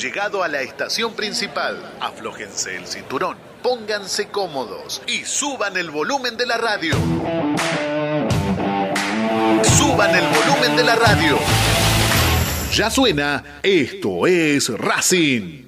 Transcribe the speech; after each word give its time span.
llegado 0.00 0.42
a 0.42 0.48
la 0.48 0.60
estación 0.60 1.14
principal. 1.14 1.76
Aflójense 2.00 2.76
el 2.76 2.86
cinturón, 2.86 3.36
pónganse 3.62 4.28
cómodos 4.28 5.02
y 5.06 5.24
suban 5.24 5.76
el 5.76 5.90
volumen 5.90 6.36
de 6.36 6.46
la 6.46 6.56
radio. 6.56 6.94
Suban 9.62 10.14
el 10.14 10.26
volumen 10.26 10.76
de 10.76 10.84
la 10.84 10.96
radio. 10.96 11.38
Ya 12.72 12.90
suena, 12.90 13.60
esto 13.62 14.26
es 14.26 14.68
Racing. 14.68 15.63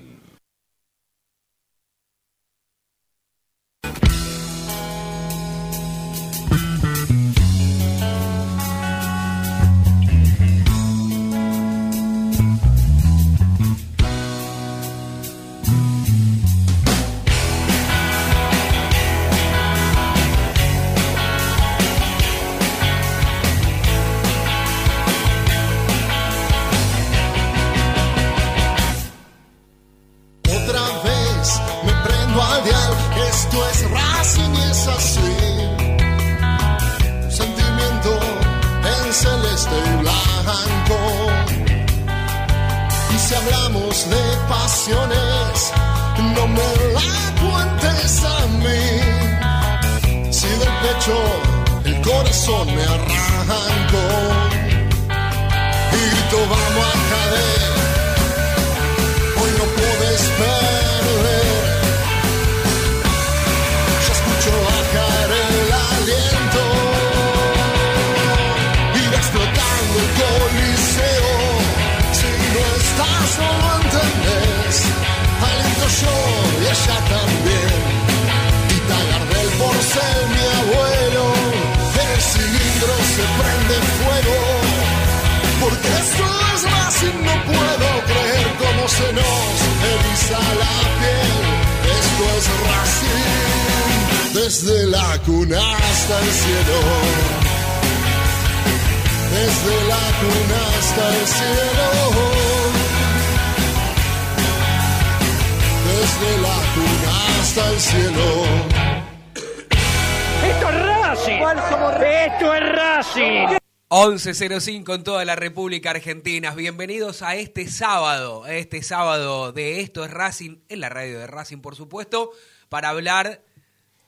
11.05 114.26 114.92
en 114.92 115.04
toda 115.04 115.24
la 115.24 115.36
República 115.36 115.90
Argentina. 115.90 116.52
Bienvenidos 116.52 117.22
a 117.22 117.36
este 117.36 117.68
sábado, 117.70 118.42
a 118.42 118.56
este 118.56 118.82
sábado 118.82 119.52
de 119.52 119.82
Esto 119.82 120.04
es 120.04 120.10
Racing, 120.10 120.56
en 120.68 120.80
la 120.80 120.88
radio 120.88 121.20
de 121.20 121.28
Racing, 121.28 121.58
por 121.58 121.76
supuesto, 121.76 122.32
para 122.68 122.88
hablar 122.88 123.44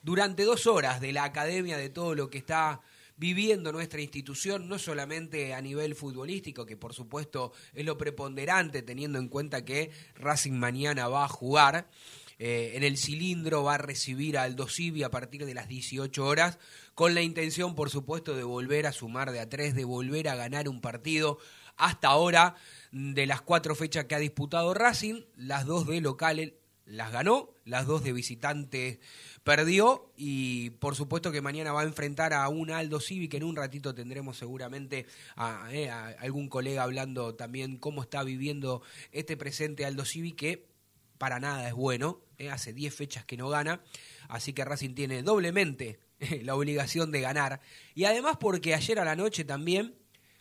durante 0.02 0.42
dos 0.42 0.66
horas 0.66 1.00
de 1.00 1.12
la 1.12 1.22
academia, 1.22 1.78
de 1.78 1.88
todo 1.88 2.16
lo 2.16 2.30
que 2.30 2.38
está 2.38 2.80
viviendo 3.16 3.70
nuestra 3.70 4.00
institución, 4.00 4.68
no 4.68 4.80
solamente 4.80 5.54
a 5.54 5.60
nivel 5.60 5.94
futbolístico, 5.94 6.66
que 6.66 6.76
por 6.76 6.94
supuesto 6.94 7.52
es 7.72 7.84
lo 7.84 7.96
preponderante, 7.96 8.82
teniendo 8.82 9.20
en 9.20 9.28
cuenta 9.28 9.64
que 9.64 9.92
Racing 10.16 10.54
mañana 10.54 11.06
va 11.06 11.26
a 11.26 11.28
jugar, 11.28 11.86
eh, 12.40 12.72
en 12.74 12.84
el 12.84 12.96
cilindro 12.96 13.64
va 13.64 13.74
a 13.74 13.78
recibir 13.78 14.36
al 14.38 14.56
Dosivi 14.56 15.04
a 15.04 15.10
partir 15.10 15.44
de 15.44 15.54
las 15.54 15.68
18 15.68 16.24
horas, 16.24 16.58
con 16.98 17.14
la 17.14 17.22
intención, 17.22 17.76
por 17.76 17.90
supuesto, 17.90 18.34
de 18.34 18.42
volver 18.42 18.84
a 18.88 18.92
sumar 18.92 19.30
de 19.30 19.38
a 19.38 19.48
tres, 19.48 19.76
de 19.76 19.84
volver 19.84 20.28
a 20.28 20.34
ganar 20.34 20.68
un 20.68 20.80
partido. 20.80 21.38
Hasta 21.76 22.08
ahora, 22.08 22.56
de 22.90 23.24
las 23.24 23.40
cuatro 23.40 23.76
fechas 23.76 24.06
que 24.06 24.16
ha 24.16 24.18
disputado 24.18 24.74
Racing, 24.74 25.22
las 25.36 25.64
dos 25.64 25.86
de 25.86 26.00
locales 26.00 26.54
las 26.86 27.12
ganó, 27.12 27.50
las 27.64 27.86
dos 27.86 28.02
de 28.02 28.12
visitante 28.12 28.98
perdió 29.44 30.10
y 30.16 30.70
por 30.70 30.96
supuesto 30.96 31.30
que 31.30 31.40
mañana 31.40 31.70
va 31.70 31.82
a 31.82 31.84
enfrentar 31.84 32.32
a 32.32 32.48
un 32.48 32.72
Aldo 32.72 32.98
Civi 32.98 33.28
que 33.28 33.36
en 33.36 33.44
un 33.44 33.54
ratito 33.54 33.94
tendremos 33.94 34.36
seguramente 34.36 35.06
a, 35.36 35.68
eh, 35.70 35.88
algún 35.88 36.48
colega 36.48 36.82
hablando 36.82 37.36
también 37.36 37.76
cómo 37.76 38.02
está 38.02 38.24
viviendo 38.24 38.82
este 39.12 39.36
presente 39.36 39.84
Aldo 39.84 40.04
Civi 40.04 40.32
que 40.32 40.66
para 41.16 41.38
nada 41.38 41.68
es 41.68 41.74
bueno, 41.74 42.22
eh, 42.38 42.50
hace 42.50 42.72
10 42.72 42.92
fechas 42.92 43.24
que 43.24 43.36
no 43.36 43.48
gana, 43.48 43.82
así 44.28 44.52
que 44.52 44.64
Racing 44.64 44.94
tiene 44.94 45.22
doblemente 45.22 46.07
la 46.42 46.54
obligación 46.54 47.10
de 47.10 47.20
ganar. 47.20 47.60
Y 47.94 48.04
además 48.04 48.36
porque 48.38 48.74
ayer 48.74 48.98
a 48.98 49.04
la 49.04 49.16
noche 49.16 49.44
también, 49.44 49.94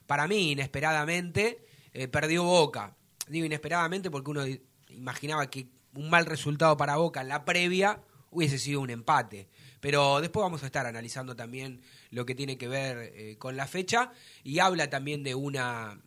para 0.05 0.27
mí 0.27 0.51
inesperadamente, 0.51 1.65
eh, 1.93 2.07
perdió 2.07 2.43
Boca. 2.43 2.95
Digo 3.27 3.45
inesperadamente 3.45 4.09
porque 4.09 4.31
uno 4.31 4.43
imaginaba 4.89 5.49
que 5.49 5.67
un 5.93 6.09
mal 6.09 6.25
resultado 6.25 6.77
para 6.77 6.97
Boca 6.97 7.21
en 7.21 7.27
la 7.27 7.45
previa 7.45 8.01
hubiese 8.29 8.59
sido 8.59 8.81
un 8.81 8.89
empate. 8.89 9.49
Pero 9.79 10.21
después 10.21 10.41
vamos 10.41 10.63
a 10.63 10.67
estar 10.67 10.85
analizando 10.85 11.35
también 11.35 11.81
lo 12.09 12.25
que 12.25 12.35
tiene 12.35 12.57
que 12.57 12.67
ver 12.67 13.37
con 13.37 13.55
la 13.55 13.67
fecha 13.67 14.11
y 14.43 14.59
habla 14.59 14.89
también 14.89 15.23
de 15.23 15.35
una 15.35 16.01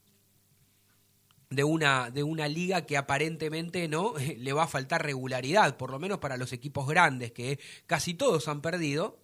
de 1.50 1.64
una, 1.64 2.10
de 2.10 2.22
una 2.22 2.46
liga 2.46 2.86
que 2.86 2.96
aparentemente 2.96 3.88
no 3.88 4.14
le 4.36 4.52
va 4.52 4.64
a 4.64 4.68
faltar 4.68 5.04
regularidad, 5.04 5.76
por 5.76 5.90
lo 5.90 5.98
menos 5.98 6.18
para 6.18 6.36
los 6.36 6.52
equipos 6.52 6.88
grandes, 6.88 7.32
que 7.32 7.58
casi 7.86 8.14
todos 8.14 8.48
han 8.48 8.62
perdido. 8.62 9.19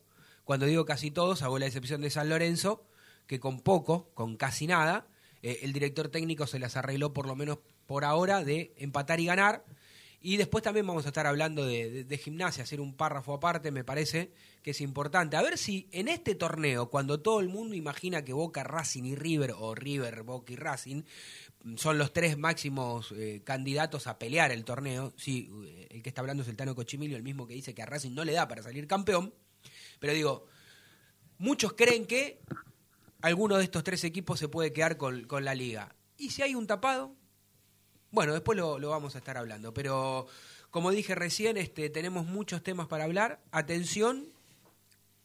Cuando 0.47 0.67
digo 0.67 0.85
casi 0.85 1.11
todos, 1.11 1.43
hago 1.43 1.59
la 1.59 1.67
excepción 1.67 2.01
de 2.03 2.09
San 2.09 2.29
Lorenzo, 2.29 2.87
que 3.27 3.41
con 3.41 3.59
poco, 3.59 4.13
con 4.15 4.37
casi 4.37 4.69
nada, 4.69 5.09
eh, 5.43 5.59
el 5.63 5.73
director 5.73 6.09
técnico 6.09 6.47
se 6.47 6.61
las 6.61 6.77
arregló 6.77 7.13
por 7.13 7.27
lo 7.27 7.35
menos 7.35 7.59
por 7.85 8.05
ahora 8.05 8.45
de 8.45 8.73
empatar 8.79 9.19
y 9.19 9.27
ganar. 9.27 9.65
Y 10.21 10.37
después 10.37 10.63
también 10.63 10.87
vamos 10.87 11.05
a 11.05 11.09
estar 11.09 11.27
hablando 11.27 11.67
de, 11.67 12.21
gimnasia, 12.23 12.63
hacer 12.63 12.81
un 12.81 12.95
párrafo 12.95 13.35
aparte, 13.35 13.73
me 13.73 13.83
parece 13.83 14.31
que 14.63 14.71
es 14.71 14.81
importante. 14.81 15.37
A 15.37 15.43
ver 15.43 15.59
si 15.59 15.89
en 15.91 16.07
este 16.07 16.37
torneo, 16.37 16.91
cuando 16.91 17.21
todo 17.21 17.41
el 17.41 17.49
mundo 17.49 17.75
imagina 17.75 18.25
que 18.25 18.33
Boca, 18.33 18.63
Racing 18.63 19.03
y 19.03 19.17
River, 19.17 19.53
o 19.59 19.75
River, 19.75 20.23
Boca 20.23 20.53
y 20.53 20.57
Racing, 20.57 21.03
son 21.75 21.99
los 21.99 22.13
tres 22.13 22.39
máximos 22.39 23.13
eh, 23.17 23.43
candidatos 23.43 24.07
a 24.07 24.17
pelear 24.17 24.53
el 24.53 24.65
torneo. 24.65 25.13
Sí, 25.17 25.51
eh, 25.65 25.89
el 25.91 26.03
que 26.05 26.09
está 26.11 26.21
hablando 26.21 26.45
es 26.45 26.49
el 26.49 26.57
Tano 26.57 26.77
Cochimilio, 26.77 27.17
el 27.17 27.25
mismo 27.25 27.49
que 27.49 27.55
dice 27.55 27.75
que 27.75 27.83
a 27.83 27.87
Racing 27.87 28.15
no 28.15 28.25
le 28.25 28.33
da 28.33 28.47
para 28.47 28.63
salir 28.63 28.87
campeón. 28.87 29.35
Pero 29.99 30.13
digo, 30.13 30.47
muchos 31.39 31.73
creen 31.75 32.07
que 32.07 32.41
alguno 33.23 33.57
de 33.57 33.65
estos 33.65 33.85
tres 33.85 34.05
equipos 34.05 34.39
se 34.39 34.49
puede 34.49 34.73
quedar 34.73 34.97
con, 34.97 35.27
la 35.45 35.55
liga. 35.55 35.95
¿Y 36.17 36.31
si 36.31 36.43
hay 36.43 36.55
un 36.55 36.67
tapado? 36.67 37.15
Bueno, 38.11 38.33
después 38.33 38.57
lo, 38.57 38.79
lo, 38.79 38.91
vamos 38.91 39.15
a 39.15 39.19
estar 39.19 39.37
hablando. 39.37 39.75
Pero 39.75 40.27
como 40.71 40.91
dije 40.91 41.15
recién, 41.15 41.57
este, 41.57 41.91
tenemos 41.91 42.27
muchos 42.27 42.63
temas 42.63 42.87
para 42.87 43.05
hablar. 43.05 43.43
Atención 43.51 44.29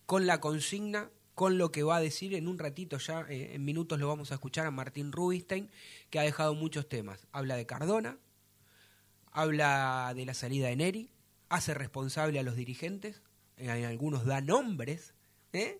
con 0.05 0.25
la 0.27 0.39
consigna 0.39 1.09
con 1.41 1.57
lo 1.57 1.71
que 1.71 1.83
va 1.83 1.95
a 1.95 2.01
decir 2.01 2.35
en 2.35 2.47
un 2.47 2.59
ratito, 2.59 2.97
ya 2.97 3.25
eh, 3.29 3.55
en 3.55 3.65
minutos 3.65 3.99
lo 3.99 4.07
vamos 4.07 4.31
a 4.31 4.35
escuchar 4.35 4.67
a 4.67 4.71
Martín 4.71 5.11
Rubinstein, 5.11 5.71
que 6.09 6.19
ha 6.19 6.23
dejado 6.23 6.53
muchos 6.53 6.87
temas. 6.87 7.25
Habla 7.31 7.55
de 7.55 7.65
Cardona, 7.65 8.17
habla 9.31 10.13
de 10.15 10.25
la 10.25 10.33
salida 10.33 10.67
de 10.67 10.75
Neri, 10.75 11.09
hace 11.49 11.73
responsable 11.73 12.39
a 12.39 12.43
los 12.43 12.55
dirigentes, 12.55 13.21
en 13.61 13.85
algunos 13.85 14.25
da 14.25 14.41
nombres, 14.41 15.13
¿eh? 15.53 15.79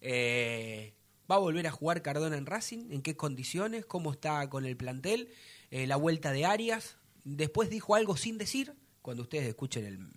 Eh, 0.00 0.94
va 1.30 1.36
a 1.36 1.38
volver 1.38 1.66
a 1.66 1.70
jugar 1.70 2.02
Cardona 2.02 2.36
en 2.36 2.46
Racing? 2.46 2.90
¿En 2.90 3.02
qué 3.02 3.16
condiciones? 3.16 3.84
¿Cómo 3.86 4.12
está 4.12 4.48
con 4.48 4.64
el 4.64 4.76
plantel? 4.76 5.28
la 5.70 5.96
vuelta 5.96 6.32
de 6.32 6.46
Arias. 6.46 6.96
Después 7.24 7.68
dijo 7.68 7.94
algo 7.94 8.16
sin 8.16 8.38
decir, 8.38 8.72
cuando 9.02 9.24
ustedes 9.24 9.46
escuchen 9.46 10.14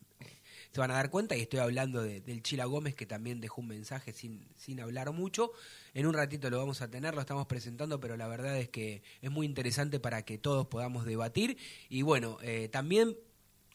se 0.71 0.79
van 0.79 0.91
a 0.91 0.93
dar 0.93 1.09
cuenta 1.09 1.35
y 1.35 1.41
estoy 1.41 1.59
hablando 1.59 2.01
de- 2.01 2.21
del 2.21 2.41
Chila 2.41 2.63
Gómez 2.63 2.95
que 2.95 3.05
también 3.05 3.41
dejó 3.41 3.59
un 3.59 3.67
mensaje 3.67 4.13
sin, 4.13 4.47
sin 4.55 4.79
hablar 4.79 5.11
mucho. 5.11 5.51
En 5.93 6.05
un 6.07 6.13
ratito 6.13 6.49
lo 6.49 6.57
vamos 6.57 6.81
a 6.81 6.89
tener, 6.89 7.13
lo 7.13 7.19
estamos 7.19 7.45
presentando, 7.47 7.99
pero 7.99 8.15
la 8.15 8.29
verdad 8.29 8.57
es 8.57 8.69
que 8.69 9.03
es 9.21 9.29
muy 9.29 9.45
interesante 9.45 9.99
para 9.99 10.23
que 10.23 10.37
todos 10.37 10.67
podamos 10.67 11.05
debatir. 11.05 11.57
Y 11.89 12.03
bueno, 12.03 12.37
eh, 12.41 12.69
también 12.69 13.17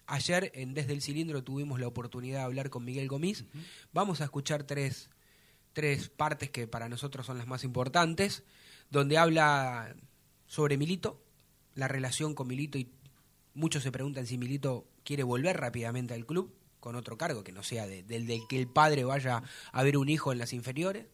ayer 0.06 0.50
en 0.54 0.74
Desde 0.74 0.92
el 0.92 1.02
Cilindro 1.02 1.42
tuvimos 1.44 1.80
la 1.80 1.86
oportunidad 1.88 2.38
de 2.38 2.44
hablar 2.44 2.70
con 2.70 2.84
Miguel 2.84 3.08
Gomis. 3.08 3.44
Vamos 3.92 4.20
a 4.20 4.24
escuchar 4.24 4.64
tres, 4.64 5.10
tres 5.72 6.08
partes 6.08 6.50
que 6.50 6.66
para 6.66 6.88
nosotros 6.88 7.26
son 7.26 7.38
las 7.38 7.46
más 7.46 7.64
importantes, 7.64 8.44
donde 8.90 9.18
habla 9.18 9.94
sobre 10.46 10.76
Milito, 10.76 11.22
la 11.74 11.88
relación 11.88 12.34
con 12.34 12.46
Milito 12.48 12.78
y 12.78 12.90
muchos 13.54 13.82
se 13.82 13.92
preguntan 13.92 14.26
si 14.26 14.38
Milito 14.38 14.86
quiere 15.04 15.22
volver 15.22 15.56
rápidamente 15.58 16.14
al 16.14 16.24
club 16.26 16.54
con 16.80 16.94
otro 16.94 17.18
cargo 17.18 17.42
que 17.42 17.52
no 17.52 17.62
sea 17.62 17.86
de- 17.86 18.02
del 18.04 18.26
del 18.26 18.40
que 18.48 18.58
el 18.58 18.68
padre 18.68 19.04
vaya 19.04 19.42
a 19.72 19.82
ver 19.82 19.96
un 19.96 20.08
hijo 20.08 20.30
en 20.32 20.38
las 20.38 20.52
inferiores. 20.52 21.06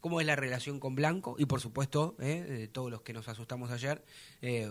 ¿Cómo 0.00 0.18
es 0.20 0.26
la 0.26 0.34
relación 0.34 0.80
con 0.80 0.94
Blanco? 0.94 1.36
Y 1.38 1.44
por 1.44 1.60
supuesto, 1.60 2.16
eh, 2.20 2.42
de 2.42 2.68
todos 2.68 2.90
los 2.90 3.02
que 3.02 3.12
nos 3.12 3.28
asustamos 3.28 3.70
ayer, 3.70 4.02
eh, 4.40 4.70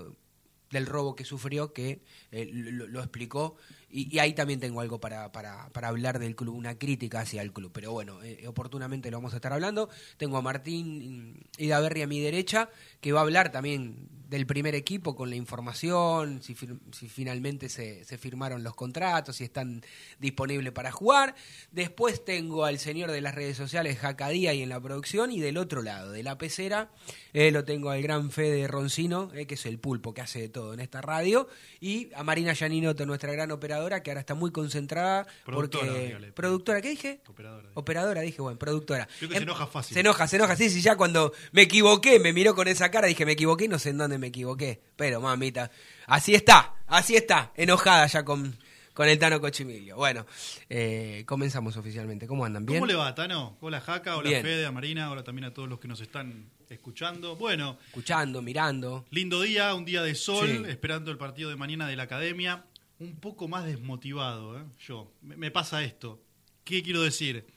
del 0.72 0.86
robo 0.86 1.16
que 1.16 1.26
sufrió, 1.26 1.74
que 1.74 2.02
eh, 2.32 2.50
lo, 2.52 2.88
lo 2.88 3.00
explicó. 3.00 3.56
Y, 3.92 4.20
ahí 4.20 4.34
también 4.34 4.60
tengo 4.60 4.82
algo 4.82 5.00
para, 5.00 5.32
para, 5.32 5.70
para 5.70 5.88
hablar 5.88 6.20
del 6.20 6.36
club, 6.36 6.56
una 6.56 6.78
crítica 6.78 7.22
hacia 7.22 7.42
el 7.42 7.52
club. 7.52 7.72
Pero 7.74 7.92
bueno, 7.92 8.22
eh, 8.24 8.48
oportunamente 8.48 9.10
lo 9.10 9.18
vamos 9.18 9.34
a 9.34 9.38
estar 9.38 9.54
hablando. 9.54 9.90
Tengo 10.18 10.38
a 10.38 10.42
Martín 10.42 11.40
Idaverri 11.58 12.04
a 12.04 12.08
mi 12.08 12.20
derecha, 12.20 12.70
que 13.02 13.12
va 13.12 13.20
a 13.20 13.24
hablar 13.24 13.52
también 13.52 14.10
del 14.30 14.46
primer 14.46 14.76
equipo 14.76 15.16
con 15.16 15.32
la 15.32 15.36
información, 15.36 16.44
si, 16.44 16.56
si 16.92 17.10
finalmente 17.10 17.68
se, 17.68 18.06
se 18.06 18.18
firmaron 18.20 18.64
los 18.64 18.76
contratos, 18.76 19.38
si 19.38 19.44
están 19.44 19.82
disponibles 20.20 20.72
para 20.72 20.92
jugar. 20.92 21.34
Después 21.72 22.24
tengo 22.24 22.64
al 22.64 22.78
señor 22.78 23.12
de 23.12 23.22
las 23.22 23.34
redes 23.34 23.58
sociales, 23.58 23.98
Jacadía, 23.98 24.54
y 24.54 24.62
en 24.62 24.70
la 24.70 24.80
producción. 24.80 25.32
Y 25.32 25.40
del 25.40 25.58
otro 25.58 25.82
lado, 25.82 26.12
de 26.12 26.22
la 26.22 26.38
pecera, 26.38 26.92
eh, 27.34 27.50
lo 27.50 27.66
tengo 27.66 27.90
al 27.90 28.04
gran 28.04 28.30
Fede 28.30 28.68
Roncino, 28.68 29.32
eh, 29.34 29.48
que 29.48 29.56
es 29.56 29.66
el 29.66 29.80
pulpo 29.80 30.14
que 30.14 30.22
hace 30.22 30.42
de 30.42 30.50
todo 30.50 30.76
en 30.76 30.80
esta 30.80 31.02
radio. 31.02 31.48
Y 31.80 32.10
a 32.14 32.24
Marina 32.24 32.54
Yaninoto, 32.54 33.08
nuestra 33.08 33.32
gran 33.32 33.50
operadora, 33.50 33.79
que 33.80 34.12
ahora 34.12 34.20
está 34.20 34.36
muy 34.36 34.52
concentrada. 34.52 35.26
Productora, 35.46 35.86
porque 35.88 36.06
dígale. 36.06 36.32
¿Productora 36.32 36.82
qué 36.82 36.90
dije? 36.90 37.22
Operadora. 37.28 37.70
Operadora, 37.74 38.22
dije, 38.22 38.42
bueno, 38.42 38.60
productora. 38.60 39.08
Creo 39.18 39.30
que 39.30 39.38
se 39.38 39.44
enoja 39.44 39.68
fácil. 39.68 39.94
Se 39.94 40.00
enoja, 40.02 40.28
se 40.28 40.36
enoja. 40.36 40.56
Sí, 40.56 40.70
sí, 40.70 40.82
ya 40.82 40.96
cuando 40.98 41.34
me 41.52 41.64
equivoqué, 41.64 42.20
me 42.20 42.34
miró 42.34 42.54
con 42.56 42.68
esa 42.68 42.92
cara, 42.92 43.08
dije, 43.08 43.26
me 43.26 43.32
equivoqué, 43.34 43.68
no 43.68 43.80
sé 43.80 43.90
en 43.90 43.98
dónde 43.98 44.18
me 44.18 44.28
equivoqué. 44.28 44.82
Pero, 44.96 45.22
mamita, 45.22 45.72
así 46.08 46.36
está, 46.36 46.74
así 46.88 47.16
está, 47.16 47.52
enojada 47.56 48.06
ya 48.08 48.24
con, 48.26 48.58
con 48.94 49.08
el 49.08 49.18
Tano 49.18 49.40
Cochimilio. 49.40 49.96
Bueno, 49.96 50.26
eh, 50.70 51.24
comenzamos 51.26 51.78
oficialmente. 51.78 52.28
¿Cómo 52.28 52.46
andan? 52.46 52.66
¿Bien? 52.66 52.80
¿Cómo 52.80 52.88
le 52.88 52.96
va, 52.96 53.16
Tano? 53.16 53.58
Hola, 53.62 53.80
Jaca. 53.80 54.18
Hola, 54.18 54.30
Bien. 54.30 54.42
Fede, 54.44 54.66
a 54.66 54.72
Marina. 54.72 55.10
Hola 55.12 55.24
también 55.24 55.46
a 55.46 55.54
todos 55.54 55.70
los 55.70 55.80
que 55.80 55.88
nos 55.88 56.02
están 56.02 56.50
escuchando. 56.70 57.36
Bueno, 57.36 57.78
Escuchando, 57.88 58.42
mirando. 58.44 59.06
lindo 59.10 59.42
día, 59.42 59.74
un 59.74 59.86
día 59.86 60.04
de 60.04 60.14
sol, 60.14 60.48
Sí. 60.48 60.72
esperando 60.72 61.10
el 61.10 61.18
partido 61.18 61.50
de 61.50 61.56
mañana 61.56 61.88
de 61.88 61.96
la 61.96 62.04
academia. 62.04 62.66
Un 63.00 63.16
poco 63.16 63.48
más 63.48 63.66
desmotivado, 63.66 64.60
¿eh? 64.60 64.66
Yo. 64.80 65.12
Me, 65.22 65.38
me 65.38 65.52
pasa 65.52 65.84
esto. 65.84 66.22
¿Qué 66.64 66.84
quiero 66.84 67.02
decir? 67.02 67.48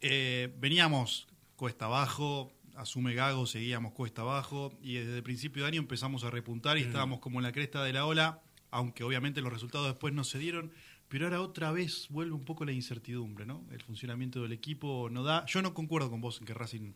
Eh, 0.00 0.52
veníamos 0.58 1.26
cuesta 1.56 1.86
abajo, 1.86 2.52
asume 2.74 3.14
Gago, 3.14 3.46
seguíamos 3.46 3.92
cuesta 3.92 4.22
abajo 4.22 4.76
y 4.82 4.94
desde 4.94 5.16
el 5.16 5.22
principio 5.22 5.62
de 5.62 5.68
año 5.68 5.80
empezamos 5.80 6.24
a 6.24 6.30
repuntar 6.30 6.78
y 6.78 6.82
estábamos 6.82 7.20
como 7.20 7.38
en 7.38 7.44
la 7.44 7.52
cresta 7.52 7.82
de 7.82 7.92
la 7.92 8.06
ola, 8.06 8.42
aunque 8.70 9.04
obviamente 9.04 9.40
los 9.40 9.52
resultados 9.52 9.86
después 9.86 10.12
no 10.12 10.22
se 10.22 10.38
dieron, 10.38 10.72
pero 11.08 11.24
ahora 11.24 11.40
otra 11.40 11.72
vez 11.72 12.08
vuelve 12.10 12.32
un 12.32 12.44
poco 12.44 12.64
la 12.64 12.72
incertidumbre, 12.72 13.46
¿no? 13.46 13.64
El 13.70 13.82
funcionamiento 13.82 14.42
del 14.42 14.52
equipo 14.52 15.08
no 15.10 15.22
da. 15.22 15.46
Yo 15.46 15.62
no 15.62 15.72
concuerdo 15.72 16.10
con 16.10 16.20
vos 16.20 16.38
en 16.40 16.46
que 16.46 16.54
Racing 16.54 16.92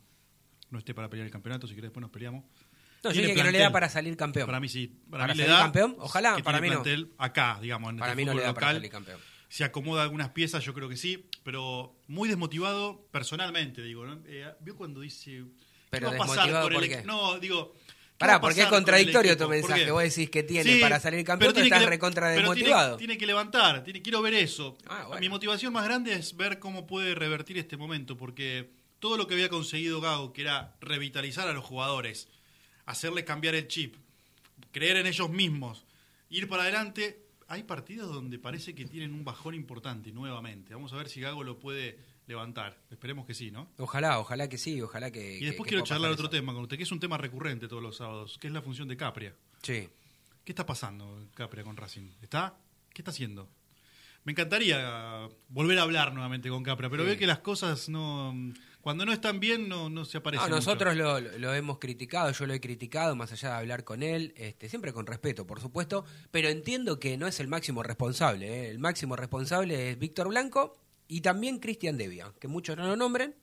no 0.70 0.78
esté 0.78 0.94
para 0.94 1.08
pelear 1.08 1.26
el 1.26 1.32
campeonato, 1.32 1.66
si 1.66 1.74
querés 1.74 1.88
después 1.88 2.02
nos 2.02 2.10
peleamos. 2.10 2.44
No, 3.02 3.10
yo 3.12 3.22
dije 3.22 3.34
que 3.34 3.42
no 3.44 3.50
le 3.50 3.58
da 3.58 3.70
para 3.72 3.88
salir 3.88 4.16
campeón. 4.16 4.46
Para 4.46 4.60
mí 4.60 4.68
sí. 4.68 4.88
Para, 5.10 5.22
¿Para 5.24 5.32
mí 5.34 5.38
le 5.38 5.44
salir 5.44 5.56
da. 5.56 5.62
campeón? 5.64 5.96
Ojalá, 5.98 6.36
que 6.36 6.42
para 6.42 6.58
tiene 6.58 6.70
mí 6.70 6.76
no. 6.76 6.82
plantel 6.82 7.12
acá, 7.18 7.58
digamos, 7.62 7.90
en 7.90 7.98
Para 7.98 8.12
el 8.12 8.16
mí 8.16 8.24
no 8.24 8.34
le 8.34 8.42
da 8.42 8.52
para 8.54 8.66
local. 8.68 8.76
salir 8.76 8.90
campeón. 8.90 9.20
Se 9.48 9.64
acomoda 9.64 10.02
algunas 10.02 10.28
piezas, 10.30 10.64
yo 10.64 10.74
creo 10.74 10.88
que 10.88 10.96
sí, 10.96 11.26
pero 11.42 11.96
muy 12.06 12.28
desmotivado 12.28 13.06
personalmente, 13.10 13.82
digo, 13.82 14.04
¿no? 14.06 14.20
Eh, 14.26 14.48
¿Vio 14.60 14.76
cuando 14.76 15.00
dice 15.00 15.30
qué 15.30 15.44
Pero 15.90 16.08
va 16.10 16.14
a 16.14 16.18
pasar 16.18 16.48
el 16.48 16.54
¿por 16.72 16.72
equ- 16.84 16.88
qué? 16.88 17.02
No, 17.04 17.38
digo, 17.40 17.72
¿qué 17.74 17.80
Pará, 18.18 18.40
porque 18.40 18.60
es 18.60 18.66
el 18.66 18.70
contradictorio 18.70 19.36
tu 19.36 19.48
mensaje. 19.48 19.86
qué? 19.86 19.90
Vos 19.90 20.02
decís 20.04 20.30
que 20.30 20.42
tiene 20.44 20.74
Sí, 20.74 20.80
para 20.80 21.00
salir 21.00 21.24
campeón, 21.24 21.52
pero, 21.54 21.64
estás 21.64 21.80
le- 21.80 21.86
recontra 21.88 22.26
tiene- 22.32 22.48
desmotivado. 22.48 22.96
Tiene, 22.96 23.18
que 23.18 23.26
levantar, 23.26 23.82
tiene, 23.82 24.02
quiero 24.02 24.22
ver 24.22 24.34
eso. 24.34 24.76
Ah, 24.86 25.04
bueno. 25.08 25.20
Mi 25.20 25.28
motivación 25.28 25.72
más 25.72 25.84
grande 25.84 26.12
es 26.12 26.36
ver 26.36 26.58
cómo 26.60 26.86
puede 26.86 27.14
revertir 27.16 27.58
este 27.58 27.76
momento, 27.76 28.16
porque 28.16 28.70
todo 29.00 29.16
lo 29.16 29.26
que 29.26 29.34
había 29.34 29.48
conseguido 29.48 30.00
Gago, 30.00 30.32
que 30.32 30.42
era 30.42 30.76
revitalizar 30.80 31.48
a 31.48 31.52
los 31.54 31.64
jugadores, 31.64 32.28
hacerles 32.90 33.24
cambiar 33.24 33.54
el 33.54 33.68
chip, 33.68 33.96
creer 34.72 34.96
en 34.98 35.06
ellos 35.06 35.30
mismos, 35.30 35.84
ir 36.28 36.48
para 36.48 36.62
adelante, 36.64 37.22
hay 37.48 37.62
partidos 37.64 38.12
donde 38.12 38.38
parece 38.38 38.74
que 38.74 38.84
tienen 38.84 39.12
un 39.12 39.24
bajón 39.24 39.54
importante 39.54 40.12
nuevamente. 40.12 40.74
Vamos 40.74 40.92
a 40.92 40.96
ver 40.96 41.08
si 41.08 41.20
Gago 41.20 41.42
lo 41.42 41.58
puede 41.58 41.98
levantar. 42.26 42.78
Esperemos 42.90 43.26
que 43.26 43.34
sí, 43.34 43.50
¿no? 43.50 43.68
Ojalá, 43.78 44.18
ojalá 44.20 44.48
que 44.48 44.56
sí, 44.58 44.80
ojalá 44.80 45.10
que. 45.10 45.38
Y 45.38 45.44
después 45.44 45.66
que 45.66 45.70
quiero 45.70 45.84
charlar 45.84 46.12
otro 46.12 46.26
eso. 46.26 46.30
tema 46.30 46.52
con 46.52 46.62
usted, 46.62 46.76
que 46.76 46.84
es 46.84 46.92
un 46.92 47.00
tema 47.00 47.18
recurrente 47.18 47.66
todos 47.66 47.82
los 47.82 47.96
sábados, 47.96 48.38
que 48.38 48.46
es 48.46 48.52
la 48.52 48.62
función 48.62 48.86
de 48.86 48.96
Capria. 48.96 49.34
Sí. 49.62 49.88
¿Qué 50.44 50.52
está 50.52 50.64
pasando 50.64 51.26
Capria 51.34 51.64
con 51.64 51.76
Racing? 51.76 52.08
¿Está? 52.22 52.56
¿Qué 52.92 53.02
está 53.02 53.10
haciendo? 53.10 53.48
Me 54.24 54.32
encantaría 54.32 55.28
volver 55.48 55.78
a 55.78 55.82
hablar 55.82 56.12
nuevamente 56.12 56.48
con 56.50 56.62
Capria, 56.62 56.88
pero 56.90 57.02
Sí. 57.02 57.08
veo 57.10 57.18
que 57.18 57.26
las 57.26 57.38
cosas 57.40 57.88
no... 57.88 58.34
Cuando 58.80 59.04
no 59.04 59.12
están 59.12 59.40
bien 59.40 59.68
no, 59.68 59.90
no 59.90 60.04
se 60.04 60.18
aparecen 60.18 60.48
No, 60.48 60.56
nosotros 60.56 60.96
lo, 60.96 61.20
lo 61.20 61.54
hemos 61.54 61.78
criticado, 61.78 62.30
yo 62.32 62.46
lo 62.46 62.54
he 62.54 62.60
criticado, 62.60 63.14
más 63.14 63.30
allá 63.32 63.50
de 63.50 63.54
hablar 63.56 63.84
con 63.84 64.02
él, 64.02 64.32
este, 64.36 64.68
siempre 64.68 64.92
con 64.92 65.06
respeto, 65.06 65.46
por 65.46 65.60
supuesto, 65.60 66.04
pero 66.30 66.48
entiendo 66.48 66.98
que 66.98 67.16
no 67.18 67.26
es 67.26 67.40
el 67.40 67.48
máximo 67.48 67.82
responsable. 67.82 68.46
¿eh? 68.46 68.70
El 68.70 68.78
máximo 68.78 69.16
responsable 69.16 69.90
es 69.90 69.98
Víctor 69.98 70.28
Blanco 70.28 70.78
y 71.08 71.20
también 71.20 71.58
Cristian 71.58 71.98
Devia, 71.98 72.32
que 72.38 72.48
muchos 72.48 72.76
no 72.76 72.86
lo 72.86 72.96
nombren. 72.96 73.34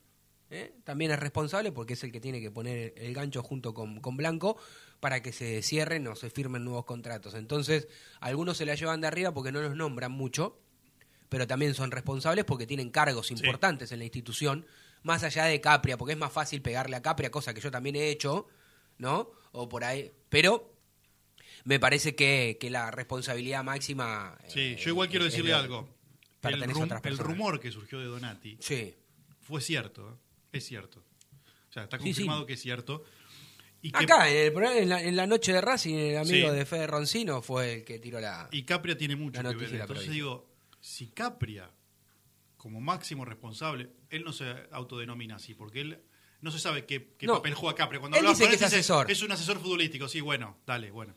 ¿eh? 0.50 0.74
También 0.84 1.10
es 1.10 1.18
responsable 1.20 1.70
porque 1.70 1.92
es 1.92 2.02
el 2.02 2.10
que 2.10 2.20
tiene 2.20 2.40
que 2.40 2.50
poner 2.50 2.94
el 2.96 3.14
gancho 3.14 3.42
junto 3.42 3.74
con, 3.74 4.00
con 4.00 4.16
Blanco 4.16 4.56
para 4.98 5.22
que 5.22 5.32
se 5.32 5.62
cierren 5.62 6.06
o 6.08 6.16
se 6.16 6.30
firmen 6.30 6.64
nuevos 6.64 6.84
contratos. 6.84 7.34
Entonces, 7.34 7.88
algunos 8.20 8.56
se 8.56 8.66
la 8.66 8.74
llevan 8.74 9.00
de 9.00 9.06
arriba 9.06 9.32
porque 9.32 9.52
no 9.52 9.60
los 9.60 9.76
nombran 9.76 10.10
mucho, 10.10 10.58
pero 11.28 11.46
también 11.46 11.74
son 11.74 11.90
responsables 11.90 12.44
porque 12.44 12.66
tienen 12.66 12.90
cargos 12.90 13.30
importantes 13.30 13.92
en 13.92 13.98
la 13.98 14.04
institución, 14.04 14.66
más 15.08 15.24
allá 15.24 15.46
de 15.46 15.60
Capria, 15.60 15.96
porque 15.98 16.12
es 16.12 16.18
más 16.18 16.32
fácil 16.32 16.62
pegarle 16.62 16.94
a 16.94 17.02
Capria, 17.02 17.30
cosa 17.32 17.52
que 17.52 17.60
yo 17.60 17.70
también 17.72 17.96
he 17.96 18.08
hecho, 18.10 18.46
¿no? 18.98 19.30
O 19.50 19.68
por 19.68 19.82
ahí, 19.82 20.12
pero 20.28 20.72
me 21.64 21.80
parece 21.80 22.14
que, 22.14 22.56
que 22.60 22.70
la 22.70 22.90
responsabilidad 22.92 23.64
máxima... 23.64 24.38
Sí, 24.46 24.60
eh, 24.60 24.76
yo 24.76 24.90
igual 24.90 25.08
quiero 25.08 25.24
decirle 25.24 25.50
de- 25.50 25.56
algo. 25.56 25.88
El, 26.42 26.62
rum- 26.70 27.00
el 27.02 27.18
rumor 27.18 27.58
que 27.58 27.72
surgió 27.72 27.98
de 27.98 28.04
Donati 28.06 28.56
Sí, 28.60 28.94
fue 29.40 29.60
cierto, 29.60 30.08
¿eh? 30.08 30.58
es 30.58 30.64
cierto. 30.66 31.00
O 31.68 31.72
sea, 31.72 31.82
está 31.84 31.96
Sí, 31.98 32.04
sí. 32.04 32.10
confirmado 32.12 32.46
que 32.46 32.52
es 32.52 32.60
cierto. 32.62 33.02
Y 33.82 33.90
que- 33.90 34.04
Acá, 34.04 34.28
en, 34.30 34.56
el 34.56 34.64
en 34.64 34.88
la, 34.88 35.02
en 35.02 35.16
la 35.16 35.26
noche 35.26 35.52
de 35.52 35.60
Racing, 35.60 35.94
el 35.96 36.16
amigo 36.18 36.52
de 36.52 36.64
Fede 36.64 36.86
Roncino 36.86 37.42
fue 37.42 37.74
el 37.74 37.84
que 37.84 37.98
tiró 37.98 38.20
la... 38.20 38.48
Y 38.52 38.62
Capria 38.62 38.96
tiene 38.96 39.16
mucho 39.16 39.42
que 39.42 39.54
ver. 39.54 39.74
Entonces 39.80 40.10
digo, 40.10 40.48
si 40.80 41.08
Capria, 41.08 41.68
como 42.58 42.80
máximo 42.82 43.24
responsable, 43.24 43.88
él 44.10 44.22
no 44.24 44.32
se 44.34 44.44
autodenomina 44.72 45.36
así, 45.36 45.54
porque 45.54 45.80
él 45.80 45.98
no 46.42 46.50
se 46.50 46.58
sabe 46.58 46.84
qué, 46.84 47.14
qué 47.18 47.26
No. 47.26 47.34
papel 47.36 47.54
juega 47.54 47.74
Capria. 47.74 47.98
Cuando 48.00 48.16
Él 48.16 48.20
hablaba 48.26 48.34
dice 48.34 48.44
con 48.44 48.50
que 48.50 48.56
es 48.56 48.62
asesor. 48.62 49.10
Es 49.10 49.22
un 49.22 49.32
asesor 49.32 49.58
futbolístico, 49.58 50.06
sí, 50.08 50.20
bueno, 50.20 50.58
dale, 50.66 50.90
bueno. 50.90 51.14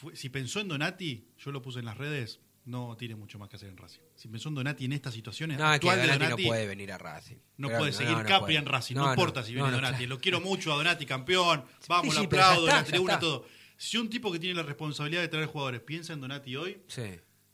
Fue- 0.00 0.14
si 0.16 0.28
pensó 0.28 0.60
en 0.60 0.68
Donati, 0.68 1.26
yo 1.38 1.52
lo 1.52 1.62
puse 1.62 1.78
en 1.80 1.84
las 1.84 1.96
redes, 1.96 2.40
no 2.64 2.96
tiene 2.96 3.14
mucho 3.14 3.38
más 3.38 3.48
que 3.48 3.56
hacer 3.56 3.68
en 3.68 3.76
Racing. 3.76 4.00
Si 4.16 4.26
pensó 4.28 4.48
en 4.48 4.56
Donati 4.56 4.84
en 4.84 4.92
estas 4.92 5.14
situaciones 5.14 5.56
No, 5.58 5.64
es 5.64 5.70
que 5.80 5.88
actual 5.88 6.00
de 6.06 6.12
Donati, 6.12 6.42
no 6.42 6.48
puede 6.48 6.66
venir 6.66 6.92
a 6.92 6.98
Racing. 6.98 7.36
no 7.58 7.68
Pero 7.68 7.78
puede 7.78 7.92
seguir 7.92 8.16
no 8.16 8.40
puede. 8.40 8.56
en 8.56 8.66
Racing, 8.66 8.94
no, 8.96 9.08
importa 9.08 9.42
si 9.44 9.54
viene 9.54 9.70
Donati. 9.70 9.98
claro. 9.98 10.08
Lo 10.08 10.20
quiero 10.20 10.40
mucho 10.40 10.72
a 10.72 10.76
Donati, 10.76 11.06
campeón. 11.06 11.64
Vamos, 11.88 12.14
sí, 12.14 12.20
lo 12.20 12.26
aplaudo, 12.26 12.66
está, 12.68 12.78
la 12.80 12.84
tribuna, 12.84 13.18
todo. 13.20 13.46
Si 13.76 13.96
un 13.98 14.08
tipo 14.10 14.32
que 14.32 14.38
tiene 14.40 14.54
la 14.56 14.62
responsabilidad 14.64 15.20
de 15.22 15.28
traer 15.28 15.46
jugadores 15.46 15.80
piensa 15.82 16.12
en 16.12 16.20
Donati 16.20 16.56
hoy, 16.56 16.80
Sí. 16.88 17.02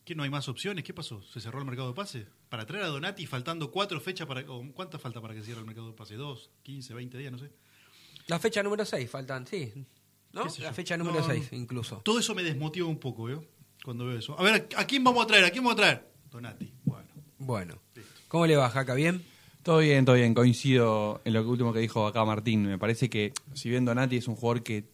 ¿Qué 0.04 0.14
no 0.14 0.22
hay 0.22 0.30
más 0.30 0.48
opciones? 0.48 0.84
¿Qué 0.84 0.92
pasó? 0.94 1.22
¿Se 1.22 1.40
cerró 1.40 1.58
el 1.60 1.64
mercado 1.64 1.88
de 1.88 1.94
pase? 1.94 2.26
Para 2.48 2.66
traer 2.66 2.84
a 2.84 2.88
Donati 2.88 3.26
faltando 3.26 3.70
cuatro 3.70 4.00
fechas 4.00 4.26
para. 4.26 4.44
¿Cuántas 4.74 5.00
falta 5.00 5.20
para 5.20 5.34
que 5.34 5.42
cierre 5.42 5.60
el 5.60 5.66
mercado 5.66 5.88
de 5.88 5.94
pase? 5.94 6.14
¿Dos? 6.16 6.50
¿15, 6.64 6.94
20 6.94 7.18
días? 7.18 7.32
No 7.32 7.38
sé. 7.38 7.50
La 8.28 8.38
fecha 8.38 8.62
número 8.62 8.84
6 8.84 9.10
faltan, 9.10 9.46
sí. 9.46 9.72
¿No? 10.32 10.44
¿Qué 10.44 10.50
sé 10.50 10.62
La 10.62 10.72
fecha 10.72 10.96
número 10.96 11.20
No, 11.20 11.26
6 11.26 11.48
no. 11.52 11.58
incluso. 11.58 11.96
Todo 12.04 12.18
eso 12.18 12.34
me 12.34 12.42
desmotiva 12.42 12.86
un 12.86 12.98
poco, 12.98 13.24
¿veo? 13.24 13.44
Cuando 13.84 14.06
veo 14.06 14.18
eso. 14.18 14.38
A 14.38 14.42
ver, 14.42 14.68
¿a 14.76 14.86
quién 14.86 15.02
vamos 15.04 15.24
a 15.24 15.26
traer? 15.26 15.44
¿A 15.44 15.50
quién 15.50 15.64
vamos 15.64 15.74
a 15.78 15.82
traer? 15.82 16.08
Donati. 16.30 16.72
Bueno. 16.84 17.08
Bueno. 17.38 17.82
¿Cómo 18.28 18.46
le 18.46 18.56
va, 18.56 18.70
Jaca? 18.70 18.94
¿Bien? 18.94 19.22
Todo 19.62 19.78
bien, 19.78 20.04
todo 20.04 20.16
bien. 20.16 20.34
Coincido 20.34 21.20
en 21.24 21.34
lo 21.34 21.48
último 21.48 21.72
que 21.72 21.80
dijo 21.80 22.06
acá 22.06 22.24
Martín. 22.24 22.64
Me 22.66 22.78
parece 22.78 23.10
que, 23.10 23.32
si 23.54 23.68
bien 23.68 23.84
Donati 23.84 24.16
es 24.16 24.28
un 24.28 24.36
jugador 24.36 24.62
que 24.62 24.84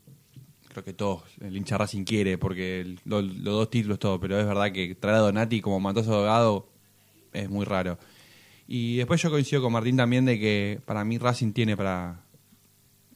que 0.85 0.93
todos, 0.93 1.23
el 1.41 1.57
hincha 1.57 1.79
Racing 1.79 2.05
quiere, 2.05 2.39
porque 2.39 2.97
los 3.05 3.43
dos 3.43 3.71
títulos, 3.71 3.99
todo, 3.99 4.21
pero 4.21 4.39
es 4.39 4.47
verdad 4.47 4.73
que 4.73 4.95
traer 4.95 5.17
a 5.17 5.21
Donati 5.21 5.61
como 5.61 5.81
Matoso 5.81 6.17
Delgado 6.17 6.69
es 7.33 7.49
muy 7.49 7.65
raro. 7.65 7.99
Y 8.67 8.97
después 8.97 9.23
yo 9.23 9.31
coincido 9.31 9.63
con 9.63 9.73
Martín 9.73 9.97
también 9.97 10.25
de 10.25 10.39
que 10.39 10.81
para 10.85 11.05
mí 11.05 11.19
Racing 11.19 11.53
tiene 11.53 11.77
para 11.77 12.23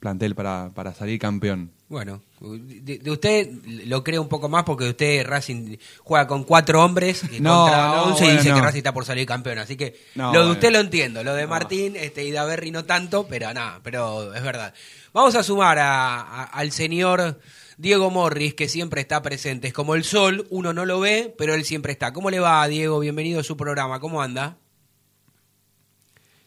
plantel 0.01 0.35
para, 0.35 0.71
para 0.75 0.93
salir 0.95 1.19
campeón. 1.19 1.71
Bueno, 1.89 2.23
de, 2.43 2.99
de 2.99 3.11
usted 3.11 3.49
lo 3.87 4.03
creo 4.03 4.21
un 4.23 4.29
poco 4.29 4.49
más 4.49 4.65
porque 4.65 4.89
usted 4.89 5.25
Racing 5.27 5.77
juega 6.03 6.27
con 6.27 6.45
cuatro 6.45 6.85
hombres 6.85 7.23
y 7.31 7.41
No, 7.41 7.61
contra 7.63 7.87
no, 7.87 8.03
11 8.05 8.25
y 8.27 8.31
dice 8.33 8.53
que. 8.53 8.61
Racing 8.61 8.79
está 8.79 8.93
por 8.93 9.05
salir 9.05 9.27
campeón. 9.27 9.59
Así 9.59 9.77
que 9.77 9.97
lo 10.17 10.25
de 10.31 10.39
bueno. 10.39 10.51
usted 10.53 10.73
lo 10.73 10.81
entiendo, 10.81 11.23
lo 11.23 11.35
de. 11.35 11.47
Martín 11.47 11.95
este, 11.97 12.25
y 12.25 12.31
de 12.33 12.39
Averri 12.39 12.71
no 12.71 12.85
tanto, 12.85 13.27
pero 13.29 13.53
nada, 13.55 13.81
pero 13.83 14.35
es 14.35 14.43
verdad. 14.43 14.75
Vamos 15.13 15.35
a 15.37 15.43
sumar 15.43 15.79
a- 15.79 16.21
a- 16.21 16.45
al 16.45 16.73
señor 16.73 17.41
Diego 17.77 18.11
Morris, 18.11 18.55
que 18.55 18.69
siempre 18.69 19.01
está 19.01 19.23
presente. 19.23 19.69
Es 19.69 19.73
como 19.75 19.95
el 19.95 20.05
sol, 20.05 20.47
uno 20.51 20.73
no 20.73 20.85
lo 20.85 21.01
ve, 21.01 21.35
pero 21.39 21.55
él 21.55 21.65
siempre 21.65 21.93
está. 21.93 22.13
¿Cómo 22.13 22.31
le 22.31 22.41
va, 22.41 22.67
Diego? 22.69 22.99
Bienvenido 23.01 23.41
a 23.41 23.45
su 23.45 23.57
programa. 23.57 24.01
¿Cómo 24.01 24.21
anda? 24.23 24.57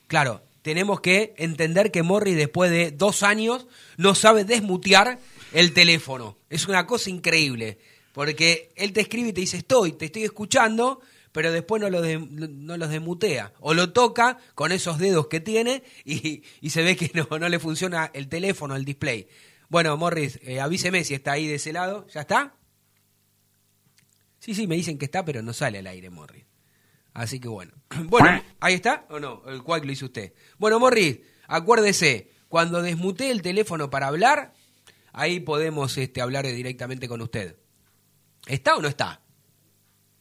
Claro, 0.07 0.41
tenemos 0.61 1.01
que 1.01 1.33
entender 1.37 1.91
que 1.91 2.03
Morris 2.03 2.35
después 2.35 2.71
de 2.71 2.91
dos 2.91 3.23
años 3.23 3.67
no 3.97 4.15
sabe 4.15 4.43
desmutear 4.45 5.19
el 5.55 5.71
teléfono. 5.73 6.37
Es 6.49 6.67
una 6.67 6.85
cosa 6.85 7.09
increíble, 7.09 7.79
porque 8.11 8.73
él 8.75 8.91
te 8.91 9.01
escribe 9.01 9.29
y 9.29 9.33
te 9.33 9.41
dice 9.41 9.57
estoy, 9.57 9.93
te 9.93 10.05
estoy 10.05 10.23
escuchando, 10.23 10.99
pero 11.31 11.49
después 11.49 11.81
no 11.81 11.89
lo, 11.89 12.01
no 12.01 12.77
los 12.77 12.89
desmutea. 12.89 13.53
O 13.61 13.73
lo 13.73 13.93
toca 13.93 14.37
con 14.53 14.73
esos 14.73 14.99
dedos 14.99 15.27
que 15.27 15.39
tiene 15.39 15.83
y, 16.03 16.43
y 16.59 16.69
se 16.71 16.83
ve 16.83 16.97
que 16.97 17.09
no, 17.13 17.39
no 17.39 17.47
le 17.47 17.59
funciona 17.59 18.11
el 18.13 18.27
teléfono, 18.27 18.75
el 18.75 18.83
display. 18.83 19.29
Bueno, 19.69 19.95
Morris, 19.95 20.39
eh, 20.43 20.59
avíseme 20.59 21.05
si 21.05 21.13
está 21.13 21.31
ahí 21.31 21.47
de 21.47 21.55
ese 21.55 21.71
lado. 21.71 22.05
¿Ya 22.13 22.21
está? 22.21 22.53
Sí, 24.39 24.53
sí, 24.53 24.67
me 24.67 24.75
dicen 24.75 24.97
que 24.97 25.05
está, 25.05 25.23
pero 25.23 25.41
no 25.41 25.53
sale 25.53 25.79
al 25.79 25.87
aire, 25.87 26.09
Morris. 26.09 26.43
Así 27.13 27.39
que 27.39 27.47
bueno. 27.47 27.71
Bueno, 28.09 28.43
¿ahí 28.59 28.73
está 28.73 29.05
o 29.09 29.21
no? 29.21 29.41
El 29.47 29.63
cual 29.63 29.85
lo 29.85 29.91
hizo 29.93 30.07
usted. 30.07 30.33
Bueno, 30.57 30.79
Morris, 30.79 31.19
acuérdese, 31.47 32.29
cuando 32.49 32.81
desmutee 32.81 33.31
el 33.31 33.41
teléfono 33.41 33.89
para 33.89 34.07
hablar, 34.07 34.53
ahí 35.15 35.39
podemos 35.39 35.97
este, 35.97 36.21
hablar 36.21 36.45
directamente 36.45 37.07
con 37.07 37.21
usted. 37.21 37.55
¿Está 38.47 38.75
o 38.75 38.81
no 38.81 38.87
está? 38.87 39.21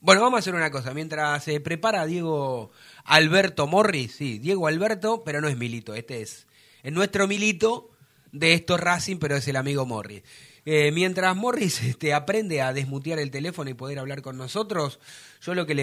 Bueno, 0.00 0.22
vamos 0.22 0.38
a 0.38 0.40
hacer 0.40 0.54
una 0.54 0.70
cosa. 0.70 0.94
Mientras 0.94 1.42
se 1.42 1.60
prepara 1.60 2.06
Diego 2.06 2.70
Alberto 3.04 3.66
Morris, 3.66 4.14
sí, 4.14 4.38
Diego 4.38 4.68
Alberto, 4.68 5.22
pero 5.24 5.40
no 5.40 5.48
es 5.48 5.56
Milito, 5.56 5.94
este 5.94 6.22
es, 6.22 6.46
es 6.82 6.92
nuestro 6.92 7.26
Milito 7.26 7.90
de 8.30 8.54
estos 8.54 8.80
Racing, 8.80 9.16
pero 9.18 9.36
es 9.36 9.48
el 9.48 9.56
amigo 9.56 9.84
Morris. 9.84 10.22
Eh, 10.64 10.92
mientras 10.92 11.36
Morris 11.36 11.82
este, 11.82 12.14
aprende 12.14 12.62
a 12.62 12.72
desmutear 12.72 13.18
el 13.18 13.30
teléfono 13.30 13.70
y 13.70 13.74
poder 13.74 13.98
hablar 13.98 14.22
con 14.22 14.36
nosotros, 14.36 15.00
yo 15.42 15.54
lo 15.54 15.66
que 15.66 15.74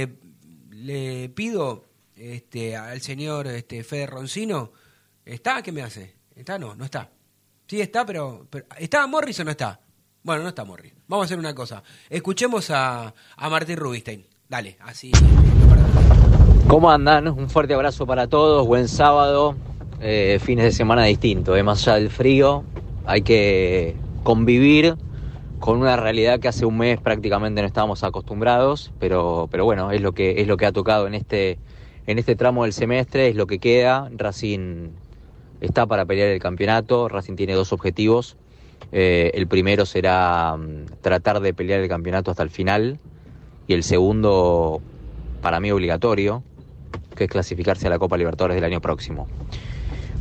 le, 0.71 1.29
pido 1.29 1.85
este, 2.15 2.77
al 2.77 3.01
señor 3.01 3.47
este, 3.47 3.83
Fede 3.83 4.07
Roncino, 4.07 4.71
¿está? 5.25 5.61
¿Qué 5.61 5.71
me 5.71 5.81
hace? 5.81 6.15
¿Está? 6.35 6.57
No, 6.57 6.75
no 6.75 6.85
está. 6.85 7.11
Sí 7.71 7.79
está, 7.79 8.05
pero, 8.05 8.47
pero 8.49 8.65
¿está 8.79 9.07
Morris 9.07 9.39
o 9.39 9.45
no 9.45 9.51
está? 9.51 9.79
Bueno, 10.23 10.43
no 10.43 10.49
está 10.49 10.65
Morris. 10.65 10.93
Vamos 11.07 11.23
a 11.23 11.25
hacer 11.27 11.39
una 11.39 11.55
cosa. 11.55 11.81
Escuchemos 12.09 12.69
a, 12.69 13.13
a 13.37 13.49
Martín 13.49 13.77
Rubinstein. 13.77 14.27
Dale, 14.49 14.75
así. 14.81 15.13
¿Cómo 16.67 16.91
andan? 16.91 17.29
Un 17.29 17.49
fuerte 17.49 17.73
abrazo 17.73 18.05
para 18.05 18.27
todos, 18.27 18.67
buen 18.67 18.89
sábado, 18.89 19.55
eh, 20.01 20.37
fines 20.43 20.65
de 20.65 20.73
semana 20.73 21.05
distinto, 21.05 21.55
eh, 21.55 21.63
más 21.63 21.87
allá 21.87 21.95
del 21.95 22.09
frío, 22.09 22.65
hay 23.05 23.21
que 23.21 23.95
convivir 24.23 24.97
con 25.61 25.79
una 25.79 25.95
realidad 25.95 26.41
que 26.41 26.49
hace 26.49 26.65
un 26.65 26.77
mes 26.77 26.99
prácticamente 26.99 27.61
no 27.61 27.67
estábamos 27.67 28.03
acostumbrados, 28.03 28.91
pero, 28.99 29.47
pero 29.49 29.63
bueno, 29.63 29.91
es 29.91 30.01
lo 30.01 30.11
que 30.11 30.41
es 30.41 30.47
lo 30.49 30.57
que 30.57 30.65
ha 30.65 30.73
tocado 30.73 31.07
en 31.07 31.13
este 31.13 31.57
en 32.05 32.19
este 32.19 32.35
tramo 32.35 32.63
del 32.63 32.73
semestre, 32.73 33.29
es 33.29 33.35
lo 33.37 33.47
que 33.47 33.59
queda. 33.59 34.09
Racing 34.13 34.89
está 35.61 35.85
para 35.85 36.05
pelear 36.05 36.29
el 36.29 36.39
campeonato, 36.39 37.07
Racing 37.07 37.35
tiene 37.35 37.53
dos 37.53 37.71
objetivos. 37.71 38.35
Eh, 38.91 39.31
el 39.35 39.47
primero 39.47 39.85
será 39.85 40.57
mm, 40.57 40.85
tratar 41.01 41.39
de 41.39 41.53
pelear 41.53 41.79
el 41.79 41.87
campeonato 41.87 42.31
hasta 42.31 42.43
el 42.43 42.49
final 42.49 42.99
y 43.67 43.73
el 43.73 43.83
segundo, 43.83 44.81
para 45.41 45.59
mí 45.59 45.71
obligatorio, 45.71 46.43
que 47.15 47.25
es 47.25 47.29
clasificarse 47.29 47.87
a 47.87 47.89
la 47.89 47.99
Copa 47.99 48.17
Libertadores 48.17 48.55
del 48.55 48.65
año 48.65 48.81
próximo. 48.81 49.27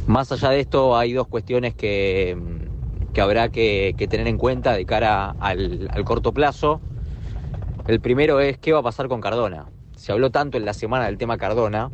Más 0.07 0.31
allá 0.31 0.51
de 0.51 0.61
esto, 0.61 0.97
hay 0.97 1.13
dos 1.15 1.27
cuestiones 1.27 1.75
que, 1.75 2.37
mm, 2.39 3.13
que 3.13 3.21
habrá 3.21 3.49
que, 3.49 3.95
tener 4.09 4.29
en 4.29 4.39
cuenta 4.39 4.75
de 4.75 4.85
cara 4.85 5.35
al, 5.41 5.89
al 5.91 6.05
corto 6.05 6.33
plazo. 6.33 6.81
El 7.89 8.01
primero 8.01 8.41
es 8.41 8.59
qué 8.59 8.73
va 8.73 8.81
a 8.81 8.83
pasar 8.83 9.09
con 9.09 9.21
Cardona. 9.21 9.67
Se 9.97 10.13
habló 10.13 10.31
tanto 10.31 10.59
en 10.59 10.65
la 10.65 10.75
semana 10.75 11.07
del 11.07 11.19
tema 11.19 11.39
Cardona 11.39 11.91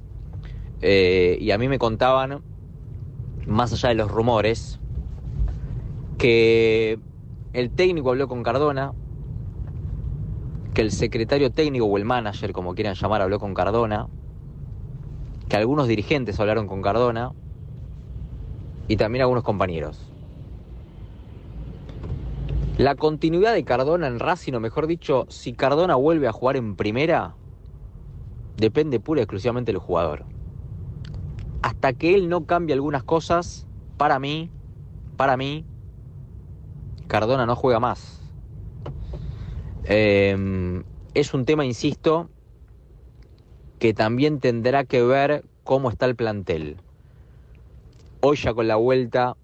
eh, 0.83 1.39
y 1.41 1.51
a 1.51 1.59
mí 1.59 1.69
me 1.69 1.79
contaban, 1.79 2.43
más 3.47 3.73
allá 3.73 3.91
de 3.91 3.95
los 3.95 4.11
rumores, 4.11 4.81
que 6.19 6.99
el 7.53 7.71
técnico 7.71 8.11
habló 8.11 8.29
con 8.29 8.43
Cardona, 8.43 8.93
que 10.75 10.83
el 10.83 10.91
secretario 10.91 11.51
técnico 11.51 11.87
o 11.87 11.97
el 11.97 12.05
manager, 12.05 12.53
como 12.53 12.75
quieran 12.75 12.95
llamar, 12.95 13.23
habló 13.23 13.39
con 13.39 13.55
Cardona, 13.55 14.09
que 15.49 15.57
algunos 15.57 15.89
dirigentes 15.89 16.39
hablaron 16.41 16.67
con 16.67 16.83
Cardona 16.83 17.33
y 18.89 18.97
también 18.97 19.23
algunos 19.23 19.45
compañeros. 19.45 20.13
La 22.79 22.95
continuidad 22.95 23.55
de 23.55 23.65
Cardona 23.65 24.07
en 24.07 24.19
Racing, 24.19 24.53
o 24.53 24.61
mejor 24.61 24.87
dicho, 24.87 25.25
si 25.31 25.55
Cardona 25.55 25.95
vuelve 25.95 26.29
a 26.29 26.33
jugar 26.33 26.57
en 26.57 26.77
primera, 26.77 27.35
depende 28.59 29.01
pura 29.01 29.21
y 29.21 29.23
exclusivamente 29.23 29.73
del 29.73 29.81
jugador. 29.81 30.27
Hasta 31.63 31.93
que 31.93 32.15
él 32.15 32.29
no 32.29 32.45
cambie 32.45 32.75
algunas 32.75 33.03
cosas, 33.03 33.67
para 33.97 34.19
mí, 34.19 34.51
para 35.17 35.37
mí, 35.37 35.65
Cardona 37.09 37.47
no 37.47 37.57
juega 37.57 37.81
más. 37.81 38.21
Eh, 39.85 40.83
es 41.15 41.33
un 41.33 41.45
tema, 41.45 41.65
insisto, 41.65 42.29
que 43.79 43.95
también 43.95 44.41
tendrá 44.41 44.85
que 44.85 45.03
ver 45.03 45.45
cómo 45.65 45.91
está 45.91 46.07
el 46.07 46.17
plantel. 46.17 46.77
Hoy 48.21 48.37
ya 48.37 48.55
con 48.55 48.69
la 48.69 48.77
vuelta 48.77 49.37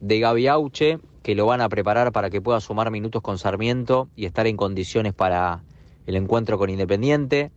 de 0.00 0.18
Gaby 0.18 0.48
Auche, 0.48 0.98
que 1.22 1.34
lo 1.34 1.46
van 1.46 1.60
a 1.60 1.68
preparar 1.68 2.12
para 2.12 2.30
que 2.30 2.40
pueda 2.40 2.60
sumar 2.60 2.90
minutos 2.90 3.22
con 3.22 3.38
Sarmiento 3.38 4.08
y 4.16 4.26
estar 4.26 4.46
en 4.46 4.56
condiciones 4.56 5.14
para 5.14 5.62
el 6.06 6.16
encuentro 6.16 6.58
con 6.58 6.70
Independiente. 6.70 7.52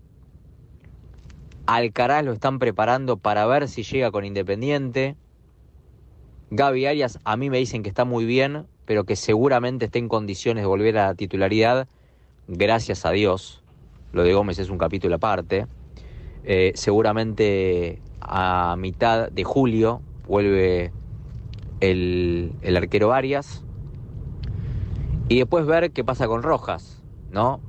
Alcaraz 1.68 2.24
lo 2.24 2.34
están 2.34 2.60
preparando 2.60 3.18
para 3.18 3.46
ver 3.48 3.68
si 3.68 3.84
llega 3.84 4.12
con 4.12 4.24
Independiente. 4.24 5.16
Gaby 6.52 6.86
Arias 6.86 7.20
a 7.24 7.38
mí 7.38 7.50
me 7.50 7.58
dicen 7.58 7.82
que 7.82 7.90
está 7.90 8.06
muy 8.06 8.26
bien, 8.26 8.68
pero 8.86 9.04
que 9.04 9.16
seguramente 9.16 9.86
esté 9.86 9.98
en 10.00 10.08
condiciones 10.08 10.64
de 10.64 10.68
volver 10.68 10.98
a 11.00 11.08
la 11.08 11.16
titularidad, 11.16 11.88
gracias 12.48 13.06
a 13.06 13.12
Dios. 13.12 13.64
Lo 14.14 14.24
de 14.24 14.34
Gómez 14.34 14.60
es 14.60 14.70
un 14.70 14.78
capítulo 14.78 15.16
aparte. 15.16 15.66
Eh, 16.44 16.72
seguramente 16.76 18.00
a 18.22 18.76
mitad 18.78 19.32
de 19.32 19.44
julio 19.44 20.02
vuelve 20.28 20.92
el, 21.80 22.54
el 22.62 22.78
arquero 22.78 23.12
Arias. 23.12 23.64
Y 25.30 25.40
después 25.40 25.66
ver 25.66 25.92
qué 25.92 26.04
pasa 26.04 26.28
con 26.28 26.44
Rojas, 26.44 27.02
¿no? 27.32 27.60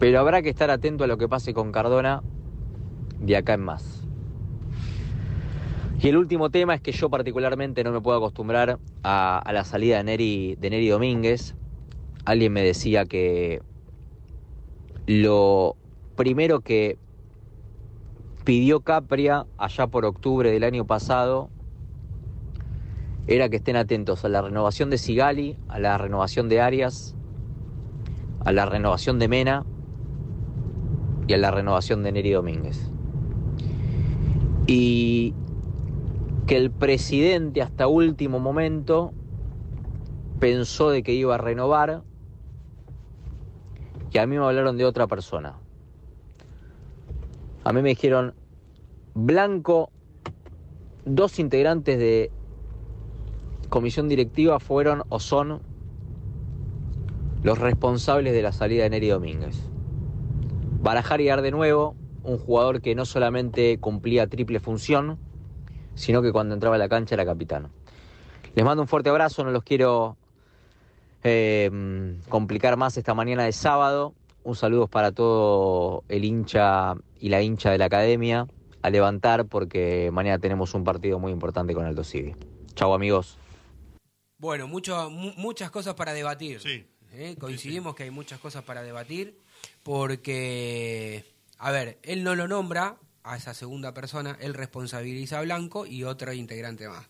Pero 0.00 0.18
habrá 0.18 0.42
que 0.42 0.48
estar 0.48 0.70
atento 0.70 1.04
a 1.04 1.06
lo 1.06 1.16
que 1.16 1.28
pase 1.28 1.54
con 1.54 1.70
Cardona 1.70 2.24
de 3.20 3.36
acá 3.36 3.54
en 3.54 3.60
más. 3.60 4.04
Y 6.00 6.08
el 6.08 6.16
último 6.16 6.50
tema 6.50 6.74
es 6.74 6.80
que 6.82 6.92
yo 6.92 7.08
particularmente 7.08 7.82
no 7.82 7.92
me 7.92 8.00
puedo 8.00 8.18
acostumbrar 8.18 8.78
a, 9.02 9.38
a 9.38 9.52
la 9.52 9.64
salida 9.64 9.98
de 9.98 10.04
Neri, 10.04 10.56
de 10.60 10.70
Neri 10.70 10.88
Domínguez. 10.88 11.54
Alguien 12.24 12.52
me 12.52 12.62
decía 12.62 13.06
que 13.06 13.62
lo 15.06 15.76
primero 16.16 16.60
que 16.60 16.98
pidió 18.44 18.80
Capria 18.80 19.46
allá 19.56 19.86
por 19.86 20.04
octubre 20.04 20.50
del 20.50 20.64
año 20.64 20.84
pasado 20.86 21.48
era 23.26 23.48
que 23.48 23.56
estén 23.56 23.76
atentos 23.76 24.24
a 24.24 24.28
la 24.28 24.42
renovación 24.42 24.90
de 24.90 24.98
Sigali, 24.98 25.56
a 25.68 25.78
la 25.78 25.96
renovación 25.96 26.48
de 26.48 26.60
Arias, 26.60 27.14
a 28.44 28.52
la 28.52 28.66
renovación 28.66 29.18
de 29.18 29.28
Mena 29.28 29.64
y 31.26 31.32
a 31.32 31.38
la 31.38 31.50
renovación 31.50 32.02
de 32.02 32.12
Neri 32.12 32.32
Domínguez. 32.32 32.90
Y 34.66 35.34
que 36.46 36.56
el 36.56 36.70
presidente 36.70 37.62
hasta 37.62 37.86
último 37.86 38.38
momento 38.38 39.12
pensó 40.40 40.90
de 40.90 41.02
que 41.02 41.12
iba 41.12 41.34
a 41.34 41.38
renovar, 41.38 42.02
que 44.10 44.20
a 44.20 44.26
mí 44.26 44.36
me 44.36 44.44
hablaron 44.44 44.76
de 44.76 44.84
otra 44.84 45.06
persona. 45.06 45.58
A 47.64 47.72
mí 47.72 47.82
me 47.82 47.90
dijeron, 47.90 48.34
Blanco, 49.14 49.90
dos 51.04 51.38
integrantes 51.38 51.98
de 51.98 52.30
comisión 53.70 54.08
directiva 54.08 54.60
fueron 54.60 55.02
o 55.08 55.18
son 55.18 55.60
los 57.42 57.58
responsables 57.58 58.32
de 58.32 58.42
la 58.42 58.52
salida 58.52 58.84
de 58.84 58.90
Neri 58.90 59.08
Domínguez. 59.08 59.58
Barajar 60.82 61.20
y 61.20 61.26
dar 61.26 61.42
de 61.42 61.50
nuevo, 61.50 61.94
un 62.24 62.38
jugador 62.38 62.80
que 62.80 62.94
no 62.94 63.04
solamente 63.04 63.78
cumplía 63.78 64.26
triple 64.26 64.58
función, 64.58 65.18
sino 65.94 66.22
que 66.22 66.32
cuando 66.32 66.54
entraba 66.54 66.76
a 66.76 66.78
la 66.78 66.88
cancha 66.88 67.14
era 67.14 67.24
capitán. 67.24 67.68
Les 68.54 68.64
mando 68.64 68.82
un 68.82 68.88
fuerte 68.88 69.10
abrazo, 69.10 69.44
no 69.44 69.50
los 69.50 69.62
quiero 69.62 70.16
eh, 71.22 71.70
complicar 72.28 72.76
más 72.76 72.96
esta 72.96 73.14
mañana 73.14 73.44
de 73.44 73.52
sábado. 73.52 74.14
Un 74.42 74.56
saludo 74.56 74.88
para 74.88 75.12
todo 75.12 76.04
el 76.08 76.24
hincha 76.24 76.94
y 77.18 77.28
la 77.30 77.40
hincha 77.40 77.70
de 77.70 77.78
la 77.78 77.86
academia 77.86 78.46
a 78.82 78.90
levantar 78.90 79.46
porque 79.46 80.10
mañana 80.12 80.38
tenemos 80.38 80.74
un 80.74 80.84
partido 80.84 81.18
muy 81.18 81.32
importante 81.32 81.72
con 81.72 81.86
Aldo 81.86 82.04
Civi. 82.04 82.34
Chau 82.74 82.92
amigos. 82.92 83.38
Bueno, 84.38 84.68
mucho, 84.68 85.08
mu- 85.10 85.32
muchas 85.36 85.70
cosas 85.70 85.94
para 85.94 86.12
debatir. 86.12 86.60
Sí. 86.60 86.84
¿eh? 87.12 87.36
Coincidimos 87.38 87.94
que 87.94 88.02
hay 88.02 88.10
muchas 88.10 88.38
cosas 88.38 88.62
para 88.64 88.82
debatir 88.82 89.38
porque, 89.82 91.24
a 91.66 91.70
ver, 91.72 91.98
él 92.02 92.22
no 92.24 92.34
lo 92.34 92.46
nombra 92.48 92.96
a 93.22 93.36
esa 93.36 93.54
segunda 93.54 93.94
persona, 93.94 94.36
él 94.40 94.52
responsabiliza 94.54 95.38
a 95.38 95.42
Blanco 95.42 95.86
y 95.86 96.04
otro 96.04 96.32
integrante 96.32 96.88
más. 96.88 97.06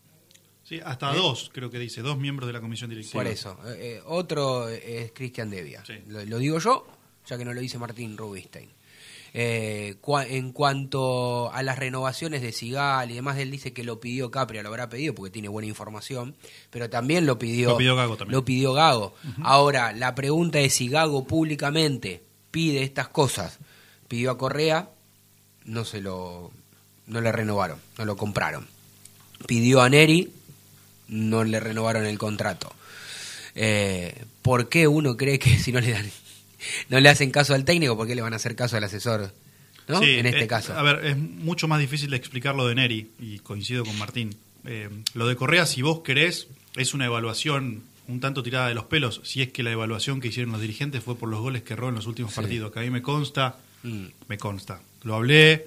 Sí, 0.62 0.80
hasta 0.82 1.12
dos, 1.12 1.50
creo 1.52 1.70
que 1.70 1.78
dice, 1.78 2.00
dos 2.02 2.16
miembros 2.16 2.46
de 2.46 2.52
la 2.54 2.60
comisión 2.60 2.88
directiva. 2.88 3.22
Por 3.22 3.30
eso, 3.30 3.58
eh, 3.66 3.96
eh, 3.98 4.02
otro 4.06 4.68
es 4.68 5.12
Cristian 5.12 5.50
Devia. 5.50 5.84
Sí. 5.84 5.94
Lo, 6.06 6.24
lo 6.24 6.38
digo 6.38 6.58
yo, 6.58 6.86
ya 7.26 7.36
que 7.36 7.44
no 7.44 7.52
lo 7.52 7.60
dice 7.60 7.78
Martín 7.78 8.16
Rubinstein. 8.16 8.70
Eh, 9.36 9.96
cua- 10.00 10.26
en 10.28 10.52
cuanto 10.52 11.52
a 11.52 11.62
las 11.64 11.76
renovaciones 11.78 12.40
de 12.40 12.52
Sigal 12.52 13.10
y 13.10 13.14
demás, 13.14 13.36
él 13.38 13.50
dice 13.50 13.72
que 13.72 13.82
lo 13.82 13.98
pidió 13.98 14.30
Capria, 14.30 14.62
lo 14.62 14.68
habrá 14.68 14.88
pedido 14.88 15.14
porque 15.14 15.32
tiene 15.32 15.48
buena 15.48 15.66
información, 15.66 16.36
pero 16.70 16.88
también 16.88 17.26
lo 17.26 17.36
pidió, 17.38 17.70
Lo 17.70 17.76
pidió 17.76 17.96
Gago 17.96 18.16
también. 18.16 18.36
lo 18.36 18.44
pidió 18.44 18.72
Gago. 18.72 19.14
Ahora, 19.42 19.92
la 19.92 20.14
pregunta 20.14 20.60
es 20.60 20.74
si 20.74 20.88
Gago 20.88 21.26
públicamente 21.26 22.22
pide 22.52 22.84
estas 22.84 23.08
cosas, 23.08 23.58
pidió 24.14 24.30
a 24.30 24.38
Correa, 24.38 24.88
no 25.64 25.84
se 25.84 26.00
lo, 26.00 26.52
no 27.08 27.20
le 27.20 27.32
renovaron, 27.32 27.80
no 27.98 28.04
lo 28.04 28.16
compraron. 28.16 28.64
Pidió 29.48 29.82
a 29.82 29.88
Neri, 29.88 30.30
no 31.08 31.42
le 31.42 31.58
renovaron 31.58 32.06
el 32.06 32.16
contrato. 32.16 32.72
Eh, 33.56 34.24
¿Por 34.40 34.68
qué 34.68 34.86
uno 34.86 35.16
cree 35.16 35.40
que 35.40 35.58
si 35.58 35.72
no 35.72 35.80
le 35.80 35.90
dan, 35.90 36.08
no 36.90 37.00
le 37.00 37.08
hacen 37.08 37.32
caso 37.32 37.54
al 37.54 37.64
técnico, 37.64 37.96
por 37.96 38.06
qué 38.06 38.14
le 38.14 38.22
van 38.22 38.34
a 38.34 38.36
hacer 38.36 38.54
caso 38.54 38.76
al 38.76 38.84
asesor? 38.84 39.32
¿no? 39.88 39.98
Sí, 39.98 40.10
en 40.10 40.26
este 40.26 40.44
eh, 40.44 40.46
caso. 40.46 40.78
A 40.78 40.82
ver, 40.84 41.04
es 41.06 41.16
mucho 41.18 41.66
más 41.66 41.80
difícil 41.80 42.10
de 42.10 42.16
explicar 42.16 42.54
lo 42.54 42.68
de 42.68 42.76
Neri, 42.76 43.10
y 43.18 43.40
coincido 43.40 43.84
con 43.84 43.98
Martín. 43.98 44.36
Eh, 44.64 44.90
lo 45.14 45.26
de 45.26 45.34
Correa, 45.34 45.66
si 45.66 45.82
vos 45.82 46.02
querés, 46.04 46.46
es 46.76 46.94
una 46.94 47.06
evaluación 47.06 47.82
un 48.06 48.20
tanto 48.20 48.44
tirada 48.44 48.68
de 48.68 48.74
los 48.74 48.84
pelos, 48.84 49.22
si 49.24 49.42
es 49.42 49.50
que 49.50 49.64
la 49.64 49.72
evaluación 49.72 50.20
que 50.20 50.28
hicieron 50.28 50.52
los 50.52 50.60
dirigentes 50.60 51.02
fue 51.02 51.16
por 51.16 51.28
los 51.28 51.40
goles 51.40 51.64
que 51.64 51.72
erró 51.72 51.88
en 51.88 51.96
los 51.96 52.06
últimos 52.06 52.32
Sí. 52.32 52.40
partidos, 52.40 52.70
que 52.70 52.78
a 52.78 52.82
mí 52.82 52.90
me 52.90 53.02
consta. 53.02 53.56
Me 54.28 54.38
consta. 54.38 54.80
Lo 55.02 55.14
hablé, 55.14 55.66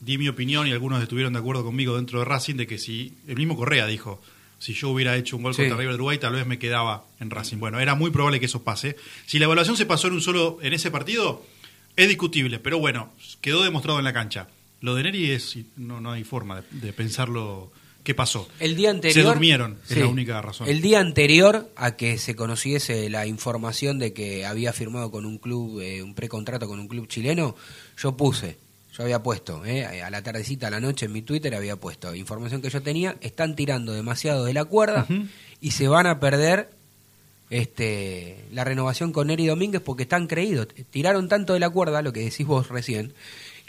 di 0.00 0.18
mi 0.18 0.28
opinión 0.28 0.66
y 0.66 0.72
algunos 0.72 1.02
estuvieron 1.02 1.32
de 1.32 1.38
acuerdo 1.38 1.64
conmigo 1.64 1.96
dentro 1.96 2.18
de 2.18 2.24
Racing 2.24 2.56
de 2.56 2.66
que 2.66 2.78
si, 2.78 3.12
el 3.28 3.36
mismo 3.36 3.56
Correa 3.56 3.86
dijo, 3.86 4.20
si 4.58 4.74
yo 4.74 4.90
hubiera 4.90 5.16
hecho 5.16 5.36
un 5.36 5.42
gol 5.44 5.54
Sí. 5.54 5.62
contra 5.62 5.76
River 5.78 5.92
de 5.92 5.96
Uruguay, 5.96 6.18
tal 6.18 6.32
vez 6.34 6.46
me 6.46 6.58
quedaba 6.58 7.04
en 7.20 7.30
Racing. 7.30 7.58
Bueno, 7.58 7.80
era 7.80 7.94
muy 7.94 8.10
probable 8.10 8.40
que 8.40 8.46
eso 8.46 8.62
pase. 8.64 8.96
Si 9.26 9.38
la 9.38 9.44
evaluación 9.44 9.76
se 9.76 9.86
pasó 9.86 10.08
en 10.08 10.14
un 10.14 10.20
solo, 10.20 10.58
en 10.62 10.72
ese 10.72 10.90
partido, 10.90 11.44
es 11.96 12.08
discutible, 12.08 12.58
pero 12.58 12.78
bueno, 12.78 13.12
quedó 13.40 13.62
demostrado 13.62 13.98
en 13.98 14.04
la 14.04 14.12
cancha. 14.12 14.48
Lo 14.80 14.94
de 14.94 15.04
Neri 15.04 15.30
es, 15.30 15.56
no, 15.76 16.00
no 16.00 16.10
hay 16.12 16.24
forma 16.24 16.60
de, 16.60 16.86
de 16.86 16.92
pensarlo 16.92 17.72
qué 18.04 18.14
pasó. 18.14 18.48
El 18.60 18.76
día 18.76 18.90
anterior. 18.90 19.24
Se 19.24 19.28
durmieron, 19.28 19.78
es 19.88 19.96
la 19.96 20.06
única 20.06 20.40
razón. 20.40 20.68
El 20.68 20.80
día 20.82 21.00
anterior 21.00 21.70
a 21.74 21.96
que 21.96 22.18
se 22.18 22.36
conociese 22.36 23.10
la 23.10 23.26
información 23.26 23.98
de 23.98 24.12
que 24.12 24.46
había 24.46 24.72
firmado 24.72 25.10
con 25.10 25.24
un 25.26 25.38
club, 25.38 25.80
eh, 25.80 26.02
un 26.02 26.14
precontrato 26.14 26.68
con 26.68 26.78
un 26.78 26.86
club 26.86 27.08
chileno, 27.08 27.56
yo 27.96 28.16
puse, 28.16 28.58
yo 28.96 29.02
había 29.02 29.22
puesto, 29.22 29.64
eh, 29.64 30.02
a 30.02 30.10
la 30.10 30.22
tardecita, 30.22 30.68
a 30.68 30.70
la 30.70 30.80
noche 30.80 31.06
en 31.06 31.12
mi 31.12 31.22
Twitter 31.22 31.54
había 31.54 31.76
puesto 31.76 32.14
información 32.14 32.62
que 32.62 32.70
yo 32.70 32.82
tenía, 32.82 33.16
están 33.22 33.56
tirando 33.56 33.92
demasiado 33.92 34.44
de 34.44 34.52
la 34.52 34.64
cuerda 34.66 35.08
y 35.60 35.72
se 35.72 35.88
van 35.88 36.06
a 36.06 36.20
perder 36.20 36.68
este 37.50 38.44
la 38.52 38.64
renovación 38.64 39.12
con 39.12 39.28
Neri 39.28 39.46
Domínguez 39.46 39.80
porque 39.82 40.04
están 40.04 40.26
creídos. 40.26 40.68
Tiraron 40.90 41.28
tanto 41.28 41.54
de 41.54 41.60
la 41.60 41.70
cuerda, 41.70 42.02
lo 42.02 42.12
que 42.12 42.20
decís 42.20 42.46
vos 42.46 42.68
recién, 42.68 43.14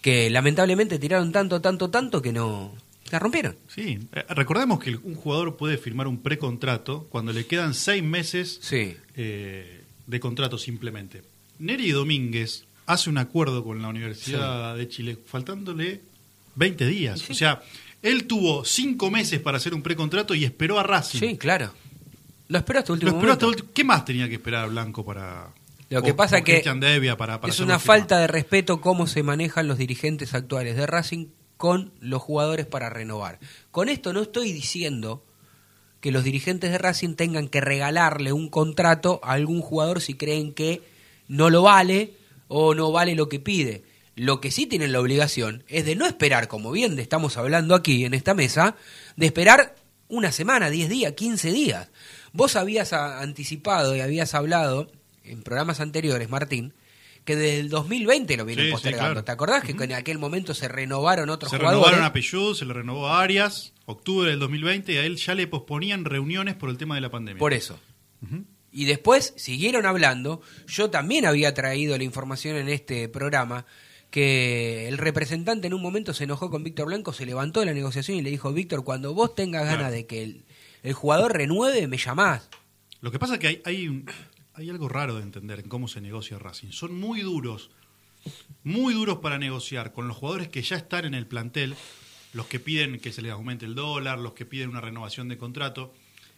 que 0.01 0.29
lamentablemente 0.29 0.99
tiraron 0.99 1.31
tanto, 1.31 1.61
tanto, 1.61 1.89
tanto 1.89 2.21
que 2.21 2.33
no... 2.33 2.73
La 3.11 3.19
rompieron. 3.19 3.55
Sí, 3.67 3.99
eh, 4.13 4.25
recordemos 4.29 4.79
que 4.79 4.95
un 4.95 5.15
jugador 5.15 5.57
puede 5.57 5.77
firmar 5.77 6.07
un 6.07 6.21
precontrato 6.21 7.07
cuando 7.09 7.31
le 7.33 7.45
quedan 7.45 7.73
seis 7.73 8.01
meses 8.03 8.59
Sí. 8.61 8.95
eh, 9.15 9.81
de 10.07 10.19
contrato 10.19 10.57
simplemente. 10.57 11.23
Neri 11.59 11.91
Domínguez 11.91 12.65
hace 12.87 13.09
un 13.09 13.17
acuerdo 13.17 13.63
con 13.63 13.81
la 13.81 13.87
Universidad 13.89 14.75
de 14.75 14.87
Chile 14.89 15.17
faltándole 15.25 16.01
20 16.55 16.85
días. 16.87 17.29
O 17.29 17.33
sea, 17.33 17.61
él 18.01 18.25
tuvo 18.27 18.65
cinco 18.65 19.09
meses 19.11 19.39
para 19.39 19.57
hacer 19.57 19.73
un 19.73 19.81
precontrato 19.81 20.33
y 20.35 20.43
esperó 20.45 20.79
a 20.79 20.83
Racing. 20.83 21.19
Sí, 21.19 21.37
claro. 21.37 21.71
Lo 22.47 22.57
espero 22.59 22.79
hasta 22.79 22.93
el 22.93 22.99
Lo 22.99 23.05
último 23.05 23.17
esperó 23.19 23.33
hasta 23.33 23.45
momento. 23.47 23.65
¿Qué 23.73 23.83
más 23.83 24.05
tenía 24.05 24.27
que 24.29 24.35
esperar 24.35 24.69
Blanco 24.69 25.03
para... 25.05 25.47
Lo 25.89 26.01
que 26.01 26.11
o- 26.11 26.15
pasa 26.15 26.39
o 26.39 26.43
que 26.43 26.61
Devia 26.63 27.15
para, 27.17 27.39
para 27.39 27.53
es 27.53 27.59
una 27.59 27.77
falta 27.79 28.19
de 28.19 28.27
respeto 28.27 28.81
cómo 28.81 29.05
se 29.07 29.21
manejan 29.23 29.67
los 29.67 29.77
dirigentes 29.77 30.33
actuales 30.33 30.75
de 30.75 30.85
Racing 30.87 31.27
con 31.57 31.91
los 31.99 32.21
jugadores 32.21 32.65
para 32.65 32.89
renovar. 32.89 33.39
Con 33.71 33.89
esto 33.89 34.13
no 34.13 34.21
estoy 34.21 34.51
diciendo 34.51 35.23
que 36.01 36.11
los 36.11 36.23
dirigentes 36.23 36.71
de 36.71 36.77
Racing 36.77 37.15
tengan 37.15 37.47
que 37.47 37.61
regalarle 37.61 38.31
un 38.31 38.49
contrato 38.49 39.19
a 39.23 39.31
algún 39.31 39.61
jugador 39.61 40.01
si 40.01 40.13
creen 40.13 40.53
que 40.53 40.83
no 41.27 41.49
lo 41.49 41.63
vale 41.63 42.13
o 42.47 42.75
no 42.75 42.91
vale 42.91 43.15
lo 43.15 43.29
que 43.29 43.39
pide. 43.39 43.83
Lo 44.15 44.39
que 44.39 44.51
sí 44.51 44.65
tienen 44.65 44.91
la 44.91 44.99
obligación 44.99 45.63
es 45.67 45.85
de 45.85 45.95
no 45.95 46.05
esperar, 46.05 46.47
como 46.47 46.71
bien 46.71 46.97
estamos 46.99 47.37
hablando 47.37 47.75
aquí 47.75 48.05
en 48.05 48.13
esta 48.13 48.33
mesa, 48.33 48.75
de 49.15 49.25
esperar 49.25 49.75
una 50.07 50.31
semana, 50.31 50.69
10 50.69 50.89
días, 50.89 51.13
15 51.13 51.51
días. 51.51 51.89
Vos 52.31 52.55
habías 52.55 52.93
anticipado 52.93 53.95
y 53.95 54.01
habías 54.01 54.33
hablado 54.33 54.91
en 55.23 55.41
programas 55.41 55.79
anteriores, 55.79 56.29
Martín, 56.29 56.73
que 57.25 57.35
desde 57.35 57.59
el 57.59 57.69
2020 57.69 58.37
lo 58.37 58.45
vienen 58.45 58.65
Sí, 58.65 58.69
sí, 58.69 58.71
postergando. 58.73 59.05
claro. 59.11 59.23
¿Te 59.25 59.31
acordás 59.31 59.63
que 59.63 59.71
en 59.71 59.93
aquel 59.93 60.19
momento 60.19 60.53
se 60.53 60.67
renovaron 60.67 61.29
otros 61.29 61.49
Se 61.51 61.57
jugadores? 61.57 61.81
renovaron 61.87 62.05
a 62.05 62.13
Peyud, 62.13 62.55
se 62.55 62.65
le 62.65 62.73
renovó 62.73 63.07
a 63.07 63.21
Arias, 63.21 63.73
octubre 63.85 64.29
del 64.29 64.39
2020, 64.39 64.93
y 64.93 64.97
a 64.97 65.05
él 65.05 65.17
ya 65.17 65.35
le 65.35 65.47
posponían 65.47 66.05
reuniones 66.05 66.55
por 66.55 66.69
el 66.69 66.77
tema 66.77 66.95
de 66.95 67.01
la 67.01 67.09
pandemia. 67.11 67.39
Por 67.39 67.53
eso. 67.53 67.79
Y 68.71 68.85
después 68.85 69.33
siguieron 69.37 69.85
hablando. 69.85 70.41
Yo 70.67 70.89
también 70.89 71.25
había 71.25 71.53
traído 71.53 71.97
la 71.97 72.03
información 72.03 72.57
en 72.57 72.69
este 72.69 73.07
programa 73.09 73.65
que 74.11 74.87
el 74.87 74.97
representante 74.97 75.67
en 75.67 75.73
un 75.73 75.81
momento 75.81 76.13
se 76.13 76.23
enojó 76.25 76.49
con 76.49 76.63
Víctor 76.63 76.87
Blanco, 76.87 77.11
se 77.13 77.25
levantó 77.25 77.59
de 77.59 77.65
la 77.67 77.73
negociación 77.73 78.17
y 78.17 78.21
le 78.21 78.29
dijo, 78.29 78.53
Víctor, 78.53 78.83
cuando 78.83 79.13
vos 79.13 79.35
tengas 79.35 79.63
ganas 79.63 79.79
Claro. 79.79 79.93
de 79.93 80.05
que 80.05 80.23
el, 80.23 80.43
el 80.83 80.93
jugador 80.93 81.33
renueve, 81.33 81.87
me 81.87 81.97
llamás. 81.97 82.49
Lo 83.01 83.11
que 83.11 83.19
pasa 83.19 83.33
es 83.35 83.39
que 83.39 83.47
hay, 83.47 83.61
hay, 83.65 83.87
un- 83.87 84.05
hay 84.55 84.69
algo 84.69 84.89
raro 84.89 85.15
de 85.15 85.23
entender 85.23 85.59
en 85.59 85.69
cómo 85.69 85.87
se 85.87 86.01
negocia 86.01 86.39
Racing. 86.39 86.71
Son 86.71 86.97
muy 86.97 87.21
duros, 87.21 87.71
muy 88.63 88.93
duros 88.93 89.19
para 89.19 89.37
negociar 89.37 89.91
con 89.93 90.07
los 90.07 90.17
jugadores 90.17 90.47
que 90.49 90.61
ya 90.61 90.75
están 90.77 91.05
en 91.05 91.13
el 91.13 91.27
plantel, 91.27 91.75
los 92.33 92.47
que 92.47 92.59
piden 92.59 92.99
que 92.99 93.11
se 93.13 93.21
les 93.21 93.31
aumente 93.31 93.65
el 93.65 93.75
dólar, 93.75 94.19
los 94.19 94.33
que 94.33 94.45
piden 94.45 94.69
una 94.69 94.81
renovación 94.81 95.27
de 95.27 95.37
contrato. 95.37 95.93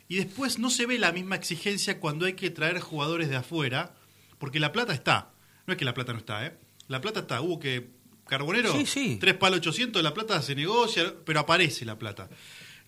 Y 0.07 0.15
después 0.15 0.57
no 0.59 0.69
se 0.69 0.85
ve 0.85 0.97
la 0.99 1.11
misma 1.11 1.35
exigencia 1.35 1.99
cuando 1.99 2.25
hay 2.25 2.33
que 2.33 2.49
traer 2.49 2.79
jugadores 2.79 3.29
de 3.29 3.35
afuera, 3.35 3.93
porque 4.39 4.59
la 4.59 4.71
plata 4.71 4.93
está. 4.93 5.31
No 5.65 5.73
es 5.73 5.77
que 5.77 5.85
la 5.85 5.93
plata 5.93 6.13
no 6.13 6.19
está, 6.19 6.45
¿eh? 6.45 6.57
La 6.87 7.01
plata 7.01 7.21
está. 7.21 7.41
Hubo 7.41 7.59
que. 7.59 7.89
Carbonero, 8.27 8.73
Sí, 8.73 8.85
sí. 8.85 9.17
tres 9.21 9.35
palos 9.35 9.59
800, 9.59 10.03
la 10.03 10.13
plata 10.13 10.41
se 10.41 10.53
negocia, 10.53 11.13
pero 11.25 11.39
aparece 11.39 11.85
la 11.85 11.97
plata. 11.97 12.29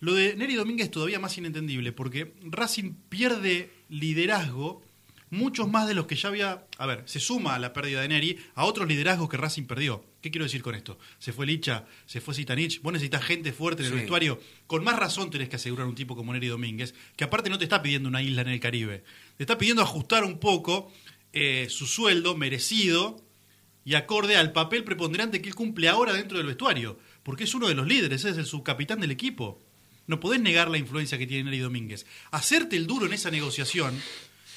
Lo 0.00 0.12
de 0.12 0.36
Neri 0.36 0.54
Domínguez 0.54 0.86
es 0.86 0.90
todavía 0.90 1.18
más 1.18 1.36
inentendible 1.38 1.92
porque 1.92 2.34
Racing 2.42 2.92
pierde 3.08 3.70
liderazgo 3.88 4.82
muchos 5.30 5.70
más 5.70 5.86
de 5.88 5.94
los 5.94 6.06
que 6.06 6.16
ya 6.16 6.28
había. 6.28 6.66
A 6.78 6.86
ver, 6.86 7.02
se 7.06 7.20
suma 7.20 7.54
a 7.54 7.58
la 7.58 7.72
pérdida 7.72 8.02
de 8.02 8.08
Neri 8.08 8.38
a 8.54 8.64
otros 8.64 8.88
liderazgos 8.88 9.28
que 9.28 9.36
Racing 9.36 9.64
perdió. 9.64 10.04
¿Qué 10.20 10.30
quiero 10.30 10.44
decir 10.44 10.62
con 10.62 10.74
esto? 10.74 10.98
Se 11.18 11.32
fue 11.32 11.46
Licha, 11.46 11.86
se 12.06 12.20
fue 12.20 12.34
Zitanich, 12.34 12.82
vos 12.82 12.92
necesitas 12.92 13.24
gente 13.24 13.52
fuerte 13.52 13.82
en 13.82 13.86
el 13.86 13.92
Sí. 13.92 13.98
vestuario. 14.00 14.40
Con 14.66 14.84
más 14.84 14.96
razón 14.98 15.30
tenés 15.30 15.48
que 15.48 15.56
asegurar 15.56 15.86
un 15.86 15.94
tipo 15.94 16.14
como 16.16 16.32
Neri 16.32 16.48
Domínguez, 16.48 16.94
que 17.16 17.24
aparte 17.24 17.48
no 17.48 17.58
te 17.58 17.64
está 17.64 17.80
pidiendo 17.82 18.08
una 18.08 18.22
isla 18.22 18.42
en 18.42 18.48
el 18.48 18.60
Caribe, 18.60 19.04
te 19.36 19.44
está 19.44 19.56
pidiendo 19.56 19.82
ajustar 19.82 20.24
un 20.24 20.38
poco 20.38 20.92
eh, 21.32 21.68
su 21.70 21.86
sueldo 21.86 22.36
merecido 22.36 23.24
y 23.84 23.94
acorde 23.94 24.36
al 24.36 24.52
papel 24.52 24.84
preponderante 24.84 25.40
que 25.40 25.48
él 25.48 25.54
cumple 25.54 25.88
ahora 25.88 26.12
dentro 26.12 26.36
del 26.38 26.46
vestuario, 26.48 26.98
porque 27.22 27.44
es 27.44 27.54
uno 27.54 27.68
de 27.68 27.74
los 27.74 27.86
líderes, 27.86 28.24
es 28.24 28.36
el 28.36 28.44
subcapitán 28.46 29.00
del 29.00 29.10
equipo. 29.12 29.62
No 30.06 30.18
podés 30.18 30.40
negar 30.40 30.68
la 30.68 30.76
influencia 30.76 31.16
que 31.18 31.26
tiene 31.26 31.44
Neri 31.44 31.60
Domínguez. 31.60 32.04
Hacerte 32.32 32.76
el 32.76 32.86
duro 32.88 33.06
en 33.06 33.12
esa 33.12 33.30
negociación 33.30 33.94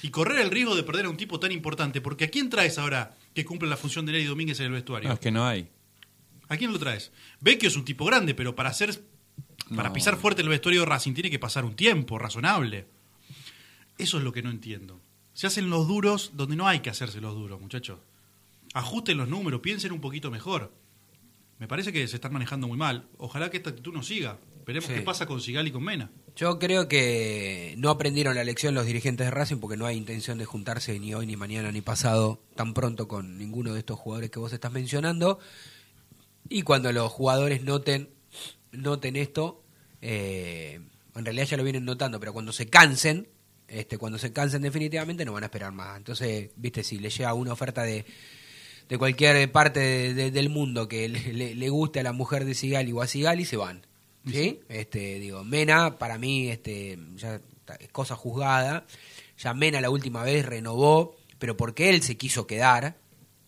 y 0.04 0.10
correr 0.12 0.40
el 0.42 0.52
riesgo 0.52 0.76
de 0.76 0.84
perder 0.84 1.06
a 1.06 1.10
un 1.10 1.18
tipo 1.18 1.40
tan 1.40 1.52
importante, 1.52 2.00
porque 2.02 2.26
¿a 2.26 2.30
quién 2.30 2.50
traes 2.50 2.78
ahora 2.78 3.18
que 3.34 3.44
cumple 3.46 3.68
la 3.68 3.78
función 3.78 4.06
de 4.06 4.12
Neri 4.12 4.26
Domínguez 4.26 4.60
en 4.60 4.68
el 4.68 4.72
vestuario? 4.74 5.08
No, 5.10 5.16
es 5.16 5.20
que 5.20 5.32
no 5.32 5.46
hay. 5.48 5.68
¿A 6.50 6.58
quién 6.58 6.72
lo 6.72 6.78
traes? 6.78 7.12
Vecchio 7.40 7.70
es 7.70 7.76
un 7.76 7.86
tipo 7.86 8.06
grande, 8.06 8.36
pero 8.36 8.54
para 8.56 8.70
hacer 8.70 9.04
para 9.76 9.90
No. 9.90 9.94
pisar 9.94 10.18
fuerte 10.18 10.42
el 10.44 10.50
vestuario 10.50 10.82
de 10.82 10.86
Racing 10.86 11.14
tiene 11.14 11.32
que 11.32 11.40
pasar 11.40 11.66
un 11.66 11.76
tiempo 11.76 12.20
razonable. 12.20 12.86
Eso 13.98 14.18
es 14.18 14.24
lo 14.24 14.34
que 14.34 14.44
no 14.44 14.50
entiendo. 14.52 15.00
Se 15.34 15.48
hacen 15.48 15.70
los 15.70 15.88
duros 15.88 16.32
donde 16.36 16.56
no 16.56 16.68
hay 16.68 16.82
que 16.82 16.90
hacerse 16.90 17.22
los 17.22 17.34
duros, 17.34 17.60
muchachos. 17.62 18.00
Ajusten 18.74 19.18
los 19.18 19.28
números, 19.30 19.62
piensen 19.62 19.92
un 19.94 20.02
poquito 20.02 20.30
mejor. 20.32 20.74
me 21.60 21.68
parece 21.68 21.94
que 21.94 22.06
se 22.10 22.18
están 22.18 22.34
manejando 22.34 22.68
muy 22.68 22.78
mal. 22.78 23.08
Ojalá 23.18 23.50
que 23.50 23.56
esta 23.58 23.70
actitud 23.70 23.94
no 23.94 24.04
siga. 24.04 24.38
Veremos 24.66 24.90
Sí. 24.90 24.96
qué 24.96 25.02
pasa 25.02 25.26
con 25.26 25.40
Sigal 25.40 25.66
y 25.68 25.72
con 25.72 25.82
Mena. 25.84 26.12
Yo 26.36 26.58
creo 26.58 26.88
que 26.88 27.76
no 27.78 27.92
aprendieron 27.92 28.34
la 28.36 28.44
lección 28.44 28.74
los 28.74 28.88
dirigentes 28.88 29.28
de 29.28 29.32
Racing 29.32 29.58
porque 29.58 29.78
no 29.78 29.86
hay 29.86 29.98
intención 29.98 30.40
de 30.40 30.46
juntarse 30.46 31.00
ni 31.00 31.14
hoy, 31.14 31.28
ni 31.28 31.36
mañana, 31.36 31.72
ni 31.72 31.82
pasado 31.82 32.40
tan 32.56 32.74
pronto 32.74 33.08
con 33.08 33.38
ninguno 33.38 33.74
de 33.74 33.80
estos 33.80 34.00
jugadores 34.00 34.32
que 34.32 34.40
vos 34.40 34.52
estás 34.52 34.72
mencionando. 34.72 35.38
Y 36.50 36.64
cuando 36.64 36.92
los 36.92 37.12
jugadores 37.12 37.62
noten, 37.64 38.10
noten 38.72 39.16
esto, 39.16 39.64
eh, 40.02 40.80
en 41.16 41.24
realidad 41.26 41.46
ya 41.46 41.58
lo 41.58 41.64
vienen 41.64 41.86
notando, 41.86 42.20
pero 42.20 42.34
cuando 42.34 42.52
se 42.52 42.66
cansen, 42.68 43.28
este, 43.68 44.00
cuando 44.00 44.18
se 44.18 44.34
cansen 44.34 44.64
definitivamente 44.64 45.26
no 45.26 45.34
van 45.34 45.44
a 45.44 45.48
esperar 45.48 45.72
más. 45.72 45.98
Entonces, 45.98 46.50
viste, 46.56 46.84
si 46.84 46.98
le 46.98 47.12
llega 47.12 47.34
una 47.36 47.54
oferta 47.54 47.84
de, 47.84 48.06
de 48.90 48.98
cualquier 48.98 49.52
parte 49.52 49.80
de- 49.80 50.14
de- 50.16 50.32
del 50.32 50.50
mundo 50.50 50.88
que 50.88 51.08
le, 51.10 51.32
le- 51.34 51.54
le 51.56 51.70
guste 51.70 52.00
a 52.00 52.04
la 52.04 52.12
mujer 52.12 52.44
de 52.46 52.56
Sigali 52.56 52.92
o 52.92 53.02
a 53.04 53.08
Sigali, 53.08 53.46
se 53.46 53.56
van. 53.58 53.86
¿Sí? 54.26 54.62
Este, 54.70 55.20
digo, 55.20 55.44
Mena, 55.44 55.98
para 55.98 56.18
mí, 56.18 56.50
este, 56.50 56.98
ya 57.16 57.42
es 57.80 57.90
cosa 57.92 58.16
juzgada. 58.16 58.86
Ya 59.38 59.54
Mena 59.54 59.82
la 59.82 59.90
última 59.90 60.24
vez 60.24 60.46
renovó, 60.46 61.18
pero 61.40 61.58
porque 61.58 61.90
él 61.90 62.02
se 62.04 62.16
quiso 62.16 62.48
quedar, 62.48 62.96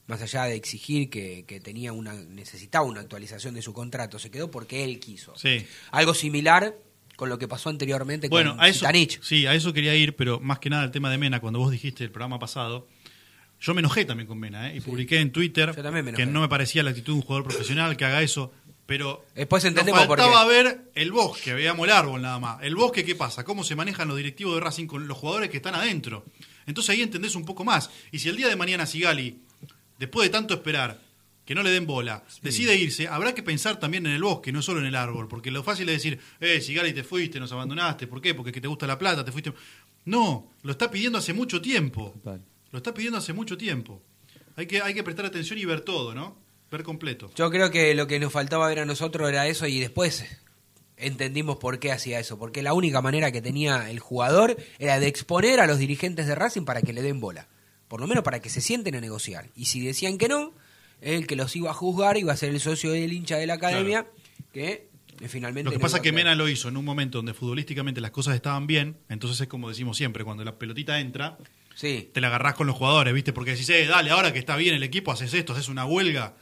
más 0.07 0.21
allá 0.21 0.43
de 0.43 0.55
exigir 0.55 1.09
que, 1.09 1.45
que 1.47 1.59
tenía 1.59 1.93
una, 1.93 2.13
necesitaba 2.13 2.85
una 2.85 3.01
actualización 3.01 3.55
de 3.55 3.61
su 3.61 3.73
contrato, 3.73 4.19
se 4.19 4.31
quedó 4.31 4.51
porque 4.51 4.83
él 4.83 4.99
quiso. 4.99 5.35
Sí. 5.37 5.65
Algo 5.91 6.13
similar 6.13 6.75
con 7.15 7.29
lo 7.29 7.37
que 7.37 7.47
pasó 7.47 7.69
anteriormente 7.69 8.27
Bueno, 8.27 8.51
con 8.51 8.63
a 8.63 8.67
eso, 8.67 8.85
sí, 9.21 9.45
a 9.45 9.53
eso 9.53 9.73
quería 9.73 9.95
ir, 9.95 10.15
pero 10.15 10.39
más 10.39 10.59
que 10.59 10.69
nada 10.69 10.83
el 10.83 10.91
tema 10.91 11.09
de 11.09 11.17
Mena, 11.17 11.39
cuando 11.39 11.59
vos 11.59 11.71
dijiste 11.71 12.03
el 12.03 12.11
programa 12.11 12.39
pasado, 12.39 12.87
yo 13.59 13.73
me 13.73 13.79
enojé 13.79 14.05
también 14.05 14.27
con 14.27 14.37
Mena, 14.37 14.69
¿eh? 14.71 14.77
y 14.77 14.81
publiqué 14.81 15.19
en 15.19 15.31
Twitter 15.31 15.73
que 16.15 16.25
no 16.25 16.41
me 16.41 16.49
parecía 16.49 16.83
la 16.83 16.89
actitud 16.89 17.13
de 17.13 17.19
un 17.19 17.21
jugador 17.21 17.45
profesional 17.45 17.95
que 17.95 18.05
haga 18.05 18.21
eso, 18.21 18.51
pero 18.85 19.25
Después 19.33 19.63
nos 19.63 19.69
entendemos 19.69 20.05
por 20.05 20.19
faltaba 20.19 20.47
qué. 20.47 20.53
ver 20.53 20.91
el 20.95 21.11
bosque, 21.11 21.53
veíamos 21.53 21.87
el 21.87 21.93
árbol 21.93 22.21
nada 22.21 22.39
más. 22.39 22.63
El 22.63 22.75
bosque, 22.75 23.03
¿qué 23.03 23.15
pasa? 23.15 23.43
¿Cómo 23.43 23.63
se 23.63 23.75
manejan 23.75 24.07
los 24.07 24.17
directivos 24.17 24.55
de 24.55 24.61
Racing 24.61 24.85
con 24.85 25.07
los 25.07 25.17
jugadores 25.17 25.49
que 25.49 25.57
están 25.57 25.75
adentro? 25.75 26.25
Entonces 26.67 26.91
ahí 26.91 27.01
entendés 27.01 27.35
un 27.35 27.45
poco 27.45 27.63
más. 27.63 27.89
Y 28.11 28.19
si 28.19 28.29
el 28.29 28.35
día 28.37 28.47
de 28.47 28.55
mañana 28.55 28.85
Sigali, 28.85 29.39
después 29.97 30.27
de 30.27 30.31
tanto 30.31 30.53
esperar, 30.53 31.01
que 31.45 31.53
no 31.53 31.61
le 31.61 31.69
den 31.69 31.85
bola, 31.85 32.23
decide 32.41 32.75
irse, 32.75 33.07
habrá 33.07 33.35
que 33.35 33.43
pensar 33.43 33.79
también 33.79 34.05
en 34.07 34.13
el 34.13 34.23
bosque, 34.23 34.51
no 34.51 34.63
solo 34.63 34.79
en 34.79 34.87
el 34.87 34.95
árbol, 34.95 35.27
porque 35.27 35.51
lo 35.51 35.63
fácil 35.63 35.87
es 35.89 35.97
decir, 35.97 36.19
eh, 36.39 36.59
Sigali 36.59 36.91
te 36.91 37.03
fuiste, 37.03 37.39
nos 37.39 37.51
abandonaste, 37.51 38.07
¿por 38.07 38.19
qué? 38.19 38.33
Porque 38.33 38.51
que 38.51 38.61
te 38.61 38.67
gusta 38.67 38.87
la 38.87 38.97
plata, 38.97 39.23
te 39.23 39.31
fuiste. 39.31 39.53
No, 40.05 40.51
lo 40.63 40.71
está 40.71 40.89
pidiendo 40.89 41.19
hace 41.19 41.33
mucho 41.33 41.61
tiempo. 41.61 42.11
Total. 42.15 42.41
Lo 42.71 42.77
está 42.77 42.93
pidiendo 42.93 43.19
hace 43.19 43.33
mucho 43.33 43.57
tiempo. 43.57 44.01
Hay 44.55 44.65
que, 44.65 44.81
hay 44.81 44.93
que 44.93 45.03
prestar 45.03 45.25
atención 45.25 45.59
y 45.59 45.65
ver 45.65 45.81
todo, 45.81 46.15
¿no? 46.15 46.37
Ver 46.71 46.83
completo. 46.83 47.31
Yo 47.35 47.49
creo 47.51 47.71
que 47.71 47.93
lo 47.95 48.07
que 48.07 48.19
nos 48.19 48.33
faltaba 48.33 48.67
ver 48.67 48.79
a 48.79 48.85
nosotros 48.85 49.29
era 49.29 49.47
eso 49.47 49.67
y 49.67 49.79
después 49.79 50.25
entendimos 50.97 51.57
por 51.57 51.79
qué 51.79 51.91
hacía 51.91 52.19
eso. 52.19 52.37
Porque 52.37 52.63
la 52.63 52.73
única 52.73 53.01
manera 53.01 53.31
que 53.31 53.41
tenía 53.41 53.89
el 53.89 53.99
jugador 53.99 54.57
era 54.79 54.99
de 54.99 55.07
exponer 55.07 55.59
a 55.59 55.67
los 55.67 55.77
dirigentes 55.77 56.27
de 56.27 56.35
Racing 56.35 56.65
para 56.65 56.81
que 56.81 56.93
le 56.93 57.01
den 57.01 57.19
bola. 57.19 57.47
Por 57.87 58.01
lo 58.01 58.07
menos 58.07 58.23
para 58.23 58.39
que 58.39 58.49
se 58.49 58.61
sienten 58.61 58.95
a 58.95 59.01
negociar. 59.01 59.49
Y 59.55 59.65
si 59.65 59.85
decían 59.85 60.17
que 60.17 60.27
no, 60.27 60.53
el 61.01 61.27
que 61.27 61.35
los 61.35 61.55
iba 61.55 61.69
a 61.69 61.73
juzgar 61.73 62.17
iba 62.17 62.33
a 62.33 62.37
ser 62.37 62.49
el 62.49 62.59
socio 62.59 62.91
del 62.91 63.13
hincha 63.13 63.37
de 63.37 63.47
la 63.47 63.55
academia 63.55 64.07
que 64.51 64.89
eh, 65.21 65.27
finalmente... 65.27 65.65
Lo 65.65 65.71
que 65.71 65.77
no 65.77 65.81
pasa 65.81 65.97
es 65.97 66.03
que. 66.03 66.11
Mena 66.11 66.33
lo 66.33 66.49
hizo 66.49 66.69
en 66.69 66.77
un 66.77 66.85
momento 66.85 67.19
donde 67.19 67.33
futbolísticamente 67.33 68.01
las 68.01 68.11
cosas 68.11 68.35
estaban 68.35 68.67
bien, 68.67 68.97
entonces 69.07 69.39
es 69.39 69.47
como 69.47 69.69
decimos 69.69 69.97
siempre, 69.97 70.23
cuando 70.23 70.43
la 70.43 70.57
pelotita 70.57 70.99
entra, 70.99 71.37
Sí, 71.75 72.09
te 72.13 72.21
la 72.21 72.27
agarrás 72.27 72.55
con 72.55 72.67
los 72.67 72.77
jugadores, 72.77 73.13
¿viste? 73.13 73.33
Porque 73.33 73.51
decís, 73.51 73.69
eh, 73.69 73.85
dale, 73.85 74.09
ahora 74.09 74.31
que 74.31 74.39
está 74.39 74.55
bien 74.55 74.75
el 74.75 74.83
equipo, 74.83 75.11
haces 75.11 75.33
esto, 75.33 75.51
haces 75.51 75.67
una 75.67 75.85
huelga, 75.85 76.35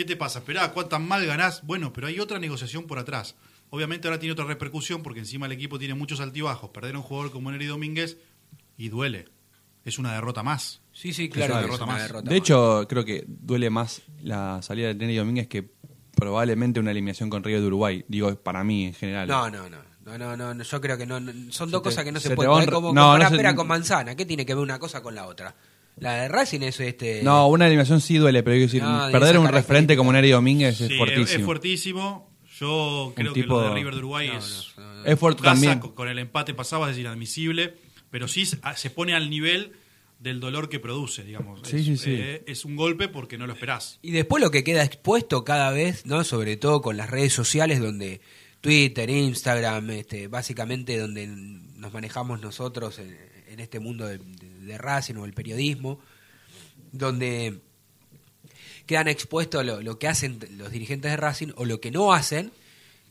¿qué 0.00 0.06
te 0.06 0.16
pasa? 0.16 0.38
Esperá, 0.38 0.72
¿cuántas 0.72 0.98
mal 0.98 1.26
ganás? 1.26 1.60
Bueno, 1.62 1.92
pero 1.92 2.06
hay 2.06 2.18
otra 2.20 2.38
negociación 2.38 2.86
por 2.86 2.98
atrás. 2.98 3.34
Obviamente 3.68 4.08
ahora 4.08 4.18
tiene 4.18 4.32
otra 4.32 4.46
repercusión 4.46 5.02
porque 5.02 5.20
encima 5.20 5.44
el 5.44 5.52
equipo 5.52 5.78
tiene 5.78 5.92
muchos 5.92 6.20
altibajos. 6.20 6.70
Perder 6.70 6.94
a 6.94 6.98
un 6.98 7.04
jugador 7.04 7.30
como 7.32 7.52
Neri 7.52 7.66
Domínguez 7.66 8.16
y 8.78 8.88
duele. 8.88 9.28
Es 9.84 9.98
una 9.98 10.14
derrota 10.14 10.42
más. 10.42 10.80
sí, 10.92 11.12
sí, 11.12 11.28
claro. 11.28 11.52
una 11.52 11.60
es 11.60 11.66
derrota 11.66 11.84
una 11.84 11.92
más. 11.92 12.02
derrota 12.02 12.22
De 12.30 12.30
más. 12.30 12.38
hecho, 12.38 12.86
creo 12.88 13.04
que 13.04 13.24
duele 13.28 13.68
más 13.68 14.00
la 14.22 14.62
salida 14.62 14.88
de 14.88 14.94
Neri 14.94 15.16
Domínguez 15.16 15.48
que 15.48 15.70
probablemente 16.16 16.80
una 16.80 16.90
eliminación 16.92 17.28
con 17.28 17.44
Río 17.44 17.60
de 17.60 17.66
Uruguay. 17.66 18.04
Digo, 18.08 18.34
para 18.36 18.64
mí 18.64 18.86
en 18.86 18.94
general. 18.94 19.28
No, 19.28 19.50
no, 19.50 19.68
no. 19.68 19.78
No, 20.06 20.16
no, 20.16 20.34
no, 20.36 20.54
no, 20.54 20.64
yo 20.64 20.80
creo 20.80 20.96
que 20.96 21.04
no, 21.06 21.20
no, 21.20 21.30
son 21.52 21.70
dos 21.70 21.82
te- 21.82 21.90
cosas 21.90 22.04
que 22.04 22.10
no 22.10 22.18
se, 22.20 22.34
pueden 22.34 22.50
poner 22.50 22.70
como 22.70 22.88
no, 22.94 23.02
comparar 23.02 23.20
no 23.24 23.28
se- 23.30 23.36
pera 23.36 23.54
con 23.54 23.66
manzana. 23.68 24.16
¿Qué 24.16 24.24
tiene 24.24 24.46
que 24.46 24.54
ver 24.54 24.62
una 24.64 24.78
cosa 24.78 25.02
con 25.02 25.14
la 25.14 25.26
otra? 25.26 25.54
La 26.00 26.14
de 26.22 26.28
Racing 26.28 26.60
es 26.62 26.80
este. 26.80 27.22
No, 27.22 27.46
una 27.48 27.66
eliminación 27.66 28.00
sí 28.00 28.16
duele, 28.18 28.42
pero 28.42 28.56
decir, 28.56 28.82
No, 28.82 29.08
perder 29.12 29.38
un 29.38 29.48
referente 29.48 29.96
como 29.96 30.12
Neri 30.12 30.30
Domínguez 30.30 30.80
es 30.80 30.96
fuertísimo. 30.96 31.38
Es, 31.40 31.44
fuertísimo. 31.44 32.30
Yo 32.58 33.12
creo 33.16 33.32
que 33.32 33.42
tipo- 33.42 33.54
lo 33.60 33.68
de 33.68 33.74
River 33.74 33.94
de 33.94 33.98
Uruguay 34.00 34.28
No, 34.28 34.38
es... 34.38 34.72
no, 34.76 34.82
no, 34.84 34.94
no. 34.96 35.04
Es 35.06 35.18
fuerte 35.18 35.42
también. 35.42 35.78
con- 35.78 36.08
el 36.08 36.18
empate 36.18 36.52
pasaba, 36.54 36.90
es 36.90 36.98
inadmisible, 36.98 37.74
pero 38.10 38.28
sí 38.28 38.44
se- 38.46 38.58
ah, 38.62 38.76
se 38.76 38.90
pone 38.90 39.14
al 39.14 39.30
nivel 39.30 39.72
del 40.18 40.40
dolor 40.40 40.68
que 40.68 40.78
produce, 40.80 41.24
digamos. 41.24 41.60
Sí, 41.64 41.76
es, 41.76 41.84
sí, 41.86 41.96
sí. 41.96 42.10
eh, 42.18 42.44
es 42.46 42.64
un 42.66 42.76
golpe 42.76 43.08
porque 43.08 43.38
no 43.38 43.46
lo 43.46 43.54
esperás. 43.54 43.98
Y 44.02 44.10
después 44.10 44.42
lo 44.42 44.50
que 44.50 44.62
queda 44.64 44.82
expuesto 44.84 45.44
cada 45.44 45.70
vez, 45.70 46.04
¿no? 46.04 46.24
Sobre 46.24 46.56
todo 46.58 46.82
con 46.82 46.96
las 46.98 47.08
redes 47.08 47.32
sociales 47.32 47.80
donde 47.80 48.20
Twitter, 48.60 49.08
Instagram, 49.08 49.88
este, 49.90 50.28
básicamente 50.28 50.98
donde 50.98 51.26
nos 51.26 51.92
manejamos 51.94 52.42
nosotros 52.42 52.98
en, 52.98 53.16
en 53.60 53.64
este 53.64 53.78
mundo 53.78 54.06
de, 54.06 54.78
Racing 54.78 55.16
o 55.16 55.24
el 55.26 55.34
periodismo, 55.34 56.00
donde 56.92 57.60
quedan 58.86 59.08
expuestos 59.08 59.64
lo, 59.64 59.82
lo 59.82 59.98
que 59.98 60.08
hacen 60.08 60.38
los 60.56 60.70
dirigentes 60.70 61.10
de 61.10 61.16
Racing 61.16 61.48
o 61.56 61.64
lo 61.64 61.80
que 61.80 61.90
no 61.90 62.12
hacen 62.12 62.52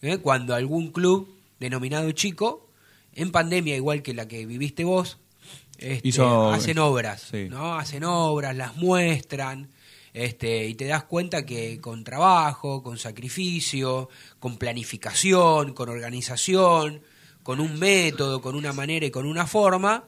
¿eh? 0.01 0.17
cuando 0.17 0.55
algún 0.55 0.91
club 0.91 1.27
denominado 1.59 2.12
chico, 2.13 2.67
en 3.13 3.31
pandemia 3.31 3.75
igual 3.75 4.01
que 4.01 4.13
la 4.13 4.27
que 4.27 4.45
viviste 4.45 4.83
vos, 4.83 5.17
este, 5.77 6.07
Hizo- 6.07 6.51
hacen 6.51 6.79
obras, 6.79 7.27
sí. 7.31 7.47
¿no? 7.49 7.75
Hacen 7.75 8.03
obras, 8.03 8.55
las 8.55 8.75
muestran, 8.77 9.69
este, 10.13 10.67
y 10.67 10.75
te 10.75 10.85
das 10.85 11.03
cuenta 11.03 11.45
que 11.45 11.79
con 11.79 12.03
trabajo, 12.03 12.81
con 12.81 12.97
sacrificio, 12.97 14.09
con 14.39 14.57
planificación, 14.57 15.73
con 15.73 15.89
organización, 15.89 17.01
con 17.43 17.59
un 17.59 17.77
método, 17.77 18.41
con 18.41 18.55
una 18.55 18.73
manera 18.73 19.05
y 19.05 19.12
con 19.12 19.25
una 19.25 19.45
forma, 19.47 20.05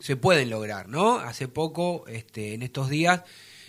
se 0.00 0.16
pueden 0.16 0.50
lograr, 0.50 0.88
¿no? 0.88 1.18
Hace 1.18 1.48
poco, 1.48 2.04
este, 2.08 2.54
en 2.54 2.62
estos 2.62 2.88
días, 2.90 3.22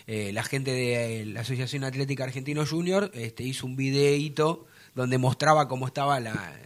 eh, 0.08 0.32
la 0.34 0.44
gente 0.44 0.72
de 0.72 1.26
la 1.26 1.42
Asociación 1.42 1.84
Atlética 1.84 2.24
Argentino 2.24 2.66
Junior 2.66 3.12
este, 3.14 3.44
hizo 3.44 3.66
un 3.68 3.76
videíto 3.76 4.66
donde 4.94 5.18
mostraba 5.18 5.68
cómo 5.70 5.88
estaba 5.88 6.20
la, 6.20 6.60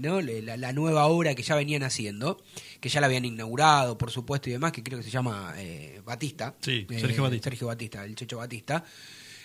¿no? 0.00 0.20
la, 0.20 0.56
la 0.56 0.72
nueva 0.72 1.06
obra 1.06 1.34
que 1.36 1.42
ya 1.42 1.54
venían 1.54 1.84
haciendo, 1.84 2.42
que 2.80 2.88
ya 2.88 3.00
la 3.00 3.06
habían 3.06 3.24
inaugurado, 3.24 3.96
por 3.96 4.10
supuesto, 4.10 4.48
y 4.48 4.52
demás, 4.52 4.72
que 4.72 4.82
creo 4.82 4.98
que 4.98 5.04
se 5.04 5.10
llama 5.10 5.54
eh, 5.58 6.00
Batista. 6.04 6.56
Sí, 6.60 6.86
Eh, 6.90 6.98
Sergio 6.98 7.22
Batista. 7.22 7.50
Sergio 7.50 7.66
Batista, 7.68 8.04
el 8.04 8.14
Checho 8.16 8.38
Batista. 8.38 8.84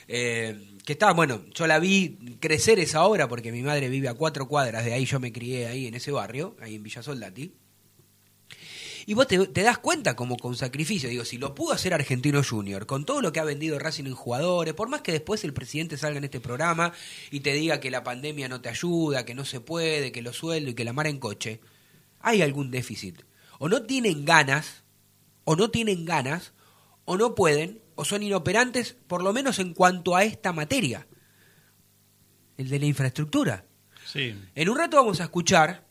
Eh, 0.07 0.59
que 0.83 0.93
está, 0.93 1.13
bueno, 1.13 1.43
yo 1.53 1.67
la 1.67 1.79
vi 1.79 2.38
crecer 2.39 2.79
esa 2.79 3.03
obra 3.05 3.27
porque 3.29 3.51
mi 3.51 3.62
madre 3.62 3.88
vive 3.88 4.09
a 4.09 4.15
cuatro 4.15 4.47
cuadras 4.47 4.83
de 4.83 4.93
ahí, 4.93 5.05
yo 5.05 5.19
me 5.19 5.31
crié 5.31 5.67
ahí 5.67 5.88
en 5.88 5.93
ese 5.93 6.12
barrio, 6.12 6.55
ahí 6.59 6.75
en 6.75 6.83
Villa 6.83 7.03
Soldati. 7.03 7.53
Y 9.05 9.13
vos 9.13 9.27
te, 9.27 9.47
te 9.47 9.63
das 9.63 9.77
cuenta 9.79 10.15
como 10.15 10.37
con 10.37 10.55
sacrificio, 10.55 11.09
digo, 11.09 11.25
si 11.25 11.37
lo 11.37 11.53
pudo 11.53 11.73
hacer 11.73 11.93
Argentino 11.93 12.41
Junior, 12.43 12.85
con 12.85 13.05
todo 13.05 13.21
lo 13.21 13.33
que 13.33 13.39
ha 13.39 13.43
vendido 13.43 13.79
Racing 13.79 14.05
en 14.05 14.15
jugadores, 14.15 14.73
por 14.73 14.89
más 14.89 15.01
que 15.01 15.11
después 15.11 15.43
el 15.43 15.53
presidente 15.53 15.97
salga 15.97 16.17
en 16.17 16.23
este 16.23 16.39
programa 16.39 16.93
y 17.31 17.41
te 17.41 17.53
diga 17.53 17.79
que 17.79 17.91
la 17.91 18.03
pandemia 18.03 18.47
no 18.47 18.61
te 18.61 18.69
ayuda, 18.69 19.25
que 19.25 19.35
no 19.35 19.45
se 19.45 19.59
puede, 19.59 20.11
que 20.11 20.21
los 20.21 20.37
sueldos 20.37 20.71
y 20.71 20.75
que 20.75 20.85
la 20.85 20.93
mar 20.93 21.07
en 21.07 21.19
coche, 21.19 21.59
hay 22.19 22.41
algún 22.41 22.71
déficit. 22.71 23.21
O 23.59 23.69
no 23.69 23.83
tienen 23.83 24.25
ganas, 24.25 24.83
o 25.43 25.55
no 25.55 25.69
tienen 25.69 26.05
ganas, 26.05 26.53
o 27.05 27.17
no 27.17 27.35
pueden, 27.35 27.81
o 27.95 28.05
son 28.05 28.23
inoperantes, 28.23 28.95
por 29.07 29.23
lo 29.23 29.33
menos 29.33 29.59
en 29.59 29.73
cuanto 29.73 30.15
a 30.15 30.23
esta 30.23 30.53
materia, 30.53 31.07
el 32.57 32.69
de 32.69 32.79
la 32.79 32.85
infraestructura. 32.85 33.65
Sí. 34.05 34.35
En 34.55 34.69
un 34.69 34.77
rato 34.77 34.97
vamos 34.97 35.19
a 35.21 35.25
escuchar, 35.25 35.85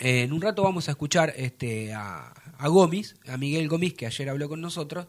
eh, 0.00 0.22
en 0.22 0.32
un 0.32 0.42
rato 0.42 0.62
vamos 0.62 0.88
a 0.88 0.92
escuchar 0.92 1.32
este, 1.36 1.92
a, 1.92 2.28
a 2.58 2.68
Gómez, 2.68 3.16
a 3.28 3.36
Miguel 3.36 3.68
Gómez, 3.68 3.94
que 3.94 4.06
ayer 4.06 4.28
habló 4.28 4.48
con 4.48 4.60
nosotros, 4.60 5.06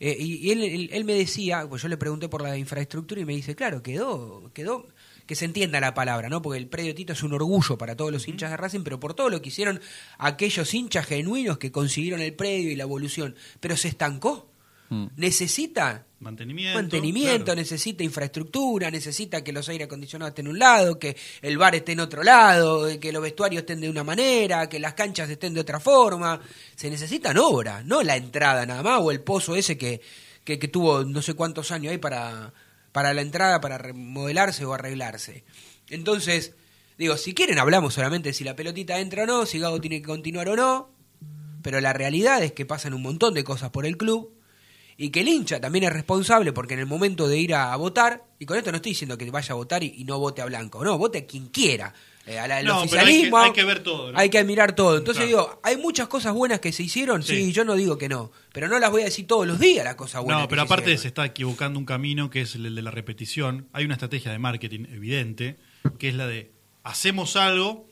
eh, 0.00 0.16
y, 0.18 0.46
y 0.46 0.50
él, 0.50 0.62
él- 0.62 0.90
él 0.92 1.04
me 1.04 1.14
decía, 1.14 1.66
pues 1.68 1.82
yo 1.82 1.88
le 1.88 1.96
pregunté 1.96 2.28
por 2.28 2.42
la 2.42 2.56
infraestructura 2.58 3.20
y 3.20 3.24
me 3.24 3.34
dice, 3.34 3.54
claro, 3.54 3.82
quedó, 3.82 4.50
quedó, 4.52 4.88
que 5.26 5.34
se 5.36 5.44
entienda 5.46 5.80
la 5.80 5.94
palabra, 5.94 6.28
¿no? 6.28 6.42
Porque 6.42 6.58
el 6.58 6.66
predio 6.68 6.94
Tito 6.94 7.12
es 7.14 7.22
un 7.22 7.32
orgullo 7.32 7.78
para 7.78 7.96
todos 7.96 8.12
los 8.12 8.28
hinchas 8.28 8.50
de 8.50 8.56
Racing, 8.58 8.80
pero 8.84 9.00
por 9.00 9.14
todo 9.14 9.30
lo 9.30 9.40
que 9.40 9.48
hicieron 9.48 9.80
aquellos 10.18 10.74
hinchas 10.74 11.06
genuinos 11.06 11.58
que 11.58 11.72
consiguieron 11.72 12.20
el 12.20 12.34
predio 12.34 12.70
y 12.70 12.76
la 12.76 12.82
evolución, 12.84 13.34
pero 13.60 13.76
se 13.76 13.88
estancó. 13.88 14.50
Mm. 14.94 15.06
Necesita 15.16 16.06
Mantenimiento. 16.20 16.78
mantenimiento, 16.78 17.44
claro. 17.46 17.60
necesita 17.60 18.04
infraestructura, 18.04 18.90
necesita 18.90 19.42
que 19.42 19.52
los 19.52 19.68
aire 19.68 19.84
acondicionados 19.84 20.30
estén 20.30 20.46
en 20.46 20.52
un 20.52 20.58
lado, 20.58 20.98
que 20.98 21.16
el 21.42 21.58
bar 21.58 21.74
esté 21.74 21.92
en 21.92 22.00
otro 22.00 22.22
lado, 22.22 22.88
que 23.00 23.12
los 23.12 23.22
vestuarios 23.22 23.60
estén 23.60 23.80
de 23.80 23.90
una 23.90 24.04
manera, 24.04 24.68
que 24.68 24.78
las 24.78 24.94
canchas 24.94 25.28
estén 25.28 25.52
de 25.52 25.60
otra 25.60 25.80
forma. 25.80 26.40
Se 26.76 26.88
necesitan 26.88 27.36
obras, 27.36 27.84
no 27.84 28.02
la 28.02 28.16
entrada 28.16 28.64
nada 28.64 28.82
más 28.82 29.00
o 29.02 29.10
el 29.10 29.20
pozo 29.20 29.56
ese 29.56 29.76
que, 29.76 30.00
que, 30.44 30.58
que 30.58 30.68
tuvo 30.68 31.04
no 31.04 31.20
sé 31.20 31.34
cuántos 31.34 31.72
años 31.72 31.90
ahí 31.90 31.98
para, 31.98 32.54
para 32.92 33.12
la 33.12 33.20
entrada, 33.20 33.60
para 33.60 33.78
remodelarse 33.78 34.64
o 34.64 34.72
arreglarse. 34.72 35.44
Entonces, 35.90 36.54
digo, 36.96 37.16
si 37.16 37.34
quieren 37.34 37.58
hablamos 37.58 37.94
solamente 37.94 38.28
de 38.28 38.32
si 38.32 38.44
la 38.44 38.56
pelotita 38.56 39.00
entra 39.00 39.24
o 39.24 39.26
no, 39.26 39.46
si 39.46 39.58
Gago 39.58 39.80
tiene 39.80 40.00
que 40.00 40.06
continuar 40.06 40.48
o 40.48 40.56
no, 40.56 40.90
pero 41.60 41.80
la 41.80 41.92
realidad 41.92 42.42
es 42.42 42.52
que 42.52 42.64
pasan 42.64 42.94
un 42.94 43.02
montón 43.02 43.34
de 43.34 43.44
cosas 43.44 43.70
por 43.70 43.84
el 43.84 43.96
club 43.96 44.33
y 44.96 45.10
que 45.10 45.20
el 45.20 45.28
hincha 45.28 45.60
también 45.60 45.84
es 45.84 45.92
responsable 45.92 46.52
porque 46.52 46.74
en 46.74 46.80
el 46.80 46.86
momento 46.86 47.26
de 47.28 47.38
ir 47.38 47.54
a, 47.54 47.74
votar, 47.76 48.24
y 48.38 48.46
con 48.46 48.56
esto 48.58 48.70
no 48.70 48.76
estoy 48.76 48.92
diciendo 48.92 49.18
que 49.18 49.30
vaya 49.30 49.52
a 49.52 49.56
votar 49.56 49.82
y, 49.82 49.94
y 49.98 50.04
no 50.04 50.18
vote 50.18 50.42
a 50.42 50.46
Blanco, 50.46 50.84
no, 50.84 50.96
vote 50.98 51.18
a 51.18 51.26
quien 51.26 51.48
quiera. 51.48 51.92
Eh, 52.26 52.38
a 52.38 52.48
la- 52.48 52.56
al 52.58 52.64
No, 52.64 52.70
pero 52.70 52.82
hay 52.82 52.88
que- 52.88 52.94
oficialismo, 52.96 53.38
hay 53.38 53.52
que 53.52 53.64
ver 53.64 53.82
todo, 53.82 54.10
¿no? 54.12 54.18
Hay 54.18 54.30
que 54.30 54.38
admirar 54.38 54.74
todo. 54.74 54.96
Entonces 54.96 55.24
Claro. 55.26 55.42
digo, 55.46 55.60
hay 55.62 55.76
muchas 55.76 56.08
cosas 56.08 56.32
buenas 56.32 56.58
que 56.60 56.72
se 56.72 56.82
hicieron, 56.82 57.22
sí. 57.22 57.36
Sí. 57.36 57.52
yo 57.52 57.66
no 57.66 57.74
digo 57.74 57.98
que 57.98 58.08
no, 58.08 58.32
pero 58.52 58.66
no 58.68 58.78
las 58.78 58.90
voy 58.90 59.02
a 59.02 59.04
decir 59.06 59.26
todos 59.26 59.46
los 59.46 59.58
días 59.58 59.84
las 59.84 59.96
cosas 59.96 60.22
buenas. 60.22 60.42
No, 60.42 60.48
pero 60.48 60.62
se 60.62 60.66
aparte 60.66 60.84
se 60.86 60.92
hicieron. 60.94 61.06
está 61.08 61.26
equivocando 61.26 61.78
un 61.78 61.84
camino 61.84 62.30
que 62.30 62.40
es 62.40 62.54
el 62.54 62.74
de 62.74 62.80
la 62.82 62.90
repetición. 62.90 63.68
Hay 63.74 63.84
una 63.84 63.94
estrategia 63.94 64.32
de 64.32 64.38
marketing 64.38 64.86
evidente, 64.90 65.58
que 65.98 66.08
es 66.08 66.14
la 66.14 66.26
de 66.26 66.50
hacemos 66.82 67.36
algo, 67.36 67.86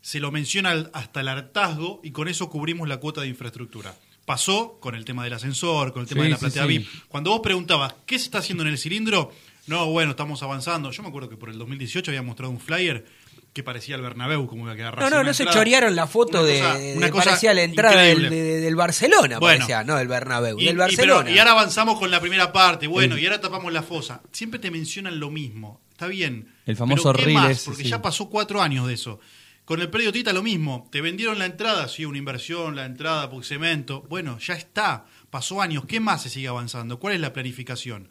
se 0.00 0.18
lo 0.18 0.32
menciona 0.32 0.88
hasta 0.92 1.20
el 1.20 1.28
hartazgo 1.28 2.00
y 2.02 2.10
con 2.10 2.26
eso 2.26 2.48
cubrimos 2.50 2.88
la 2.88 2.96
cuota 2.96 3.20
de 3.20 3.28
infraestructura. 3.28 3.94
Pasó 4.26 4.78
con 4.80 4.94
el 4.94 5.04
tema 5.06 5.24
del 5.24 5.32
ascensor, 5.32 5.92
con 5.92 6.02
el 6.02 6.08
tema 6.08 6.22
Sí, 6.22 6.26
de 6.26 6.32
la 6.32 6.38
platea 6.38 6.62
sí. 6.64 6.68
VIP. 6.68 6.88
Cuando 7.08 7.30
vos 7.30 7.40
preguntabas, 7.42 7.94
¿qué 8.04 8.18
se 8.18 8.24
está 8.26 8.38
haciendo 8.38 8.64
en 8.64 8.70
el 8.70 8.76
cilindro? 8.78 9.32
No, 9.68 9.86
bueno, 9.86 10.10
estamos 10.10 10.42
avanzando. 10.42 10.90
Yo 10.90 11.02
me 11.02 11.08
acuerdo 11.08 11.28
que 11.28 11.36
por 11.36 11.48
el 11.48 11.58
2018 11.58 12.10
había 12.10 12.22
mostrado 12.22 12.50
un 12.50 12.60
flyer 12.60 13.06
que 13.52 13.62
parecía 13.62 13.94
el 13.96 14.02
Bernabéu, 14.02 14.46
como 14.46 14.64
iba 14.64 14.72
a 14.72 14.76
quedar 14.76 14.98
No, 14.98 15.08
no, 15.08 15.24
no 15.24 15.32
se 15.32 15.44
entrada. 15.44 15.58
chorearon 15.60 15.96
la 15.96 16.06
foto 16.06 16.40
Una 16.40 16.46
de, 16.46 16.58
cosa- 16.58 16.74
de- 16.78 16.94
una 16.98 17.10
cosa 17.10 17.24
parecía 17.24 17.54
la 17.54 17.62
entrada 17.62 18.02
del, 18.02 18.18
increíble. 18.18 18.36
de- 18.44 18.60
del 18.60 18.76
Barcelona, 18.76 19.38
Bueno. 19.38 19.58
parecía, 19.58 19.82
no 19.84 19.96
del 19.96 20.08
Bernabéu, 20.08 20.58
Y, 20.60 20.64
del 20.66 20.74
y- 20.74 20.78
Barcelona. 20.78 21.22
pero- 21.24 21.34
y 21.34 21.38
ahora 21.38 21.52
avanzamos 21.52 21.98
con 21.98 22.10
la 22.10 22.20
primera 22.20 22.52
parte, 22.52 22.86
bueno, 22.86 23.16
y 23.16 23.24
ahora 23.24 23.40
tapamos 23.40 23.72
la 23.72 23.82
fosa. 23.82 24.20
Siempre 24.32 24.58
te 24.60 24.70
mencionan 24.70 25.18
lo 25.18 25.30
mismo, 25.30 25.80
está 25.92 26.06
bien. 26.06 26.52
El 26.66 26.76
famoso 26.76 27.12
pero 27.14 27.30
Porque 27.64 27.84
ya 27.84 28.02
pasó 28.02 28.28
cuatro 28.28 28.60
años 28.60 28.86
de 28.88 28.94
eso. 28.94 29.20
Con 29.66 29.80
el 29.82 29.90
predio 29.90 30.12
Tita 30.12 30.32
lo 30.32 30.42
mismo, 30.44 30.88
te 30.92 31.00
vendieron 31.00 31.38
la 31.38 31.44
entrada, 31.46 31.88
sí, 31.88 32.04
una 32.06 32.16
inversión, 32.18 32.74
la 32.76 32.86
entrada, 32.86 33.28
por 33.28 33.44
cemento. 33.44 34.06
Bueno, 34.08 34.38
ya 34.38 34.54
está, 34.54 35.06
pasó 35.28 35.60
años, 35.60 35.84
¿qué 35.86 35.98
más 36.00 36.22
se 36.22 36.30
sigue 36.30 36.46
avanzando? 36.48 36.98
¿Cuál 37.00 37.14
es 37.14 37.20
la 37.20 37.32
planificación? 37.32 38.08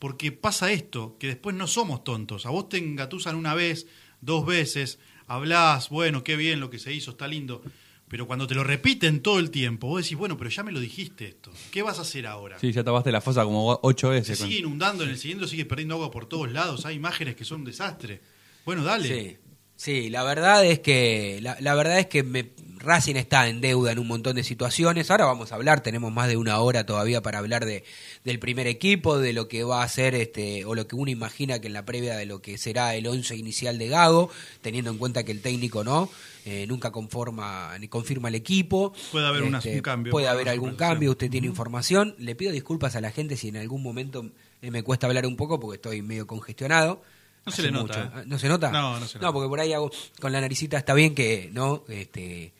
Porque 0.00 0.32
pasa 0.32 0.72
esto, 0.72 1.16
que 1.20 1.28
después 1.28 1.54
no 1.56 1.66
somos 1.68 2.02
tontos. 2.04 2.46
A 2.46 2.50
vos 2.50 2.68
te 2.68 2.78
engatusan 2.78 3.36
una 3.36 3.54
vez, 3.54 3.86
dos 4.20 4.44
veces, 4.44 4.98
hablás, 5.28 5.88
bueno, 5.88 6.24
qué 6.24 6.36
bien 6.36 6.58
lo 6.60 6.68
que 6.68 6.78
se 6.80 6.92
hizo, 6.92 7.12
está 7.12 7.28
lindo. 7.28 7.62
Pero 8.08 8.26
cuando 8.26 8.46
te 8.48 8.54
lo 8.56 8.62
repiten 8.64 9.20
todo 9.20 9.38
el 9.38 9.50
tiempo, 9.52 9.86
vos 9.86 10.02
decís, 10.02 10.18
bueno, 10.18 10.36
pero 10.36 10.50
ya 10.50 10.62
me 10.64 10.72
lo 10.72 10.80
dijiste 10.80 11.26
esto. 11.26 11.50
¿Qué 11.70 11.82
vas 11.82 11.98
a 11.98 12.02
hacer 12.02 12.26
ahora? 12.26 12.58
Sí, 12.58 12.72
ya 12.72 12.82
tapaste 12.84 13.10
la 13.12 13.20
fosa 13.20 13.44
como 13.44 13.78
ocho 13.82 14.08
Se 14.08 14.14
veces. 14.14 14.38
con- 14.38 14.48
sigue 14.48 14.60
inundando 14.60 15.04
en 15.04 15.10
el 15.10 15.18
cilindro, 15.18 15.46
sigue 15.46 15.64
perdiendo 15.64 15.94
agua 15.94 16.10
por 16.10 16.26
todos 16.26 16.50
lados. 16.52 16.86
Hay 16.86 16.96
imágenes 16.96 17.36
que 17.36 17.44
son 17.44 17.60
un 17.60 17.64
desastre. 17.66 18.20
Bueno, 18.64 18.84
dale. 18.84 19.08
Sí, 19.08 19.36
sí, 19.76 20.10
la 20.10 20.22
verdad 20.24 20.64
es 20.64 20.80
que 20.80 21.38
la, 21.42 21.56
la 21.60 21.74
verdad 21.74 21.98
es 21.98 22.06
que 22.06 22.22
me- 22.22 22.50
Racing 22.78 23.16
está 23.16 23.48
en 23.48 23.60
deuda 23.60 23.90
en 23.90 23.98
un 23.98 24.06
montón 24.06 24.36
de 24.36 24.44
situaciones. 24.44 25.10
Ahora 25.10 25.24
vamos 25.24 25.50
a 25.50 25.56
hablar, 25.56 25.80
tenemos 25.82 26.12
más 26.12 26.28
de 26.28 26.36
una 26.36 26.60
hora 26.60 26.86
todavía 26.86 27.20
para 27.20 27.38
hablar 27.38 27.64
de 27.64 27.82
del 28.22 28.38
primer 28.38 28.68
equipo, 28.68 29.18
de 29.18 29.32
lo 29.32 29.48
que 29.48 29.64
va 29.64 29.82
a 29.82 29.88
ser 29.88 30.14
este 30.14 30.64
o 30.64 30.74
lo 30.76 30.86
que 30.86 30.94
uno 30.94 31.10
imagina 31.10 31.58
que 31.58 31.66
en 31.66 31.72
la 31.72 31.84
previa 31.84 32.16
de 32.16 32.26
lo 32.26 32.40
que 32.42 32.58
será 32.58 32.94
el 32.94 33.06
once 33.08 33.34
inicial 33.34 33.78
de 33.78 33.88
Gago, 33.88 34.30
teniendo 34.60 34.90
en 34.92 34.98
cuenta 34.98 35.24
que 35.24 35.32
el 35.32 35.40
técnico 35.42 35.82
no 35.82 36.08
eh, 36.44 36.66
nunca 36.68 36.92
conforma 36.92 37.76
ni 37.80 37.88
confirma 37.88 38.28
el 38.28 38.36
equipo. 38.36 38.92
Este, 38.94 39.10
Puede 39.10 39.26
haber 39.26 39.42
una- 39.42 39.58
un 39.58 39.80
cambio, 39.82 40.10
Puede 40.12 40.28
haber 40.28 40.48
algún 40.48 40.68
cambio, 40.76 41.10
usted 41.12 41.30
tiene 41.30 41.46
información. 41.48 42.14
Le 42.18 42.36
pido 42.36 42.52
disculpas 42.52 42.94
a 42.94 43.00
la 43.00 43.10
gente 43.10 43.36
si 43.36 43.48
en 43.48 43.56
algún 43.56 43.82
momento 43.82 44.30
eh, 44.62 44.70
me 44.70 44.84
cuesta 44.84 45.08
hablar 45.08 45.26
un 45.26 45.34
poco 45.36 45.58
porque 45.58 45.76
estoy 45.76 46.02
medio 46.02 46.26
congestionado. 46.28 47.02
No 47.46 47.52
se 47.52 47.62
le 47.62 47.70
nota, 47.70 48.04
mucho. 48.04 48.18
¿eh? 48.18 48.22
¿No 48.26 48.38
se 48.38 48.48
nota? 48.48 48.70
No, 48.70 48.98
no 49.00 49.06
se 49.06 49.14
nota. 49.18 49.26
No, 49.26 49.32
porque 49.32 49.48
por 49.48 49.60
ahí 49.60 49.72
hago 49.72 49.90
con 50.20 50.32
la 50.32 50.40
naricita 50.40 50.76
está 50.78 50.92
bien 50.94 51.14
que, 51.14 51.48
¿no? 51.52 51.84
Este, 51.88 52.52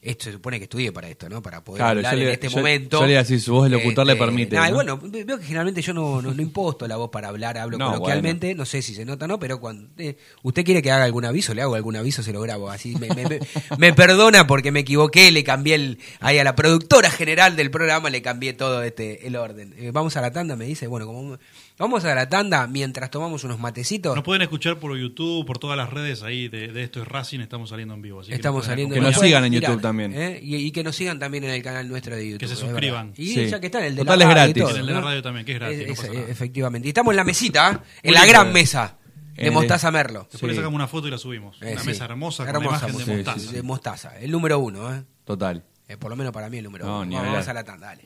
esto 0.00 0.24
se 0.26 0.32
supone 0.32 0.58
que 0.58 0.64
estudié 0.64 0.92
para 0.92 1.08
esto, 1.08 1.28
¿no? 1.28 1.42
Para 1.42 1.64
poder 1.64 1.80
Claro, 1.80 1.98
hablar 1.98 2.12
yo 2.14 2.18
le- 2.20 2.26
en 2.26 2.32
este 2.34 2.48
yo- 2.48 2.56
momento. 2.58 3.00
yo 3.00 3.06
le 3.06 3.12
iba 3.12 3.20
a 3.20 3.22
decir, 3.24 3.40
su 3.40 3.52
voz 3.52 3.64
de 3.64 3.70
locutor 3.76 4.06
le 4.06 4.14
permite, 4.14 4.54
nah, 4.54 4.66
y 4.66 4.70
¿no? 4.70 4.76
bueno, 4.76 5.00
veo 5.02 5.38
que 5.38 5.44
generalmente 5.44 5.82
yo 5.82 5.92
no, 5.92 6.22
no, 6.22 6.32
no 6.32 6.40
imposto 6.40 6.86
la 6.86 6.96
voz 6.96 7.10
para 7.10 7.28
hablar, 7.28 7.58
hablo 7.58 7.78
No, 7.78 7.86
coloquialmente, 7.92 8.54
no 8.54 8.64
sé 8.64 8.80
si 8.80 8.94
se 8.94 9.04
nota 9.04 9.24
o 9.24 9.28
no, 9.28 9.40
pero 9.40 9.58
cuando 9.58 9.88
eh, 9.98 10.16
usted 10.44 10.64
quiere 10.64 10.82
que 10.82 10.92
haga 10.92 11.02
algún 11.04 11.24
aviso, 11.24 11.52
le 11.52 11.62
hago 11.62 11.74
algún 11.74 11.96
aviso, 11.96 12.22
se 12.22 12.32
lo 12.32 12.40
grabo. 12.40 12.70
Así 12.70 12.94
me, 12.94 13.08
me- 13.08 13.24
me- 13.28 13.40
me 13.78 13.92
perdona 13.92 14.46
porque 14.46 14.70
me 14.70 14.80
equivoqué, 14.80 15.32
le 15.32 15.42
cambié 15.42 15.74
el, 15.74 15.98
ahí 16.20 16.38
a 16.38 16.44
la 16.44 16.54
productora 16.54 17.10
general 17.10 17.56
del 17.56 17.72
programa, 17.72 18.08
le 18.08 18.22
cambié 18.22 18.52
todo 18.52 18.84
este 18.84 19.26
el 19.26 19.34
orden. 19.34 19.74
Eh, 19.78 19.90
vamos 19.92 20.16
a 20.16 20.20
la 20.20 20.30
tanda, 20.30 20.54
me 20.54 20.64
dice, 20.66 20.86
bueno, 20.86 21.06
como 21.06 21.38
vamos 21.78 22.04
a 22.04 22.14
la 22.14 22.28
tanda 22.28 22.66
mientras 22.66 23.10
tomamos 23.10 23.44
unos 23.44 23.58
matecitos. 23.58 24.14
Nos 24.14 24.24
pueden 24.24 24.42
escuchar 24.42 24.78
por 24.78 24.96
YouTube, 24.98 25.46
por 25.46 25.58
todas 25.58 25.76
las 25.76 25.90
redes 25.90 26.22
ahí 26.22 26.48
de, 26.48 26.68
de 26.68 26.82
Esto 26.82 27.00
es 27.02 27.08
Racing, 27.08 27.40
estamos 27.40 27.70
saliendo 27.70 27.94
en 27.94 28.02
vivo. 28.02 28.20
así 28.20 28.30
que 28.30 28.34
Estamos 28.34 28.58
nos 28.58 28.66
pueden 28.66 28.72
saliendo 28.88 28.94
Que 28.94 29.00
nos 29.00 29.20
sigan 29.20 29.44
en 29.44 29.50
mirar, 29.50 29.70
YouTube 29.70 29.82
también. 29.82 30.12
¿eh? 30.14 30.40
Y, 30.42 30.56
y 30.56 30.70
que 30.72 30.82
nos 30.84 30.96
sigan 30.96 31.18
también 31.18 31.44
en 31.44 31.50
el 31.50 31.62
canal 31.62 31.88
nuestro 31.88 32.16
de 32.16 32.24
YouTube. 32.26 32.40
Que 32.40 32.48
se 32.48 32.56
suscriban. 32.56 33.12
Y 33.16 33.26
Sí. 33.34 33.46
ya 33.48 33.60
que 33.60 33.66
está 33.66 33.78
en 33.78 33.84
el 33.86 33.94
de 33.96 34.02
Total 34.02 34.18
la 34.18 34.24
es 34.24 34.30
y 34.30 34.34
gratis. 34.34 34.62
todo, 34.62 34.70
En 34.74 34.80
el 34.80 34.86
de 34.86 34.92
la 34.92 35.00
¿no? 35.00 35.06
radio 35.06 35.22
también, 35.22 35.46
que 35.46 35.52
es 35.52 35.58
gratis, 35.58 35.78
no 35.78 35.84
Es- 35.84 35.90
pasa 36.00 36.08
es- 36.12 36.18
nada. 36.18 36.28
efectivamente. 36.30 36.88
Y 36.88 36.90
estamos 36.90 37.12
en 37.12 37.16
la 37.16 37.24
mesita, 37.24 37.70
¿eh? 37.72 37.98
en 38.02 38.14
la 38.14 38.26
gran 38.26 38.52
mesa 38.52 38.96
de 39.36 39.46
En 39.46 39.54
Mostaza 39.54 39.90
Merlo. 39.92 40.20
Después 40.30 40.40
Sí. 40.40 40.46
le 40.48 40.54
sacamos 40.56 40.74
una 40.74 40.88
foto 40.88 41.06
y 41.06 41.10
la 41.12 41.18
subimos. 41.18 41.56
Eh, 41.62 41.72
una 41.72 41.80
sí. 41.80 41.86
mesa 41.86 42.04
hermosa, 42.06 42.44
con 42.44 42.56
Hermosa, 42.56 42.86
la 42.86 42.92
imagen 42.92 42.98
de 42.98 43.04
sí, 43.04 43.10
mostaza. 43.18 43.38
sí, 43.48 43.54
de 43.54 43.62
Mostaza. 43.62 44.18
El 44.18 44.30
número 44.32 44.58
uno, 44.58 44.92
¿eh? 44.94 45.04
Total. 45.24 45.62
Eh, 45.86 45.96
por 45.96 46.10
lo 46.10 46.16
menos 46.16 46.32
para 46.32 46.50
mí 46.50 46.58
el 46.58 46.64
número 46.64 46.84
No, 46.86 47.00
uno. 47.00 47.16
vamos 47.22 47.46
a 47.48 47.52
la 47.54 47.62
tanda, 47.64 47.86
dale. 47.86 48.02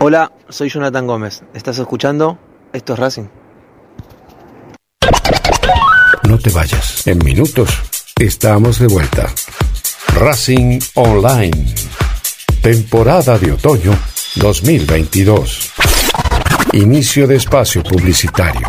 Hola, 0.00 0.30
soy 0.48 0.68
Jonathan 0.68 1.08
Gómez. 1.08 1.42
¿Estás 1.54 1.76
escuchando? 1.80 2.38
Esto 2.72 2.92
es 2.92 2.98
Racing. 3.00 3.24
No 6.22 6.38
te 6.38 6.50
vayas. 6.50 7.04
En 7.08 7.18
minutos 7.24 7.68
estamos 8.16 8.78
de 8.78 8.86
vuelta. 8.86 9.26
Racing 10.14 10.78
Online. 10.94 11.74
Temporada 12.62 13.38
de 13.38 13.50
otoño 13.50 13.98
2022. 14.36 15.72
Inicio 16.74 17.26
de 17.26 17.34
espacio 17.34 17.82
publicitario. 17.82 18.68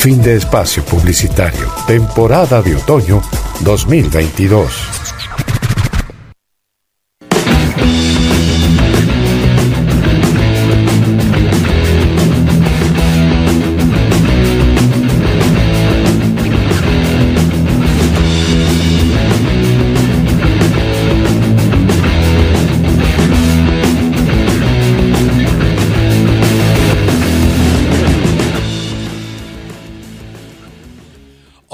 Fin 0.00 0.22
de 0.22 0.36
espacio 0.36 0.82
publicitario. 0.82 1.70
Temporada 1.86 2.62
de 2.62 2.74
otoño 2.74 3.20
2022. 3.60 5.19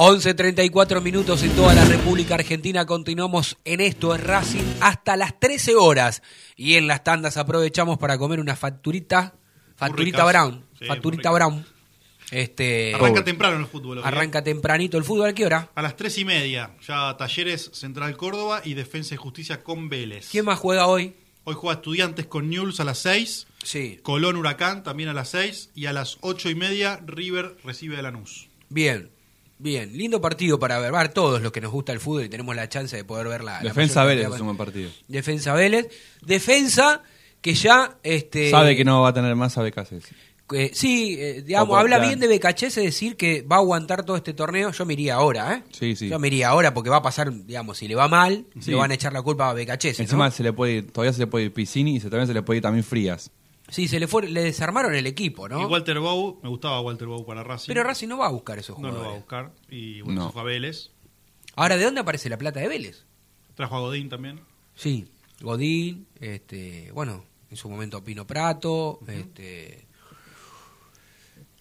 Once 0.09 0.35
treinta 0.35 0.62
y 0.62 0.71
cuatro 0.71 1.01
minutos 1.01 1.42
en 1.42 1.51
toda 1.57 1.75
la 1.75 1.85
República 1.85 2.37
Argentina. 2.37 2.87
Continuamos 2.87 3.57
en 3.64 3.81
esto, 3.81 4.14
es 4.14 4.23
Racing, 4.23 4.62
hasta 4.81 5.16
las 5.16 5.40
13 5.40 5.75
horas. 5.75 6.23
Y 6.55 6.75
en 6.75 6.87
las 6.87 7.03
tandas 7.03 7.37
aprovechamos 7.37 7.99
para 7.99 8.16
comer 8.16 8.38
una 8.38 8.55
facturita, 8.55 9.35
facturita 9.75 10.19
ricas. 10.19 10.29
brown, 10.29 10.64
Sí, 10.79 10.85
facturita 10.85 11.31
brown. 11.33 11.66
Este, 12.31 12.95
Arranca 12.95 13.25
temprano 13.25 13.57
el 13.59 13.66
fútbol. 13.66 14.01
arranca 14.05 14.45
tempranito 14.45 14.97
el 14.97 15.03
fútbol, 15.03 15.31
¿a 15.31 15.33
qué 15.33 15.45
hora? 15.45 15.71
A 15.75 15.83
las 15.83 15.97
tres 15.97 16.16
y 16.19 16.25
media, 16.25 16.71
ya 16.87 17.16
Talleres 17.16 17.71
Central 17.73 18.16
Córdoba 18.16 18.61
y 18.64 18.75
Defensa 18.75 19.14
y 19.14 19.16
Justicia 19.16 19.64
con 19.64 19.88
Vélez. 19.88 20.29
¿Quién 20.31 20.45
más 20.45 20.59
juega 20.61 20.87
hoy? 20.87 21.16
Hoy 21.42 21.55
juega 21.57 21.77
Estudiantes 21.77 22.27
con 22.27 22.49
Newell's 22.49 22.79
a 22.79 22.85
las 22.85 22.99
6, 22.99 23.47
Sí, 23.64 23.99
Colón 24.05 24.37
Huracán 24.37 24.85
también 24.85 25.09
a 25.09 25.12
las 25.14 25.31
6 25.31 25.71
y 25.75 25.87
a 25.87 25.92
las 25.92 26.19
ocho 26.21 26.49
y 26.49 26.55
media 26.55 27.01
River 27.05 27.57
recibe 27.64 27.97
a 27.99 28.03
Lanús. 28.03 28.49
bien, 28.69 29.11
bien. 29.59 29.97
Lindo 29.97 30.21
partido 30.21 30.59
para 30.59 30.79
ver, 30.79 30.92
ver 30.92 31.09
todos 31.11 31.40
los 31.42 31.53
que 31.53 31.61
nos 31.61 31.73
gusta 31.73 31.92
el 31.92 32.01
fútbol 32.01 32.25
y 32.25 32.29
tenemos 32.29 32.55
la 32.57 32.69
chance 32.69 32.97
de 32.97 33.05
poder 33.05 33.29
ver 33.29 33.45
la 33.45 33.62
la 33.62 33.69
Defensa 33.71 34.05
Vélez 34.05 34.29
es 34.33 34.40
un 34.40 34.47
buen 34.47 34.57
partido. 34.57 34.90
Defensa 35.09 35.55
Vélez. 35.55 35.88
Defensa 36.23 37.03
que 37.40 37.55
ya... 37.55 37.97
Este, 38.03 38.51
Sabe 38.51 38.77
que 38.77 38.85
no 38.85 39.03
va 39.03 39.09
a 39.11 39.14
tener 39.14 39.35
más 39.37 39.57
a 39.59 39.62
Becases. 39.62 40.05
Eh, 40.53 40.71
sí, 40.75 41.16
eh, 41.19 41.42
digamos, 41.45 41.77
habla 41.77 41.99
ya. 41.99 42.07
bien 42.07 42.21
de 42.21 42.29
Becachese 42.29 42.81
decir 42.81 43.16
que 43.16 43.42
va 43.42 43.57
a 43.57 43.59
aguantar 43.59 44.05
todo 44.05 44.16
este 44.16 44.33
torneo. 44.33 44.71
Yo 44.71 44.87
me 44.87 44.92
iría 44.92 45.14
ahora, 45.16 45.55
¿eh? 45.55 45.62
Sí, 45.73 45.97
sí. 45.97 46.09
Yo 46.09 46.21
me 46.21 46.29
iría 46.29 46.49
ahora 46.51 46.73
porque 46.73 46.88
va 46.88 46.99
a 46.99 47.03
pasar, 47.03 47.33
digamos, 47.47 47.79
si 47.79 47.88
le 47.88 47.97
va 47.97 48.07
mal, 48.07 48.47
Sí. 48.61 48.71
le 48.71 48.77
van 48.77 48.92
a 48.92 48.95
echar 48.95 49.12
la 49.12 49.23
culpa 49.23 49.51
a 49.51 49.55
Becachese. 49.55 50.03
Encima 50.03 50.27
¿no? 50.27 50.31
se 50.31 50.45
le 50.45 50.53
puede 50.53 50.83
ir- 50.83 50.92
todavía 50.92 51.12
se 51.12 51.19
le 51.19 51.27
puede 51.27 51.47
ir 51.47 51.53
Piscini 51.53 51.97
y 51.97 52.01
se, 52.01 52.11
también 52.11 52.29
se 52.29 52.35
le 52.35 52.42
puede 52.42 52.59
ir 52.59 52.62
también 52.62 52.85
Frías. 52.85 53.33
Sí, 53.68 53.88
se 53.88 53.98
le 53.98 54.07
fue, 54.07 54.29
le 54.29 54.42
desarmaron 54.44 54.94
el 54.94 55.07
equipo, 55.07 55.48
¿no? 55.48 55.61
Y 55.61 55.64
Walter 55.64 55.98
Bow, 55.98 56.38
me 56.42 56.48
gustaba 56.48 56.81
Walter 56.81 57.09
Bow 57.09 57.26
para 57.26 57.42
Racing. 57.42 57.66
Pero 57.66 57.83
Racing 57.83 58.07
no 58.09 58.18
va 58.18 58.26
a 58.26 58.31
buscar 58.31 58.59
esos 58.59 58.79
no 58.79 58.88
jugadores. 58.88 59.02
lo 59.02 59.09
va 59.11 59.14
a 59.14 59.18
buscar. 59.18 59.52
Y 59.68 60.00
bueno, 60.02 60.20
No. 60.20 60.26
se 60.29 60.33
fue 60.35 60.42
a 60.42 60.44
Vélez. 60.44 60.90
Ahora, 61.57 61.76
¿de 61.76 61.85
dónde 61.85 62.00
aparece 62.00 62.29
la 62.29 62.38
plata 62.38 62.61
de 62.61 62.68
Vélez? 62.68 63.05
Trajo 63.55 63.76
a 63.76 63.81
Godín 63.81 64.09
también. 64.09 64.40
Sí, 64.74 65.09
Godín, 65.40 66.07
este, 66.20 66.90
bueno, 66.92 67.24
en 67.50 67.57
su 67.57 67.68
momento 67.68 68.05
Pino 68.05 68.26
Prato, 68.26 69.00
este. 69.09 69.87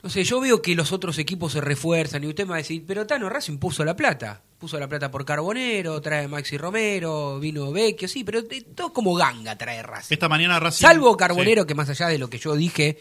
No 0.04 0.10
sé, 0.12 0.24
yo 0.24 0.40
veo 0.40 0.62
que 0.62 0.76
los 0.76 0.92
otros 0.92 1.18
equipos 1.18 1.54
se 1.54 1.62
refuerzan 1.62 2.24
y 2.24 2.28
usted 2.28 2.44
me 2.44 2.52
va 2.52 2.56
a 2.56 2.60
decir, 2.60 2.84
pero 2.86 3.08
Tano 3.08 3.28
Racing 3.30 3.58
puso 3.58 3.84
la 3.84 3.96
plata. 3.96 4.44
Puso 4.66 4.80
la 4.80 4.90
plata 4.90 5.12
por 5.12 5.24
Carbonero, 5.26 6.02
trae 6.02 6.28
Maxi 6.28 6.58
Romero, 6.58 7.40
vino 7.40 7.72
Vecchio, 7.72 8.08
sí, 8.08 8.24
pero 8.24 8.42
de- 8.42 8.62
todo 8.62 8.92
como 8.92 9.14
ganga 9.14 9.56
trae 9.56 9.84
Racing. 9.84 10.12
Esta 10.16 10.28
mañana 10.28 10.60
Racing. 10.60 10.82
Salvo 10.88 11.16
Carbonero, 11.16 11.62
Sí. 11.62 11.68
que 11.68 11.76
más 11.76 11.88
allá 11.88 12.08
de 12.08 12.18
lo 12.18 12.32
que 12.32 12.40
yo 12.40 12.56
dije, 12.56 12.98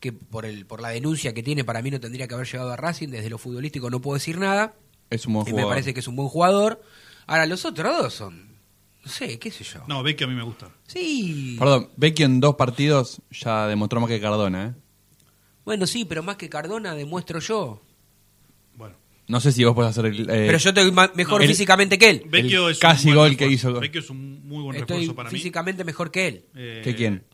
que 0.00 0.12
por, 0.12 0.44
el, 0.44 0.66
por 0.66 0.82
la 0.82 0.90
denuncia 0.90 1.32
que 1.32 1.42
tiene, 1.42 1.64
para 1.64 1.80
mí 1.80 1.90
no 1.90 1.98
tendría 1.98 2.28
que 2.28 2.34
haber 2.34 2.46
llegado 2.46 2.70
a 2.74 2.76
Racing, 2.76 3.08
desde 3.08 3.30
lo 3.30 3.38
futbolístico 3.38 3.88
no 3.88 4.00
puedo 4.02 4.16
decir 4.16 4.36
nada. 4.38 4.74
Es 5.08 5.24
un 5.24 5.32
buen 5.32 5.44
Y 5.46 5.52
me 5.52 5.52
jugador. 5.52 5.70
parece 5.72 5.94
que 5.94 6.00
es 6.00 6.08
un 6.08 6.16
buen 6.16 6.28
jugador. 6.28 6.82
Ahora, 7.26 7.46
los 7.46 7.64
otros 7.64 7.96
dos 7.96 8.12
son, 8.12 8.58
no 9.02 9.10
sé, 9.10 9.38
qué 9.38 9.50
sé 9.50 9.64
yo. 9.64 9.80
No, 9.88 10.02
ve 10.02 10.14
que 10.14 10.24
a 10.24 10.26
mí 10.26 10.34
me 10.34 10.42
gusta. 10.42 10.68
Sí. 10.88 11.56
Perdón, 11.58 11.88
Vecchio 11.96 12.26
en 12.26 12.38
dos 12.38 12.56
partidos 12.56 13.22
ya 13.30 13.66
demostró 13.66 13.98
más 14.02 14.10
que 14.10 14.20
Cardona, 14.20 14.66
¿eh? 14.66 14.74
Bueno, 15.64 15.86
sí, 15.86 16.04
pero 16.04 16.22
más 16.22 16.36
que 16.36 16.50
Cardona 16.50 16.94
demuestro 16.94 17.38
yo. 17.40 17.80
No 19.28 19.40
sé 19.40 19.52
si 19.52 19.62
vos 19.64 19.74
podés 19.74 19.90
hacer 19.90 20.06
el... 20.06 20.20
eh, 20.22 20.24
pero 20.46 20.58
yo 20.58 20.70
estoy 20.70 20.90
mejor 21.14 21.46
físicamente 21.46 21.98
que 21.98 22.08
él. 22.10 22.22
Vecchio 22.26 22.66
El 22.68 22.72
es 22.72 22.78
casi 22.78 23.12
gol 23.12 23.36
que 23.36 23.46
hizo. 23.46 23.74
Vecchio 23.78 24.00
es 24.00 24.10
un 24.10 24.46
muy 24.48 24.62
buen 24.62 24.76
Estoy 24.76 24.96
refuerzo 25.00 25.14
para 25.14 25.30
mí. 25.30 25.36
físicamente 25.36 25.84
mejor 25.84 26.10
que 26.10 26.26
él. 26.28 26.44
Eh, 26.56 26.80
¿Que 26.82 26.94
quién? 26.94 27.24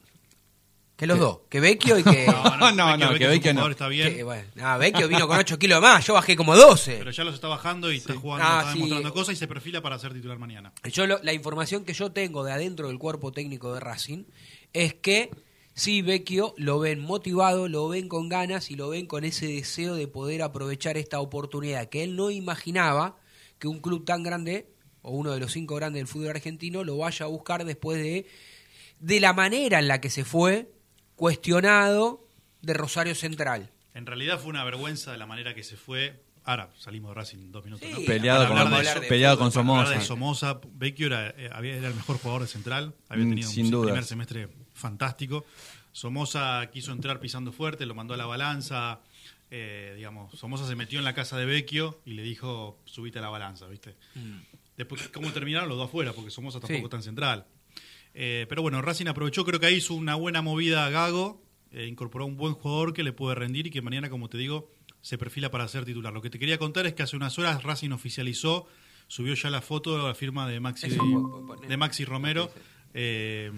Que 0.97 1.07
los 1.09 1.19
dos. 1.19 1.39
Que 1.49 1.59
Vecchio 1.61 1.99
y 1.99 2.03
que... 2.05 2.27
No, 2.59 2.73
no, 2.73 2.97
no, 2.97 3.09
que 3.19 3.25
es 3.25 3.29
un 3.29 3.35
Vecchio 3.35 3.53
no. 3.53 3.61
jugador, 3.61 3.71
está 3.73 3.89
bien. 3.89 4.15
que, 4.15 4.23
bueno, 4.23 4.45
no, 4.55 4.79
Vecchio 4.79 5.09
vino 5.09 5.27
con 5.29 5.39
8 5.39 5.59
kilos 5.59 5.81
más, 5.81 6.07
yo 6.07 6.15
bajé 6.15 6.35
como 6.37 6.57
12. 6.57 6.97
Pero 6.99 7.11
ya 7.11 7.25
los 7.25 7.35
está 7.35 7.49
bajando 7.49 7.93
y 7.93 7.97
está 7.97 8.15
jugando, 8.15 8.45
Ah, 8.49 8.59
está 8.61 8.73
sí. 8.73 8.79
demostrando 8.79 9.13
cosas 9.13 9.35
y 9.35 9.37
se 9.37 9.47
perfila 9.49 9.81
para 9.83 9.99
ser 9.99 10.13
titular 10.15 10.39
mañana. 10.39 10.73
Yo 10.93 11.07
lo- 11.07 11.21
la 11.23 11.33
información 11.33 11.85
que 11.85 11.95
yo 11.95 12.11
tengo 12.13 12.43
de 12.45 12.53
adentro 12.53 12.89
del 12.89 12.99
cuerpo 12.99 13.33
técnico 13.33 13.73
de 13.75 13.81
Racing 13.81 14.25
es 14.73 14.95
que 14.95 15.31
sí, 15.75 16.01
Vecchio 16.03 16.55
lo 16.57 16.79
ven 16.79 17.01
motivado, 17.01 17.69
lo 17.69 17.89
ven 17.89 18.09
con 18.09 18.29
ganas 18.29 18.71
y 18.71 18.77
lo 18.77 18.89
ven 18.89 19.07
con 19.07 19.25
ese 19.25 19.47
deseo 19.47 19.95
de 19.95 20.09
poder 20.09 20.41
aprovechar 20.43 20.97
esta 20.97 21.21
oportunidad 21.21 21.89
que 21.89 22.03
él 22.05 22.17
no 22.17 22.31
imaginaba 22.31 23.17
que 23.59 23.69
un 23.69 23.81
club 23.81 24.05
tan 24.05 24.23
grande 24.23 24.71
o 25.03 25.11
uno 25.13 25.33
de 25.33 25.41
los 25.41 25.53
cinco 25.53 25.75
grandes 25.77 26.01
del 26.01 26.07
fútbol 26.09 26.31
argentino 26.31 26.83
lo 26.85 26.97
vaya 26.97 27.27
a 27.27 27.29
buscar 27.29 27.65
después 27.65 27.99
de 28.03 28.27
de 29.01 29.21
la 29.21 29.33
manera 29.35 29.79
en 29.81 29.89
la 29.89 30.01
que 30.01 30.09
se 30.09 30.25
fue 30.25 30.71
cuestionado 31.35 32.27
de 32.63 32.75
Rosario 32.75 33.15
Central. 33.15 33.71
En 33.95 34.07
realidad 34.07 34.39
fue 34.39 34.51
una 34.51 34.65
vergüenza 34.65 35.11
de 35.13 35.19
la 35.19 35.27
manera 35.27 35.55
que 35.55 35.63
se 35.63 35.77
fue. 35.77 36.23
Ahora 36.45 36.71
salimos 36.79 37.11
de 37.11 37.15
Racing 37.15 37.51
dos 37.51 37.65
minutos. 37.65 37.89
Sí, 37.89 37.95
¿no? 37.95 38.01
Peleado 38.07 38.49
Para 38.49 38.71
con- 38.71 38.83
de 39.03 39.09
peleado 39.09 39.39
con 39.39 39.51
Somoza. 39.51 39.91
de 39.91 40.01
Somoza, 40.01 40.61
Vecchio 40.73 41.07
era, 41.09 41.31
el 41.31 41.95
mejor 41.95 42.19
jugador 42.19 42.43
de 42.43 42.49
Central. 42.49 42.95
Había 43.09 43.25
Mm, 43.25 43.29
tenido 43.31 43.51
sin 43.51 43.65
un 43.67 43.71
dudas. 43.73 43.87
primer 43.87 44.05
semestre 44.05 44.49
fantástico. 44.75 45.45
Somoza 45.93 46.69
quiso 46.73 46.93
entrar 46.93 47.21
pisando 47.21 47.53
fuerte, 47.53 47.87
lo 47.87 47.95
mandó 47.95 48.15
a 48.15 48.17
la 48.17 48.27
balanza. 48.27 49.01
eh, 49.51 49.93
digamos, 49.97 50.37
Somoza 50.37 50.67
se 50.67 50.75
metió 50.75 50.99
en 50.99 51.05
la 51.05 51.15
casa 51.15 51.37
de 51.39 51.45
Vecchio 51.47 52.01
y 52.05 52.15
le 52.15 52.23
dijo, 52.23 52.79
subite 52.87 53.21
a 53.21 53.23
la 53.23 53.29
balanza, 53.29 53.69
¿viste? 53.69 53.95
Después, 54.77 55.09
¿cómo 55.11 55.31
terminaron 55.33 55.69
los 55.69 55.79
dos 55.79 55.89
afuera? 55.89 56.13
Porque 56.13 56.31
Somoza 56.31 56.59
tampoco 56.59 56.73
Mm. 56.75 56.81
Sí. 56.81 56.85
está 56.85 56.97
en 56.97 57.03
Central. 57.05 57.47
Eh, 58.15 58.47
pero 58.49 58.63
bueno, 58.63 58.83
Racing 58.83 59.07
aprovechó, 59.07 59.45
creo 59.45 59.61
que 59.61 59.67
ahí 59.67 59.77
hizo 59.77 59.95
una 59.95 60.17
buena 60.17 60.43
movida 60.43 60.85
a 60.87 60.91
Gago, 60.91 61.41
eh, 61.73 61.87
incorporó 61.87 62.27
un 62.27 62.37
buen 62.37 62.55
jugador 62.55 62.93
que 62.95 63.05
le 63.05 63.13
puede 63.13 63.35
rendir 63.37 63.69
y 63.69 63.71
que 63.71 63.81
mañana, 63.83 64.11
como 64.11 64.29
te 64.29 64.39
digo, 64.39 64.71
se 65.03 65.19
perfila 65.19 65.51
para 65.53 65.69
ser 65.69 65.85
titular. 65.85 66.13
Lo 66.13 66.23
que 66.23 66.31
te 66.31 66.39
quería 66.41 66.59
contar 66.59 66.87
es 66.87 66.95
que 66.95 67.03
hace 67.05 67.15
unas 67.17 67.39
horas 67.39 67.63
Racing 67.63 67.91
oficializó, 67.91 68.67
subió 69.07 69.35
ya 69.35 69.51
la 69.51 69.61
foto 69.61 69.97
de 69.97 70.03
la 70.03 70.15
firma 70.15 70.49
de 70.49 70.59
Maxi, 70.61 70.89
de 71.69 71.77
Maxi 71.77 72.05
Romero 72.05 72.51
eh, 72.95 73.51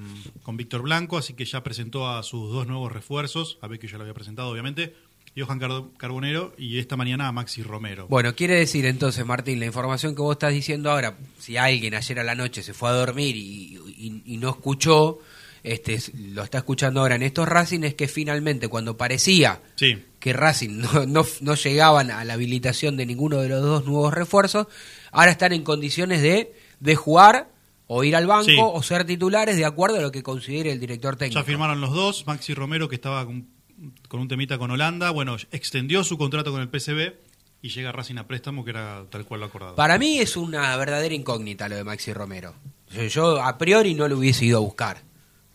con 0.43 0.57
Víctor 0.57 0.83
Blanco, 0.83 1.19
así 1.19 1.35
que 1.35 1.45
ya 1.45 1.63
presentó 1.63 2.09
a 2.09 2.23
sus 2.23 2.51
dos 2.53 2.67
nuevos 2.67 2.91
refuerzos, 2.93 3.59
a 3.61 3.69
ver 3.69 3.79
que 3.79 3.87
ya 3.89 3.97
lo 3.99 4.03
había 4.03 4.15
presentado, 4.15 4.49
obviamente, 4.51 4.95
Johan 5.37 5.59
Car- 5.59 5.85
Carbonero 5.99 6.55
y 6.57 6.79
esta 6.79 6.97
mañana 6.97 7.29
a 7.29 7.33
Maxi 7.33 7.63
Romero. 7.63 8.07
Bueno, 8.09 8.35
quiere 8.35 8.55
decir 8.55 8.87
entonces, 8.87 9.27
Martín, 9.27 9.61
la 9.61 9.67
información 9.67 10.15
que 10.15 10.23
vos 10.23 10.33
estás 10.37 10.53
diciendo 10.55 10.91
ahora, 10.91 11.19
si 11.39 11.59
alguien 11.59 11.95
ayer 11.95 12.19
a 12.21 12.25
la 12.25 12.35
noche 12.35 12.63
se 12.63 12.73
fue 12.73 12.89
a 12.89 12.93
dormir 12.93 13.37
y, 13.37 13.77
y- 13.99 14.23
y 14.25 14.37
no 14.39 14.49
escuchó 14.51 15.19
este, 15.63 15.99
lo 16.33 16.45
está 16.45 16.59
escuchando 16.59 17.01
ahora 17.01 17.17
en 17.17 17.25
estos 17.25 17.49
Racing 17.49 17.81
es 17.83 17.95
que 17.95 18.07
finalmente 18.07 18.69
cuando 18.69 18.97
parecía 18.97 19.61
Sí. 19.75 19.99
que 20.21 20.33
Racing 20.33 20.79
no, 20.81 21.07
no, 21.07 21.27
no 21.41 21.55
llegaban 21.57 22.11
a 22.13 22.25
la 22.25 22.35
habilitación 22.35 22.97
de 22.97 23.05
ninguno 23.05 23.39
de 23.39 23.49
los 23.49 23.63
dos 23.63 23.85
nuevos 23.85 24.15
refuerzos, 24.15 24.69
ahora 25.11 25.33
están 25.33 25.53
en 25.53 25.65
condiciones 25.65 26.23
de, 26.23 26.55
de 26.79 26.95
jugar 26.95 27.49
o 27.89 28.03
ir 28.05 28.17
al 28.17 28.27
banco 28.27 28.45
Sí. 28.45 28.57
o 28.61 28.83
ser 28.83 29.05
titulares 29.05 29.57
de 29.57 29.65
acuerdo 29.65 29.99
a 29.99 30.03
lo 30.03 30.11
que 30.13 30.23
considere 30.23 30.73
el 30.73 30.81
director 30.81 31.17
técnico. 31.17 31.41
Ya 31.41 31.45
firmaron 31.45 31.81
los 31.81 31.93
dos. 31.93 32.27
Maxi 32.27 32.55
Romero, 32.55 32.89
que 32.89 32.95
estaba 32.97 33.25
con, 33.25 33.47
con 34.09 34.21
un 34.21 34.29
temita 34.29 34.59
con 34.59 34.71
Holanda, 34.71 35.11
bueno, 35.11 35.37
extendió 35.53 36.03
su 36.05 36.19
contrato 36.19 36.51
con 36.53 36.61
el 36.61 36.69
PSV 36.69 37.15
y 37.63 37.69
llega 37.71 37.93
Racing 37.93 38.17
a 38.19 38.27
préstamo, 38.27 38.65
que 38.65 38.71
era 38.71 39.05
tal 39.11 39.25
cual 39.25 39.41
lo 39.41 39.47
acordado. 39.47 39.75
Para 39.77 39.99
mí 39.99 40.19
es 40.19 40.37
una 40.37 40.77
verdadera 40.77 41.15
incógnita 41.15 41.69
lo 41.69 41.77
de 41.77 41.85
Maxi 41.85 42.13
Romero. 42.13 42.55
Yo, 42.93 43.03
yo 43.05 43.43
a 43.43 43.57
priori 43.59 43.95
no 43.95 44.09
lo 44.09 44.19
hubiese 44.19 44.45
ido 44.45 44.59
a 44.59 44.61
buscar. 44.61 45.03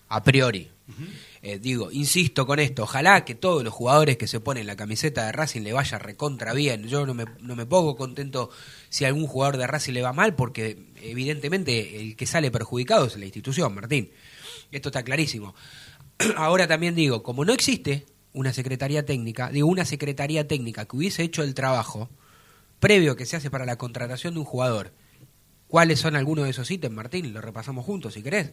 A 0.10 0.24
priori. 0.24 0.70
Eh, 1.44 1.58
digo, 1.58 1.90
insisto 1.92 2.46
con 2.46 2.60
esto, 2.60 2.84
ojalá 2.84 3.24
que 3.26 3.34
todos 3.34 3.64
los 3.64 3.74
jugadores 3.74 4.18
que 4.18 4.28
se 4.28 4.40
ponen 4.42 4.68
la 4.68 4.76
camiseta 4.76 5.26
de 5.26 5.32
Racing 5.32 5.62
le 5.62 5.74
vaya 5.74 5.98
recontra 5.98 6.54
bien. 6.54 6.84
Yo 6.84 7.06
no 7.06 7.14
me, 7.14 7.26
no 7.40 7.56
me 7.56 7.66
pongo 7.66 7.96
contento 7.96 8.50
si 8.92 9.06
a 9.06 9.08
algún 9.08 9.26
jugador 9.26 9.56
de 9.56 9.66
Racing 9.68 9.94
le 9.94 10.02
va 10.02 10.12
mal, 10.12 10.36
porque 10.36 10.78
evidentemente 11.02 12.02
el 12.02 12.18
que 12.18 12.26
sale 12.26 12.52
perjudicado 12.52 13.06
es 13.06 13.16
la 13.16 13.24
institución, 13.24 13.74
Martín. 13.74 14.12
Esto 14.70 14.90
está 14.90 15.02
clarísimo. 15.04 15.56
Ahora 16.36 16.68
también 16.68 16.94
digo, 16.94 17.24
como 17.24 17.46
no 17.46 17.54
existe 17.54 18.06
una 18.34 18.52
secretaría 18.52 19.06
técnica, 19.06 19.50
digo, 19.50 19.70
una 19.70 19.86
secretaría 19.86 20.46
técnica 20.46 20.86
que 20.86 20.98
hubiese 20.98 21.24
hecho 21.24 21.42
el 21.42 21.54
trabajo 21.54 22.10
previo 22.82 23.16
que 23.16 23.26
se 23.26 23.38
hace 23.38 23.50
para 23.50 23.66
la 23.66 23.78
contratación 23.78 24.34
de 24.34 24.42
un 24.42 24.46
jugador, 24.46 24.94
¿cuáles 25.68 26.00
son 26.00 26.18
algunos 26.18 26.44
de 26.44 26.52
esos 26.52 26.70
ítems, 26.70 26.94
Martín? 26.94 27.32
Lo 27.32 27.40
repasamos 27.40 27.86
juntos, 27.86 28.16
si 28.16 28.22
querés. 28.22 28.52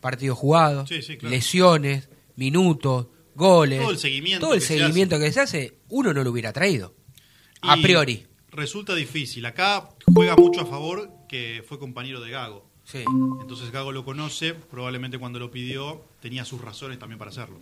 Partidos 0.00 0.38
jugados, 0.38 0.88
Sí, 0.88 1.02
sí, 1.02 1.18
claro. 1.18 1.34
lesiones, 1.34 2.08
minutos, 2.36 3.08
goles. 3.34 3.80
Todo 3.80 3.90
el 3.90 3.98
seguimiento 3.98 4.46
Todo 4.46 4.54
el 4.54 4.60
que 4.60 4.66
se 4.66 4.78
seguimiento 4.78 5.18
que 5.18 5.30
se 5.30 5.40
hace, 5.40 5.78
uno 5.90 6.14
no 6.14 6.24
lo 6.24 6.30
hubiera 6.30 6.54
traído. 6.54 6.94
A 7.60 7.76
priori. 7.76 8.27
Resulta 8.50 8.94
difícil. 8.94 9.44
Acá 9.46 9.88
juega 10.14 10.34
mucho 10.36 10.62
a 10.62 10.66
favor 10.66 11.10
que 11.28 11.62
fue 11.68 11.78
compañero 11.78 12.20
de 12.20 12.30
Gago. 12.30 12.64
Sí. 12.84 13.04
Entonces 13.40 13.70
Gago 13.70 13.92
lo 13.92 14.04
conoce, 14.04 14.54
probablemente 14.54 15.18
cuando 15.18 15.38
lo 15.38 15.50
pidió 15.50 16.02
tenía 16.20 16.44
sus 16.44 16.60
razones 16.62 16.98
también 16.98 17.18
para 17.18 17.30
hacerlo. 17.30 17.58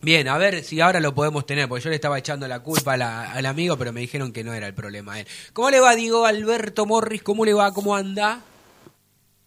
Bien, 0.00 0.26
a 0.28 0.36
ver 0.38 0.64
si 0.64 0.80
ahora 0.80 0.98
lo 0.98 1.14
podemos 1.14 1.46
tener, 1.46 1.68
porque 1.68 1.84
yo 1.84 1.90
le 1.90 1.96
estaba 1.96 2.18
echando 2.18 2.48
la 2.48 2.60
culpa 2.60 2.94
a 2.94 2.96
la- 2.96 3.32
al 3.32 3.46
amigo, 3.46 3.76
pero 3.76 3.92
me 3.92 4.00
dijeron 4.00 4.32
que 4.32 4.42
no 4.42 4.52
era 4.52 4.66
el 4.66 4.74
problema 4.74 5.20
él. 5.20 5.26
¿Cómo 5.52 5.70
le 5.70 5.78
va, 5.78 5.94
digo, 5.94 6.24
Alberto 6.26 6.86
Morris? 6.86 7.22
¿Cómo 7.22 7.44
le 7.44 7.54
va? 7.54 7.72
¿Cómo 7.72 7.94
anda? 7.94 8.40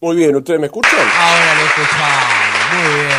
Muy 0.00 0.16
bien, 0.16 0.34
¿ustedes 0.36 0.58
me 0.60 0.66
escuchan? 0.66 0.92
Ahora 0.94 1.54
lo 1.54 1.66
escuchamos, 1.66 2.72
muy 2.72 2.94
bien. 3.04 3.10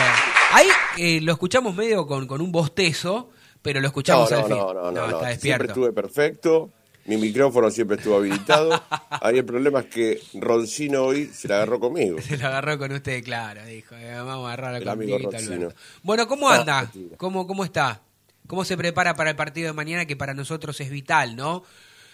Ahí 0.53 0.67
eh, 0.97 1.21
lo 1.21 1.31
escuchamos 1.33 1.75
medio 1.75 2.07
con, 2.07 2.25
con 2.25 2.41
un 2.41 2.51
bostezo, 2.51 3.29
pero 3.61 3.81
lo 3.81 3.87
escuchamos 3.87 4.31
no, 4.31 4.37
al 4.37 4.43
fin. 4.45 4.57
no, 4.57 4.73
no, 4.73 4.81
no, 4.83 4.91
no. 4.91 5.05
está 5.05 5.17
Siempre 5.17 5.27
despierto. 5.29 5.65
estuve 5.73 5.91
perfecto. 5.93 6.71
Mi 7.07 7.17
micrófono 7.17 7.71
siempre 7.71 7.97
estuvo 7.97 8.17
habilitado. 8.17 8.81
Ahí 9.09 9.37
el 9.37 9.45
problema 9.45 9.79
es 9.79 9.85
que 9.87 10.21
Roncino 10.35 11.03
hoy 11.03 11.27
se 11.33 11.47
la 11.47 11.55
agarró 11.55 11.79
conmigo. 11.79 12.21
Se 12.21 12.37
lo 12.37 12.47
agarró 12.47 12.77
con 12.77 12.91
usted, 12.91 13.23
claro, 13.23 13.65
dijo. 13.65 13.95
eh, 13.95 14.13
vamos 14.15 14.45
a 14.45 14.53
agarrarlo 14.53 14.77
El 14.77 14.89
amigo 14.89 15.17
Roncino. 15.17 15.69
Bueno, 16.03 16.27
¿cómo 16.27 16.49
No, 16.49 16.55
anda? 16.55 16.91
¿Cómo, 17.17 17.47
¿Cómo 17.47 17.63
está? 17.63 18.01
¿Cómo 18.45 18.63
se 18.65 18.77
prepara 18.77 19.15
para 19.15 19.29
el 19.31 19.35
partido 19.35 19.67
de 19.67 19.73
mañana 19.73 20.05
que 20.05 20.15
para 20.15 20.33
nosotros 20.33 20.79
es 20.81 20.89
vital, 20.89 21.35
¿no? 21.35 21.63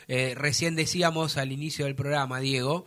Eh, 0.08 0.34
recién 0.36 0.76
decíamos 0.76 1.38
al 1.38 1.52
inicio 1.52 1.86
del 1.86 1.96
programa, 1.96 2.40
Diego, 2.40 2.86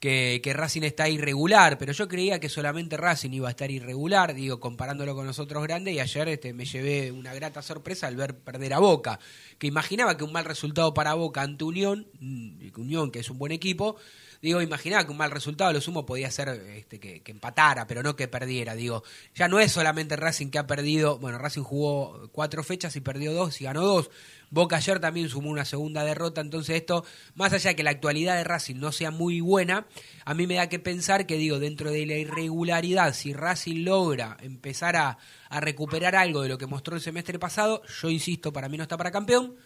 que, 0.00 0.40
que 0.42 0.52
Racing 0.52 0.82
está 0.82 1.08
irregular, 1.08 1.78
pero 1.78 1.92
yo 1.92 2.06
creía 2.06 2.38
que 2.38 2.48
solamente 2.48 2.96
Racing 2.96 3.30
iba 3.30 3.48
a 3.48 3.50
estar 3.50 3.70
irregular, 3.70 4.34
digo, 4.34 4.60
comparándolo 4.60 5.14
con 5.14 5.26
los 5.26 5.38
otros 5.38 5.62
grandes, 5.62 5.94
y 5.94 6.00
ayer 6.00 6.28
este, 6.28 6.52
me 6.52 6.66
llevé 6.66 7.12
una 7.12 7.32
grata 7.34 7.62
sorpresa 7.62 8.06
al 8.06 8.16
ver 8.16 8.36
perder 8.36 8.74
a 8.74 8.78
Boca, 8.78 9.18
que 9.58 9.66
imaginaba 9.66 10.16
que 10.16 10.24
un 10.24 10.32
mal 10.32 10.44
resultado 10.44 10.92
para 10.92 11.14
Boca 11.14 11.42
ante 11.42 11.64
Unión, 11.64 12.06
mm, 12.20 12.68
Unión 12.76 13.10
que 13.10 13.20
es 13.20 13.30
un 13.30 13.38
buen 13.38 13.52
equipo, 13.52 13.96
digo, 14.42 14.60
imaginaba 14.60 15.04
que 15.04 15.12
un 15.12 15.16
mal 15.16 15.30
resultado 15.30 15.72
lo 15.72 15.80
sumo 15.80 16.04
podía 16.04 16.30
ser 16.30 16.48
este, 16.48 17.00
que, 17.00 17.22
que 17.22 17.32
empatara, 17.32 17.86
pero 17.86 18.02
no 18.02 18.16
que 18.16 18.28
perdiera, 18.28 18.74
digo, 18.74 19.02
ya 19.34 19.48
no 19.48 19.60
es 19.60 19.72
solamente 19.72 20.14
Racing 20.16 20.50
que 20.50 20.58
ha 20.58 20.66
perdido, 20.66 21.18
bueno, 21.18 21.38
Racing 21.38 21.62
jugó 21.62 22.28
cuatro 22.32 22.62
fechas 22.62 22.94
y 22.96 23.00
perdió 23.00 23.32
dos 23.32 23.60
y 23.62 23.64
ganó 23.64 23.82
dos, 23.82 24.10
Boca 24.50 24.76
ayer 24.76 25.00
también 25.00 25.28
sumó 25.28 25.50
una 25.50 25.64
segunda 25.64 26.04
derrota, 26.04 26.40
entonces 26.40 26.76
esto, 26.76 27.04
más 27.34 27.52
allá 27.52 27.70
de 27.70 27.76
que 27.76 27.82
la 27.82 27.90
actualidad 27.90 28.36
de 28.36 28.44
Racing 28.44 28.76
no 28.76 28.92
sea 28.92 29.10
muy 29.10 29.40
buena, 29.40 29.86
a 30.24 30.34
mí 30.34 30.46
me 30.46 30.54
da 30.54 30.68
que 30.68 30.78
pensar 30.78 31.26
que 31.26 31.36
digo, 31.36 31.58
dentro 31.58 31.90
de 31.90 32.06
la 32.06 32.14
irregularidad, 32.14 33.12
si 33.14 33.32
Racing 33.32 33.84
logra 33.84 34.36
empezar 34.40 34.96
a, 34.96 35.18
a 35.48 35.60
recuperar 35.60 36.14
algo 36.14 36.42
de 36.42 36.48
lo 36.48 36.58
que 36.58 36.66
mostró 36.66 36.94
el 36.94 37.02
semestre 37.02 37.38
pasado, 37.38 37.82
yo 38.00 38.08
insisto, 38.08 38.52
para 38.52 38.68
mí 38.68 38.76
no 38.76 38.84
está 38.84 38.96
para 38.96 39.10
campeón, 39.10 39.56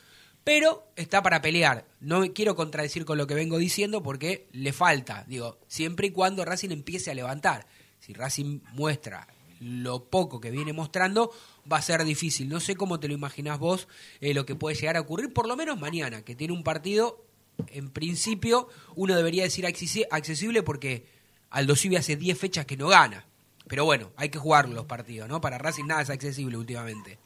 pero 0.45 0.91
está 0.97 1.23
para 1.23 1.43
pelear. 1.43 1.87
No 2.01 2.21
me 2.21 2.33
quiero 2.33 2.57
contradecir 2.57 3.05
con 3.05 3.19
lo 3.19 3.27
que 3.27 3.35
vengo 3.35 3.59
diciendo 3.59 4.03
porque 4.03 4.49
le 4.53 4.73
falta, 4.73 5.25
digo, 5.27 5.59
siempre 5.69 6.09
y 6.09 6.11
cuando 6.11 6.45
Racing 6.45 6.71
empiece 6.71 7.11
a 7.11 7.15
levantar. 7.15 7.67
Si 7.99 8.15
Racing 8.15 8.61
muestra 8.73 9.29
lo 9.61 10.05
poco 10.05 10.41
que 10.41 10.51
viene 10.51 10.73
mostrando, 10.73 11.33
va 11.71 11.79
a 11.79 11.83
ser 11.83 12.05
difícil. 12.05 12.49
No 12.49 12.61
sé 12.61 12.77
cómo 12.77 13.01
te 13.01 13.09
lo 13.09 13.15
imaginás 13.15 13.59
vos 13.59 13.89
eh, 14.21 14.35
lo 14.35 14.47
que 14.47 14.55
puede 14.55 14.77
llegar 14.77 14.97
a 14.97 15.01
ocurrir, 15.01 15.33
por 15.33 15.47
lo 15.49 15.57
menos 15.57 15.79
mañana, 15.81 16.23
que 16.23 16.35
tiene 16.35 16.53
un 16.53 16.63
partido, 16.63 17.25
en 17.69 17.91
principio, 17.91 18.69
uno 18.97 19.17
debería 19.17 19.43
decir 19.43 19.65
accesi- 19.65 20.07
accesible 20.11 20.63
porque 20.63 21.05
Aldo 21.51 21.77
Civi 21.77 21.97
hace 21.97 22.17
10 22.17 22.39
fechas 22.39 22.67
que 22.67 22.77
no 22.77 22.89
gana. 22.89 23.27
Pero 23.69 23.85
bueno, 23.85 24.11
hay 24.17 24.31
que 24.31 24.39
jugar 24.39 24.69
los 24.69 24.87
partidos, 24.87 25.29
¿no? 25.29 25.41
Para 25.41 25.59
Racing 25.59 25.85
nada 25.87 26.03
es 26.03 26.11
accesible 26.11 26.57
últimamente. 26.57 27.19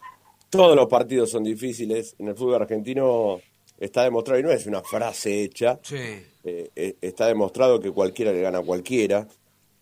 Todos 0.50 0.76
los 0.76 0.86
partidos 0.88 1.30
son 1.30 1.42
difíciles. 1.44 2.14
En 2.18 2.28
el 2.28 2.34
fútbol 2.36 2.62
argentino 2.62 3.40
está 3.78 4.02
demostrado, 4.04 4.38
y 4.40 4.42
no 4.42 4.50
es 4.50 4.66
una 4.66 4.82
frase 4.82 5.42
hecha, 5.42 5.78
Sí. 5.82 5.96
eh, 5.96 6.70
eh, 6.76 6.96
está 7.00 7.26
demostrado 7.26 7.80
que 7.80 7.90
cualquiera 7.90 8.30
le 8.32 8.40
gana 8.40 8.58
a 8.58 8.62
cualquiera. 8.62 9.26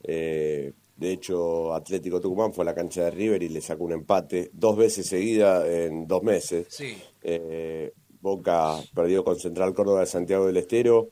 Eh, 0.04 0.72
de 0.96 1.12
hecho, 1.12 1.74
Atlético 1.74 2.20
Tucumán 2.20 2.52
fue 2.52 2.62
a 2.62 2.66
la 2.66 2.74
cancha 2.74 3.04
de 3.04 3.10
River 3.10 3.42
y 3.42 3.48
le 3.48 3.60
sacó 3.60 3.84
un 3.84 3.92
empate 3.92 4.50
dos 4.52 4.76
veces 4.76 5.06
seguida 5.06 5.66
en 5.66 6.06
dos 6.06 6.22
meses. 6.22 6.66
Sí. 6.70 6.96
Eh, 7.22 7.92
Boca 8.20 8.76
perdió 8.94 9.24
con 9.24 9.38
Central 9.38 9.74
Córdoba 9.74 10.00
de 10.00 10.06
Santiago 10.06 10.46
del 10.46 10.58
Estero, 10.58 11.10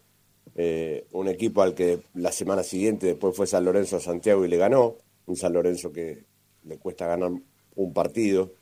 eh, 0.55 1.07
un 1.13 1.29
equipo 1.29 1.63
al 1.63 1.75
que 1.75 2.03
la 2.15 2.31
semana 2.31 2.63
siguiente 2.63 3.07
después 3.09 3.37
fue 3.37 3.47
San 3.47 3.65
Lorenzo 3.65 3.97
a 3.97 4.01
Santiago 4.01 4.45
y 4.45 4.49
le 4.49 4.59
ganó, 4.59 4.97
un 5.27 5.37
San 5.37 5.53
Lorenzo 5.53 5.93
que 5.93 6.25
le 6.65 6.79
cuesta 6.79 7.07
ganar 7.07 7.33
un 7.75 7.93
partido. 7.93 8.53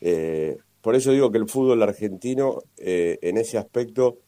Eh, 0.00 0.56
por 0.80 0.94
eso 0.94 1.12
digo 1.12 1.30
que 1.30 1.38
el 1.38 1.48
fútbol 1.48 1.82
argentino 1.82 2.62
en 2.78 3.36
ese 3.36 3.58
aspecto, 3.58 4.18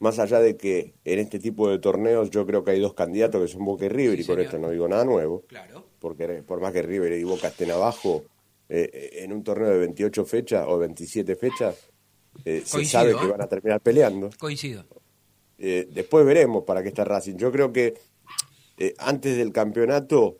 más 0.00 0.18
allá 0.18 0.40
de 0.40 0.56
que 0.56 0.94
en 1.04 1.18
este 1.18 1.38
tipo 1.38 1.68
de 1.70 1.78
torneos 1.78 2.30
yo 2.30 2.44
creo 2.46 2.64
que 2.64 2.72
hay 2.72 2.80
dos 2.80 2.94
candidatos 2.94 3.40
que 3.42 3.48
son 3.48 3.64
Boca 3.64 3.86
y 3.86 3.88
River, 3.88 4.16
Sí, 4.16 4.22
y 4.22 4.26
con 4.26 4.36
señor. 4.36 4.46
esto 4.46 4.58
no 4.58 4.70
digo 4.70 4.88
nada 4.88 5.04
nuevo, 5.04 5.42
Claro. 5.46 5.84
porque 6.00 6.42
por 6.42 6.60
más 6.60 6.72
que 6.72 6.82
River 6.82 7.12
y 7.12 7.24
Boca 7.24 7.48
estén 7.48 7.70
abajo, 7.70 8.24
eh, 8.68 9.10
en 9.22 9.32
un 9.32 9.42
torneo 9.44 9.70
de 9.70 9.78
28 9.78 10.24
fechas 10.24 10.66
o 10.68 10.78
27 10.78 11.36
fechas, 11.36 11.76
eh, 12.44 12.62
se 12.64 12.84
sabe 12.84 13.14
que 13.14 13.24
¿eh? 13.24 13.28
van 13.28 13.40
a 13.42 13.46
terminar 13.46 13.80
peleando. 13.80 14.30
Coincido. 14.38 14.84
Eh, 15.58 15.86
después 15.92 16.26
veremos 16.26 16.64
para 16.64 16.82
qué 16.82 16.88
está 16.88 17.04
Racing. 17.04 17.36
Yo 17.36 17.52
creo 17.52 17.72
que 17.72 17.94
eh, 18.76 18.92
antes 18.98 19.36
del 19.36 19.52
campeonato, 19.52 20.38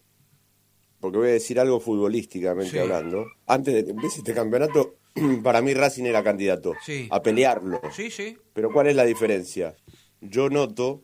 porque 0.99 1.19
voy 1.19 1.29
a 1.29 1.33
decir 1.33 1.61
algo 1.61 1.79
futbolísticamente 1.81 2.73
Sí. 2.73 2.79
hablando, 2.79 3.27
antes 3.47 3.75
de 3.75 3.85
que 3.85 3.91
empiece 3.93 4.19
este 4.19 4.35
campeonato, 4.35 4.97
para 5.43 5.63
mí 5.63 5.75
Racing 5.75 6.05
era 6.05 6.23
candidato 6.23 6.75
Sí. 6.85 7.09
a 7.11 7.23
pelearlo. 7.23 7.81
Sí, 7.95 8.11
sí. 8.11 8.37
Pero 8.53 8.73
¿cuál 8.73 8.89
es 8.89 8.97
la 8.97 9.05
diferencia? 9.05 9.75
Yo 10.21 10.49
noto 10.51 11.03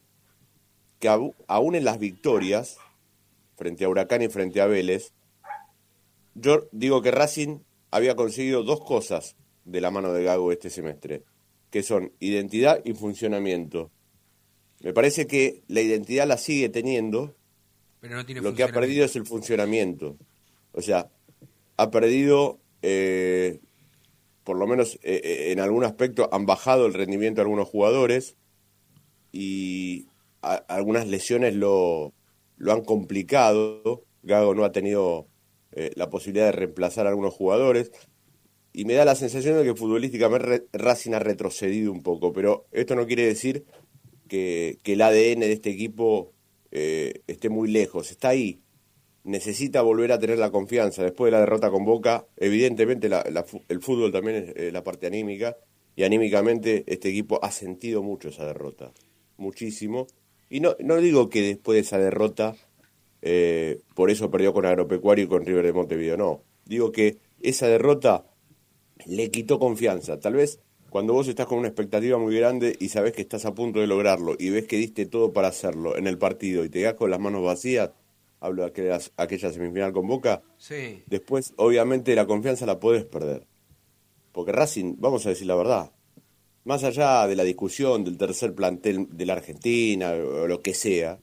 que 0.98 1.08
aún 1.08 1.74
en 1.74 1.84
las 1.84 1.98
victorias, 1.98 2.76
frente 3.56 3.84
a 3.84 3.88
Huracán 3.88 4.22
y 4.22 4.28
frente 4.28 4.60
a 4.60 4.66
Vélez, 4.66 5.12
yo 6.34 6.68
digo 6.72 7.02
que 7.02 7.10
Racing 7.10 7.58
había 7.90 8.14
conseguido 8.16 8.62
dos 8.62 8.80
cosas 8.84 9.36
de 9.64 9.80
la 9.80 9.90
mano 9.90 10.12
de 10.12 10.24
Gago 10.24 10.52
este 10.52 10.70
semestre, 10.70 11.22
que 11.70 11.82
son 11.82 12.12
identidad 12.20 12.80
y 12.84 12.94
funcionamiento. 12.94 13.90
Me 14.80 14.92
parece 14.92 15.26
que 15.26 15.62
la 15.68 15.80
identidad 15.82 16.26
la 16.26 16.38
sigue 16.38 16.68
teniendo, 16.68 17.34
Pero 18.00 18.16
no 18.16 18.24
tiene 18.24 18.40
lo 18.40 18.54
que 18.54 18.62
ha 18.62 18.68
perdido 18.68 19.04
es 19.04 19.16
el 19.16 19.26
funcionamiento. 19.26 20.16
O 20.72 20.80
sea, 20.82 21.10
ha 21.76 21.90
perdido, 21.90 22.58
eh, 22.82 23.60
por 24.44 24.56
lo 24.56 24.66
menos 24.66 24.98
eh, 25.02 25.20
eh, 25.22 25.52
en 25.52 25.60
algún 25.60 25.84
aspecto, 25.84 26.28
han 26.32 26.46
bajado 26.46 26.86
el 26.86 26.94
rendimiento 26.94 27.40
de 27.40 27.42
algunos 27.42 27.68
jugadores 27.68 28.36
y 29.32 30.06
algunas 30.40 31.06
lesiones 31.06 31.54
lo, 31.54 32.14
lo 32.56 32.72
han 32.72 32.82
complicado. 32.82 34.04
Gago 34.22 34.54
no 34.54 34.64
ha 34.64 34.72
tenido 34.72 35.28
eh, 35.72 35.92
la 35.96 36.08
posibilidad 36.10 36.46
de 36.46 36.52
reemplazar 36.52 37.06
a 37.06 37.10
algunos 37.10 37.34
jugadores. 37.34 37.92
Y 38.72 38.84
me 38.84 38.94
da 38.94 39.04
la 39.04 39.14
sensación 39.14 39.56
de 39.58 39.64
que 39.64 39.74
futbolísticamente 39.74 40.64
Racing 40.72 41.12
ha 41.12 41.18
retrocedido 41.18 41.92
un 41.92 42.02
poco, 42.02 42.32
pero 42.32 42.66
esto 42.72 42.94
no 42.94 43.06
quiere 43.06 43.26
decir 43.26 43.64
que, 44.28 44.78
el 44.84 45.02
ADN 45.02 45.40
de 45.40 45.52
este 45.52 45.70
equipo 45.70 46.32
esté 46.70 47.48
muy 47.48 47.68
lejos, 47.68 48.10
está 48.10 48.28
ahí. 48.28 48.60
Necesita 49.24 49.82
volver 49.82 50.12
a 50.12 50.18
tener 50.18 50.38
la 50.38 50.50
confianza 50.50 51.02
después 51.02 51.28
de 51.28 51.32
la 51.32 51.40
derrota 51.40 51.70
con 51.70 51.84
Boca. 51.84 52.26
Evidentemente 52.36 53.08
la- 53.08 53.24
el 53.68 53.80
fútbol 53.80 54.12
también 54.12 54.36
es 54.36 54.52
eh, 54.56 54.70
la 54.72 54.82
parte 54.82 55.06
anímica 55.06 55.56
y 55.96 56.04
anímicamente 56.04 56.84
este 56.86 57.08
equipo 57.10 57.38
ha 57.44 57.50
sentido 57.50 58.02
mucho 58.02 58.28
esa 58.28 58.46
derrota, 58.46 58.92
muchísimo. 59.36 60.06
Y 60.48 60.60
no, 60.60 60.76
no 60.80 60.96
digo 60.96 61.28
que 61.28 61.42
después 61.42 61.76
de 61.76 61.80
esa 61.80 61.98
derrota 61.98 62.56
eh, 63.22 63.80
por 63.94 64.10
eso 64.10 64.30
perdió 64.30 64.52
con 64.52 64.64
Agropecuario 64.66 65.24
y 65.26 65.28
con 65.28 65.44
River 65.44 65.66
de 65.66 65.72
Montevideo, 65.72 66.16
no. 66.16 66.42
Digo 66.64 66.90
que 66.92 67.18
esa 67.42 67.66
derrota 67.68 68.24
le 69.06 69.30
quitó 69.30 69.58
confianza. 69.58 70.18
Tal 70.20 70.34
vez 70.34 70.60
cuando 70.90 71.12
vos 71.12 71.28
estás 71.28 71.46
con 71.46 71.58
una 71.58 71.68
expectativa 71.68 72.18
muy 72.18 72.34
grande 72.36 72.76
y 72.80 72.88
sabés 72.88 73.12
que 73.12 73.22
estás 73.22 73.44
a 73.44 73.54
punto 73.54 73.80
de 73.80 73.86
lograrlo 73.86 74.34
y 74.38 74.50
ves 74.50 74.66
que 74.66 74.76
diste 74.76 75.06
todo 75.06 75.32
para 75.32 75.48
hacerlo 75.48 75.96
en 75.96 76.06
el 76.06 76.18
partido 76.18 76.64
y 76.64 76.68
te 76.68 76.80
quedás 76.80 76.94
con 76.94 77.10
las 77.10 77.20
manos 77.20 77.44
vacías, 77.44 77.90
hablo 78.40 78.62
de 78.62 78.68
aquellas- 78.68 79.12
aquella 79.16 79.52
semifinal 79.52 79.92
con 79.92 80.06
Boca, 80.08 80.42
Sí. 80.56 81.02
después 81.06 81.52
obviamente 81.56 82.14
la 82.14 82.26
confianza 82.26 82.66
la 82.66 82.80
podés 82.80 83.04
perder. 83.04 83.46
Porque 84.32 84.52
Racing, 84.52 84.94
vamos 84.98 85.26
a 85.26 85.30
decir 85.30 85.46
la 85.46 85.56
verdad, 85.56 85.92
más 86.64 86.84
allá 86.84 87.26
de 87.26 87.36
la 87.36 87.44
discusión 87.44 88.04
del 88.04 88.16
tercer 88.18 88.54
plantel 88.54 89.08
de 89.10 89.26
la 89.26 89.34
Argentina 89.34 90.12
o 90.12 90.46
lo 90.46 90.62
que 90.62 90.74
sea, 90.74 91.18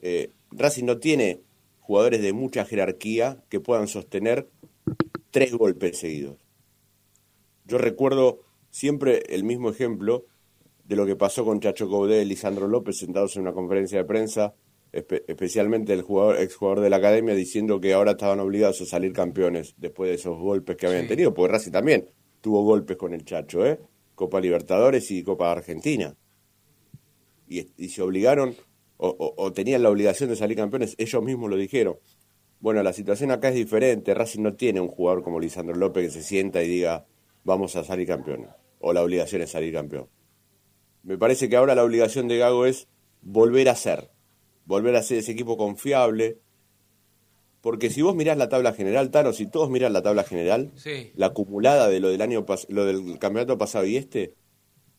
eh, 0.00 0.30
Racing 0.50 0.84
no 0.84 0.98
tiene 0.98 1.40
jugadores 1.80 2.22
de 2.22 2.32
mucha 2.32 2.64
jerarquía 2.64 3.42
que 3.48 3.60
puedan 3.60 3.86
sostener 3.88 4.48
tres 5.30 5.54
golpes 5.54 5.98
seguidos. 5.98 6.38
Yo 7.64 7.78
recuerdo 7.78 8.40
siempre 8.70 9.22
el 9.28 9.44
mismo 9.44 9.70
ejemplo 9.70 10.24
de 10.84 10.96
lo 10.96 11.06
que 11.06 11.16
pasó 11.16 11.44
con 11.44 11.60
Chacho 11.60 11.88
Caudé 11.88 12.22
y 12.22 12.24
Lisandro 12.24 12.66
López 12.68 12.98
sentados 12.98 13.36
en 13.36 13.42
una 13.42 13.52
conferencia 13.52 13.98
de 13.98 14.04
prensa, 14.04 14.54
espe- 14.92 15.24
especialmente 15.26 15.92
el 15.92 16.02
jugador, 16.02 16.38
exjugador 16.38 16.80
de 16.80 16.90
la 16.90 16.96
academia, 16.96 17.34
diciendo 17.34 17.80
que 17.80 17.92
ahora 17.94 18.12
estaban 18.12 18.40
obligados 18.40 18.80
a 18.80 18.86
salir 18.86 19.12
campeones 19.12 19.74
después 19.78 20.08
de 20.10 20.16
esos 20.16 20.38
golpes 20.38 20.76
que 20.76 20.86
habían 20.86 21.02
Sí. 21.02 21.08
tenido, 21.08 21.32
porque 21.34 21.52
Racing 21.52 21.72
también 21.72 22.08
tuvo 22.40 22.62
golpes 22.64 22.96
con 22.96 23.12
el 23.14 23.24
Chacho, 23.24 23.64
¿eh? 23.66 23.80
Copa 24.14 24.40
Libertadores 24.40 25.10
y 25.10 25.22
Copa 25.22 25.50
Argentina. 25.52 26.14
Y, 27.48 27.66
y 27.76 27.88
se 27.90 28.02
obligaron, 28.02 28.54
o, 28.96 29.08
o- 29.08 29.34
o 29.36 29.52
tenían 29.52 29.82
la 29.82 29.90
obligación 29.90 30.30
de 30.30 30.36
salir 30.36 30.56
campeones, 30.56 30.94
ellos 30.98 31.22
mismos 31.22 31.50
lo 31.50 31.56
dijeron. 31.56 31.96
Bueno, 32.60 32.82
la 32.82 32.92
situación 32.92 33.30
acá 33.32 33.48
es 33.48 33.56
diferente. 33.56 34.14
Racing 34.14 34.42
no 34.42 34.54
tiene 34.54 34.80
un 34.80 34.88
jugador 34.88 35.22
como 35.24 35.40
Lisandro 35.40 35.74
López 35.74 36.04
que 36.06 36.10
se 36.20 36.22
sienta 36.22 36.62
y 36.62 36.68
diga, 36.68 37.06
vamos 37.44 37.74
a 37.76 37.82
salir 37.84 38.06
campeones. 38.06 38.50
O 38.78 38.92
la 38.92 39.02
obligación 39.02 39.42
es 39.42 39.50
salir 39.50 39.72
campeón. 39.72 40.08
Me 41.02 41.18
parece 41.18 41.48
que 41.48 41.56
ahora 41.56 41.74
la 41.74 41.82
obligación 41.82 42.28
de 42.28 42.38
Gago 42.38 42.64
es 42.66 42.86
volver 43.20 43.68
a 43.68 43.74
ser. 43.74 44.10
Volver 44.66 44.94
a 44.96 45.02
ser 45.02 45.18
ese 45.18 45.32
equipo 45.32 45.56
confiable. 45.56 46.38
Porque 47.60 47.90
si 47.90 48.02
vos 48.02 48.14
mirás 48.16 48.36
la 48.36 48.48
tabla 48.48 48.72
general, 48.72 49.10
Tano, 49.10 49.32
si 49.32 49.46
todos 49.46 49.70
miran 49.70 49.92
la 49.92 50.02
tabla 50.02 50.24
general, 50.24 50.72
Sí. 50.76 51.12
la 51.14 51.26
acumulada 51.26 51.88
de 51.88 52.00
lo 52.00 52.08
del 52.08 52.20
año 52.22 52.44
pas- 52.44 52.66
lo 52.68 52.84
del 52.84 53.18
campeonato 53.20 53.56
pasado 53.56 53.86
y 53.86 53.96
este, 53.96 54.34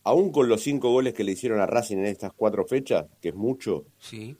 aún 0.03 0.32
con 0.32 0.47
los 0.47 0.61
cinco 0.61 0.89
goles 0.91 1.14
que 1.14 1.26
le 1.26 1.34
hicieron 1.34 1.59
a 1.59 1.66
Racing 1.66 1.97
en 1.97 2.05
estas 2.05 2.32
cuatro 2.34 2.66
fechas, 2.66 3.05
que 3.22 3.30
es 3.30 3.36
mucho, 3.36 3.86
Sí. 3.99 4.38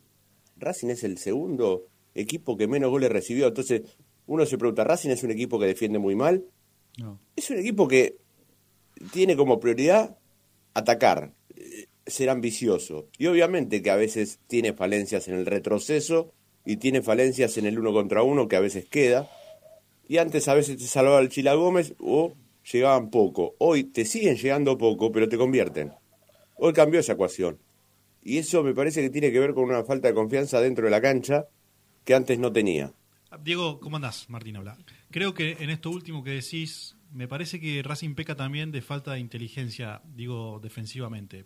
Racing 0.58 0.88
es 0.90 1.04
el 1.04 1.18
segundo 1.18 1.84
equipo 2.16 2.56
que 2.56 2.68
menos 2.68 2.92
goles 2.92 3.12
recibió. 3.12 3.48
Entonces, 3.48 3.82
uno 4.28 4.46
se 4.46 4.58
pregunta, 4.58 4.86
¿Racing 4.86 5.10
es 5.10 5.24
un 5.24 5.32
equipo 5.32 5.60
que 5.60 5.66
defiende 5.66 6.00
muy 6.00 6.16
mal? 6.16 6.46
No. 6.98 7.20
Es 7.36 7.50
un 7.50 7.58
equipo 7.58 7.88
que 7.90 8.16
tiene 9.12 9.36
como 9.36 9.60
prioridad 9.60 10.18
atacar, 10.74 11.34
ser 12.06 12.30
ambicioso. 12.30 13.08
Y 13.18 13.28
obviamente 13.28 13.82
que 13.82 13.92
a 13.92 13.96
veces 13.96 14.40
tiene 14.48 14.74
falencias 14.74 15.28
en 15.28 15.36
el 15.36 15.46
retroceso 15.46 16.34
y 16.66 16.78
tiene 16.78 17.02
falencias 17.02 17.58
en 17.58 17.66
el 17.66 17.80
uno 17.80 17.94
contra 17.94 18.24
uno 18.24 18.48
que 18.48 18.56
a 18.56 18.62
veces 18.62 18.86
queda. 18.86 19.30
Y 20.08 20.18
antes 20.18 20.48
a 20.48 20.54
veces 20.54 20.78
te 20.78 20.86
salvaba 20.86 21.20
el 21.20 21.30
Chila 21.30 21.54
Gómez 21.54 21.94
o 22.00 22.34
llegaban 22.72 23.10
poco. 23.10 23.56
Hoy 23.58 23.86
te 23.86 24.06
siguen 24.06 24.38
llegando 24.38 24.78
poco, 24.78 25.12
pero 25.12 25.30
te 25.30 25.38
convierten. 25.38 25.94
Hoy 26.56 26.74
cambió 26.74 27.00
esa 27.00 27.14
ecuación. 27.14 27.60
Y 28.22 28.38
eso 28.38 28.64
me 28.64 28.74
parece 28.74 29.02
que 29.02 29.10
tiene 29.10 29.32
que 29.32 29.40
ver 29.40 29.54
con 29.54 29.66
una 29.66 29.84
falta 29.84 30.08
de 30.08 30.14
confianza 30.14 30.62
dentro 30.62 30.86
de 30.86 30.92
la 30.92 31.02
cancha 31.02 31.48
que 32.06 32.14
antes 32.16 32.40
no 32.40 32.52
tenía. 32.52 32.94
Diego, 33.42 33.80
¿cómo 33.80 33.96
andás? 33.98 34.30
Martín 34.30 34.58
habla. 34.58 34.78
Creo 35.10 35.34
que 35.34 35.58
en 35.60 35.70
esto 35.70 35.90
último 35.90 36.24
que 36.24 36.32
decís, 36.32 36.96
me 37.12 37.28
parece 37.28 37.60
que 37.60 37.82
Racing 37.84 38.16
peca 38.16 38.36
también 38.36 38.72
de 38.72 38.82
falta 38.82 39.14
de 39.14 39.20
inteligencia, 39.20 40.02
digo, 40.16 40.60
defensivamente. 40.62 41.46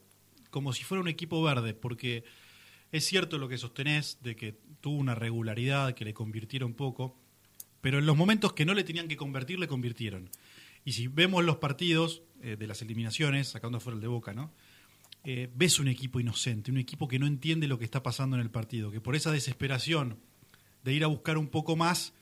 Como 0.50 0.74
si 0.74 0.84
fuera 0.84 1.02
un 1.02 1.08
equipo 1.08 1.42
verde, 1.42 1.74
porque 1.74 2.24
es 2.92 3.06
cierto 3.06 3.38
lo 3.38 3.50
que 3.50 3.58
sostenés 3.58 4.20
de 4.22 4.36
que 4.36 4.60
tuvo 4.82 4.98
una 4.98 5.16
regularidad 5.16 5.94
que 5.94 6.06
le 6.06 6.14
convirtieron 6.14 6.74
poco, 6.74 7.20
pero 7.82 8.00
en 8.00 8.06
los 8.06 8.18
momentos 8.18 8.54
que 8.54 8.66
no 8.66 8.74
le 8.74 8.84
tenían 8.84 9.08
que 9.08 9.18
convertir, 9.18 9.60
le 9.60 9.68
convirtieron. 9.68 10.30
Y 10.86 10.94
si 10.94 11.08
vemos 11.08 11.44
los 11.44 11.58
partidos 11.58 12.24
eh, 12.42 12.56
de 12.58 12.68
las 12.68 12.82
eliminaciones, 12.82 13.50
sacando 13.50 13.80
fuera 13.80 13.96
el 13.96 14.02
de 14.02 14.08
Boca, 14.08 14.34
¿no? 14.34 14.54
Eh, 15.24 15.50
ves 15.54 15.80
un 15.80 15.90
equipo 15.90 16.22
inocente, 16.22 16.72
un 16.72 16.78
equipo 16.78 17.08
que 17.08 17.20
no 17.20 17.28
entiende 17.28 17.68
lo 17.68 17.78
que 17.78 17.84
está 17.84 18.02
pasando 18.02 18.38
en 18.38 18.42
el 18.42 18.50
partido, 18.50 18.92
que 18.92 19.02
por 19.02 19.16
esa 19.16 19.32
desesperación 19.32 20.18
de 20.84 20.94
ir 20.94 21.04
a 21.04 21.08
buscar 21.08 21.38
un 21.38 21.50
poco 21.50 21.76
más, 21.76 22.14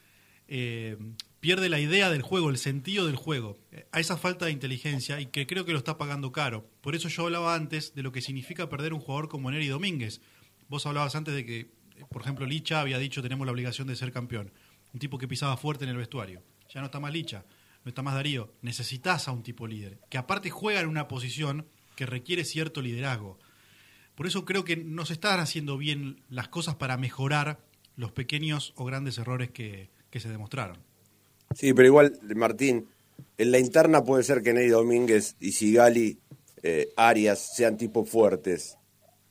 eh, 0.47 0.97
pierde 1.45 1.69
la 1.69 1.79
idea 1.79 2.09
del 2.09 2.23
juego, 2.23 2.49
el 2.49 2.57
sentido 2.57 3.05
del 3.05 3.17
juego, 3.17 3.59
a 3.91 3.99
esa 3.99 4.17
falta 4.17 4.45
de 4.45 4.51
inteligencia 4.51 5.21
y 5.21 5.27
que 5.27 5.45
creo 5.45 5.63
que 5.63 5.73
lo 5.73 5.77
está 5.77 5.95
pagando 5.95 6.31
caro. 6.31 6.67
Por 6.81 6.95
eso 6.95 7.07
yo 7.07 7.25
hablaba 7.25 7.53
antes 7.53 7.93
de 7.93 8.01
lo 8.01 8.11
que 8.11 8.23
significa 8.23 8.67
perder 8.67 8.95
un 8.95 8.99
jugador 8.99 9.29
como 9.29 9.51
Neri 9.51 9.67
Domínguez. 9.67 10.21
Vos 10.69 10.87
hablabas 10.87 11.13
antes 11.13 11.35
de 11.35 11.45
que, 11.45 11.69
por 12.09 12.23
ejemplo, 12.23 12.47
Licha 12.47 12.81
había 12.81 12.97
dicho 12.97 13.21
tenemos 13.21 13.45
la 13.45 13.51
obligación 13.51 13.87
de 13.87 13.95
ser 13.95 14.11
campeón. 14.11 14.53
Un 14.91 14.99
tipo 14.99 15.19
que 15.19 15.27
pisaba 15.27 15.55
fuerte 15.55 15.83
en 15.83 15.91
el 15.91 15.97
vestuario. 15.97 16.41
Ya 16.73 16.79
no 16.79 16.87
está 16.87 16.99
más 16.99 17.13
Licha, 17.13 17.45
no 17.83 17.89
está 17.89 18.01
más 18.01 18.15
Darío. 18.15 18.51
Necesitas 18.63 19.27
a 19.27 19.31
un 19.31 19.43
tipo 19.43 19.67
líder, 19.67 19.99
que 20.09 20.17
aparte 20.17 20.49
juega 20.49 20.81
en 20.81 20.87
una 20.87 21.07
posición 21.07 21.67
que 21.95 22.07
requiere 22.07 22.43
cierto 22.43 22.81
liderazgo. 22.81 23.37
Por 24.15 24.25
eso 24.25 24.45
creo 24.45 24.63
que 24.63 24.77
no 24.77 25.05
se 25.05 25.13
están 25.13 25.39
haciendo 25.39 25.77
bien 25.77 26.23
las 26.27 26.47
cosas 26.47 26.73
para 26.73 26.97
mejorar 26.97 27.63
los 27.95 28.11
pequeños 28.13 28.73
o 28.77 28.83
grandes 28.83 29.19
errores 29.19 29.51
que, 29.51 29.91
que 30.09 30.19
se 30.19 30.29
demostraron. 30.29 30.84
Sí, 31.53 31.73
pero 31.73 31.87
igual, 31.87 32.19
Martín, 32.35 32.87
en 33.37 33.51
la 33.51 33.59
interna 33.59 34.03
puede 34.03 34.23
ser 34.23 34.41
que 34.41 34.53
Ney 34.53 34.67
Domínguez 34.69 35.35
y 35.39 35.51
Sigali, 35.51 36.19
eh, 36.63 36.89
Arias, 36.97 37.53
sean 37.55 37.77
tipos 37.77 38.09
fuertes, 38.09 38.77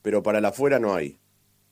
pero 0.03 0.23
para 0.23 0.41
la 0.41 0.49
afuera 0.49 0.79
no 0.79 0.95
hay. 0.95 1.19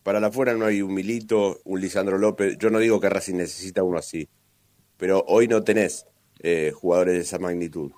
Para 0.02 0.18
la 0.20 0.26
afuera 0.28 0.54
no 0.54 0.64
hay 0.66 0.82
un 0.82 0.92
Milito, 0.94 1.60
un 1.64 1.80
Lisandro 1.80 2.18
López. 2.18 2.58
Yo 2.58 2.70
no 2.70 2.80
digo 2.80 3.00
que 3.00 3.08
Racing 3.08 3.36
necesita 3.36 3.82
uno 3.84 3.98
así, 3.98 4.28
pero 4.96 5.24
hoy 5.28 5.46
no 5.46 5.62
tenés 5.62 6.06
eh, 6.40 6.72
jugadores 6.74 7.14
de 7.14 7.20
esa 7.20 7.38
magnitud. 7.38 7.92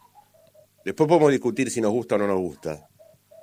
Después 0.84 1.08
podemos 1.08 1.30
discutir 1.32 1.70
si 1.70 1.80
nos 1.80 1.92
gusta 1.92 2.16
o 2.16 2.18
no 2.18 2.26
nos 2.26 2.38
gusta. 2.40 2.88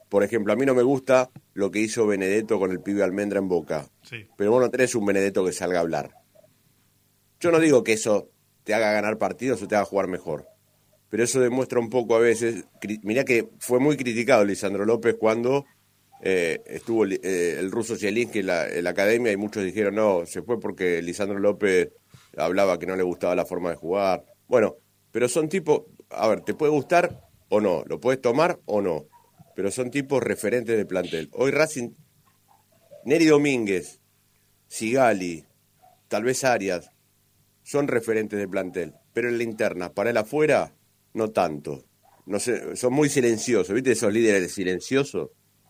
Por 0.10 0.24
ejemplo, 0.24 0.54
a 0.54 0.56
mí 0.56 0.66
no 0.66 0.76
me 0.76 0.84
gusta 0.84 1.32
lo 1.54 1.72
que 1.72 1.80
hizo 1.80 2.06
Benedetto 2.06 2.60
con 2.60 2.70
el 2.70 2.82
pibe 2.82 3.02
Almendra 3.04 3.40
en 3.40 3.48
Boca, 3.48 3.90
Sí. 4.04 4.28
pero 4.38 4.52
vos 4.52 4.62
no 4.62 4.70
tenés 4.70 4.94
un 4.94 5.06
Benedetto 5.06 5.44
que 5.44 5.54
salga 5.54 5.80
a 5.80 5.82
hablar. 5.82 6.12
Yo 7.40 7.52
no 7.52 7.60
digo 7.60 7.84
que 7.84 7.94
eso 7.94 8.30
te 8.64 8.74
haga 8.74 8.92
ganar 8.92 9.18
partidos 9.18 9.62
o 9.62 9.68
te 9.68 9.76
haga 9.76 9.86
jugar 9.86 10.08
mejor. 10.08 10.48
Pero 11.10 11.24
eso 11.24 11.40
demuestra 11.40 11.80
un 11.80 11.90
poco 11.90 12.16
a 12.16 12.20
veces. 12.20 12.66
Mirá 13.04 13.26
que 13.26 13.50
fue 13.60 13.80
muy 13.80 13.98
criticado 13.98 14.46
Lisandro 14.46 14.86
López 14.86 15.16
cuando 15.20 15.66
eh, 16.22 16.62
estuvo 16.66 17.06
eh, 17.06 17.58
el 17.60 17.72
ruso 17.72 17.96
Zielinski 17.96 18.40
en 18.40 18.48
la, 18.48 18.68
en 18.70 18.84
la 18.84 18.92
academia 18.92 19.32
y 19.32 19.38
muchos 19.38 19.64
dijeron 19.64 19.96
no, 19.96 20.26
se 20.26 20.42
fue 20.44 20.60
porque 20.60 21.02
Lisandro 21.02 21.40
López 21.40 21.90
hablaba 22.38 22.78
que 22.80 22.86
no 22.86 22.96
le 22.96 23.04
gustaba 23.04 23.36
la 23.36 23.46
forma 23.46 23.72
de 23.72 23.76
jugar. 23.76 24.24
Bueno, 24.48 24.76
pero 25.12 25.28
son 25.28 25.50
tipos. 25.50 25.84
A 26.10 26.28
ver, 26.28 26.42
¿te 26.42 26.54
puede 26.54 26.72
gustar 26.72 27.28
o 27.50 27.60
no? 27.60 27.84
¿Lo 27.88 28.00
puedes 28.00 28.22
tomar 28.22 28.60
o 28.66 28.82
no? 28.82 29.06
Pero 29.56 29.72
son 29.72 29.92
tipos 29.92 30.24
referentes 30.24 30.78
de 30.78 30.86
plantel. 30.86 31.30
Hoy 31.34 31.52
Racing. 31.52 31.92
Neri 33.04 33.26
Domínguez, 33.26 34.00
Sigali, 34.68 35.44
tal 36.08 36.24
vez 36.24 36.44
Arias, 36.44 36.91
son 37.64 37.88
referentes 37.88 38.40
de 38.40 38.48
plantel, 38.48 38.94
pero 39.14 39.30
en 39.30 39.38
la 39.38 39.44
interna, 39.44 39.94
para 39.94 40.10
el 40.10 40.18
afuera, 40.18 40.74
no 41.14 41.30
tanto. 41.30 41.86
No 42.26 42.40
sé, 42.40 42.76
son 42.76 42.94
muy 42.94 43.10
silenciosos, 43.10 43.74
¿viste 43.74 43.92
esos 43.92 44.14
líderes 44.14 44.54
silenciosos? 44.54 45.30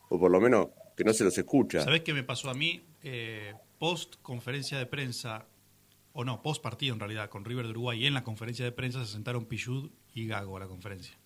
O 0.09 0.19
por 0.19 0.31
lo 0.31 0.41
menos 0.41 0.69
que 0.95 1.03
no 1.03 1.13
se 1.13 1.23
los 1.23 1.37
escucha. 1.37 1.81
¿Sabés 1.81 2.01
qué 2.01 2.13
me 2.13 2.23
pasó 2.23 2.49
a 2.49 2.53
mí? 2.53 2.81
Eh, 3.03 3.53
post 3.79 4.15
conferencia 4.21 4.77
de 4.77 4.85
prensa, 4.85 5.47
o 6.13 6.23
no, 6.25 6.41
post 6.41 6.61
partido 6.61 6.93
en 6.93 6.99
realidad, 6.99 7.29
con 7.29 7.45
River 7.45 7.65
de 7.65 7.71
Uruguay, 7.71 8.03
y 8.03 8.07
en 8.07 8.13
la 8.13 8.23
conferencia 8.23 8.65
de 8.65 8.71
prensa 8.71 9.05
se 9.05 9.13
sentaron 9.13 9.45
Pichud 9.45 9.91
y 10.13 10.27
Gago 10.27 10.57
a 10.57 10.59
la 10.59 10.67
conferencia. 10.67 11.17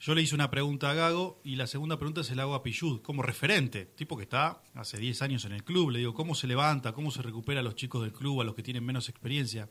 Yo 0.00 0.14
le 0.14 0.22
hice 0.22 0.34
una 0.34 0.48
pregunta 0.50 0.90
a 0.90 0.94
Gago 0.94 1.40
y 1.42 1.56
la 1.56 1.66
segunda 1.66 1.96
pregunta 1.98 2.22
se 2.22 2.36
la 2.36 2.42
hago 2.42 2.54
a 2.54 2.62
Pichud, 2.62 3.00
como 3.02 3.22
referente, 3.22 3.84
tipo 3.84 4.16
que 4.16 4.22
está 4.22 4.62
hace 4.74 4.96
10 4.96 5.22
años 5.22 5.44
en 5.44 5.52
el 5.52 5.64
club. 5.64 5.90
Le 5.90 5.98
digo, 5.98 6.14
¿cómo 6.14 6.36
se 6.36 6.46
levanta? 6.46 6.92
¿Cómo 6.92 7.10
se 7.10 7.20
recupera 7.20 7.60
a 7.60 7.62
los 7.64 7.74
chicos 7.74 8.02
del 8.02 8.12
club, 8.12 8.40
a 8.40 8.44
los 8.44 8.54
que 8.54 8.62
tienen 8.62 8.84
menos 8.86 9.08
experiencia? 9.08 9.68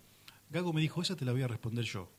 Gago 0.50 0.74
me 0.74 0.82
dijo, 0.82 1.02
esa 1.02 1.16
te 1.16 1.24
la 1.24 1.32
voy 1.32 1.44
a 1.44 1.48
responder 1.48 1.86
yo. 1.86 2.12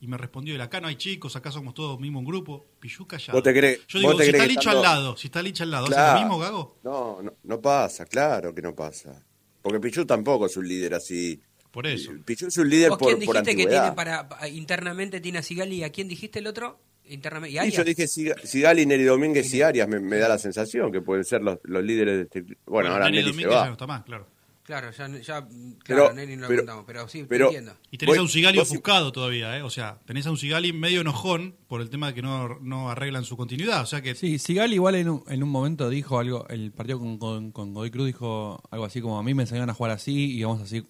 Y 0.00 0.06
me 0.08 0.18
respondió, 0.18 0.54
"Y 0.56 0.60
acá 0.60 0.80
no 0.80 0.88
hay 0.88 0.96
chicos, 0.96 1.34
acá 1.36 1.50
somos 1.52 1.72
todos 1.72 1.98
mismo 2.00 2.18
un 2.18 2.24
grupo. 2.26 2.66
Pichud 2.80 3.06
callado. 3.06 3.38
¿Vos 3.38 3.42
te 3.44 3.54
crees- 3.54 3.78
yo 3.86 4.00
vos 4.00 4.00
digo, 4.00 4.16
te 4.16 4.24
si 4.24 4.30
crees 4.32 4.42
está 4.42 4.46
Licha 4.48 4.60
estando- 4.70 4.78
al 4.78 4.82
lado, 4.96 5.16
si 5.16 5.26
está 5.28 5.42
Licha 5.42 5.64
al 5.64 5.70
lado, 5.70 5.84
¿hace 5.86 5.94
Claro. 5.94 6.14
lo 6.14 6.20
mismo, 6.20 6.38
Gago? 6.38 6.78
No, 6.82 7.22
no, 7.22 7.32
no 7.44 7.60
pasa, 7.62 8.04
claro 8.04 8.52
que 8.54 8.60
no 8.60 8.74
pasa. 8.74 9.24
Porque 9.62 9.80
Pichu 9.80 10.04
tampoco 10.04 10.46
es 10.46 10.56
un 10.58 10.66
líder 10.68 10.94
así. 10.94 11.40
Por 11.70 11.86
eso. 11.86 12.12
Pichu 12.24 12.48
es 12.48 12.56
un 12.58 12.68
líder 12.68 12.90
¿Vos 12.90 12.98
por, 12.98 13.08
quién 13.16 13.24
por 13.24 13.34
dijiste 13.36 13.56
que 13.56 13.66
tiene 13.66 13.92
para, 13.92 14.28
pa- 14.28 14.46
internamente 14.48 15.20
tiene 15.20 15.38
a 15.38 15.42
Sigali 15.42 15.76
y 15.76 15.84
a 15.84 15.90
quién 15.90 16.06
dijiste 16.08 16.40
el 16.40 16.48
otro? 16.48 16.80
Internamente. 17.08 17.66
¿Y 17.66 17.70
yo 17.70 17.84
dije 17.84 18.06
Siga- 18.06 18.36
Sigali, 18.44 18.86
Neri 18.86 19.04
Domínguez 19.04 19.52
y 19.54 19.62
Arias, 19.62 19.86
me, 19.88 20.00
me 20.00 20.16
da 20.16 20.28
la 20.28 20.38
sensación 20.38 20.90
que 20.90 21.00
pueden 21.02 21.24
ser 21.24 21.42
los, 21.42 21.58
los 21.64 21.84
líderes 21.84 22.16
de 22.16 22.22
este 22.22 22.44
club. 22.44 22.58
Bueno, 22.66 22.90
ahora 22.90 23.10
Neri 23.10 23.24
Neri 23.24 23.34
se 23.34 23.40
ya 23.42 23.46
no 23.48 23.52
va. 23.54 23.68
está 23.70 23.86
más, 23.86 24.04
claro. 24.04 24.26
Claro, 24.64 24.90
ya, 24.92 25.06
ya 25.20 25.46
claro, 25.82 26.14
Neri 26.14 26.36
no 26.36 26.42
lo 26.42 26.48
pero- 26.48 26.60
contamos, 26.62 26.84
pero 26.86 27.06
sí, 27.06 27.26
pero- 27.28 27.46
entiendo. 27.48 27.74
Y 27.90 27.98
tenés 27.98 28.12
Voy- 28.14 28.18
a 28.18 28.22
un 28.22 28.28
Sigali 28.30 28.58
ofuscado 28.58 29.12
todavía, 29.12 29.54
¿eh? 29.58 29.62
O 29.62 29.68
sea, 29.68 29.98
tenés 30.06 30.26
a 30.26 30.30
un 30.30 30.38
Sigali 30.38 30.72
medio 30.72 31.02
enojón 31.02 31.54
por 31.68 31.82
el 31.82 31.90
tema 31.90 32.06
de 32.06 32.14
que 32.14 32.22
no, 32.22 32.58
no 32.60 32.90
arreglan 32.90 33.24
su 33.24 33.36
continuidad. 33.36 33.82
O 33.82 33.86
sea 33.86 34.00
que 34.00 34.14
Sí, 34.14 34.38
Sigal 34.38 34.72
igual 34.72 34.94
en 34.94 35.10
un, 35.10 35.24
en 35.28 35.42
un 35.42 35.50
momento 35.50 35.90
dijo 35.90 36.18
algo, 36.18 36.48
el 36.48 36.72
partido 36.72 36.98
con, 36.98 37.18
con, 37.18 37.52
con 37.52 37.74
Godoy 37.74 37.90
Cruz 37.90 38.06
dijo 38.06 38.62
algo 38.70 38.86
así 38.86 39.02
como 39.02 39.18
a 39.18 39.22
mí 39.22 39.34
me 39.34 39.42
enseñaron 39.42 39.68
a 39.68 39.74
jugar 39.74 39.92
así 39.92 40.34
y 40.38 40.42
vamos 40.44 40.62
así. 40.62 40.82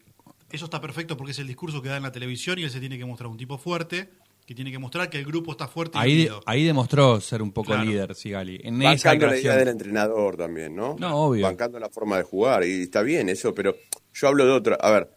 eso 0.52 0.66
está 0.66 0.80
perfecto 0.80 1.16
porque 1.16 1.32
es 1.32 1.38
el 1.40 1.48
discurso 1.48 1.82
que 1.82 1.88
da 1.88 1.96
en 1.96 2.04
la 2.04 2.12
televisión 2.12 2.60
y 2.60 2.62
él 2.62 2.70
se 2.70 2.78
tiene 2.78 2.96
que 2.96 3.04
mostrar 3.04 3.26
un 3.28 3.36
tipo 3.36 3.58
fuerte, 3.58 4.08
que 4.46 4.54
tiene 4.54 4.70
que 4.70 4.78
mostrar 4.78 5.08
que 5.08 5.18
el 5.18 5.24
grupo 5.24 5.52
está 5.52 5.66
fuerte 5.68 5.96
y 5.96 6.00
Ahí, 6.00 6.12
unido. 6.20 6.40
ahí 6.46 6.64
demostró 6.64 7.20
ser 7.20 7.40
un 7.42 7.50
poco 7.52 7.68
Claro. 7.72 7.84
líder 7.84 8.14
Sigali. 8.14 8.60
En 8.62 8.80
esa 8.82 9.10
Bancando 9.10 9.26
la 9.34 9.38
idea 9.40 9.56
del 9.56 9.68
entrenador 9.68 10.36
también, 10.36 10.76
¿no? 10.76 10.96
No, 10.98 11.16
obvio. 11.16 11.42
Bancando 11.46 11.78
la 11.78 11.88
forma 11.88 12.18
de 12.18 12.24
jugar, 12.24 12.64
y 12.64 12.82
está 12.82 13.02
bien 13.02 13.28
eso, 13.30 13.54
pero 13.54 13.74
yo 14.12 14.28
hablo 14.28 14.44
de 14.44 14.52
otra. 14.52 14.76
A 14.76 14.90
ver, 14.90 15.10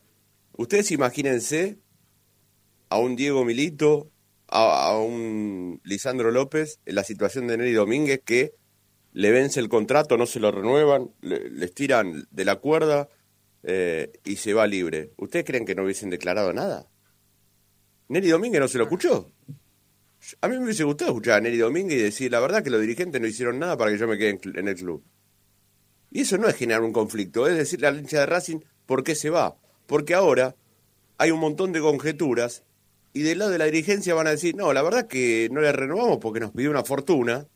ustedes 0.53 0.91
imagínense 0.91 1.77
a 2.89 2.99
un 2.99 3.15
Diego 3.17 3.43
Milito, 3.43 4.09
a, 4.47 4.87
a 4.91 4.97
un 4.97 5.81
Lisandro 5.83 6.31
López, 6.31 6.79
en 6.85 6.95
la 6.95 7.03
situación 7.03 7.47
de 7.47 7.57
Neri 7.57 7.73
Domínguez, 7.73 8.21
que 8.23 8.53
le 9.11 9.31
vence 9.31 9.59
el 9.59 9.67
contrato, 9.67 10.15
no 10.15 10.25
se 10.25 10.39
lo 10.39 10.51
renuevan, 10.51 11.11
le- 11.21 11.49
les 11.49 11.73
tiran 11.73 12.27
de 12.31 12.45
la 12.45 12.55
cuerda 12.57 13.09
eh, 13.63 14.11
y 14.23 14.37
se 14.37 14.53
va 14.53 14.67
libre. 14.67 15.11
¿Ustedes 15.17 15.43
creen 15.43 15.65
que 15.65 15.75
no 15.75 15.83
hubiesen 15.83 16.09
declarado 16.09 16.53
nada? 16.53 16.87
Neri 18.09 18.29
Domínguez 18.29 18.61
no 18.61 18.67
se 18.67 18.77
lo 18.77 18.85
escuchó. 18.85 19.31
A 20.41 20.47
mí 20.47 20.57
me 20.57 20.63
hubiese 20.63 20.83
gustado 20.83 21.11
escuchar 21.11 21.37
a 21.37 21.41
Neri 21.41 21.57
Domínguez 21.57 21.99
y 21.99 22.03
decir 22.03 22.31
la 22.31 22.39
verdad 22.39 22.63
que 22.63 22.69
los 22.69 22.81
dirigentes 22.81 23.19
no 23.19 23.27
hicieron 23.27 23.59
nada 23.59 23.77
para 23.77 23.91
que 23.91 23.97
yo 23.97 24.07
me 24.07 24.17
quede 24.17 24.39
en, 24.55 24.67
el 24.67 24.75
club. 24.75 25.03
Y 26.11 26.21
eso 26.21 26.37
no 26.37 26.47
es 26.47 26.55
generar 26.55 26.83
un 26.83 26.93
conflicto, 26.93 27.47
es 27.47 27.57
decirle 27.57 27.87
al 27.87 27.99
hincha 27.99 28.21
de 28.21 28.25
Racing 28.25 28.59
por 28.85 29.03
qué 29.03 29.13
se 29.15 29.29
va. 29.29 29.57
Porque 29.85 30.13
ahora 30.13 30.55
hay 31.17 31.31
un 31.31 31.39
montón 31.39 31.71
de 31.71 31.81
conjeturas 31.81 32.63
y 33.13 33.21
del 33.21 33.39
lado 33.39 33.51
de 33.51 33.57
la 33.57 33.65
dirigencia 33.65 34.15
van 34.15 34.27
a 34.27 34.31
decir, 34.31 34.55
no, 34.55 34.71
la 34.73 34.81
verdad 34.81 35.07
que 35.07 35.49
no 35.51 35.61
le 35.61 35.71
renovamos 35.71 36.19
porque 36.19 36.39
nos 36.39 36.51
pidió 36.51 36.71
una 36.71 36.83
fortuna. 36.83 37.47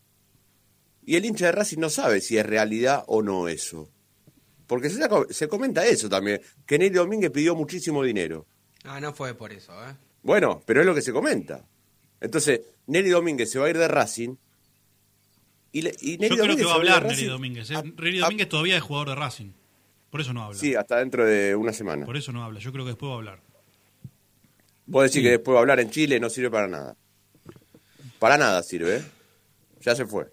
Y 1.03 1.15
el 1.15 1.25
hincha 1.25 1.47
de 1.47 1.53
Racing 1.53 1.79
no 1.79 1.89
sabe 1.89 2.21
si 2.21 2.37
es 2.37 2.45
realidad 2.45 3.03
o 3.07 3.21
no 3.21 3.47
eso. 3.47 3.89
Porque 4.67 4.89
se, 4.89 5.01
se 5.29 5.47
comenta 5.47 5.85
eso 5.85 6.09
también, 6.09 6.41
que 6.65 6.77
Neri 6.77 6.95
Domínguez 6.95 7.31
pidió 7.31 7.55
muchísimo 7.55 8.03
dinero. 8.03 8.45
Ah, 8.83 8.99
no 8.99 9.13
fue 9.13 9.33
por 9.33 9.51
eso, 9.51 9.73
¿eh? 9.87 9.95
Bueno, 10.23 10.61
pero 10.65 10.81
es 10.81 10.85
lo 10.85 10.93
que 10.95 11.01
se 11.01 11.11
comenta. 11.13 11.65
Entonces, 12.19 12.61
Neri 12.87 13.09
Domínguez 13.09 13.49
se 13.49 13.59
va 13.59 13.65
a 13.65 13.69
ir 13.69 13.77
de 13.77 13.87
Racing. 13.87 14.35
Y, 15.71 15.81
le- 15.83 15.95
y 16.01 16.17
Neri 16.17 16.35
Yo 16.37 16.43
creo 16.43 16.55
que 16.57 16.63
Domínguez 16.63 16.67
va 16.67 16.71
a 16.71 16.75
hablar 16.75 17.03
Racing 17.03 17.27
Domínguez. 17.27 17.71
¿eh? 17.71 17.75
a- 17.75 17.81
Neri 17.83 18.19
a- 18.19 18.25
Domínguez 18.25 18.49
todavía 18.49 18.75
es 18.77 18.83
jugador 18.83 19.09
de 19.09 19.15
Racing. 19.15 19.51
Por 20.09 20.21
eso 20.21 20.33
no 20.33 20.43
habla. 20.43 20.59
Sí, 20.59 20.75
hasta 20.75 20.97
dentro 20.97 21.25
de 21.25 21.55
una 21.55 21.71
semana. 21.73 22.05
Por 22.05 22.17
eso 22.17 22.31
no 22.31 22.43
habla. 22.43 22.59
Yo 22.59 22.71
creo 22.73 22.83
que 22.83 22.89
después 22.91 23.09
va 23.09 23.13
a 23.13 23.17
hablar. 23.17 23.39
Vos 24.85 25.03
decís 25.05 25.21
que 25.23 25.29
después 25.31 25.53
va 25.55 25.59
a 25.59 25.61
hablar 25.61 25.79
en 25.79 25.89
Chile 25.89 26.19
no 26.19 26.29
sirve 26.29 26.51
para 26.51 26.67
nada. 26.67 26.97
Para 28.19 28.37
nada 28.37 28.61
sirve, 28.61 28.97
¿eh? 28.97 29.01
Ya 29.79 29.95
se 29.95 30.05
fue. 30.05 30.27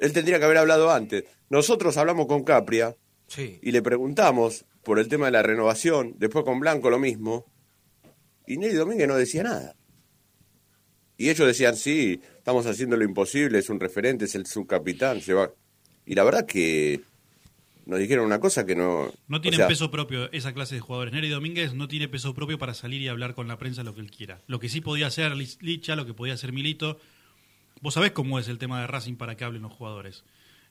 Él 0.00 0.12
tendría 0.12 0.38
que 0.38 0.44
haber 0.46 0.56
hablado 0.58 0.90
antes. 0.90 1.24
Nosotros 1.50 1.96
hablamos 1.98 2.26
con 2.26 2.42
Capria 2.42 2.96
Sí. 3.28 3.60
y 3.62 3.70
le 3.70 3.82
preguntamos 3.82 4.64
por 4.82 4.98
el 4.98 5.08
tema 5.08 5.26
de 5.26 5.32
la 5.32 5.42
renovación. 5.42 6.14
Después 6.16 6.44
con 6.44 6.58
Blanco 6.58 6.90
lo 6.90 6.98
mismo. 6.98 7.44
Y 8.46 8.56
Neri 8.56 8.74
Domínguez 8.74 9.08
no 9.08 9.16
decía 9.16 9.42
nada. 9.42 9.74
Y 11.16 11.28
ellos 11.30 11.46
decían, 11.46 11.76
sí, 11.76 12.20
estamos 12.38 12.66
haciendo 12.66 12.96
lo 12.96 13.04
imposible, 13.04 13.58
es 13.58 13.68
un 13.70 13.78
referente, 13.78 14.24
es 14.24 14.34
el 14.34 14.46
subcapitán. 14.46 15.20
Y 16.04 16.14
la 16.14 16.24
verdad 16.24 16.46
que 16.46 17.00
nos 17.86 17.98
dijeron 18.00 18.24
una 18.26 18.40
cosa 18.40 18.66
que 18.66 18.74
no... 18.74 19.12
No 19.28 19.36
o 19.36 19.40
tienen 19.40 19.58
sea, 19.58 19.68
peso 19.68 19.90
propio 19.90 20.30
esa 20.32 20.52
clase 20.52 20.74
de 20.74 20.80
jugadores. 20.80 21.12
Neri 21.12 21.28
Domínguez 21.28 21.74
no 21.74 21.86
tiene 21.86 22.08
peso 22.08 22.34
propio 22.34 22.58
para 22.58 22.74
salir 22.74 23.00
y 23.02 23.08
hablar 23.08 23.34
con 23.34 23.46
la 23.46 23.58
prensa 23.58 23.84
lo 23.84 23.94
que 23.94 24.00
él 24.00 24.10
quiera. 24.10 24.40
Lo 24.48 24.58
que 24.58 24.68
sí 24.68 24.80
podía 24.80 25.06
hacer 25.06 25.32
Lich- 25.32 25.60
Licha, 25.60 25.94
lo 25.94 26.06
que 26.06 26.14
podía 26.14 26.34
hacer 26.34 26.52
Milito. 26.52 26.98
Vos 27.80 27.94
sabés 27.94 28.12
cómo 28.12 28.38
es 28.38 28.48
el 28.48 28.58
tema 28.58 28.80
de 28.80 28.86
Racing 28.88 29.14
para 29.14 29.36
que 29.36 29.44
hablen 29.44 29.62
los 29.62 29.72
jugadores. 29.72 30.24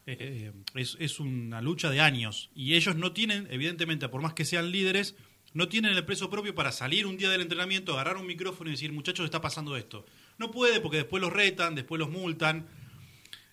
Eh, 0.05 0.17
eh, 0.19 0.51
es, 0.75 0.97
es 0.99 1.19
una 1.19 1.61
lucha 1.61 1.89
de 1.89 1.99
años. 2.01 2.49
Y 2.55 2.75
ellos 2.75 2.95
no 2.95 3.13
tienen, 3.13 3.47
evidentemente, 3.51 4.09
por 4.09 4.21
más 4.21 4.33
que 4.33 4.45
sean 4.45 4.71
líderes, 4.71 5.15
no 5.53 5.67
tienen 5.67 5.95
el 5.95 6.05
peso 6.05 6.29
propio 6.29 6.55
para 6.55 6.71
salir 6.71 7.05
un 7.05 7.17
día 7.17 7.29
del 7.29 7.41
entrenamiento, 7.41 7.93
agarrar 7.93 8.17
un 8.17 8.25
micrófono 8.25 8.69
y 8.69 8.73
decir, 8.73 8.91
muchachos, 8.91 9.25
está 9.25 9.41
pasando 9.41 9.75
esto. 9.75 10.05
No 10.37 10.51
puede 10.51 10.79
porque 10.79 10.97
después 10.97 11.21
los 11.21 11.33
retan, 11.33 11.75
después 11.75 11.99
los 11.99 12.09
multan. 12.09 12.67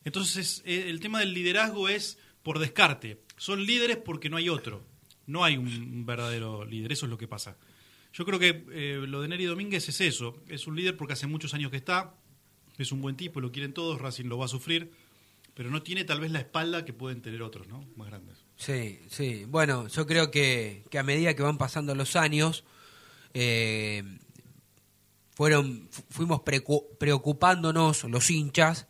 Entonces, 0.04 0.62
eh, 0.64 0.86
el 0.88 1.00
tema 1.00 1.20
del 1.20 1.34
liderazgo 1.34 1.88
es 1.88 2.18
por 2.42 2.58
descarte. 2.58 3.20
Son 3.36 3.64
líderes 3.64 3.96
porque 3.96 4.30
no 4.30 4.36
hay 4.36 4.48
otro. 4.48 4.84
No 5.26 5.44
hay 5.44 5.56
un 5.56 6.06
verdadero 6.06 6.64
líder. 6.64 6.92
Eso 6.92 7.06
es 7.06 7.10
lo 7.10 7.18
que 7.18 7.28
pasa. 7.28 7.58
Yo 8.12 8.24
creo 8.24 8.38
que 8.38 8.64
eh, 8.70 9.04
lo 9.06 9.20
de 9.20 9.28
Neri 9.28 9.44
Domínguez 9.44 9.88
es 9.88 10.00
eso. 10.00 10.42
Es 10.48 10.66
un 10.66 10.76
líder 10.76 10.96
porque 10.96 11.12
hace 11.12 11.26
muchos 11.26 11.52
años 11.52 11.70
que 11.70 11.76
está. 11.76 12.14
Es 12.78 12.92
un 12.92 13.00
buen 13.02 13.16
tipo, 13.16 13.40
lo 13.40 13.52
quieren 13.52 13.72
todos. 13.72 14.00
Racing 14.00 14.26
lo 14.26 14.38
va 14.38 14.46
a 14.46 14.48
sufrir. 14.48 14.92
Pero 15.54 15.70
no 15.70 15.82
tiene 15.82 16.04
tal 16.04 16.20
vez 16.20 16.30
la 16.30 16.38
espalda 16.38 16.84
que 16.84 16.92
pueden 16.92 17.20
tener 17.20 17.42
otros, 17.42 17.66
¿no? 17.66 17.84
Más 17.96 18.08
grandes. 18.08 18.37
Sí, 18.58 19.00
sí. 19.08 19.44
Bueno, 19.46 19.86
yo 19.88 20.06
creo 20.06 20.30
que, 20.30 20.84
que 20.90 20.98
a 20.98 21.02
medida 21.02 21.34
que 21.34 21.42
van 21.42 21.58
pasando 21.58 21.94
los 21.94 22.16
años, 22.16 22.64
eh, 23.32 24.02
fueron, 25.34 25.88
fu- 25.90 26.02
fuimos 26.10 26.42
preocupándonos 26.98 28.04
los 28.04 28.30
hinchas 28.30 28.86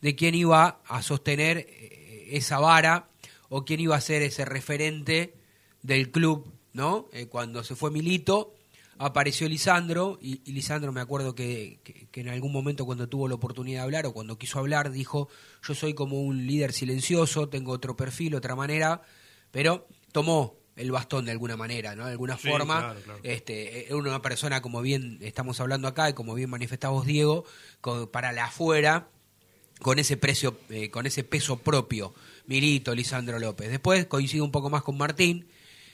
de 0.00 0.16
quién 0.16 0.34
iba 0.34 0.80
a 0.86 1.02
sostener 1.02 1.58
eh, 1.68 2.28
esa 2.32 2.58
vara 2.58 3.10
o 3.50 3.64
quién 3.64 3.80
iba 3.80 3.96
a 3.96 4.00
ser 4.00 4.22
ese 4.22 4.44
referente 4.46 5.34
del 5.82 6.10
club, 6.10 6.50
¿no? 6.72 7.08
Eh, 7.12 7.26
cuando 7.26 7.62
se 7.64 7.76
fue 7.76 7.90
Milito, 7.90 8.54
apareció 9.02 9.48
Lisandro 9.48 10.18
y, 10.20 10.42
y 10.44 10.52
Lisandro 10.52 10.92
me 10.92 11.00
acuerdo 11.00 11.34
que, 11.34 11.80
que- 11.82 12.06
que 12.10 12.20
en 12.20 12.28
algún 12.28 12.52
momento 12.52 12.84
cuando 12.84 13.08
tuvo 13.08 13.28
la 13.28 13.34
oportunidad 13.34 13.78
de 13.80 13.84
hablar 13.84 14.04
o 14.06 14.12
cuando 14.12 14.36
quiso 14.38 14.58
hablar 14.58 14.90
dijo 14.90 15.28
yo 15.66 15.74
soy 15.74 15.94
como 15.94 16.20
un 16.20 16.46
líder 16.46 16.72
silencioso, 16.74 17.48
tengo 17.48 17.72
otro 17.72 17.96
perfil, 17.96 18.34
otra 18.34 18.54
manera, 18.54 19.00
pero 19.50 19.88
tomó 20.12 20.56
el 20.76 20.90
bastón 20.92 21.24
de 21.24 21.32
alguna 21.32 21.56
manera, 21.56 21.94
¿no? 21.96 22.04
De 22.06 22.12
alguna 22.12 22.36
Sí, 22.38 22.48
forma, 22.48 22.78
claro, 22.80 23.00
claro. 23.00 23.20
este, 23.22 23.86
era 23.86 23.96
una 23.96 24.22
persona 24.22 24.60
como 24.62 24.82
bien 24.82 25.18
estamos 25.22 25.60
hablando 25.60 25.88
acá 25.88 26.08
y 26.10 26.12
como 26.12 26.34
bien 26.34 26.50
manifestamos 26.50 27.06
Diego, 27.06 27.44
con- 27.80 28.06
para 28.08 28.32
la 28.32 28.46
afuera, 28.46 29.08
con 29.80 29.98
ese 29.98 30.16
precio, 30.18 30.58
eh, 30.68 30.90
con 30.90 31.06
ese 31.06 31.24
peso 31.24 31.58
propio, 31.58 32.12
Milito, 32.46 32.94
Lisandro 32.94 33.38
López. 33.38 33.70
Después 33.70 34.04
coincido 34.06 34.44
un 34.44 34.52
poco 34.52 34.68
más 34.68 34.82
con 34.82 34.96
Martín, 34.98 35.48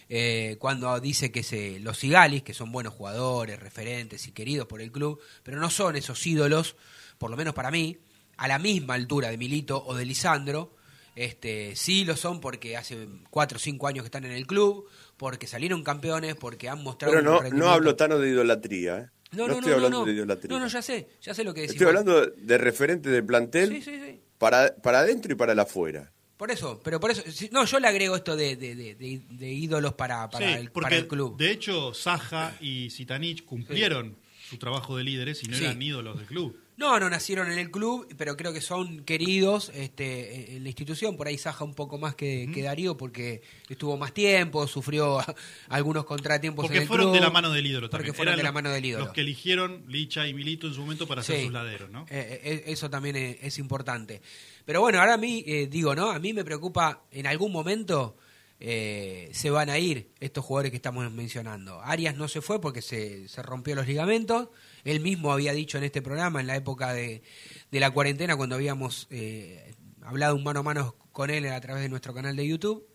eh, 0.08 0.56
cuando 0.58 0.98
dice 1.00 1.32
que 1.32 1.42
se, 1.42 1.80
los 1.80 1.98
Sigalis, 1.98 2.42
que 2.42 2.54
son 2.54 2.70
buenos 2.70 2.94
jugadores, 2.94 3.58
referentes 3.58 4.26
y 4.28 4.32
queridos 4.32 4.66
por 4.66 4.80
el 4.80 4.92
club, 4.92 5.20
pero 5.42 5.58
no 5.58 5.70
son 5.70 5.96
esos 5.96 6.24
ídolos, 6.26 6.76
por 7.18 7.30
lo 7.30 7.36
menos 7.36 7.54
para 7.54 7.70
mí, 7.70 7.98
a 8.36 8.48
la 8.48 8.58
misma 8.58 8.94
altura 8.94 9.30
de 9.30 9.38
Milito 9.38 9.82
o 9.84 9.94
de 9.94 10.04
Lisandro. 10.04 10.74
Este, 11.16 11.74
sí 11.76 12.04
lo 12.04 12.14
son 12.14 12.40
porque 12.40 12.76
hace 12.76 13.08
cuatro 13.30 13.56
o 13.56 13.58
cinco 13.58 13.86
años 13.88 14.02
que 14.02 14.08
están 14.08 14.26
en 14.26 14.32
el 14.32 14.46
club, 14.46 14.86
porque 15.16 15.46
salieron 15.46 15.82
campeones, 15.82 16.34
porque 16.36 16.68
han 16.68 16.82
mostrado 16.82 17.14
Pero 17.14 17.38
un 17.38 17.44
no, 17.44 17.56
no 17.56 17.70
hablo 17.70 17.96
tanto 17.96 18.18
de 18.20 18.28
idolatría, 18.28 18.98
¿eh? 18.98 19.06
no, 19.32 19.48
no, 19.48 19.54
estoy 19.54 19.70
no, 19.70 19.76
hablando 19.76 19.98
no, 20.00 20.04
de 20.04 20.12
no. 20.12 20.16
idolatría. 20.18 20.58
No, 20.58 20.60
no, 20.62 20.68
ya 20.68 20.82
sé, 20.82 21.08
ya 21.22 21.32
sé 21.32 21.42
lo 21.42 21.54
que 21.54 21.62
decís. 21.62 21.76
Estoy 21.76 21.86
hablando 21.88 22.26
de 22.26 22.58
referente 22.58 23.08
de 23.08 23.22
plantel 23.22 23.70
Sí, 23.70 23.82
sí, 23.82 23.98
sí. 23.98 24.20
para 24.36 24.76
para 24.76 25.00
adentro 25.00 25.32
y 25.32 25.36
para 25.36 25.52
el 25.52 25.58
afuera. 25.58 26.12
Por 26.36 26.50
eso, 26.50 26.80
pero 26.84 27.00
por 27.00 27.10
eso, 27.10 27.22
no, 27.50 27.64
yo 27.64 27.80
le 27.80 27.88
agrego 27.88 28.14
esto 28.14 28.36
de, 28.36 28.56
de, 28.56 28.74
de, 28.74 28.94
de- 28.94 29.22
de 29.30 29.52
ídolos 29.52 29.94
para, 29.94 30.28
para, 30.28 30.46
Sí, 30.46 30.52
el, 30.52 30.70
porque 30.70 30.84
para 30.86 30.96
el 30.96 31.08
club. 31.08 31.36
de 31.38 31.50
hecho 31.50 31.94
Saja 31.94 32.54
y 32.60 32.90
Zitanich 32.90 33.44
cumplieron 33.44 34.16
su 34.48 34.58
trabajo 34.58 34.96
de 34.98 35.04
líderes 35.04 35.42
y 35.42 35.48
no 35.48 35.56
Sí. 35.56 35.64
eran 35.64 35.80
ídolos 35.80 36.18
del 36.18 36.26
club. 36.26 36.60
No, 36.78 37.00
no 37.00 37.08
nacieron 37.08 37.50
en 37.50 37.58
el 37.58 37.70
club, 37.70 38.06
pero 38.18 38.36
creo 38.36 38.52
que 38.52 38.60
son 38.60 39.02
queridos 39.04 39.70
este, 39.74 40.56
en 40.56 40.62
la 40.62 40.68
institución. 40.68 41.16
Por 41.16 41.26
ahí 41.26 41.38
Saja 41.38 41.64
un 41.64 41.72
poco 41.74 41.96
más 41.96 42.14
que, 42.14 42.50
que 42.52 42.62
Darío 42.62 42.98
porque 42.98 43.40
estuvo 43.68 43.96
más 43.96 44.12
tiempo, 44.12 44.66
sufrió 44.66 45.18
algunos 45.70 46.04
contratiempos 46.04 46.64
en 46.64 46.66
Porque 46.68 46.82
el 46.82 46.86
fueron 46.86 47.06
club. 47.06 47.14
de 47.14 47.20
la 47.22 47.30
mano 47.30 47.50
del 47.50 47.66
ídolo 47.66 47.88
Porque 47.88 47.96
también. 48.08 48.14
fueron 48.14 48.32
Eran 48.34 48.38
de 48.38 48.42
la 48.44 48.52
mano 48.52 48.70
del 48.70 48.84
ídolo. 48.84 49.04
Los 49.06 49.14
que 49.14 49.22
eligieron 49.22 49.84
Licha 49.88 50.26
y 50.28 50.34
Milito 50.34 50.66
en 50.66 50.74
su 50.74 50.80
momento 50.82 51.06
para 51.06 51.22
ser 51.22 51.36
Sí. 51.38 51.44
sus 51.44 51.52
laderos, 51.52 51.88
¿no? 51.90 52.02
Eh, 52.10 52.40
eh, 52.44 52.62
eso 52.66 52.90
también 52.90 53.16
es, 53.16 53.36
es 53.40 53.58
importante. 53.58 54.20
Pero 54.66 54.82
bueno, 54.82 55.00
ahora 55.00 55.14
a 55.14 55.18
mí, 55.18 55.42
eh, 55.46 55.68
digo, 55.70 55.94
¿no? 55.94 56.10
A 56.10 56.18
mí 56.18 56.34
me 56.34 56.44
preocupa, 56.44 57.04
en 57.10 57.26
algún 57.26 57.52
momento 57.52 58.18
eh, 58.60 59.30
se 59.32 59.50
van 59.50 59.70
a 59.70 59.78
ir 59.78 60.10
estos 60.20 60.44
jugadores 60.44 60.70
que 60.72 60.76
estamos 60.76 61.10
mencionando. 61.10 61.80
Arias 61.82 62.16
no 62.16 62.26
se 62.28 62.40
fue 62.40 62.60
porque 62.60 62.82
se, 62.82 63.28
se 63.28 63.42
rompió 63.42 63.74
los 63.74 63.86
ligamentos. 63.86 64.48
Él 64.86 65.00
mismo 65.00 65.32
había 65.32 65.52
dicho 65.52 65.78
en 65.78 65.84
este 65.84 66.00
programa, 66.02 66.40
en 66.40 66.46
la 66.46 66.56
época 66.56 66.92
de, 66.92 67.22
de 67.70 67.80
la 67.80 67.90
cuarentena, 67.90 68.36
cuando 68.36 68.54
habíamos 68.54 69.06
eh, 69.10 69.74
hablado 70.02 70.34
un 70.36 70.44
mano 70.44 70.60
a 70.60 70.62
mano 70.62 70.94
con 71.12 71.30
él 71.30 71.46
a 71.48 71.60
través 71.60 71.82
de 71.82 71.88
nuestro 71.88 72.14
canal 72.14 72.36
de 72.36 72.46
YouTube, 72.46 72.86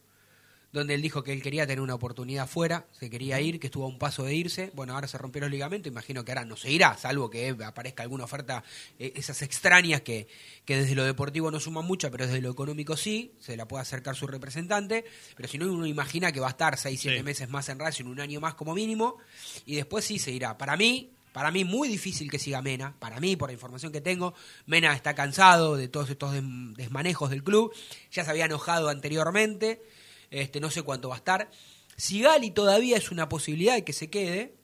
donde 0.71 0.93
él 0.93 1.01
dijo 1.01 1.21
que 1.21 1.33
él 1.33 1.41
quería 1.41 1.67
tener 1.67 1.81
una 1.81 1.95
oportunidad 1.95 2.47
fuera, 2.47 2.85
se 2.91 3.09
quería 3.09 3.41
ir, 3.41 3.59
que 3.59 3.67
estuvo 3.67 3.83
a 3.83 3.87
un 3.89 3.99
paso 3.99 4.23
de 4.23 4.33
irse. 4.35 4.71
Bueno, 4.73 4.93
ahora 4.93 5.05
se 5.09 5.17
rompió 5.17 5.41
los 5.41 5.51
ligamentos, 5.51 5.91
imagino 5.91 6.23
que 6.23 6.31
ahora 6.31 6.45
no 6.45 6.55
se 6.55 6.71
irá, 6.71 6.95
salvo 6.97 7.29
que 7.29 7.49
aparezca 7.65 8.03
alguna 8.03 8.23
oferta, 8.23 8.63
eh, 8.97 9.11
esas 9.17 9.41
extrañas 9.41 9.99
que, 9.99 10.27
que 10.63 10.77
desde 10.77 10.95
lo 10.95 11.03
deportivo 11.03 11.51
no 11.51 11.59
suman 11.59 11.83
mucho, 11.83 12.09
pero 12.09 12.25
desde 12.25 12.39
lo 12.39 12.49
económico 12.51 12.95
sí, 12.95 13.33
se 13.41 13.57
la 13.57 13.67
puede 13.67 13.81
acercar 13.81 14.15
su 14.15 14.27
representante, 14.27 15.03
pero 15.35 15.49
si 15.49 15.57
no 15.57 15.65
uno 15.69 15.85
imagina 15.85 16.31
que 16.31 16.39
va 16.39 16.47
a 16.47 16.51
estar 16.51 16.77
6, 16.77 16.97
7 17.01 17.17
Sí. 17.17 17.23
meses 17.23 17.49
más 17.49 17.67
en 17.67 17.77
Racing, 17.77 18.05
un 18.05 18.21
año 18.21 18.39
más 18.39 18.53
como 18.53 18.73
mínimo, 18.73 19.17
y 19.65 19.75
después 19.75 20.05
sí 20.05 20.19
se 20.19 20.31
irá. 20.31 20.57
Para 20.57 20.77
mí, 20.77 21.11
para 21.34 21.51
mí 21.51 21.63
muy 21.63 21.88
difícil 21.88 22.29
que 22.29 22.39
siga 22.39 22.61
Mena, 22.61 22.95
para 22.99 23.19
mí, 23.19 23.36
por 23.36 23.49
la 23.49 23.53
información 23.53 23.91
que 23.91 24.01
tengo, 24.01 24.34
Mena 24.65 24.93
está 24.93 25.15
cansado 25.15 25.75
de 25.77 25.88
todos 25.88 26.09
estos 26.09 26.34
des- 26.34 26.43
desmanejos 26.75 27.29
del 27.29 27.43
club, 27.43 27.73
ya 28.11 28.23
se 28.25 28.32
había 28.32 28.45
enojado 28.45 28.89
anteriormente, 28.89 29.82
este, 30.29 30.59
no 30.59 30.69
sé 30.71 30.82
cuánto 30.84 31.09
va 31.09 31.15
a 31.15 31.17
estar. 31.19 31.49
Sigali 31.97 32.51
todavía 32.51 32.97
es 32.97 33.11
una 33.11 33.29
posibilidad 33.29 33.75
de 33.75 33.84
que 33.84 33.93
se 33.93 34.09
quede, 34.09 34.55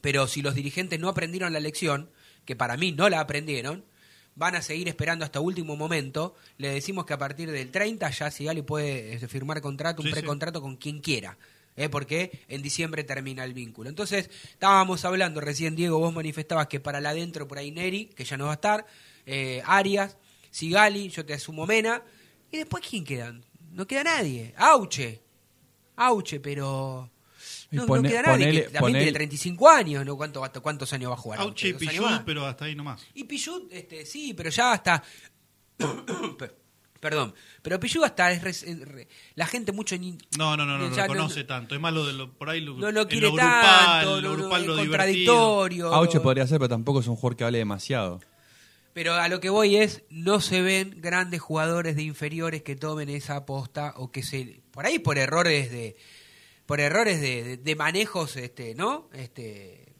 pero 0.00 0.26
si 0.26 0.42
los 0.42 0.54
dirigentes 0.54 0.98
no 1.00 1.08
aprendieron 1.08 1.52
la 1.52 1.60
lección, 1.60 2.10
que 2.44 2.56
para 2.56 2.76
mí 2.76 2.92
no 2.92 3.08
la 3.08 3.20
aprendieron, 3.20 3.84
van 4.34 4.54
a 4.54 4.62
seguir 4.62 4.88
esperando 4.88 5.24
hasta 5.24 5.40
último 5.40 5.76
momento. 5.76 6.34
Le 6.58 6.68
decimos 6.70 7.06
que 7.06 7.14
a 7.14 7.18
partir 7.18 7.50
del 7.50 7.70
30 7.70 8.10
ya 8.10 8.30
Sigali 8.30 8.62
puede 8.62 9.14
eh, 9.14 9.28
firmar 9.28 9.60
contrato, 9.62 10.02
un 10.02 10.08
Sí, 10.08 10.14
sí. 10.14 10.20
precontrato 10.20 10.60
con 10.60 10.76
quien 10.76 11.00
quiera. 11.00 11.38
¿Eh? 11.76 11.88
porque 11.88 12.40
en 12.48 12.62
diciembre 12.62 13.04
termina 13.04 13.44
el 13.44 13.54
vínculo. 13.54 13.88
Entonces, 13.88 14.30
estábamos 14.50 15.04
hablando, 15.04 15.40
recién 15.40 15.76
Diego, 15.76 15.98
vos 15.98 16.12
manifestabas 16.14 16.66
que 16.68 16.80
para 16.80 17.00
la 17.00 17.10
adentro 17.10 17.46
por 17.46 17.58
ahí 17.58 17.70
Neri, 17.70 18.06
que 18.06 18.24
ya 18.24 18.36
no 18.36 18.46
va 18.46 18.52
a 18.52 18.54
estar, 18.54 18.86
eh, 19.26 19.62
Arias, 19.66 20.16
Sigali, 20.50 21.08
yo 21.10 21.24
te 21.26 21.34
asumo 21.34 21.66
Mena, 21.66 22.02
y 22.50 22.56
después 22.58 22.84
¿quién 22.88 23.04
quedan? 23.04 23.44
No 23.72 23.86
queda 23.86 24.04
nadie. 24.04 24.54
Auche, 24.56 25.20
Auche, 25.96 26.40
pero... 26.40 27.10
No, 27.72 27.84
queda 28.02 28.22
nadie, 28.22 28.46
ponele- 28.46 28.64
que 28.66 28.70
también 28.70 28.94
tiene 28.98 29.10
ponele- 29.10 29.14
35 29.14 29.68
años, 29.68 30.06
¿no? 30.06 30.16
¿Cuánto, 30.16 30.40
¿Cuántos 30.62 30.92
años 30.92 31.10
va 31.10 31.14
a 31.14 31.18
jugar? 31.18 31.40
Auche 31.40 31.68
y 31.68 31.72
¿Dos 31.72 31.82
años 31.82 31.92
Pichud, 31.94 32.04
más? 32.06 32.22
pero 32.24 32.46
hasta 32.46 32.64
ahí 32.66 32.74
nomás. 32.76 33.04
Y 33.12 33.24
Pichud, 33.24 33.64
este, 33.72 34.06
sí, 34.06 34.32
pero 34.34 34.48
ya 34.50 34.72
hasta... 34.72 35.02
Per- 37.06 37.12
Perdón, 37.12 37.34
pero 37.62 37.78
Pichud 37.78 38.02
hasta 38.04 38.32
es 38.32 38.62
eh, 38.64 38.84
re- 38.84 39.08
la 39.36 39.46
gente 39.46 39.72
mucho 39.72 39.96
ni- 39.96 40.18
No, 40.36 40.56
no, 40.56 40.64
no, 40.66 40.76
no, 40.78 40.88
no 40.90 40.96
lo 40.96 41.06
conoce 41.06 41.44
tanto. 41.44 41.74
Es 41.74 41.80
más 41.80 41.92
lo 41.92 42.04
de 42.06 42.12
lo, 42.14 42.32
por 42.32 42.50
ahí 42.50 42.60
lo, 42.60 42.74
no 42.74 42.90
lo 42.90 43.06
quiere 43.06 43.26
lo 43.28 43.32
grupal, 43.34 43.62
tanto, 43.62 44.20
lo 44.20 44.20
no, 44.22 44.28
no, 44.36 44.42
grupal, 44.42 44.66
lo 44.66 44.76
divertido. 44.76 45.34
contradictorio. 45.34 45.94
Auche 45.94 46.20
podría 46.20 46.46
ser, 46.46 46.58
pero 46.58 46.68
tampoco 46.68 47.00
es 47.00 47.06
un 47.06 47.16
jugador 47.16 47.36
que 47.36 47.44
hable 47.44 47.58
demasiado. 47.58 48.20
Pero 48.92 49.14
a 49.14 49.28
lo 49.28 49.40
que 49.40 49.50
voy 49.50 49.76
es, 49.76 50.02
no 50.10 50.40
se 50.40 50.62
ven 50.62 50.98
grandes 51.02 51.40
jugadores 51.40 51.96
de 51.96 52.02
inferiores 52.02 52.62
que 52.62 52.76
tomen 52.76 53.08
esa 53.10 53.36
aposta 53.36 53.92
o 53.96 54.10
que 54.10 54.22
se... 54.22 54.62
Por 54.70 54.86
ahí 54.86 54.98
por 54.98 55.18
errores 55.18 55.70
de... 55.70 55.96
Por 56.64 56.80
errores 56.80 57.20
de, 57.20 57.44
de- 57.44 57.56
de 57.58 57.76
manejos, 57.76 58.36
este, 58.36 58.74
¿no? 58.74 59.08
Este, 59.12 59.92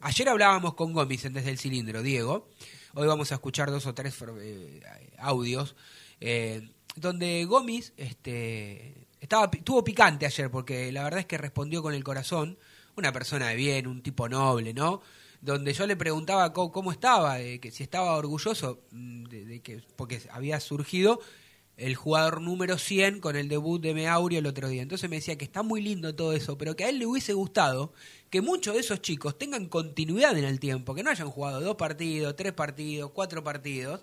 ayer 0.00 0.28
hablábamos 0.28 0.74
con 0.74 0.92
Gómez 0.94 1.24
en 1.26 1.34
Desde 1.34 1.50
el 1.50 1.58
Cilindro, 1.58 2.02
Diego. 2.02 2.48
Hoy 2.94 3.06
vamos 3.06 3.30
a 3.30 3.34
escuchar 3.36 3.70
dos 3.70 3.86
o 3.86 3.94
tres 3.94 4.16
eh, 4.40 4.80
audios. 5.18 5.76
Eh, 6.20 6.70
donde 6.96 7.44
Gómez 7.44 7.92
este, 7.96 9.06
estaba, 9.20 9.50
estuvo 9.52 9.82
picante 9.84 10.26
ayer 10.26 10.50
porque 10.50 10.92
la 10.92 11.04
verdad 11.04 11.20
es 11.20 11.26
que 11.26 11.38
respondió 11.38 11.82
con 11.82 11.94
el 11.94 12.04
corazón. 12.04 12.58
Una 12.96 13.12
persona 13.12 13.48
de 13.48 13.56
bien, 13.56 13.86
un 13.86 14.02
tipo 14.02 14.28
noble, 14.28 14.74
¿no? 14.74 15.00
donde 15.40 15.72
yo 15.72 15.86
le 15.86 15.96
preguntaba 15.96 16.52
cómo, 16.52 16.70
cómo 16.70 16.92
estaba, 16.92 17.36
de 17.36 17.60
que 17.60 17.70
si 17.70 17.82
estaba 17.82 18.16
orgulloso 18.16 18.80
mm, 18.90 19.24
de, 19.24 19.44
de 19.46 19.60
que 19.60 19.82
porque 19.96 20.20
había 20.30 20.60
surgido 20.60 21.20
el 21.80 21.96
jugador 21.96 22.42
número 22.42 22.76
100 22.76 23.20
con 23.20 23.36
el 23.36 23.48
debut 23.48 23.80
de 23.80 23.94
Meaurio 23.94 24.38
el 24.38 24.46
otro 24.46 24.68
día. 24.68 24.82
Entonces 24.82 25.08
me 25.08 25.16
decía 25.16 25.38
que 25.38 25.46
está 25.46 25.62
muy 25.62 25.80
lindo 25.80 26.14
todo 26.14 26.34
eso, 26.34 26.58
pero 26.58 26.76
que 26.76 26.84
a 26.84 26.90
él 26.90 26.98
le 26.98 27.06
hubiese 27.06 27.32
gustado 27.32 27.94
que 28.28 28.42
muchos 28.42 28.74
de 28.74 28.80
esos 28.80 29.00
chicos 29.00 29.38
tengan 29.38 29.66
continuidad 29.66 30.36
en 30.36 30.44
el 30.44 30.60
tiempo, 30.60 30.94
que 30.94 31.02
no 31.02 31.10
hayan 31.10 31.30
jugado 31.30 31.60
dos 31.60 31.76
partidos, 31.76 32.36
tres 32.36 32.52
partidos, 32.52 33.12
cuatro 33.12 33.42
partidos. 33.42 34.02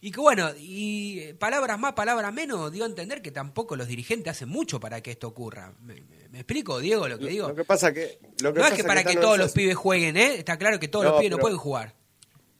Y 0.00 0.12
que 0.12 0.20
bueno, 0.20 0.50
y 0.58 1.18
eh, 1.20 1.34
palabras 1.34 1.78
más, 1.78 1.92
palabras 1.94 2.32
menos, 2.32 2.70
dio 2.72 2.84
a 2.84 2.86
entender 2.86 3.20
que 3.20 3.30
tampoco 3.32 3.74
los 3.76 3.88
dirigentes 3.88 4.30
hacen 4.30 4.48
mucho 4.48 4.78
para 4.78 5.00
que 5.00 5.10
esto 5.10 5.26
ocurra. 5.28 5.74
¿Me, 5.82 5.94
me- 6.02 6.28
me 6.30 6.38
explico, 6.40 6.78
Diego, 6.78 7.08
lo 7.08 7.18
que 7.18 7.26
digo? 7.28 7.48
Lo 7.48 7.54
que 7.54 7.64
pasa 7.64 7.92
que... 7.92 8.18
Lo 8.42 8.52
que 8.52 8.60
no 8.60 8.66
es 8.66 8.74
que 8.74 8.84
para 8.84 9.02
que 9.02 9.16
todos 9.16 9.38
los 9.38 9.48
es- 9.48 9.52
pibes 9.54 9.74
jueguen, 9.76 10.16
¿eh? 10.16 10.34
Está 10.36 10.56
claro 10.58 10.78
que 10.78 10.88
todos 10.88 11.04
los 11.06 11.14
pibes 11.18 11.30
no 11.32 11.38
pueden 11.38 11.56
jugar. 11.58 11.94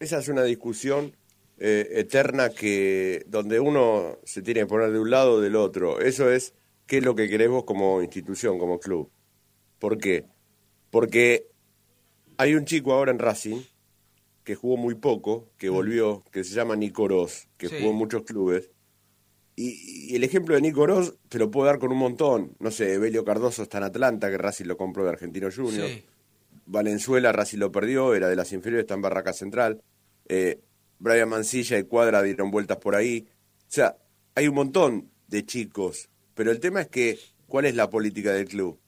Esa 0.01 0.19
es 0.19 0.29
una 0.29 0.43
discusión 0.43 1.15
eh, 1.59 1.87
eterna 1.93 2.51
que 2.51 3.25
donde 3.29 3.61
uno 3.61 4.17
se 4.25 4.43
tiene 4.43 4.61
que 4.61 4.67
poner 4.67 4.91
de 4.91 4.99
un 4.99 5.11
lado 5.11 5.35
o 5.35 5.41
del 5.41 5.55
otro. 5.57 6.01
Eso 6.01 6.31
es 6.33 6.55
qué 6.87 6.99
es 6.99 7.05
lo 7.05 7.15
que 7.15 7.29
querés 7.29 7.51
vos 7.51 7.65
como 7.65 8.03
institución, 8.03 8.59
como 8.59 8.81
club. 8.81 9.11
¿Por 9.79 9.99
qué? 9.99 10.25
Porque 10.91 11.47
hay 12.37 12.55
un 12.55 12.65
chico 12.65 12.93
ahora 12.95 13.11
en 13.13 13.19
Racing 13.19 13.61
que 14.49 14.55
jugó 14.55 14.79
muy 14.79 14.95
poco, 14.95 15.51
que 15.59 15.69
volvió, 15.69 16.25
que 16.33 16.43
se 16.43 16.55
llama 16.55 16.75
Nico 16.75 17.03
Oroz, 17.03 17.49
que 17.59 17.69
Sí. 17.69 17.75
jugó 17.79 17.91
en 17.91 17.97
muchos 17.99 18.23
clubes. 18.23 18.71
Y, 19.57 20.09
y 20.11 20.17
el 20.17 20.25
ejemplo 20.25 20.55
de 20.55 20.63
Nico 20.63 20.81
Oroz 20.81 21.19
te 21.29 21.39
lo 21.39 21.51
puedo 21.51 21.67
dar 21.67 21.79
con 21.79 21.93
un 21.93 21.99
montón. 21.99 22.57
No 22.59 22.71
sé, 22.71 22.97
Belio 22.97 23.27
Cardoso 23.27 23.63
está 23.65 23.77
en 23.77 23.85
Atlanta, 23.85 24.31
que 24.31 24.39
Racing 24.39 24.65
lo 24.65 24.79
compró 24.79 25.05
de 25.05 25.11
Argentino 25.11 25.51
Junior. 25.55 25.87
Sí. 25.87 26.03
Valenzuela, 26.65 27.31
Racing 27.31 27.59
lo 27.59 27.71
perdió, 27.71 28.15
era 28.15 28.27
de 28.31 28.37
las 28.37 28.51
inferiores, 28.55 28.85
está 28.85 28.95
en 28.95 29.03
Barraca 29.03 29.35
Central. 29.35 29.83
Eh, 30.31 30.63
Brian 30.99 31.29
Mancilla 31.29 31.77
y 31.79 31.85
Cuadra 31.85 32.23
dieron 32.23 32.51
vueltas 32.51 32.79
por 32.79 32.95
ahí. 32.95 33.29
O 33.59 33.67
sea, 33.71 33.99
hay 34.35 34.49
un 34.49 34.55
montón 34.55 35.11
de 35.27 35.45
chicos, 35.45 36.09
pero 36.33 36.51
el 36.53 36.59
tema 36.59 36.81
es 36.81 36.89
que, 36.89 37.19
¿cuál 37.47 37.67
es 37.67 37.75
la 37.75 37.91
política 37.91 38.33
del 38.33 38.49
club? 38.49 38.81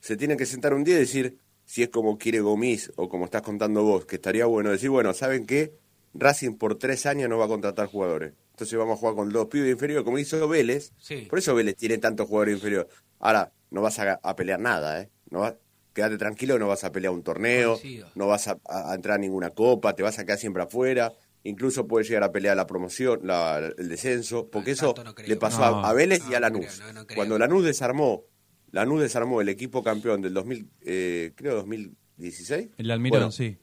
Se 0.00 0.16
tienen 0.16 0.38
que 0.38 0.46
sentar 0.46 0.72
un 0.72 0.84
día 0.84 0.96
y 0.96 1.00
decir, 1.00 1.36
si 1.72 1.82
es 1.82 1.88
como 1.88 2.18
quiere 2.18 2.40
Gomis 2.40 2.92
o 2.96 3.08
como 3.08 3.24
estás 3.24 3.40
contando 3.40 3.82
vos, 3.82 4.04
que 4.04 4.16
estaría 4.16 4.44
bueno 4.44 4.70
decir, 4.70 4.90
bueno, 4.90 5.14
¿saben 5.14 5.46
qué? 5.46 5.72
Racing 6.12 6.58
por 6.58 6.76
tres 6.78 7.06
años 7.06 7.30
no 7.30 7.38
va 7.38 7.46
a 7.46 7.48
contratar 7.48 7.86
jugadores. 7.86 8.34
Entonces 8.50 8.78
vamos 8.78 8.96
a 8.96 9.00
jugar 9.00 9.14
con 9.14 9.30
dos 9.30 9.46
pibes 9.46 9.72
inferiores, 9.72 10.04
como 10.04 10.18
hizo 10.18 10.46
Vélez. 10.46 10.92
Sí. 10.98 11.26
Por 11.30 11.38
eso 11.38 11.54
Vélez 11.54 11.74
tiene 11.76 11.96
tantos 11.96 12.28
jugadores 12.28 12.56
inferiores. 12.56 12.92
Ahora, 13.20 13.52
no 13.70 13.80
vas 13.80 13.98
a, 14.00 14.20
a 14.22 14.36
pelear 14.36 14.60
nada, 14.60 15.00
¿eh? 15.00 15.08
No 15.30 15.40
vas- 15.40 15.54
quédate 15.94 16.18
tranquilo, 16.18 16.58
no 16.58 16.68
vas 16.68 16.84
a 16.84 16.92
pelear 16.92 17.14
un 17.14 17.22
torneo, 17.22 17.78
Coincido. 17.78 18.08
no 18.16 18.26
vas 18.26 18.48
a, 18.48 18.58
a 18.66 18.94
entrar 18.94 19.14
a 19.14 19.18
ninguna 19.18 19.48
copa, 19.48 19.94
te 19.94 20.02
vas 20.02 20.18
a 20.18 20.24
quedar 20.26 20.38
siempre 20.38 20.62
afuera. 20.62 21.10
Incluso 21.44 21.86
puedes 21.88 22.06
llegar 22.06 22.24
a 22.24 22.32
pelear 22.32 22.54
la 22.54 22.66
promoción, 22.66 23.20
la- 23.24 23.72
el 23.78 23.88
descenso, 23.88 24.50
porque 24.50 24.72
eso 24.72 24.94
no 25.02 25.14
creo. 25.14 25.26
le 25.28 25.36
pasó 25.36 25.60
No. 25.60 25.64
a, 25.86 25.88
a 25.88 25.92
Vélez 25.94 26.20
y 26.28 26.32
No, 26.32 26.36
a 26.36 26.40
no 26.40 26.40
Lanús. 26.40 26.66
creo, 26.76 26.86
no, 26.88 26.92
no 26.92 27.06
creo. 27.06 27.16
Cuando 27.16 27.38
Lanús 27.38 27.64
desarmó, 27.64 28.24
Lanús 28.72 29.00
desarmó 29.00 29.40
el 29.40 29.48
equipo 29.48 29.82
campeón 29.82 30.20
del 30.22 30.34
2000, 30.34 30.68
eh, 30.82 31.32
creo 31.36 31.54
2016. 31.56 32.70
El 32.78 32.90
Almirón, 32.90 33.18
Bueno, 33.20 33.32
sí. 33.32 33.56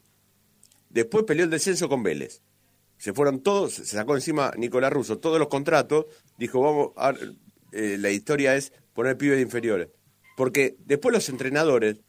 Después 0.90 1.26
peleó 1.26 1.44
el 1.46 1.52
descenso 1.52 1.88
con 1.90 2.02
Vélez. 2.04 2.42
Se 2.98 3.14
fueron 3.14 3.42
todos, 3.42 3.74
se 3.74 3.86
sacó 3.86 4.16
encima 4.16 4.52
Nicolás 4.58 4.92
Russo 4.92 5.20
todos 5.20 5.40
los 5.40 5.48
contratos. 5.48 6.06
Dijo, 6.38 6.62
vamos, 6.62 6.90
a- 6.98 7.14
eh, 7.72 7.98
la 8.00 8.10
historia 8.10 8.56
es 8.56 8.74
poner 8.94 9.18
pibes 9.18 9.38
de 9.38 9.44
inferiores. 9.44 9.90
Porque 10.36 10.76
después 10.86 11.14
los 11.14 11.28
entrenadores 11.30 12.00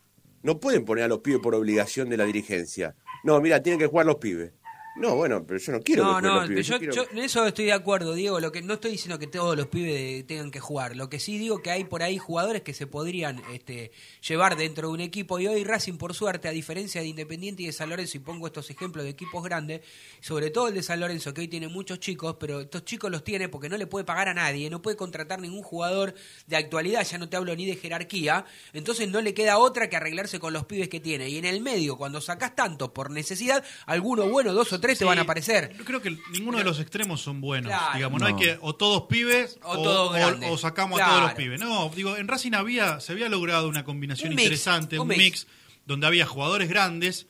no 0.42 0.58
pueden 0.60 0.84
poner 0.84 1.04
a 1.04 1.08
los 1.08 1.18
pibes 1.20 1.40
por 1.40 1.54
obligación 1.54 2.08
de 2.08 2.16
la 2.16 2.24
dirigencia. 2.24 2.94
No, 3.24 3.40
mira, 3.40 3.62
tienen 3.62 3.78
que 3.78 3.86
jugar 3.86 4.06
los 4.06 4.16
pibes. 4.16 4.52
No, 4.96 5.14
bueno, 5.14 5.44
pero 5.46 5.58
yo 5.60 5.72
no 5.72 5.80
quiero 5.80 6.02
que 6.02 6.08
No, 6.10 6.20
no, 6.42 6.46
pibes. 6.48 6.66
yo, 6.66 6.78
quiero- 6.78 6.92
yo 6.94 7.04
en 7.12 7.18
eso 7.18 7.46
estoy 7.46 7.66
de 7.66 7.72
acuerdo, 7.72 8.12
Diego. 8.12 8.40
Lo 8.40 8.50
que 8.52 8.60
no 8.60 8.74
estoy 8.74 8.90
diciendo 8.90 9.18
que 9.18 9.28
todos 9.28 9.56
los 9.56 9.68
pibes 9.68 10.26
tengan 10.26 10.50
que 10.50 10.58
jugar. 10.60 10.96
Lo 10.96 11.08
que 11.08 11.20
sí 11.20 11.38
digo 11.38 11.62
que 11.62 11.70
hay 11.70 11.84
por 11.84 12.02
ahí 12.02 12.18
jugadores 12.18 12.62
que 12.62 12.74
se 12.74 12.86
podrían 12.86 13.40
este, 13.54 13.92
llevar 14.28 14.56
dentro 14.56 14.88
de 14.88 14.94
un 14.94 15.00
equipo. 15.00 15.38
Y 15.38 15.46
hoy 15.46 15.62
Racing, 15.64 15.94
por 15.96 16.12
suerte, 16.12 16.48
a 16.48 16.50
diferencia 16.50 17.00
de 17.00 17.06
Independiente 17.06 17.62
y 17.62 17.66
de 17.66 17.72
San 17.72 17.88
Lorenzo, 17.88 18.16
y 18.16 18.20
pongo 18.20 18.46
estos 18.48 18.68
ejemplos 18.68 19.04
de 19.04 19.10
equipos 19.10 19.42
grandes, 19.44 19.80
sobre 20.20 20.50
todo 20.50 20.68
el 20.68 20.74
de 20.74 20.82
San 20.82 20.98
Lorenzo, 21.00 21.32
que 21.32 21.42
hoy 21.42 21.48
tiene 21.48 21.68
muchos 21.68 22.00
chicos, 22.00 22.36
pero 22.40 22.60
estos 22.60 22.84
chicos 22.84 23.10
los 23.10 23.22
tiene 23.22 23.48
porque 23.48 23.68
no 23.68 23.76
le 23.78 23.86
puede 23.86 24.04
pagar 24.04 24.28
a 24.28 24.34
nadie, 24.34 24.68
no 24.70 24.82
puede 24.82 24.96
contratar 24.96 25.40
ningún 25.40 25.62
jugador 25.62 26.14
de 26.48 26.56
actualidad, 26.56 27.06
ya 27.06 27.16
no 27.16 27.28
te 27.28 27.36
hablo 27.36 27.54
ni 27.54 27.64
de 27.64 27.76
jerarquía. 27.76 28.44
Entonces 28.72 29.08
no 29.08 29.20
le 29.20 29.34
queda 29.34 29.58
otra 29.58 29.88
que 29.88 29.96
arreglarse 29.96 30.40
con 30.40 30.52
los 30.52 30.66
pibes 30.66 30.88
que 30.88 30.98
tiene. 31.00 31.28
Y 31.28 31.38
en 31.38 31.44
el 31.44 31.60
medio, 31.60 31.96
cuando 31.96 32.20
sacás 32.20 32.56
tanto 32.56 32.92
por 32.92 33.10
necesidad, 33.10 33.64
alguno 33.86 34.28
bueno, 34.28 34.52
dos 34.52 34.72
o 34.72 34.79
tres 34.80 34.98
te 34.98 35.04
van 35.04 35.18
a 35.18 35.22
aparecer. 35.22 35.74
Yo 35.78 35.84
creo 35.84 36.00
que 36.02 36.16
ninguno 36.32 36.58
de 36.58 36.64
los 36.64 36.80
extremos 36.80 37.20
son 37.20 37.40
buenos. 37.40 37.70
Claro. 37.70 37.94
digamos, 37.96 38.20
no. 38.20 38.28
No. 38.28 38.36
hay 38.36 38.42
que 38.42 38.58
o 38.60 38.74
todos 38.74 39.02
pibes 39.08 39.58
O 39.62 39.72
o, 39.78 39.82
todos 39.82 40.10
o- 40.10 40.12
grandes. 40.12 40.50
o 40.50 40.58
sacamos 40.58 40.98
Claro. 40.98 41.12
a 41.12 41.14
todos 41.16 41.28
los 41.30 41.34
pibes. 41.38 41.60
No, 41.60 41.90
digo, 41.94 42.16
en 42.16 42.26
Racing 42.28 42.52
había, 42.54 43.00
se 43.00 43.12
había 43.12 43.28
logrado 43.28 43.68
una 43.68 43.84
combinación 43.84 44.30
Un 44.30 44.36
mix, 44.36 44.44
interesante, 44.44 44.96
un 44.98 45.02
un, 45.02 45.08
mix. 45.08 45.18
mix. 45.20 45.46
donde 45.86 46.06
había 46.06 46.26
jugadores 46.26 46.68
grandes 46.68 47.26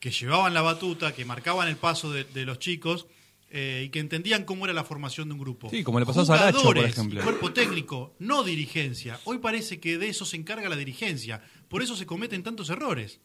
que 0.00 0.10
llevaban 0.10 0.54
la 0.54 0.62
batuta, 0.62 1.12
que 1.14 1.24
marcaban 1.24 1.68
el 1.68 1.76
paso 1.76 2.12
de, 2.12 2.24
de 2.24 2.44
los 2.44 2.58
chicos 2.58 3.06
eh, 3.50 3.84
y 3.86 3.88
que 3.88 3.98
entendían 3.98 4.44
cómo 4.44 4.66
era 4.66 4.74
la 4.74 4.84
formación 4.84 5.26
de 5.28 5.34
un 5.34 5.40
grupo. 5.40 5.70
Sí, 5.70 5.82
como 5.82 5.98
le 5.98 6.04
pasó 6.06 6.20
a 6.20 6.26
Saracho, 6.26 6.52
por 6.58 6.62
Jugadores 6.76 6.92
ejemplo. 6.92 7.22
Cuerpo 7.22 7.52
técnico, 7.52 8.14
no 8.18 8.44
dirigencia. 8.44 9.18
Hoy 9.24 9.38
parece 9.38 9.80
que 9.80 9.96
de 9.98 10.08
eso 10.10 10.24
se 10.26 10.36
encarga 10.36 10.68
la 10.68 10.76
dirigencia. 10.76 11.42
Por 11.68 11.82
eso 11.82 11.96
se 11.96 12.04
cometen 12.06 12.42
tantos 12.42 12.68
errores. 12.70 13.20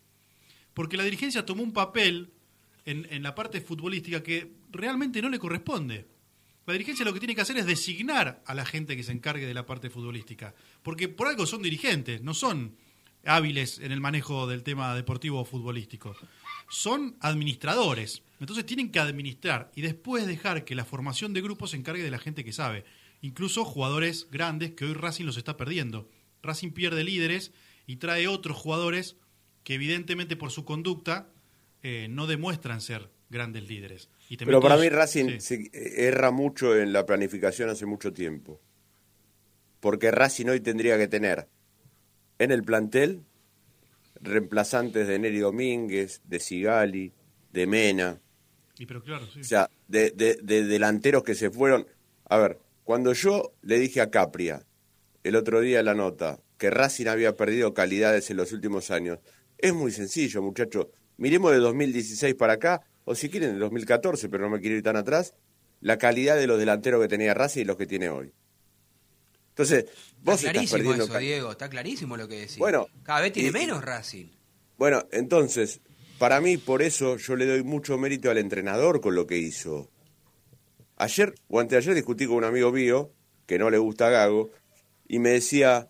Porque 0.74 0.98
la 0.98 1.04
dirigencia 1.04 1.46
tomó 1.46 1.62
un 1.62 1.74
papel 1.74 2.32
en, 2.86 3.08
en 3.10 3.24
la 3.24 3.36
parte 3.36 3.62
futbolística 3.62 4.24
que 4.24 4.52
realmente 4.72 5.22
no 5.22 5.30
le 5.30 5.40
corresponde. 5.40 6.08
La 6.66 6.74
dirigencia 6.74 7.04
lo 7.04 7.14
que 7.14 7.20
tiene 7.20 7.36
que 7.36 7.42
hacer 7.42 7.58
es 7.58 7.66
designar 7.66 8.42
a 8.46 8.54
la 8.54 8.66
gente 8.66 8.96
que 8.96 9.04
se 9.04 9.12
encargue 9.12 9.46
de 9.46 9.54
la 9.54 9.66
parte 9.66 9.90
futbolística. 9.90 10.56
Porque 10.82 11.10
por 11.10 11.28
algo 11.28 11.46
son 11.46 11.62
dirigentes, 11.62 12.22
no 12.22 12.34
son 12.34 12.78
hábiles 13.26 13.80
en 13.80 13.92
el 13.92 14.00
manejo 14.00 14.48
del 14.48 14.64
tema 14.64 14.96
deportivo 14.96 15.42
o 15.42 15.46
futbolístico. 15.46 16.16
Son 16.70 17.18
administradores. 17.20 18.24
Entonces 18.40 18.66
tienen 18.66 18.92
que 18.92 19.00
administrar 19.00 19.72
y 19.76 19.82
después 19.82 20.26
dejar 20.26 20.64
que 20.64 20.76
la 20.76 20.86
formación 20.86 21.34
de 21.34 21.42
grupos 21.42 21.72
se 21.72 21.78
encargue 21.78 22.04
de 22.04 22.12
la 22.12 22.20
gente 22.20 22.44
que 22.44 22.54
sabe. 22.54 22.86
Incluso 23.22 23.66
jugadores 23.66 24.28
grandes 24.32 24.72
que 24.72 24.86
hoy 24.86 24.94
Racing 24.94 25.26
los 25.26 25.38
está 25.38 25.58
perdiendo. 25.58 26.10
Racing 26.42 26.72
pierde 26.72 27.04
líderes 27.04 27.52
y 27.88 27.98
trae 27.98 28.28
otros 28.28 28.58
jugadores 28.58 29.18
que 29.64 29.76
evidentemente 29.76 30.36
por 30.36 30.52
su 30.52 30.66
conducta 30.66 31.33
eh, 31.84 32.08
no 32.10 32.28
demuestran 32.28 32.82
ser 32.82 33.10
grandes 33.30 33.68
líderes. 33.68 34.10
Y 34.30 34.38
Pero 34.38 34.60
para 34.62 34.78
mí 34.78 34.90
Racing 34.90 35.40
Sí. 35.40 35.70
se 35.72 36.08
erra 36.08 36.32
mucho 36.32 36.78
en 36.78 36.94
la 36.94 37.06
planificación 37.06 37.70
hace 37.70 37.86
mucho 37.86 38.14
tiempo. 38.14 38.60
Porque 39.80 40.12
Racing 40.12 40.48
hoy 40.48 40.60
tendría 40.62 40.98
que 40.98 41.08
tener 41.08 41.48
en 42.40 42.52
el 42.52 42.64
plantel 42.64 43.24
reemplazantes 44.22 45.08
de 45.08 45.20
Neri 45.20 45.40
Domínguez, 45.40 46.22
de 46.26 46.40
Sigali, 46.40 47.12
de 47.52 47.68
Mena, 47.68 48.22
Y 48.78 48.86
pero 48.86 49.04
claro, 49.04 49.26
sí. 49.32 49.42
o 49.42 49.44
sea, 49.44 49.70
de, 49.88 50.12
de- 50.12 50.40
de 50.42 50.64
delanteros 50.64 51.24
que 51.24 51.36
se 51.36 51.50
fueron. 51.52 51.86
A 52.26 52.38
ver, 52.38 52.60
cuando 52.84 53.14
yo 53.14 53.54
le 53.62 53.78
dije 53.80 54.02
a 54.02 54.10
Capria 54.10 54.66
el 55.24 55.36
otro 55.36 55.60
día 55.62 55.80
en 55.80 55.86
la 55.86 55.94
nota 55.94 56.40
que 56.58 56.70
Racing 56.70 57.08
había 57.08 57.36
perdido 57.36 57.74
calidades 57.74 58.30
en 58.30 58.38
los 58.38 58.52
últimos 58.54 58.90
años, 58.92 59.20
es 59.58 59.74
muy 59.74 59.92
sencillo, 59.92 60.42
muchachos. 60.42 60.88
Miremos 61.18 61.52
de 61.52 61.58
2016 61.58 62.36
para 62.36 62.54
acá, 62.54 62.82
o 63.06 63.16
si 63.16 63.30
quieren 63.30 63.54
de 63.54 63.60
2014, 63.60 64.30
pero 64.30 64.44
no 64.44 64.50
me 64.50 64.60
quiero 64.60 64.76
ir 64.78 64.84
tan 64.84 64.96
atrás, 64.96 65.34
la 65.82 65.98
calidad 65.98 66.36
de 66.38 66.48
los 66.48 66.58
delanteros 66.60 67.02
que 67.02 67.08
tenía 67.08 67.34
Racing 67.34 67.62
y 67.62 67.66
los 67.66 67.78
que 67.78 67.86
tiene 67.86 68.10
hoy. 68.10 68.34
Entonces, 69.50 69.86
vos 70.22 70.36
está 70.36 70.48
estás 70.48 70.52
clarísimo 70.52 70.78
perdiendo 70.78 71.04
eso, 71.06 71.18
Diego, 71.20 71.52
está 71.52 71.70
clarísimo 71.70 72.18
lo 72.18 72.28
que 72.28 72.40
decís. 72.40 72.58
Bueno, 72.58 72.88
Cada 73.04 73.22
vez 73.22 73.34
tiene 73.34 73.50
y- 73.50 73.52
menos 73.52 73.84
Racing. 73.84 74.26
Bueno, 74.78 75.06
entonces, 75.12 75.80
para 76.18 76.42
mí, 76.42 76.58
por 76.58 76.82
eso 76.82 77.18
yo 77.18 77.36
le 77.36 77.46
doy 77.46 77.64
mucho 77.64 77.98
mérito 77.98 78.32
al 78.32 78.38
entrenador 78.40 79.00
con 79.02 79.14
lo 79.14 79.28
que 79.28 79.38
hizo. 79.38 79.90
Ayer 80.98 81.36
o 81.50 81.60
anteayer 81.60 81.94
discutí 81.94 82.26
con 82.26 82.38
un 82.38 82.44
amigo 82.46 82.72
mío 82.72 83.12
que 83.46 83.58
no 83.60 83.70
le 83.70 83.78
gusta 83.78 84.08
a 84.08 84.12
Gago 84.12 84.50
y 85.08 85.20
me 85.20 85.30
decía, 85.32 85.90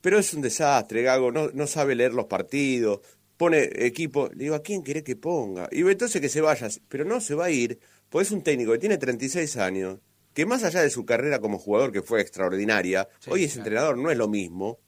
pero 0.00 0.18
es 0.18 0.32
un 0.34 0.42
desastre, 0.42 1.02
Gago, 1.02 1.32
no, 1.32 1.48
no 1.52 1.66
sabe 1.66 1.94
leer 1.94 2.12
los 2.12 2.26
partidos, 2.26 3.00
pone 3.36 3.68
equipo. 3.86 4.28
Le 4.34 4.44
digo, 4.44 4.54
¿a 4.54 4.62
quién 4.62 4.82
querés 4.82 5.02
que 5.04 5.16
ponga? 5.16 5.68
Y 5.72 5.80
entonces 5.82 6.20
que 6.20 6.28
se 6.28 6.40
vaya, 6.40 6.68
pero 6.88 7.04
no 7.04 7.20
se 7.20 7.34
va 7.34 7.46
a 7.46 7.50
ir, 7.50 7.78
pues 8.08 8.28
es 8.28 8.32
un 8.32 8.42
técnico 8.42 8.72
que 8.72 8.78
tiene 8.78 8.98
36 8.98 9.56
años, 9.56 9.98
que 10.34 10.46
más 10.46 10.64
allá 10.64 10.82
de 10.82 10.90
su 10.90 11.04
carrera 11.06 11.40
como 11.40 11.58
jugador, 11.58 11.92
que 11.92 12.02
fue 12.02 12.20
extraordinaria, 12.20 13.08
Sí, 13.20 13.30
hoy 13.30 13.44
es 13.44 13.52
claro. 13.54 13.64
entrenador, 13.66 13.98
no 13.98 14.10
es 14.10 14.18
lo 14.18 14.28
mismo. 14.28 14.78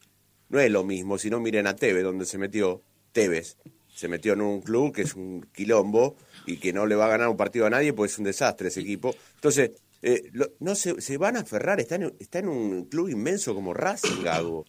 No 0.50 0.60
es 0.60 0.70
lo 0.70 0.82
mismo, 0.82 1.18
si 1.18 1.28
no 1.28 1.40
miren 1.40 1.66
a 1.66 1.76
Tevez, 1.76 2.02
donde 2.02 2.24
se 2.24 2.38
metió 2.38 2.82
Tevez. 3.12 3.58
Se 3.94 4.08
metió 4.08 4.32
en 4.32 4.40
un 4.40 4.62
club 4.62 4.94
que 4.94 5.02
es 5.02 5.14
un 5.14 5.46
quilombo 5.52 6.16
y 6.46 6.56
que 6.58 6.72
no 6.72 6.86
le 6.86 6.94
va 6.94 7.04
a 7.06 7.08
ganar 7.10 7.28
un 7.28 7.36
partido 7.36 7.66
a 7.66 7.70
nadie 7.70 7.92
porque 7.92 8.12
es 8.12 8.18
un 8.18 8.24
desastre 8.24 8.68
ese 8.68 8.80
equipo. 8.80 9.14
Entonces, 9.34 9.72
eh, 10.00 10.22
lo- 10.32 10.52
no 10.60 10.74
se, 10.74 11.00
se 11.02 11.18
van 11.18 11.36
a 11.36 11.40
aferrar, 11.40 11.80
está 11.80 11.96
en, 11.96 12.14
está 12.18 12.38
en 12.38 12.48
un 12.48 12.84
club 12.84 13.08
inmenso 13.10 13.54
como 13.54 13.74
Racing, 13.74 14.22
Gago. 14.22 14.64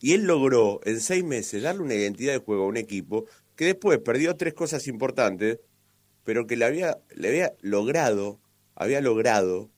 Y 0.00 0.12
él 0.12 0.24
logró 0.24 0.80
en 0.84 1.00
seis 1.00 1.24
meses 1.24 1.62
darle 1.62 1.82
una 1.82 1.94
identidad 1.94 2.32
de 2.32 2.38
juego 2.38 2.64
a 2.64 2.66
un 2.68 2.76
equipo 2.76 3.24
que 3.54 3.64
después 3.66 3.98
perdió 3.98 4.36
tres 4.36 4.52
cosas 4.54 4.86
importantes, 4.88 5.58
pero 6.24 6.46
que 6.46 6.56
le 6.56 6.64
había, 6.66 6.98
le 7.14 7.28
había 7.28 7.52
logrado, 7.62 8.38
había 8.74 9.00
logrado 9.00 9.70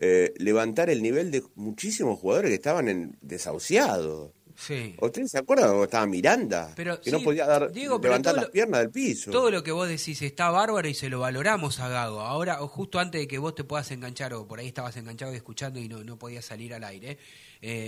eh, 0.00 0.32
levantar 0.38 0.88
el 0.90 1.02
nivel 1.02 1.30
de 1.30 1.42
muchísimos 1.54 2.18
jugadores 2.18 2.48
que 2.50 2.54
estaban 2.54 2.88
en, 2.88 3.16
desahuciados. 3.20 4.32
Sí. 4.56 4.96
¿Ustedes 5.00 5.30
se 5.30 5.38
acuerdan 5.38 5.66
cuando 5.68 5.84
estaba 5.84 6.06
Miranda? 6.06 6.72
Pero, 6.74 7.00
que 7.00 7.12
no 7.12 7.20
podía 7.22 7.46
dar, 7.46 7.70
Diego, 7.70 8.00
levantar 8.02 8.34
las 8.34 8.46
lo- 8.46 8.50
piernas 8.50 8.80
del 8.80 8.90
piso. 8.90 9.30
Todo 9.30 9.50
lo 9.52 9.62
que 9.62 9.70
vos 9.70 9.88
decís 9.88 10.20
está 10.22 10.50
bárbaro 10.50 10.88
y 10.88 10.94
se 10.94 11.08
lo 11.08 11.20
valoramos 11.20 11.78
a 11.78 11.88
Gago. 11.88 12.22
Ahora, 12.22 12.60
o 12.62 12.66
justo 12.68 12.98
antes 12.98 13.20
de 13.20 13.28
que 13.28 13.38
vos 13.38 13.54
te 13.54 13.62
puedas 13.62 13.88
enganchar, 13.92 14.34
o 14.34 14.48
por 14.48 14.58
ahí 14.58 14.66
estabas 14.68 14.96
enganchado 14.96 15.32
y 15.32 15.36
escuchando 15.36 15.78
y 15.78 15.88
no, 15.88 16.02
no 16.02 16.18
podías 16.18 16.44
salir 16.44 16.74
al 16.74 16.82
aire. 16.82 17.12
eh, 17.12 17.18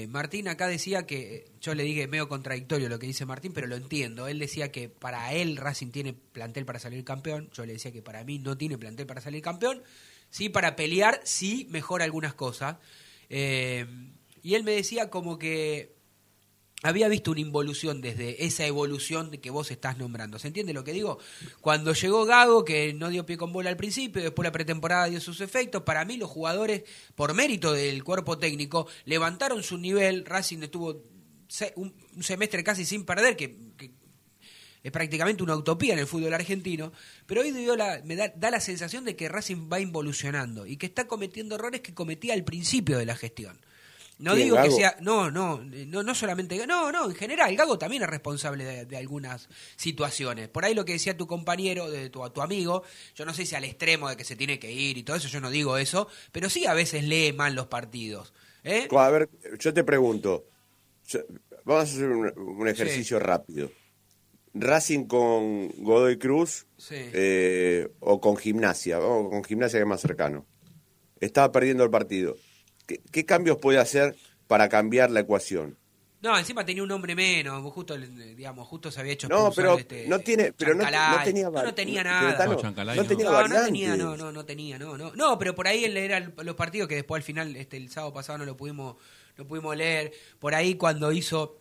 Martín 0.08 0.48
acá 0.48 0.66
decía 0.66 1.06
que, 1.06 1.36
eh, 1.36 1.44
yo 1.60 1.74
le 1.74 1.84
dije 1.84 2.08
medio 2.08 2.28
contradictorio 2.28 2.88
lo 2.88 2.98
que 2.98 3.06
dice 3.06 3.24
Martín, 3.24 3.52
pero 3.52 3.66
lo 3.66 3.76
entiendo. 3.76 4.26
Él 4.26 4.38
decía 4.38 4.72
que 4.72 4.88
para 4.88 5.32
él 5.32 5.56
Racing 5.56 5.90
tiene 5.90 6.12
plantel 6.12 6.64
para 6.64 6.78
salir 6.78 7.04
campeón. 7.04 7.50
Yo 7.52 7.64
le 7.64 7.74
decía 7.74 7.92
que 7.92 8.02
para 8.02 8.24
mí 8.24 8.38
no 8.38 8.56
tiene 8.56 8.78
plantel 8.78 9.06
para 9.06 9.20
salir 9.20 9.42
campeón. 9.42 9.82
Sí, 10.30 10.48
para 10.48 10.76
pelear, 10.76 11.20
sí, 11.24 11.66
mejora 11.70 12.04
algunas 12.04 12.34
cosas. 12.34 12.76
Eh, 13.28 13.86
y 14.42 14.54
él 14.54 14.64
me 14.64 14.72
decía 14.72 15.10
como 15.10 15.38
que 15.38 15.99
había 16.82 17.08
visto 17.08 17.30
una 17.30 17.40
involución 17.40 18.00
desde 18.00 18.44
esa 18.44 18.66
evolución 18.66 19.30
que 19.30 19.50
vos 19.50 19.70
estás 19.70 19.98
nombrando. 19.98 20.38
¿Se 20.38 20.48
entiende 20.48 20.72
lo 20.72 20.84
que 20.84 20.92
digo? 20.92 21.18
Cuando 21.60 21.92
llegó 21.92 22.24
Gago, 22.24 22.64
que 22.64 22.94
no 22.94 23.10
dio 23.10 23.26
pie 23.26 23.36
con 23.36 23.52
bola 23.52 23.70
al 23.70 23.76
principio, 23.76 24.22
después 24.22 24.44
la 24.44 24.52
pretemporada 24.52 25.06
dio 25.06 25.20
sus 25.20 25.40
efectos, 25.40 25.82
para 25.82 26.04
mí 26.04 26.16
los 26.16 26.30
jugadores, 26.30 26.84
por 27.14 27.34
mérito 27.34 27.72
del 27.72 28.02
cuerpo 28.02 28.38
técnico, 28.38 28.86
levantaron 29.04 29.62
su 29.62 29.76
nivel, 29.76 30.24
Racing 30.24 30.62
estuvo 30.62 31.02
un, 31.76 31.94
semestre 32.20 32.64
casi 32.64 32.84
sin 32.84 33.04
perder, 33.04 33.36
que, 33.36 33.56
que 33.76 33.90
es 34.82 34.92
prácticamente 34.92 35.42
una 35.42 35.56
utopía 35.56 35.92
en 35.92 35.98
el 35.98 36.06
fútbol 36.06 36.32
argentino, 36.32 36.92
pero 37.26 37.42
hoy 37.42 37.52
me 37.52 38.16
da, 38.16 38.32
da 38.34 38.50
la 38.50 38.60
sensación 38.60 39.04
de 39.04 39.16
que 39.16 39.28
Racing 39.28 39.68
va 39.70 39.80
involucionando 39.80 40.66
y 40.66 40.76
que 40.78 40.86
está 40.86 41.06
cometiendo 41.06 41.56
errores 41.56 41.82
que 41.82 41.92
cometía 41.92 42.32
al 42.32 42.44
principio 42.44 42.96
de 42.96 43.04
la 43.04 43.16
gestión. 43.16 43.60
No 44.20 44.34
¿Quién, 44.34 44.48
digo 44.48 44.62
que 44.62 44.70
sea, 44.70 44.96
no, 45.00 45.30
no, 45.30 45.62
no, 45.62 46.02
no 46.02 46.14
solamente, 46.14 46.66
no, 46.66 46.92
no, 46.92 47.06
en 47.08 47.14
general, 47.14 47.56
Gago 47.56 47.78
también 47.78 48.02
es 48.02 48.08
responsable 48.10 48.64
de, 48.64 48.84
de 48.84 48.96
algunas 48.98 49.48
situaciones. 49.76 50.48
Por 50.48 50.64
ahí 50.64 50.74
lo 50.74 50.84
que 50.84 50.92
decía 50.92 51.16
tu 51.16 51.26
compañero, 51.26 51.90
de 51.90 52.10
tu, 52.10 52.28
tu 52.30 52.42
amigo, 52.42 52.82
yo 53.14 53.24
no 53.24 53.32
sé 53.32 53.46
si 53.46 53.54
al 53.54 53.64
extremo 53.64 54.10
de 54.10 54.16
que 54.18 54.24
se 54.24 54.36
tiene 54.36 54.58
que 54.58 54.70
ir 54.70 54.98
y 54.98 55.02
todo 55.02 55.16
eso, 55.16 55.28
yo 55.28 55.40
no 55.40 55.50
digo 55.50 55.78
eso, 55.78 56.06
pero 56.32 56.50
sí 56.50 56.66
a 56.66 56.74
veces 56.74 57.02
lee 57.04 57.32
mal 57.32 57.54
los 57.54 57.68
partidos. 57.68 58.34
¿eh? 58.62 58.88
A 58.90 59.08
ver, 59.08 59.30
yo 59.58 59.72
te 59.72 59.84
pregunto, 59.84 60.44
yo- 61.08 61.20
vamos 61.64 61.80
a 61.80 61.92
hacer 61.92 62.10
un, 62.10 62.30
un 62.38 62.68
ejercicio 62.68 63.18
rápido. 63.18 63.70
Racing 64.52 65.04
con 65.04 65.68
Godoy 65.82 66.18
Cruz 66.18 66.66
Sí. 66.76 66.96
eh, 66.98 67.88
o 68.00 68.20
con 68.20 68.36
Gimnasia, 68.36 68.98
vamos 68.98 69.30
con 69.30 69.44
Gimnasia 69.44 69.78
que 69.78 69.84
es 69.84 69.88
más 69.88 70.00
cercano. 70.00 70.44
Estaba 71.20 71.52
perdiendo 71.52 71.84
el 71.84 71.90
partido. 71.90 72.36
¿Qué, 72.90 73.00
qué 73.12 73.24
cambios 73.24 73.58
puede 73.58 73.78
hacer 73.78 74.16
para 74.48 74.68
cambiar 74.68 75.12
la 75.12 75.20
ecuación? 75.20 75.76
No, 76.22 76.36
encima 76.36 76.66
tenía 76.66 76.82
un 76.82 76.90
hombre 76.90 77.14
menos, 77.14 77.62
justo, 77.72 77.96
digamos, 77.96 78.66
justo 78.68 78.90
se 78.90 79.00
había 79.00 79.12
hecho 79.12 79.28
No, 79.28 79.50
pero 79.54 79.78
este, 79.78 80.06
no 80.08 80.18
tiene, 80.18 80.52
pero 80.52 80.74
no, 80.74 80.82
no 80.84 81.22
tenía, 81.24 81.44
no, 81.48 81.62
no 81.62 81.74
tenía 81.74 82.04
nada. 82.04 82.46
No, 82.46 82.60
Chancalay 82.60 82.96
no 82.96 83.02
no. 83.04 83.08
tenía 83.08 83.24
No, 83.30 83.48
no 83.48 83.64
tenía, 83.64 83.96
no, 83.96 84.16
no, 84.16 84.32
no 84.32 84.44
tenía, 84.44 84.78
no, 84.78 84.98
no. 84.98 85.12
No, 85.14 85.38
pero 85.38 85.54
por 85.54 85.68
ahí 85.68 85.84
él 85.84 85.96
era 85.96 86.18
el- 86.18 86.34
los 86.42 86.56
partidos 86.56 86.88
que 86.88 86.96
después 86.96 87.20
al 87.20 87.22
final, 87.22 87.56
este, 87.56 87.76
el 87.78 87.88
sábado 87.90 88.12
pasado 88.12 88.38
no 88.38 88.44
lo 88.44 88.54
pudimos, 88.56 88.96
no 89.38 89.46
pudimos 89.46 89.74
leer. 89.76 90.12
Por 90.40 90.54
ahí 90.54 90.74
cuando 90.74 91.10
hizo 91.12 91.59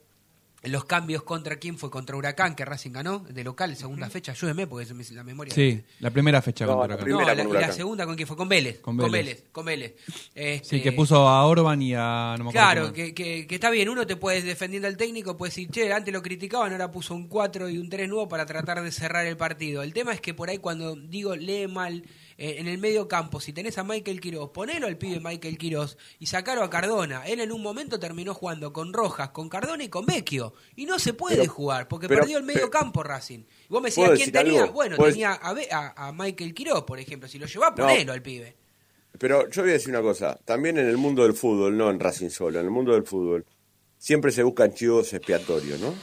los 0.64 0.84
cambios 0.86 1.24
contra 1.24 1.56
quién 1.58 1.78
fue 1.78 1.90
contra 1.90 2.16
Huracán, 2.18 2.56
que 2.56 2.66
Racing 2.66 2.92
ganó, 2.92 3.20
de 3.20 3.44
local, 3.44 3.76
segunda 3.78 4.10
fecha, 4.10 4.34
ayúdeme 4.34 4.68
porque 4.68 4.94
me- 4.94 5.04
la 5.12 5.24
memoria. 5.24 5.54
Sí, 5.54 5.82
la 6.00 6.12
primera 6.12 6.42
fecha 6.42 6.66
No, 6.66 6.74
contra 6.78 6.88
la 6.88 6.94
Huracán. 6.96 7.04
primera 7.06 7.24
No, 7.24 7.28
la, 7.28 7.44
con 7.44 7.50
y 7.50 7.54
la 7.54 7.58
Huracán. 7.60 7.76
segunda 7.76 8.06
con 8.06 8.16
quién 8.16 8.28
fue, 8.28 8.36
con 8.38 8.50
Vélez. 8.50 8.80
Con 8.82 8.98
Con 8.98 9.12
Vélez. 9.12 9.44
Con 9.52 9.66
Vélez. 9.66 9.96
Este, 10.36 10.68
Sí, 10.68 10.82
que 10.82 10.92
puso 10.92 11.28
a 11.28 11.46
Orban 11.46 11.82
y 11.82 11.94
a... 11.96 12.36
No 12.38 12.44
me 12.46 12.52
Claro, 12.52 12.92
que, 12.92 13.14
que, 13.14 13.48
que 13.48 13.56
está 13.56 13.70
bien, 13.70 13.88
uno 13.90 14.06
te 14.06 14.16
puede 14.18 14.42
defendiendo 14.42 14.88
al 14.88 14.98
técnico, 14.98 15.38
puede 15.38 15.50
decir, 15.52 15.70
che, 15.70 15.94
antes 15.94 16.14
lo 16.14 16.22
criticaban, 16.22 16.72
ahora 16.72 16.92
puso 16.92 17.14
un 17.16 17.28
4 17.28 17.70
y 17.70 17.78
un 17.78 17.90
3 17.90 18.10
nuevo 18.10 18.28
para 18.28 18.46
tratar 18.46 18.82
de 18.84 18.92
cerrar 18.92 19.26
el 19.26 19.38
partido. 19.38 19.82
El 19.84 19.94
tema 19.94 20.14
es 20.14 20.20
que 20.22 20.34
por 20.34 20.50
ahí 20.50 20.58
cuando 20.58 20.96
digo 20.96 21.36
lee 21.36 21.68
mal, 21.68 22.04
eh, 22.40 22.56
en 22.60 22.68
el 22.68 22.78
medio 22.78 23.08
campo, 23.08 23.40
si 23.42 23.54
tenés 23.54 23.78
a 23.78 23.84
Michael 23.84 24.22
Quiroz, 24.22 24.50
ponelo 24.52 24.88
al 24.88 24.98
pibe 24.98 25.20
Michael 25.20 25.58
Quiroz 25.58 25.98
y 26.20 26.26
sacalo 26.26 26.64
a 26.64 26.70
Cardona. 26.70 27.28
Él 27.28 27.42
en 27.42 27.52
un 27.52 27.62
momento 27.62 28.00
terminó 28.00 28.34
jugando 28.34 28.72
con 28.74 28.94
Rojas, 28.94 29.30
con 29.30 29.50
Cardona 29.50 29.84
y 29.84 29.90
con 29.90 30.06
Vecchio. 30.06 30.54
Y 30.76 30.86
no 30.86 30.98
se 30.98 31.14
puede 31.14 31.36
Pero- 31.38 31.52
jugar, 31.52 31.88
porque 31.88 32.08
pero- 32.08 32.22
perdió 32.22 32.38
el 32.38 32.44
medio 32.46 32.62
pero- 32.62 32.72
campo 32.72 33.04
Racing. 33.04 33.40
Y 33.40 33.68
vos 33.70 33.82
me 33.82 33.90
decías, 33.90 34.08
¿Puedo 34.08 34.18
¿quién 34.18 34.32
tenía? 34.32 34.62
algo? 34.64 34.74
Bueno, 34.74 34.96
¿Puedo 34.96 35.12
tenía 35.12 35.34
a, 35.34 35.54
a, 35.72 36.08
a 36.08 36.12
Michael 36.14 36.54
Quiroz, 36.54 36.84
por 36.86 37.00
ejemplo. 37.00 37.28
Si 37.30 37.38
lo 37.38 37.46
llevás, 37.46 37.72
No. 37.78 37.86
ponelo 37.86 38.14
al 38.14 38.22
pibe. 38.22 38.56
Pero 39.18 39.50
yo 39.50 39.62
voy 39.64 39.72
a 39.72 39.74
decir 39.74 39.90
una 39.90 40.02
cosa, 40.02 40.40
también 40.46 40.78
en 40.78 40.88
el 40.88 40.96
mundo 40.98 41.24
del 41.24 41.34
fútbol, 41.34 41.76
no 41.76 41.90
en 41.90 42.00
Racing 42.00 42.30
solo, 42.30 42.60
en 42.60 42.66
el 42.66 42.72
mundo 42.72 42.94
del 42.94 43.04
fútbol, 43.04 43.46
siempre 43.98 44.32
se 44.32 44.44
buscan 44.44 44.74
chivos 44.74 45.12
expiatorios, 45.14 45.80
¿no? 45.80 45.94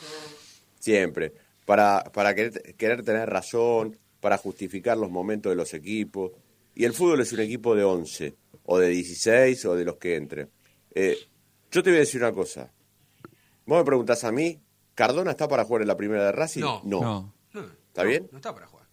Siempre. 0.78 1.32
Para, 1.64 2.04
para 2.12 2.34
querer, 2.34 2.74
querer 2.76 3.02
tener 3.04 3.28
razón, 3.28 3.96
para 4.26 4.38
justificar 4.38 4.98
los 4.98 5.08
momentos 5.08 5.52
de 5.52 5.54
los 5.54 5.72
equipos. 5.72 6.32
Y 6.74 6.84
el 6.84 6.92
fútbol 6.92 7.20
es 7.20 7.32
un 7.32 7.38
equipo 7.38 7.76
de 7.76 7.84
11, 7.84 8.34
o 8.64 8.76
de 8.76 8.88
16, 8.88 9.64
o 9.66 9.76
de 9.76 9.84
los 9.84 9.98
que 9.98 10.16
entren. 10.16 10.50
Eh, 10.96 11.16
yo 11.70 11.80
te 11.80 11.90
voy 11.90 11.98
a 11.98 12.00
decir 12.00 12.20
una 12.20 12.32
cosa. 12.32 12.72
Vos 13.66 13.78
me 13.78 13.84
preguntás 13.84 14.24
a 14.24 14.32
mí, 14.32 14.60
¿Cardona 14.96 15.30
está 15.30 15.46
para 15.46 15.64
jugar 15.64 15.82
en 15.82 15.86
la 15.86 15.96
primera 15.96 16.24
de 16.24 16.32
Racing? 16.32 16.60
No. 16.60 16.82
No. 16.84 17.34
No, 17.52 17.60
¿Está 17.60 18.02
no, 18.02 18.08
bien? 18.08 18.28
No 18.32 18.38
está 18.38 18.52
para 18.52 18.66
jugar. 18.66 18.88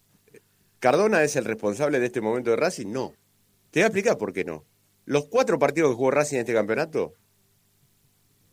¿Cardona 0.78 1.24
es 1.24 1.36
el 1.36 1.46
responsable 1.46 2.00
de 2.00 2.06
este 2.06 2.22
momento 2.22 2.52
de 2.52 2.58
Racing? 2.58 2.92
No. 2.92 3.16
Te 3.72 3.80
voy 3.80 3.86
a 3.86 3.88
explicar 3.88 4.20
por 4.20 4.34
qué 4.34 4.46
no. 4.46 4.66
los 5.06 5.26
cuatro 5.26 5.58
partidos 5.58 5.90
que 5.90 5.96
jugó 5.96 6.12
Racing 6.12 6.36
en 6.36 6.42
este 6.42 6.54
campeonato, 6.54 7.16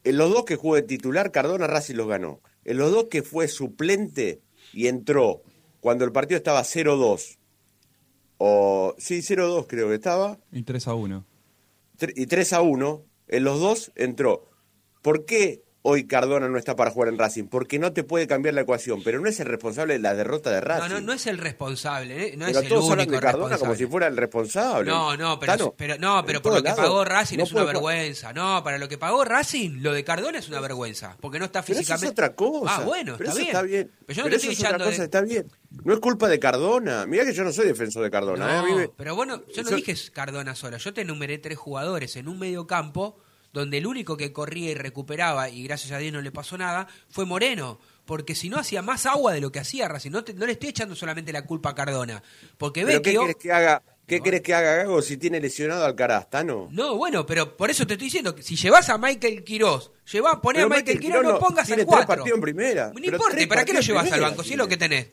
en 0.03 0.17
los 0.17 0.31
dos 0.31 0.47
que 0.47 0.57
jugó 0.57 0.77
de 0.77 0.83
titular, 0.85 1.31
Cardona 1.31 1.67
Racing 1.67 1.97
los 1.97 2.09
ganó. 2.09 2.41
En 2.65 2.79
los 2.79 2.91
dos 2.91 3.09
que 3.11 3.23
fue 3.23 3.49
suplente 3.49 4.41
y 4.73 4.87
entró 4.87 5.43
cuando 5.81 6.05
el 6.05 6.13
partido 6.13 6.37
estaba 6.39 6.63
0-2, 6.63 7.39
o 8.39 8.95
sí, 8.99 9.21
0-2 9.23 9.67
creo 9.69 9.89
que 9.89 9.95
estaba, 9.95 10.39
Y 10.53 10.63
3 10.63 10.87
a 10.89 10.95
1. 10.95 11.25
tre- 11.99 12.13
y 12.17 12.27
3 12.27 12.53
a 12.53 12.63
1, 12.63 13.05
en 13.29 13.45
los 13.45 13.61
dos 13.61 13.93
entró. 13.97 14.49
¿Por 15.03 15.25
qué 15.25 15.63
hoy 15.83 16.07
Cardona 16.07 16.49
no 16.49 16.59
está 16.59 16.77
para 16.77 16.91
jugar 16.91 17.09
en 17.09 17.19
Racing? 17.19 17.45
Porque 17.45 17.79
no 17.79 17.93
te 17.93 18.05
puede 18.05 18.27
cambiar 18.27 18.55
la 18.55 18.61
ecuación, 18.63 19.03
pero 19.03 19.19
no 19.21 19.29
es 19.29 19.41
el 19.41 19.47
responsable 19.47 19.95
de 19.95 19.99
la 20.01 20.15
derrota 20.15 20.51
de 20.51 20.61
No, 20.61 20.67
Racing. 20.67 20.89
no, 20.95 21.01
no 21.01 21.13
es 21.13 21.27
el 21.27 21.39
responsable, 21.39 22.27
¿eh? 22.29 22.37
no 22.37 22.47
pero 22.47 22.59
es 22.59 22.65
el 22.65 22.69
todos 22.69 22.85
hablan 22.91 22.99
único 23.09 23.13
de 23.15 23.21
Cardona 23.21 23.45
responsable. 23.49 23.61
como 23.61 23.75
si 23.79 23.87
fuera 23.87 24.07
el 24.09 24.17
responsable. 24.17 24.91
No, 24.91 25.17
no, 25.17 25.39
pero, 25.41 25.53
Tano, 25.57 25.75
pero, 25.77 25.99
no, 25.99 26.23
pero 26.27 26.43
por 26.43 26.55
lo 26.55 26.63
que 26.63 26.71
pagó 26.73 27.05
Racing 27.05 27.39
no 27.39 27.45
es 27.45 27.53
una 27.53 27.65
vergüenza. 27.65 28.33
No, 28.33 28.63
para 28.63 28.79
lo 28.79 28.89
que 28.89 28.99
pagó 28.99 29.25
Racing, 29.25 29.81
lo 29.83 29.93
de 29.93 30.05
Cardona 30.05 30.39
es 30.39 30.49
una 30.49 30.61
vergüenza. 30.61 31.17
Porque 31.21 31.39
no 31.39 31.47
está 31.47 31.63
Pero 31.63 31.81
eso 31.81 31.81
físicamente. 31.81 32.07
es 32.07 32.13
otra 32.13 32.35
cosa. 32.35 32.77
Ah, 32.77 32.81
bueno, 32.85 33.15
pero 33.17 33.31
está, 33.31 33.31
eso 33.31 33.37
bien. 33.39 33.49
está 33.49 33.63
bien. 33.63 33.91
Pero 34.07 34.17
yo 34.17 34.23
no 34.23 34.25
Pero 34.25 34.31
te 34.31 34.37
eso 34.43 34.51
estoy 34.53 34.67
es 34.67 34.73
otra 34.75 34.85
cosa, 34.85 34.99
de- 34.99 35.05
está 35.05 35.21
bien. 35.23 35.47
No 35.85 35.93
es 35.95 36.01
culpa 36.01 36.29
de 36.29 36.39
Cardona. 36.41 37.07
Mira 37.07 37.25
que 37.25 37.33
yo 37.33 37.45
no 37.45 37.53
soy 37.53 37.67
defensor 37.67 38.03
de 38.03 38.11
Cardona. 38.11 38.59
¿eh? 38.59 38.63
No, 38.71 38.77
me- 38.77 38.89
pero 38.89 39.15
bueno, 39.15 39.43
yo 39.55 39.63
no 39.63 39.71
Yo- 39.71 39.77
dije 39.77 39.95
Cardona 40.13 40.55
solo. 40.55 40.77
Yo 40.77 40.93
te 40.93 41.03
enumeré 41.03 41.39
tres 41.39 41.57
jugadores 41.59 42.17
en 42.17 42.29
un 42.29 42.39
medio 42.39 42.67
campo 42.67 43.19
donde 43.53 43.79
el 43.79 43.87
único 43.87 44.17
que 44.17 44.33
corría 44.33 44.71
y 44.71 44.75
recuperaba, 44.75 45.49
y 45.49 45.63
gracias 45.65 45.93
a 45.93 45.99
Dios 45.99 46.13
no 46.13 46.21
le 46.21 46.31
pasó 46.33 46.57
nada, 46.59 46.87
fue 47.09 47.25
Moreno. 47.27 47.81
Porque 48.05 48.35
si 48.35 48.49
no 48.49 48.59
hacía 48.59 48.83
más 48.83 49.07
agua 49.07 49.33
de 49.33 49.41
lo 49.41 49.53
que 49.53 49.61
hacía 49.61 49.87
Racing. 49.87 50.11
No, 50.11 50.25
te- 50.25 50.35
no 50.35 50.45
le 50.47 50.53
estoy 50.53 50.71
echando 50.71 50.97
solamente 50.97 51.33
la 51.33 51.43
culpa 51.47 51.71
a 51.71 51.75
Cardona. 51.77 52.21
Porque 52.59 52.85
¿Pero 52.85 53.03
qué 53.03 53.13
querés 53.17 53.37
que 53.37 53.53
haga? 53.53 53.83
¿Qué 54.07 54.21
querés 54.21 54.41
que 54.41 54.53
haga 54.53 54.75
Gago 54.79 55.01
si 55.03 55.17
tiene 55.17 55.39
lesionado 55.39 55.85
al 55.85 55.95
Carastano? 55.95 56.67
No, 56.73 56.97
bueno, 56.97 57.25
pero 57.25 57.57
por 57.57 57.71
eso 57.71 57.87
te 57.87 57.93
estoy 57.93 58.07
diciendo 58.07 58.35
que 58.35 58.43
si 58.43 58.57
llevas 58.57 58.89
a 58.89 58.99
Michael 58.99 59.45
Quirós, 59.45 59.93
llevá, 60.11 60.43
poné 60.43 60.57
Pero 60.59 60.67
a 60.67 60.69
Michael, 60.71 60.99
Michael 60.99 61.01
Quirós, 61.01 61.23
no 61.23 61.33
no- 61.35 61.39
pongas 61.39 61.67
tiene 61.67 61.83
al 61.83 61.87
tres 61.87 61.97
4. 61.99 62.07
partidos 62.17 62.37
en 62.37 62.43
primera, 62.43 62.93
No 62.93 62.99
importa, 63.05 63.27
tres 63.37 63.47
¿para 63.47 63.65
qué 63.65 63.73
lo 63.73 63.81
llevas 63.81 64.11
al 64.11 64.21
banco? 64.21 64.43
Si 64.43 64.51
es 64.53 64.59
lo 64.59 64.67
que 64.67 64.77
tenés. 64.77 65.07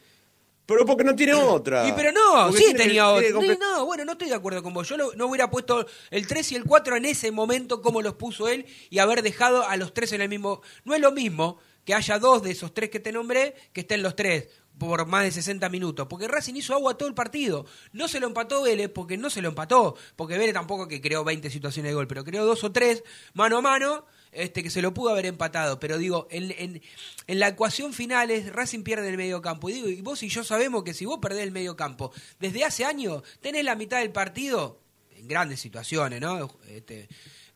Pero 0.67 0.85
porque 0.85 1.03
no 1.03 1.15
tiene 1.15 1.33
otra. 1.33 1.87
Y 1.87 1.93
pero 1.93 2.11
no, 2.11 2.47
Porque 2.47 2.57
sí 2.57 2.63
tiene- 2.65 2.79
tenía 2.79 3.05
tiene 3.19 3.33
comple- 3.33 3.57
No, 3.59 3.85
bueno, 3.85 4.05
no 4.05 4.11
estoy 4.11 4.27
de 4.29 4.35
acuerdo 4.35 4.61
con 4.61 4.73
vos. 4.73 4.87
Yo 4.87 4.97
lo- 4.97 5.13
no 5.15 5.25
hubiera 5.27 5.49
puesto 5.49 5.87
el 6.11 6.27
3 6.27 6.51
y 6.51 6.55
el 6.55 6.65
4 6.65 6.95
en 6.97 7.05
ese 7.05 7.31
momento 7.31 7.81
como 7.81 8.01
los 8.01 8.13
puso 8.15 8.47
él 8.49 8.65
y 8.89 8.99
haber 8.99 9.21
dejado 9.23 9.63
a 9.67 9.75
los 9.77 9.93
tres 9.93 10.11
en 10.11 10.21
el 10.21 10.29
mismo. 10.29 10.61
No 10.83 10.93
es 10.93 11.01
lo 11.01 11.11
mismo 11.11 11.57
que 11.85 11.93
haya 11.95 12.19
dos 12.19 12.43
de 12.43 12.51
esos 12.51 12.73
tres 12.73 12.89
que 12.89 12.99
te 12.99 13.11
nombré 13.13 13.55
que 13.71 13.81
estén 13.81 14.03
los 14.03 14.15
tres 14.15 14.49
por 14.77 15.07
más 15.07 15.23
de 15.23 15.31
60 15.31 15.69
minutos. 15.69 16.05
Porque 16.09 16.27
Racing 16.27 16.55
hizo 16.55 16.73
agua 16.73 16.97
todo 16.97 17.07
el 17.07 17.15
partido. 17.15 17.65
No 17.93 18.07
se 18.09 18.19
lo 18.19 18.27
empató 18.27 18.61
Vélez 18.61 18.89
porque 18.93 19.17
no 19.17 19.29
se 19.29 19.41
lo 19.41 19.47
empató. 19.47 19.95
Porque 20.17 20.37
Vélez 20.37 20.53
tampoco 20.53 20.87
que 20.89 20.99
creó 21.01 21.23
20 21.23 21.49
situaciones 21.49 21.89
de 21.91 21.95
gol, 21.95 22.07
pero 22.07 22.23
creó 22.25 22.45
dos 22.45 22.63
o 22.65 22.71
tres 22.73 23.03
mano 23.33 23.57
a 23.57 23.61
mano 23.61 24.05
este 24.31 24.63
que 24.63 24.69
se 24.69 24.81
lo 24.81 24.93
pudo 24.93 25.09
haber 25.09 25.25
empatado. 25.25 25.79
Pero 25.79 25.97
digo, 25.97 26.27
en, 26.29 26.81
en, 27.27 27.39
la 27.39 27.49
ecuación 27.49 27.93
final 27.93 28.31
es 28.31 28.51
Racing 28.51 28.83
pierde 28.83 29.09
el 29.09 29.17
medio 29.17 29.41
campo. 29.41 29.69
Y 29.69 29.73
digo, 29.73 29.89
y 29.89 30.01
vos 30.01 30.21
y 30.23 30.29
yo 30.29 30.43
sabemos 30.43 30.83
que 30.83 30.93
si 30.93 31.05
vos 31.05 31.19
perdés 31.21 31.43
el 31.43 31.51
medio 31.51 31.75
campo, 31.75 32.11
desde 32.39 32.63
hace 32.63 32.85
años 32.85 33.23
tenés 33.41 33.63
la 33.63 33.75
mitad 33.75 33.99
del 33.99 34.11
partido, 34.11 34.79
en 35.15 35.27
grandes 35.27 35.59
situaciones, 35.59 36.21
¿no? 36.21 36.59
Este, 36.69 37.07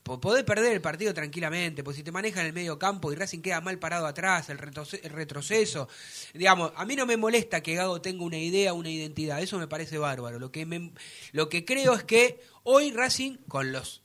po- 0.02 0.20
podés 0.20 0.42
perder 0.42 0.72
el 0.72 0.80
partido 0.80 1.14
tranquilamente, 1.14 1.84
porque 1.84 1.98
si 1.98 2.02
te 2.02 2.10
manejan 2.10 2.44
el 2.44 2.52
medio 2.52 2.76
campo 2.76 3.12
y 3.12 3.14
Racing 3.14 3.40
queda 3.40 3.60
mal 3.60 3.78
parado 3.78 4.06
atrás, 4.06 4.48
el, 4.50 4.58
el 4.58 5.10
retroceso, 5.10 5.88
digamos, 6.34 6.72
a 6.74 6.84
mí 6.84 6.96
no 6.96 7.06
me 7.06 7.16
molesta 7.16 7.62
que 7.62 7.76
Gago 7.76 8.00
tenga 8.00 8.24
una 8.24 8.38
idea, 8.38 8.72
una 8.72 8.90
identidad, 8.90 9.40
eso 9.40 9.58
me 9.60 9.68
parece 9.68 9.96
bárbaro. 9.96 10.40
Lo 10.40 10.50
que, 10.50 10.66
me, 10.66 10.90
lo 11.30 11.48
que 11.48 11.64
creo 11.64 11.94
es 11.94 12.02
que 12.02 12.40
hoy 12.64 12.90
Racing, 12.90 13.36
con 13.46 13.70
los 13.70 14.01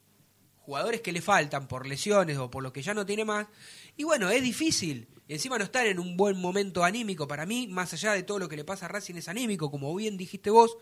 jugadores 0.68 1.00
que 1.00 1.14
le 1.14 1.22
faltan 1.22 1.66
por 1.66 1.88
lesiones 1.88 2.38
o 2.38 2.52
por 2.52 2.62
lo 2.62 2.74
que 2.74 2.82
ya 2.82 2.94
no 2.94 3.06
tiene 3.06 3.24
más. 3.24 3.48
Y 3.96 4.04
bueno, 4.04 4.30
es 4.30 4.44
difícil. 4.44 5.08
Y 5.26 5.34
encima 5.34 5.58
no 5.58 5.64
estar 5.64 5.88
en 5.88 5.98
un 5.98 6.18
buen 6.18 6.38
momento 6.38 6.84
anímico 6.84 7.26
para 7.26 7.46
mí, 7.46 7.68
más 7.70 7.94
allá 7.94 8.12
de 8.12 8.24
todo 8.24 8.38
lo 8.38 8.50
que 8.50 8.58
le 8.58 8.66
pasa 8.66 8.86
a 8.86 8.90
Racing 8.90 9.16
es 9.16 9.30
anímico, 9.30 9.72
como 9.72 9.96
bien 9.96 10.18
dijiste 10.18 10.50
vos, 10.50 10.78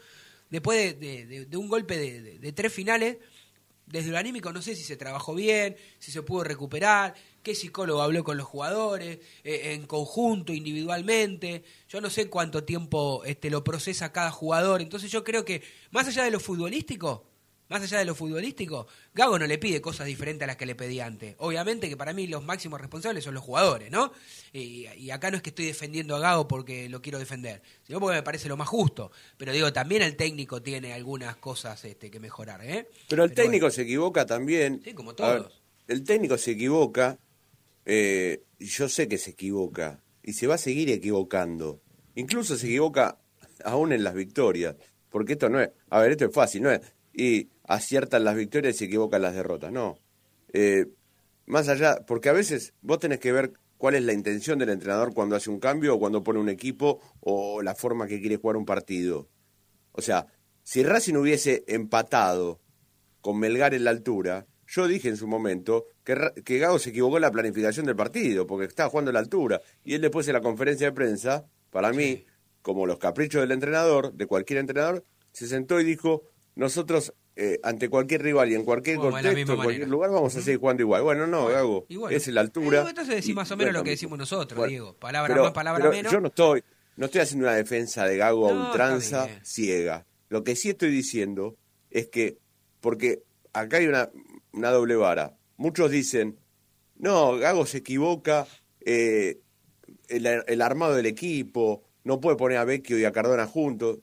después 0.50 1.00
de, 1.00 1.48
un 1.56 1.68
golpe 1.68 1.98
de 1.98 2.52
tres 2.52 2.74
finales, 2.74 3.18
desde 3.86 4.10
lo 4.10 4.18
anímico 4.18 4.52
no 4.52 4.62
sé 4.62 4.76
si 4.76 4.84
se 4.84 4.98
trabajó 4.98 5.36
bien, 5.36 5.76
si 6.00 6.12
se 6.12 6.24
pudo 6.24 6.44
recuperar, 6.44 7.14
qué 7.44 7.54
psicólogo 7.54 8.02
habló 8.02 8.24
con 8.24 8.38
los 8.38 8.48
jugadores, 8.48 9.20
eh, 9.44 9.74
en 9.74 9.86
conjunto, 9.86 10.54
individualmente. 10.54 11.64
Yo 11.88 12.02
no 12.02 12.10
sé 12.10 12.30
cuánto 12.30 12.64
tiempo 12.64 13.24
este, 13.26 13.50
lo 13.50 13.64
procesa 13.64 14.12
cada 14.12 14.32
jugador. 14.32 14.82
Entonces 14.82 15.12
yo 15.12 15.24
creo 15.24 15.46
que, 15.46 15.62
más 15.92 16.08
allá 16.08 16.24
de 16.24 16.32
lo 16.32 16.40
futbolístico, 16.40 17.26
más 17.70 17.82
allá 17.82 18.00
de 18.00 18.06
lo 18.06 18.16
futbolístico, 18.16 18.88
Gago 19.14 19.40
no 19.40 19.48
le 19.48 19.58
pide 19.58 19.82
cosas 19.82 20.08
diferentes 20.08 20.44
a 20.44 20.48
las 20.48 20.56
que 20.56 20.66
le 20.66 20.76
pedía 20.76 21.06
antes. 21.06 21.36
Obviamente 21.40 21.90
que 21.90 21.98
para 21.98 22.14
mí 22.14 22.28
los 22.28 22.44
máximos 22.44 22.80
responsables 22.80 23.24
son 23.24 23.34
los 23.34 23.44
jugadores, 23.44 23.92
¿no? 23.92 24.12
Y, 24.54 24.88
y 24.98 25.12
acá 25.12 25.32
no 25.32 25.38
es 25.38 25.44
que 25.44 25.50
estoy 25.50 25.66
defendiendo 25.66 26.16
a 26.16 26.20
Gago 26.20 26.48
porque 26.48 26.90
lo 26.90 27.02
quiero 27.02 27.20
defender, 27.20 27.62
sino 27.84 28.00
porque 28.00 28.18
me 28.18 28.24
parece 28.24 28.48
lo 28.48 28.58
más 28.58 28.68
justo. 28.68 29.12
Pero 29.38 29.52
digo, 29.52 29.72
también 29.74 30.02
el 30.02 30.16
técnico 30.16 30.62
tiene 30.62 30.94
algunas 30.94 31.36
cosas 31.38 31.84
este, 31.86 32.12
que 32.12 32.20
mejorar, 32.20 32.64
¿eh? 32.64 32.88
Pero 33.10 33.24
el 33.24 33.34
técnico 33.34 33.70
se 33.72 33.84
equivoca 33.84 34.26
también. 34.26 34.82
Sí, 34.84 34.94
como 34.94 35.10
ver, 35.10 35.16
todos. 35.16 35.62
el 35.88 36.04
técnico 36.04 36.38
se 36.38 36.52
equivoca, 36.52 37.18
eh, 37.86 38.44
yo 38.60 38.90
sé 38.90 39.08
que 39.08 39.18
se 39.18 39.32
equivoca, 39.32 40.02
y 40.24 40.34
se 40.34 40.48
va 40.48 40.56
a 40.56 40.60
seguir 40.60 40.90
equivocando. 40.90 41.82
Incluso 42.16 42.58
se 42.58 42.68
equivoca 42.68 43.18
aún 43.64 43.94
en 43.94 44.04
las 44.04 44.14
victorias, 44.14 44.76
porque 45.10 45.34
esto 45.34 45.50
no 45.50 45.62
es, 45.62 45.70
a 45.90 46.00
ver, 46.00 46.12
esto 46.12 46.26
es 46.26 46.34
fácil, 46.34 46.64
no 46.64 46.72
es, 46.72 46.82
y 47.14 47.50
aciertan 47.68 48.24
las 48.24 48.36
victorias 48.36 48.76
y 48.76 48.78
se 48.80 48.86
equivocan 48.86 49.22
las 49.22 49.36
derrotas, 49.36 49.72
no. 49.72 49.98
Eh, 50.54 50.88
más 51.46 51.68
allá, 51.70 52.06
porque 52.08 52.30
a 52.30 52.34
veces 52.34 52.74
vos 52.82 53.00
tenés 53.00 53.20
que 53.20 53.32
ver 53.32 53.54
cuál 53.78 53.96
es 53.96 54.04
la 54.04 54.14
intención 54.14 54.58
del 54.58 54.70
entrenador 54.70 55.14
cuando 55.14 55.36
hace 55.36 55.50
un 55.50 55.60
cambio 55.60 55.96
o 55.96 56.00
cuando 56.00 56.24
pone 56.24 56.40
un 56.40 56.50
equipo 56.50 57.02
o 57.20 57.62
la 57.62 57.76
forma 57.76 58.08
que 58.08 58.20
quiere 58.20 58.38
jugar 58.38 58.58
un 58.58 58.66
partido. 58.66 59.30
O 59.92 60.02
sea, 60.02 60.28
si 60.64 60.84
Racing 60.84 61.16
hubiese 61.16 61.64
empatado 61.68 62.62
con 63.22 63.40
Melgar 63.40 63.74
en 63.74 63.84
la 63.84 63.92
altura, 63.92 64.48
yo 64.68 64.88
dije 64.88 65.10
en 65.10 65.18
su 65.18 65.28
momento 65.28 65.86
que, 66.04 66.16
que 66.44 66.58
Gago 66.58 66.80
se 66.80 66.90
equivocó 66.90 67.18
en 67.18 67.22
la 67.22 67.32
planificación 67.32 67.86
del 67.86 67.96
partido, 67.96 68.48
porque 68.48 68.66
estaba 68.66 68.90
jugando 68.90 69.10
a 69.10 69.14
la 69.14 69.20
altura. 69.20 69.62
Y 69.84 69.94
él 69.94 70.02
después 70.02 70.28
en 70.28 70.34
la 70.34 70.42
conferencia 70.42 70.88
de 70.88 70.94
prensa, 70.94 71.46
para 71.70 71.92
mí, 71.92 72.26
como 72.62 72.88
los 72.88 72.98
caprichos 72.98 73.42
del 73.42 73.52
entrenador, 73.52 74.14
de 74.14 74.26
cualquier 74.26 74.60
entrenador, 74.60 75.04
se 75.32 75.48
sentó 75.48 75.80
y 75.80 75.84
dijo, 75.84 76.24
nosotros 76.56 77.14
eh, 77.36 77.60
ante 77.64 77.90
cualquier 77.90 78.24
rival 78.24 78.52
y 78.52 78.56
en 78.56 78.64
cualquier 78.64 78.98
la 78.98 79.04
contexto, 79.04 79.32
en 79.40 79.46
cualquier 79.46 79.58
manera. 79.58 79.88
lugar, 79.88 80.10
vamos 80.12 80.36
a 80.36 80.42
seguir 80.42 80.60
jugando 80.60 80.84
igual. 80.84 81.04
Bueno, 81.04 81.28
no, 81.28 81.48
Gago, 81.48 81.86
bueno. 81.90 82.10
es 82.16 82.28
la 82.28 82.42
altura. 82.42 82.82
Eh, 82.84 82.86
entonces 82.90 83.16
decís 83.16 83.36
más 83.36 83.52
o 83.52 83.58
menos 83.58 83.74
lo 83.74 83.80
bueno, 83.80 83.84
que 83.84 83.90
decimos 83.92 84.18
nosotros, 84.18 84.58
bueno, 84.58 84.70
Diego. 84.70 84.94
Palabra 84.96 85.34
pero- 85.34 85.44
más, 85.44 85.54
palabra 85.54 85.82
pero 85.84 85.92
menos. 85.92 86.12
Yo 86.12 86.22
no 86.22 86.28
estoy, 86.30 86.64
no 86.98 87.06
estoy 87.08 87.22
haciendo 87.22 87.48
una 87.48 87.56
defensa 87.56 88.06
de 88.06 88.18
Gago 88.18 88.52
No, 88.54 88.62
a 88.62 88.66
ultranza 88.68 89.28
ciega. 89.44 90.06
Lo 90.30 90.44
que 90.44 90.56
sí 90.56 90.70
estoy 90.70 90.92
diciendo 90.92 91.58
es 91.92 92.08
que, 92.08 92.38
porque 92.80 93.24
acá 93.54 93.78
hay 93.78 93.88
una, 93.88 94.10
una 94.54 94.72
doble 94.72 94.96
vara. 94.96 95.36
Muchos 95.58 95.92
dicen, 95.92 96.38
no, 96.98 97.38
Gago 97.38 97.66
se 97.66 97.80
equivoca, 97.80 98.48
eh, 98.86 99.40
el, 100.08 100.26
el 100.26 100.62
armado 100.62 100.96
del 100.96 101.06
equipo, 101.06 101.84
no 102.06 102.20
puede 102.22 102.38
poner 102.38 102.58
a 102.60 102.66
Vecchio 102.66 102.98
y 102.98 103.04
a 103.06 103.12
Cardona 103.12 103.46
juntos. 103.46 104.00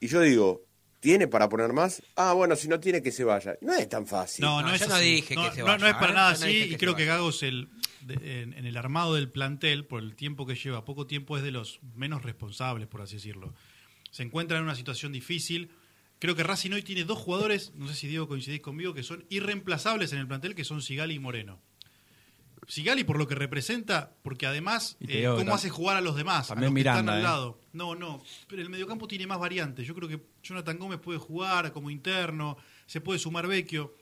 Y 0.00 0.06
yo 0.08 0.20
digo, 0.20 0.63
¿tiene 1.04 1.28
para 1.28 1.48
poner 1.50 1.72
más? 1.74 2.02
Ah, 2.16 2.32
bueno, 2.32 2.56
si 2.56 2.66
no 2.66 2.80
tiene, 2.80 3.02
que 3.02 3.12
se 3.12 3.24
vaya. 3.24 3.56
No 3.60 3.74
es 3.74 3.88
tan 3.88 4.06
fácil. 4.06 4.42
No, 4.44 4.62
No, 4.62 4.68
no, 4.68 4.74
es 4.74 4.80
yo 4.80 4.88
no 4.88 4.98
dije 4.98 5.34
no, 5.34 5.44
que 5.50 5.54
se 5.56 5.62
vaya, 5.62 5.78
no 5.78 5.86
es 5.86 5.94
para 5.94 6.10
¿eh? 6.10 6.14
nada 6.14 6.30
así 6.30 6.48
y 6.50 6.76
creo 6.76 6.96
que 6.96 7.02
vaya. 7.04 7.16
Gago 7.16 7.28
es 7.28 7.42
el 7.42 7.68
de- 8.00 8.42
en, 8.42 8.54
en 8.54 8.64
el 8.66 8.76
armado 8.76 9.14
del 9.14 9.28
plantel 9.30 9.84
por 9.84 10.02
el 10.02 10.14
tiempo 10.16 10.46
que 10.46 10.54
lleva, 10.54 10.84
poco 10.84 11.06
tiempo 11.06 11.36
es 11.36 11.42
de 11.42 11.50
los 11.50 11.80
menos 11.94 12.22
responsables, 12.22 12.88
por 12.88 13.02
así 13.02 13.16
decirlo. 13.16 13.54
Se 14.10 14.22
encuentra 14.22 14.56
en 14.58 14.64
una 14.64 14.74
situación 14.74 15.12
difícil. 15.12 15.70
Creo 16.20 16.34
que 16.34 16.42
Racing 16.42 16.70
hoy 16.72 16.82
tiene 16.82 17.04
dos 17.04 17.18
jugadores, 17.18 17.72
no 17.74 17.86
sé 17.88 17.94
si 17.94 18.06
Diego 18.08 18.26
coincidís 18.26 18.60
conmigo, 18.62 18.94
que 18.94 19.02
son 19.02 19.26
irreemplazables 19.28 20.12
en 20.14 20.20
el 20.20 20.26
plantel, 20.26 20.54
que 20.54 20.64
son 20.64 20.80
Sigali 20.80 21.14
y 21.14 21.18
Moreno. 21.18 21.60
Sigali 22.66 23.04
por 23.04 23.18
lo 23.18 23.26
que 23.26 23.34
representa, 23.34 24.14
porque 24.22 24.46
además, 24.46 24.96
eh, 25.00 25.18
digo 25.18 25.36
cómo 25.36 25.54
hace 25.54 25.70
jugar 25.70 25.96
a 25.96 26.00
los 26.00 26.16
demás, 26.16 26.50
a 26.50 26.54
los 26.54 26.60
que 26.60 26.64
están 26.66 26.74
Miranda, 26.74 27.12
al 27.14 27.18
¿eh? 27.20 27.22
lado. 27.22 27.60
No, 27.72 27.94
no, 27.94 28.22
pero 28.48 28.62
el 28.62 28.70
mediocampo 28.70 29.06
tiene 29.08 29.26
más 29.26 29.38
variantes. 29.38 29.86
Yo 29.86 29.94
creo 29.94 30.08
que 30.08 30.20
Jonathan 30.42 30.78
Gómez 30.78 31.00
puede 31.00 31.18
jugar 31.18 31.72
como 31.72 31.90
interno, 31.90 32.56
se 32.86 33.00
puede 33.00 33.18
sumar 33.18 33.46
Vecchio. 33.46 33.94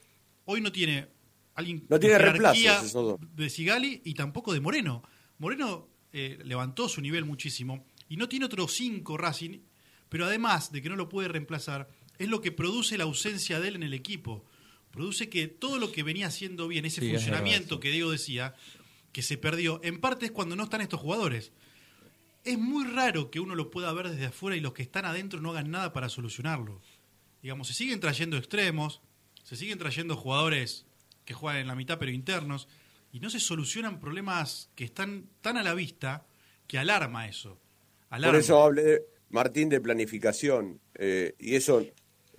Hoy 0.44 0.60
no 0.60 0.70
tiene 0.72 1.08
alguien 1.54 1.84
No 1.88 1.98
tiene 1.98 2.18
dos. 2.18 3.18
de 3.34 3.50
Sigali 3.50 4.02
y 4.04 4.14
tampoco 4.14 4.52
de 4.52 4.60
Moreno. 4.60 5.02
Moreno 5.38 5.88
eh, 6.12 6.38
levantó 6.44 6.88
su 6.88 7.00
nivel 7.00 7.24
muchísimo 7.24 7.86
y 8.08 8.16
no 8.16 8.28
tiene 8.28 8.44
otros 8.46 8.72
cinco 8.72 9.16
Racing, 9.16 9.60
pero 10.08 10.26
además 10.26 10.72
de 10.72 10.82
que 10.82 10.88
no 10.88 10.96
lo 10.96 11.08
puede 11.08 11.28
reemplazar, 11.28 11.88
es 12.18 12.28
lo 12.28 12.40
que 12.40 12.52
produce 12.52 12.98
la 12.98 13.04
ausencia 13.04 13.58
de 13.60 13.68
él 13.68 13.76
en 13.76 13.82
el 13.82 13.94
equipo. 13.94 14.44
Produce 14.92 15.28
que 15.28 15.48
todo 15.48 15.78
lo 15.78 15.90
que 15.90 16.02
venía 16.02 16.26
haciendo 16.26 16.68
bien, 16.68 16.84
ese 16.84 17.00
Sí, 17.00 17.06
es 17.06 17.12
funcionamiento 17.14 17.76
verdad, 17.76 17.76
sí. 17.76 17.80
que 17.80 17.90
Diego 17.90 18.10
decía, 18.10 18.54
que 19.12 19.22
se 19.22 19.38
perdió, 19.38 19.80
en 19.82 20.00
parte 20.00 20.26
es 20.26 20.32
cuando 20.32 20.54
no 20.54 20.64
están 20.64 20.80
estos 20.82 21.00
jugadores. 21.00 21.52
Es 22.44 22.58
muy 22.58 22.84
raro 22.84 23.30
que 23.30 23.40
uno 23.40 23.54
lo 23.54 23.70
pueda 23.70 23.92
ver 23.92 24.08
desde 24.10 24.26
afuera 24.26 24.56
y 24.56 24.60
los 24.60 24.72
que 24.74 24.82
están 24.82 25.04
adentro 25.04 25.40
no 25.40 25.50
hagan 25.50 25.70
nada 25.70 25.92
para 25.92 26.08
solucionarlo. 26.08 26.80
Digamos, 27.42 27.68
se 27.68 27.74
siguen 27.74 28.00
trayendo 28.00 28.36
extremos, 28.36 29.00
se 29.42 29.50
se 29.50 29.56
siguen 29.56 29.78
trayendo 29.78 30.16
jugadores 30.16 30.86
que 31.24 31.34
juegan 31.34 31.60
en 31.60 31.66
la 31.68 31.74
mitad 31.74 31.98
pero 31.98 32.10
internos 32.10 32.68
y 33.12 33.20
no 33.20 33.30
se 33.30 33.40
solucionan 33.40 34.00
problemas 34.00 34.70
que 34.74 34.84
están 34.84 35.28
tan 35.40 35.56
a 35.56 35.62
la 35.62 35.74
vista 35.74 36.26
que 36.66 36.78
alarma 36.78 37.28
eso. 37.28 37.60
Alarma. 38.10 38.32
Por 38.32 38.40
eso 38.40 38.62
hablé, 38.62 39.02
Martín, 39.30 39.68
de 39.68 39.80
planificación. 39.80 40.80
eh, 40.94 41.34
y 41.38 41.54
eso 41.54 41.84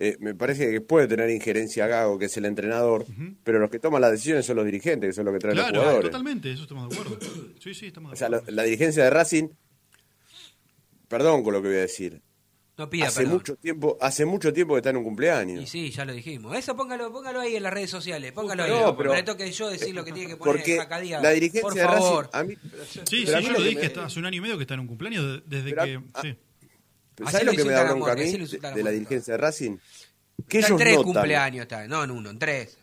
eh, 0.00 0.16
me 0.20 0.34
parece 0.34 0.70
que 0.70 0.80
puede 0.80 1.06
tener 1.06 1.30
injerencia 1.30 1.86
Gago, 1.86 2.18
que 2.18 2.24
es 2.26 2.36
el 2.36 2.44
entrenador, 2.46 3.06
pero 3.44 3.58
los 3.60 3.70
que 3.70 3.78
toman 3.78 4.00
las 4.02 4.10
decisiones 4.12 4.44
son 4.44 4.56
los 4.56 4.64
dirigentes, 4.64 5.08
que 5.08 5.12
son 5.12 5.24
los 5.24 5.34
que 5.34 5.38
traen 5.40 5.56
los 5.56 5.66
Claro, 5.66 5.80
jugadores. 5.80 6.10
totalmente, 6.10 6.50
eso 6.52 6.62
estamos 6.62 6.88
de 6.88 6.96
acuerdo. 6.96 7.18
Sí, 7.60 7.74
sí, 7.74 7.86
estamos 7.86 8.10
de 8.10 8.14
O 8.14 8.16
sea, 8.16 8.26
acuerdo. 8.26 8.46
la, 8.48 8.52
la 8.52 8.62
dirigencia 8.64 9.04
de 9.04 9.10
Racing, 9.10 9.48
perdón 11.08 11.42
con 11.42 11.52
lo 11.52 11.62
que 11.62 11.68
voy 11.68 11.76
a 11.76 11.80
decir, 11.80 12.20
No 12.76 12.90
pida 12.90 13.06
hace 13.06 13.20
perdón. 13.20 13.34
mucho 13.34 13.56
tiempo, 13.56 13.96
hace 14.00 14.24
mucho 14.24 14.52
tiempo 14.52 14.74
que 14.74 14.78
está 14.78 14.90
en 14.90 14.96
un 14.96 15.04
cumpleaños. 15.04 15.62
Y 15.62 15.66
sí, 15.68 15.90
ya 15.90 16.04
lo 16.04 16.12
dijimos. 16.12 16.56
Eso 16.56 16.74
póngalo, 16.76 17.12
póngalo 17.12 17.40
ahí 17.40 17.54
en 17.56 17.62
las 17.62 17.72
redes 17.72 17.90
sociales. 17.90 18.32
Póngalo 18.32 18.66
No, 18.66 18.74
ahí. 18.74 18.80
pero- 18.80 18.96
Pero 18.96 19.14
le 19.14 19.22
toque 19.22 19.50
yo 19.52 19.68
decir 19.70 19.94
lo 19.94 20.04
que 20.04 20.10
tiene 20.12 20.28
que 20.30 20.36
poner 20.36 20.56
Porque 20.56 20.76
Zacadía. 20.76 21.20
la 21.20 21.30
dirigencia 21.30 21.62
Por 21.62 21.74
de 21.74 21.84
Racing, 21.84 22.00
favor. 22.02 22.30
a 22.32 22.42
mí, 22.42 22.54
Sí, 22.54 22.60
pero 22.72 22.84
sí, 22.84 23.32
a 23.32 23.36
mí 23.38 23.44
yo 23.46 23.52
lo 23.52 23.58
lo 23.58 23.62
que 23.64 23.68
dije 23.70 23.80
me- 23.80 23.86
está- 23.86 24.04
hace 24.06 24.18
un 24.18 24.26
año 24.26 24.38
y 24.38 24.40
medio 24.40 24.56
que 24.56 24.62
está 24.64 24.74
en 24.74 24.80
un 24.80 24.86
cumpleaños 24.88 25.24
de- 25.24 25.42
desde 25.56 25.70
Pero 25.70 25.84
que... 25.84 26.00
a- 26.14 26.22
sí. 26.22 26.36
¿Sabes 27.16 27.44
lo 27.44 27.52
lo 27.52 27.58
que 27.58 27.64
me 27.64 27.72
da 27.72 27.84
bronca 27.84 28.12
a 28.12 28.16
mí 28.16 28.32
de, 28.32 28.82
la 28.82 28.90
dirigencia 28.90 29.34
de 29.34 29.38
Racing? 29.38 29.76
Que 30.48 30.58
Está 30.58 30.68
en 30.68 30.74
ellos 30.74 30.80
tres 30.80 30.96
notan, 30.96 31.12
cumpleaños, 31.12 31.62
está. 31.62 31.86
No 31.86 32.04
en 32.04 32.10
uno, 32.10 32.30
en 32.30 32.38
tres. 32.38 32.78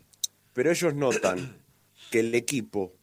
pero 0.53 0.71
ellos 0.71 0.93
notan 0.95 1.57
que 2.09 2.21
el 2.21 2.33
equipo 2.35 2.93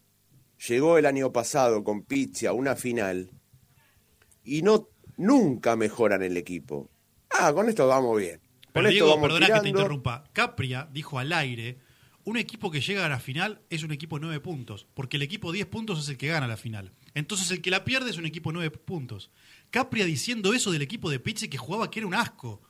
llegó 0.67 0.99
el 0.99 1.07
año 1.07 1.33
pasado 1.33 1.85
con 1.85 2.03
Pizzi 2.03 2.47
a 2.47 2.53
una 2.53 2.77
final 2.77 3.31
y 4.45 4.63
no 4.63 4.89
nunca 5.17 5.77
mejoran 5.77 6.23
el 6.23 6.37
equipo. 6.37 6.91
Ah, 7.31 7.53
con 7.53 7.69
esto 7.69 7.87
vamos 7.87 8.19
bien. 8.19 8.39
Con 8.39 8.73
Pero 8.73 8.89
esto 8.89 8.93
Diego, 8.93 9.09
vamos 9.11 9.29
perdona 9.29 9.55
que 9.55 9.61
te 9.61 9.69
interrumpa. 9.69 10.25
Capria 10.33 10.89
dijo 10.91 11.19
al 11.19 11.33
aire, 11.33 11.79
un 12.25 12.37
equipo 12.37 12.71
que 12.71 12.81
llega 12.81 13.05
a 13.05 13.09
la 13.09 13.21
final 13.21 13.61
es 13.71 13.83
un 13.83 13.93
equipo 13.93 14.19
de 14.19 14.27
9 14.27 14.41
puntos, 14.41 14.87
porque 14.95 15.17
el 15.17 15.23
equipo 15.23 15.53
10 15.53 15.67
puntos 15.67 15.99
es 16.01 16.09
el 16.09 16.17
que 16.17 16.29
gana 16.29 16.47
la 16.47 16.57
final. 16.57 16.93
Entonces 17.15 17.51
el 17.51 17.63
que 17.63 17.71
la 17.71 17.85
pierde 17.85 18.11
es 18.11 18.19
un 18.19 18.27
equipo 18.27 18.51
de 18.51 18.55
9 18.55 18.71
puntos. 18.79 19.31
Capria 19.71 20.05
diciendo 20.05 20.55
eso 20.55 20.71
del 20.71 20.83
equipo 20.83 21.11
de 21.11 21.21
Pizzi 21.21 21.49
que 21.49 21.59
jugaba 21.59 21.91
que 21.91 22.01
era 22.01 22.07
un 22.07 22.15
asco. 22.15 22.63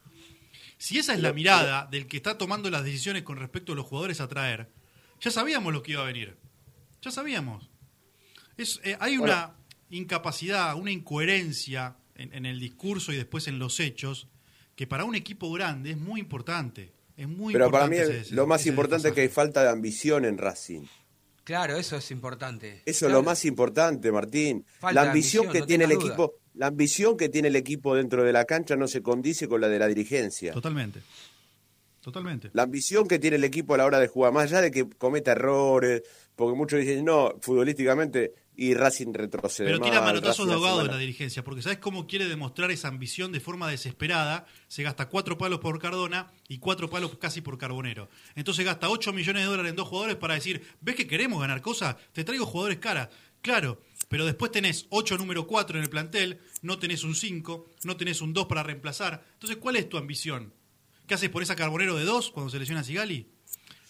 Si 0.79 0.99
esa 0.99 1.15
es 1.15 1.21
la 1.21 1.33
mirada 1.33 1.89
del 1.91 2.07
que 2.07 2.17
está 2.19 2.39
tomando 2.39 2.71
las 2.71 2.85
decisiones 2.85 3.23
con 3.23 3.37
respecto 3.37 3.73
a 3.73 3.77
los 3.77 3.87
jugadores 3.87 4.21
a 4.21 4.29
traer, 4.29 4.71
ya 5.21 5.31
sabíamos 5.31 5.73
lo 5.73 5.83
que 5.83 5.93
iba 5.93 6.03
a 6.03 6.07
venir. 6.07 6.37
Ya 7.03 7.11
sabíamos. 7.11 7.71
Es, 8.57 8.81
eh, 8.85 8.97
hay 9.01 9.19
una 9.19 9.55
incapacidad, 9.91 10.75
una 10.77 10.91
incoherencia 10.91 11.97
en, 12.15 12.33
en 12.35 12.47
el 12.47 12.61
discurso 12.61 13.13
y 13.13 13.17
después 13.17 13.49
en 13.49 13.59
los 13.59 13.81
hechos 13.81 14.29
que 14.77 14.87
para 14.87 15.05
un 15.05 15.15
equipo 15.15 15.51
grande 15.53 15.93
es 15.93 15.97
muy 15.99 16.21
importante. 16.21 16.93
Es 17.17 17.27
muy 17.29 17.53
Pero 17.53 17.71
para 17.71 17.89
mí 17.89 17.97
importante 17.97 18.19
el- 18.21 18.27
ese- 18.27 18.35
lo 18.35 18.47
más 18.47 18.65
importante 18.67 19.09
es 19.09 19.15
que 19.15 19.23
hay 19.23 19.29
falta 19.29 19.63
de 19.63 19.71
ambición 19.71 20.25
en 20.25 20.39
Racing. 20.39 20.83
Claro, 21.43 21.77
eso 21.77 21.97
es 21.97 22.11
importante. 22.11 22.83
Eso 22.85 23.07
es 23.07 23.13
lo 23.13 23.23
más 23.23 23.45
importante, 23.47 24.13
Martín. 24.13 24.65
Falta 24.79 25.03
la 25.03 25.09
ambición, 25.11 25.47
ambición, 25.47 25.53
que 25.53 25.61
no 25.61 25.67
tiene 25.67 25.85
el 25.85 25.91
duda. 25.95 26.07
equipo, 26.07 26.35
la 26.59 26.67
ambición 26.67 27.17
que 27.17 27.29
tiene 27.29 27.49
el 27.49 27.57
equipo 27.57 27.95
dentro 27.95 28.25
de 28.25 28.33
la 28.33 28.45
cancha 28.45 28.75
no 28.75 28.89
se 28.89 29.01
condice 29.01 29.47
con 29.47 29.61
la 29.61 29.69
de 29.69 29.79
la 29.79 29.87
dirigencia. 29.87 30.53
Totalmente. 30.53 31.01
Totalmente. 32.01 32.51
La 32.53 32.65
ambición 32.65 33.07
que 33.07 33.21
tiene 33.21 33.37
el 33.37 33.45
equipo 33.45 33.75
a 33.75 33.79
la 33.79 33.85
hora 33.85 34.01
de 34.01 34.09
jugar, 34.09 34.33
más 34.33 34.45
allá 34.45 34.63
de 34.63 34.73
que 34.73 34.89
cometa 34.89 35.33
errores, 35.33 36.03
porque 36.35 36.57
muchos 36.57 36.81
dicen, 36.81 37.05
no, 37.05 37.35
futbolísticamente, 37.41 38.35
y 38.57 38.75
Racing 38.75 39.13
retrocede. 39.13 39.69
Pero 39.69 39.81
tira 39.81 40.01
manotazos 40.01 40.49
de 40.49 40.55
ahogado 40.55 40.83
de 40.83 40.89
la 40.89 40.99
dirigencia, 40.99 41.45
porque 41.45 41.63
¿sabes 41.63 41.79
cómo 41.79 42.09
quiere 42.09 42.27
demostrar 42.27 42.73
esa 42.73 42.89
ambición 42.89 43.31
de 43.31 43.39
forma 43.39 43.71
desesperada? 43.71 44.45
Se 44.67 44.83
gasta 44.83 45.09
cuatro 45.09 45.39
palos 45.39 45.61
por 45.61 45.79
Cardona 45.79 46.33
y 46.49 46.59
cuatro 46.59 46.91
palos 46.91 47.17
casi 47.19 47.41
por 47.41 47.57
Carbonero. 47.57 48.09
Entonces 48.35 48.65
gasta 48.65 48.91
8 48.91 49.13
millones 49.13 49.45
de 49.45 49.49
dólares 49.49 49.71
en 49.71 49.77
dos 49.77 49.87
jugadores 49.87 50.17
para 50.17 50.35
decir, 50.35 50.61
¿ves 50.81 50.97
que 50.97 51.07
queremos 51.07 51.41
ganar 51.41 51.63
cosas? 51.63 51.95
Te 52.13 52.25
traigo 52.25 52.47
jugadores 52.47 52.79
caras. 52.79 53.11
Claro, 53.43 53.81
pero 54.09 54.25
después 54.27 54.51
tenés 54.51 54.87
8 54.91 55.19
número 55.19 55.47
4 55.47 55.79
en 55.79 55.85
el 55.85 55.91
plantel, 55.91 56.41
no 56.63 56.79
tenés 56.79 57.05
un 57.05 57.15
5, 57.15 57.71
no 57.85 57.97
tenés 57.97 58.21
un 58.21 58.33
2 58.33 58.47
para 58.47 58.63
reemplazar. 58.63 59.25
Entonces, 59.35 59.59
¿cuál 59.59 59.77
es 59.77 59.89
tu 59.89 59.97
ambición? 59.99 60.53
¿Qué 61.07 61.15
haces 61.15 61.31
por 61.31 61.43
esa 61.43 61.57
Carbonero 61.57 61.97
de 61.97 62.05
2 62.05 62.31
cuando 62.31 62.51
se 62.51 62.59
lesiona 62.59 62.85
Sigali? 62.85 63.29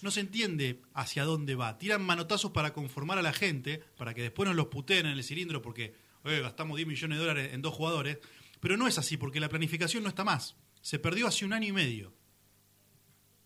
no 0.00 0.12
se 0.12 0.20
entiende 0.20 0.80
hacia 0.94 1.24
dónde 1.24 1.56
va. 1.56 1.76
Tiran 1.76 2.02
manotazos 2.02 2.52
para 2.52 2.72
conformar 2.72 3.18
a 3.18 3.22
la 3.22 3.32
gente, 3.32 3.82
para 3.96 4.14
que 4.14 4.22
después 4.22 4.46
nos 4.46 4.54
los 4.54 4.68
puteen 4.68 5.06
en 5.06 5.12
el 5.12 5.24
cilindro 5.24 5.60
porque 5.60 5.92
"Eh, 6.24 6.40
gastamos 6.40 6.76
10 6.76 6.86
millones 6.86 7.18
de 7.18 7.24
dólares 7.24 7.52
en 7.52 7.62
dos 7.62 7.74
jugadores. 7.74 8.18
Pero 8.60 8.76
no 8.76 8.86
es 8.86 8.96
así, 8.98 9.16
porque 9.16 9.40
la 9.40 9.48
planificación 9.48 10.04
no 10.04 10.08
está 10.08 10.22
más. 10.22 10.54
Se 10.82 11.00
perdió 11.00 11.26
hace 11.26 11.44
un 11.44 11.52
año 11.52 11.66
y 11.66 11.72
medio. 11.72 12.14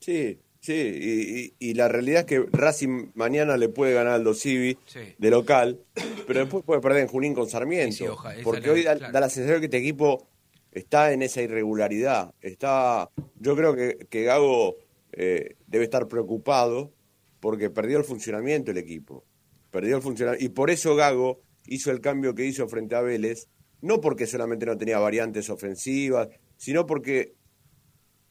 Sí, 0.01 0.39
sí, 0.63 1.55
y, 1.59 1.75
la 1.75 1.89
realidad 1.89 2.21
es 2.21 2.27
que 2.27 2.47
Racing 2.51 3.11
mañana 3.15 3.59
le 3.59 3.69
puede 3.69 3.93
ganar 3.93 4.15
al 4.15 4.25
Dosivi 4.25 4.79
Sí. 4.87 5.01
de 5.19 5.31
local, 5.31 5.81
pero 6.27 6.41
después 6.41 6.65
puede 6.65 6.81
perder 6.81 7.03
en 7.03 7.09
Junín 7.09 7.35
con 7.35 7.49
Sarmiento. 7.49 7.97
Sí, 7.97 8.05
oja, 8.07 8.33
porque 8.43 8.71
hoy 8.71 8.83
da, 8.83 8.97
claro. 8.97 9.13
da 9.13 9.21
la 9.21 9.29
sensación 9.29 9.61
que 9.61 9.67
este 9.67 9.79
equipo 9.79 10.27
está 10.73 11.13
en 11.13 11.23
esa 11.23 11.43
irregularidad. 11.43 12.35
Está, 12.41 13.11
yo 13.39 13.55
creo 13.55 13.75
que, 13.77 14.07
que 14.09 14.25
Gago 14.25 14.77
eh, 15.13 15.57
debe 15.67 15.85
estar 15.85 16.09
preocupado 16.09 16.93
porque 17.41 17.69
perdió 17.69 17.99
el 17.99 18.05
funcionamiento 18.05 18.71
el 18.71 18.79
equipo. 18.79 19.25
Perdió 19.71 19.97
el 19.97 20.03
funcionamiento. 20.03 20.45
Y 20.45 20.49
por 20.49 20.71
eso 20.71 20.95
Gago 20.97 21.41
hizo 21.67 21.91
el 21.91 22.01
cambio 22.01 22.35
que 22.35 22.47
hizo 22.47 22.67
frente 22.69 22.95
a 22.95 23.01
Vélez, 23.03 23.49
no 23.81 24.01
porque 24.01 24.27
solamente 24.27 24.65
no 24.65 24.79
tenía 24.79 24.99
variantes 24.99 25.51
ofensivas, 25.51 26.29
sino 26.57 26.87
porque 26.87 27.35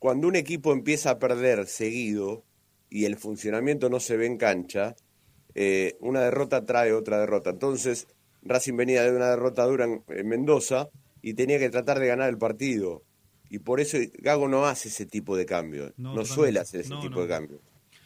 cuando 0.01 0.27
un 0.27 0.35
equipo 0.35 0.73
empieza 0.73 1.11
a 1.11 1.19
perder 1.19 1.67
seguido 1.67 2.43
y 2.89 3.05
el 3.05 3.17
funcionamiento 3.17 3.87
no 3.87 3.99
se 3.99 4.17
ve 4.17 4.25
en 4.25 4.37
cancha, 4.39 4.95
eh, 5.53 5.95
una 5.99 6.21
derrota 6.21 6.65
trae 6.65 6.91
otra 6.91 7.19
derrota. 7.19 7.51
Entonces, 7.51 8.07
Racing 8.41 8.75
venía 8.77 9.03
de 9.03 9.15
una 9.15 9.29
derrota 9.29 9.63
dura 9.65 9.85
en, 9.85 10.03
en 10.07 10.27
Mendoza 10.27 10.89
y 11.21 11.35
tenía 11.35 11.59
que 11.59 11.69
tratar 11.69 11.99
de 11.99 12.07
ganar 12.07 12.29
el 12.29 12.39
partido. 12.39 13.03
Y 13.47 13.59
por 13.59 13.79
eso 13.79 13.99
Gago 14.17 14.47
no 14.47 14.65
hace 14.65 14.87
ese 14.89 15.05
tipo 15.05 15.37
de 15.37 15.45
cambio, 15.45 15.93
No, 15.97 16.25
suele 16.25 16.59
hacer 16.59 16.81
ese 16.81 16.89
No, 16.89 16.99
tipo 17.01 17.17
no. 17.17 17.21
de 17.21 17.27
cambio. 17.27 17.59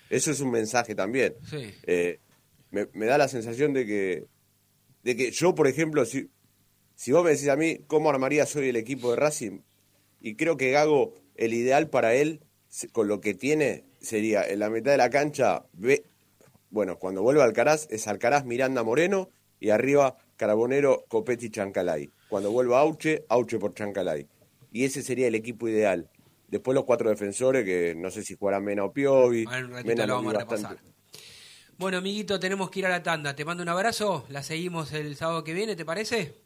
Eso 0.09 0.31
es 0.31 0.41
un 0.41 0.51
mensaje 0.51 0.95
también. 0.95 1.33
Sí. 1.49 1.73
Eh, 1.83 2.19
me, 2.71 2.89
me 2.91 3.05
da 3.05 3.17
la 3.17 3.29
sensación 3.29 3.71
de 3.71 3.85
que, 3.85 4.25
de 5.03 5.15
que 5.15 5.31
yo, 5.31 5.55
por 5.55 5.67
ejemplo, 5.67 6.03
si, 6.03 6.29
si 6.93 7.13
vos 7.13 7.23
me 7.23 7.29
decís 7.29 7.47
a 7.47 7.55
mí 7.55 7.79
cómo 7.87 8.09
armaría 8.09 8.45
hoy 8.53 8.67
el 8.67 8.75
equipo 8.75 9.11
de 9.11 9.15
Racing, 9.15 9.59
y 10.19 10.35
creo 10.35 10.57
que 10.57 10.71
Gago, 10.71 11.13
el 11.35 11.53
ideal 11.53 11.89
para 11.89 12.13
él, 12.13 12.41
con 12.91 13.07
lo 13.07 13.21
que 13.21 13.33
tiene, 13.33 13.85
sería 13.99 14.43
en 14.43 14.59
la 14.59 14.69
mitad 14.69 14.91
de 14.91 14.97
la 14.97 15.09
cancha, 15.09 15.65
ve, 15.73 16.05
bueno, 16.69 16.97
cuando 16.97 17.21
vuelva 17.21 17.43
Alcaraz, 17.43 17.87
es 17.89 18.07
Alcaraz, 18.07 18.45
Miranda, 18.45 18.83
Moreno, 18.83 19.29
y 19.59 19.69
arriba 19.69 20.17
Carbonero, 20.35 21.05
Copetti, 21.07 21.49
Chancalay. 21.49 22.09
Cuando 22.27 22.51
vuelva 22.51 22.79
Auche, 22.79 23.25
Auche 23.29 23.57
por 23.57 23.73
Chancalay. 23.73 24.27
Y 24.71 24.83
ese 24.83 25.01
sería 25.01 25.27
el 25.27 25.35
equipo 25.35 25.67
ideal. 25.67 26.09
Después 26.47 26.75
los 26.75 26.85
cuatro 26.85 27.09
defensores, 27.09 27.63
que 27.63 27.95
no 27.95 28.11
sé 28.11 28.23
si 28.23 28.35
jugarán 28.35 28.63
Mena 28.63 28.83
o 28.83 28.91
Piovi. 28.91 29.45
Un 29.45 29.71
Mena 29.85 30.05
lo 30.05 30.15
vamos 30.15 30.35
a 30.35 30.39
repasar. 30.39 30.77
Bueno, 31.77 31.97
amiguito, 31.97 32.39
tenemos 32.39 32.69
que 32.69 32.79
ir 32.79 32.85
a 32.85 32.89
la 32.89 33.03
tanda. 33.03 33.35
Te 33.35 33.45
mando 33.45 33.63
un 33.63 33.69
abrazo. 33.69 34.25
La 34.29 34.43
seguimos 34.43 34.93
el 34.93 35.15
sábado 35.15 35.43
que 35.43 35.53
viene, 35.53 35.75
¿te 35.75 35.85
parece? 35.85 36.44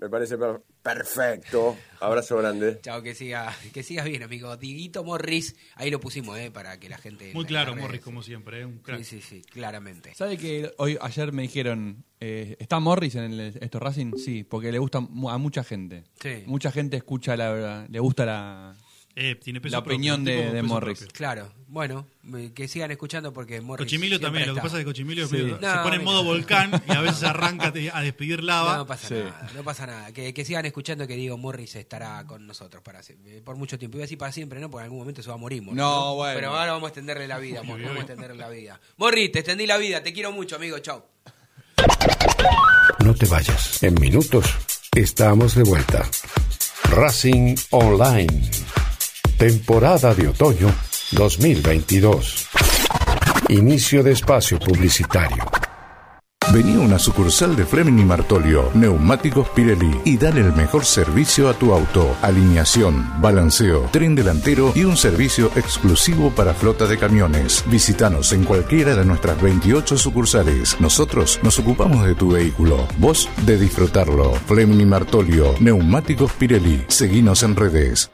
Me 0.00 0.08
parece 0.08 0.36
per- 0.36 0.60
perfecto. 0.82 1.76
Abrazo 2.00 2.36
grande. 2.38 2.80
Chao, 2.82 3.02
que 3.02 3.14
siga, 3.14 3.54
que 3.72 3.82
sigas 3.82 4.04
bien, 4.06 4.22
amigo. 4.22 4.56
Diguito 4.56 5.04
Morris, 5.04 5.54
ahí 5.76 5.90
lo 5.90 6.00
pusimos, 6.00 6.38
eh, 6.38 6.50
para 6.50 6.78
que 6.78 6.88
la 6.88 6.98
gente. 6.98 7.32
Muy 7.32 7.44
claro, 7.44 7.74
Morris, 7.76 8.00
como 8.00 8.22
siempre. 8.22 8.60
¿eh? 8.60 8.64
Un 8.66 8.78
crack. 8.78 8.98
Sí, 9.02 9.04
sí, 9.04 9.20
sí, 9.22 9.42
claramente. 9.42 10.14
¿Sabe 10.14 10.36
que 10.36 10.72
hoy 10.78 10.98
ayer 11.00 11.32
me 11.32 11.42
dijeron, 11.42 12.04
eh, 12.20 12.56
¿está 12.58 12.80
Morris 12.80 13.14
en 13.14 13.24
el, 13.32 13.40
esto 13.60 13.78
Racing? 13.78 14.14
Sí, 14.16 14.44
porque 14.44 14.72
le 14.72 14.78
gusta 14.78 15.00
mu- 15.00 15.30
a 15.30 15.38
mucha 15.38 15.64
gente. 15.64 16.04
Sí. 16.20 16.42
Mucha 16.46 16.70
gente 16.72 16.96
escucha 16.96 17.36
la, 17.36 17.86
le 17.88 17.98
gusta 18.00 18.26
la, 18.26 18.76
Eh, 19.16 19.36
tiene 19.36 19.60
peso 19.60 19.72
la 19.72 19.78
opinión 19.78 20.24
de, 20.24 20.60
Morris. 20.64 20.98
propio. 20.98 21.14
Claro, 21.16 21.52
bueno, 21.68 22.04
que 22.52 22.66
sigan 22.66 22.90
escuchando 22.90 23.32
porque 23.32 23.60
Morris. 23.60 23.86
Cochimilio 23.86 24.18
también, 24.18 24.48
lo 24.48 24.54
que 24.56 24.60
pasa 24.60 24.76
es 24.76 24.80
que 24.80 24.86
Cochimilio 24.86 25.28
Sí. 25.28 25.36
se 25.36 25.42
No, 25.64 25.82
pone 25.84 25.96
en 25.96 26.04
modo 26.04 26.24
volcán 26.24 26.82
y 26.88 26.92
a 26.92 27.00
veces 27.00 27.22
arranca 27.22 27.72
a 27.92 28.00
despedir 28.02 28.42
lava. 28.42 28.76
No 28.78 28.86
pasa 28.88 29.06
Sí. 29.06 29.14
nada, 29.14 29.50
no 29.54 29.62
pasa 29.62 29.86
nada. 29.86 30.12
Que, 30.12 30.34
que 30.34 30.44
sigan 30.44 30.66
escuchando 30.66 31.06
que 31.06 31.14
Diego 31.14 31.38
Morris 31.38 31.76
estará 31.76 32.26
con 32.26 32.44
nosotros 32.44 32.82
para 32.82 33.00
eh, 33.02 33.40
por 33.44 33.54
mucho 33.54 33.78
tiempo. 33.78 33.98
Iba 33.98 34.02
a 34.02 34.06
decir 34.06 34.18
para 34.18 34.32
siempre, 34.32 34.58
¿no? 34.58 34.68
Porque 34.68 34.82
en 34.82 34.86
algún 34.86 34.98
momento 34.98 35.22
se 35.22 35.28
va 35.28 35.34
a 35.34 35.38
morir. 35.38 35.62
Morris, 35.62 35.76
No, 35.78 36.16
bueno. 36.16 36.34
Pero 36.34 36.50
ahora 36.56 36.72
vamos 36.72 36.86
a 36.86 36.88
extenderle 36.88 37.28
la 37.28 37.38
vida, 37.38 37.62
Morris. 37.62 37.86
Vamos 37.86 37.98
a 38.00 38.02
extenderle 38.02 38.36
la 38.36 38.48
vida. 38.48 38.80
Morris, 38.96 39.30
te 39.30 39.38
extendí 39.38 39.66
la 39.68 39.76
vida. 39.76 40.02
Te 40.02 40.12
quiero 40.12 40.32
mucho, 40.32 40.56
amigo. 40.56 40.76
Chao. 40.80 41.06
No 43.04 43.14
te 43.14 43.26
vayas. 43.26 43.80
En 43.84 43.94
minutos 44.00 44.44
estamos 44.92 45.54
de 45.54 45.62
vuelta. 45.62 46.02
Racing 46.90 47.54
Online. 47.70 48.50
Temporada 49.38 50.14
de 50.14 50.28
otoño 50.28 50.72
2022. 51.10 52.46
Inicio 53.48 54.02
de 54.04 54.12
espacio 54.12 54.60
publicitario. 54.60 55.44
Vení 56.52 56.76
a 56.76 56.80
una 56.80 57.00
sucursal 57.00 57.56
de 57.56 57.66
Fleming 57.66 58.04
Martolio, 58.06 58.70
Neumáticos 58.74 59.48
Pirelli 59.48 60.00
y 60.04 60.16
dale 60.18 60.40
el 60.40 60.52
mejor 60.52 60.84
servicio 60.84 61.48
a 61.48 61.54
tu 61.54 61.72
auto. 61.72 62.16
Alineación, 62.22 63.20
balanceo, 63.20 63.88
tren 63.90 64.14
delantero 64.14 64.72
y 64.76 64.84
un 64.84 64.96
servicio 64.96 65.50
exclusivo 65.56 66.30
para 66.30 66.54
flota 66.54 66.86
de 66.86 66.96
camiones. 66.96 67.64
Visítanos 67.66 68.32
en 68.32 68.44
cualquiera 68.44 68.94
de 68.94 69.04
nuestras 69.04 69.42
28 69.42 69.98
sucursales. 69.98 70.80
Nosotros 70.80 71.40
nos 71.42 71.58
ocupamos 71.58 72.06
de 72.06 72.14
tu 72.14 72.30
vehículo, 72.30 72.86
vos 72.98 73.28
de 73.44 73.58
disfrutarlo. 73.58 74.32
Fleming 74.46 74.86
Martolio, 74.86 75.56
Neumáticos 75.58 76.32
Pirelli. 76.34 76.84
Seguinos 76.86 77.42
en 77.42 77.56
redes. 77.56 78.13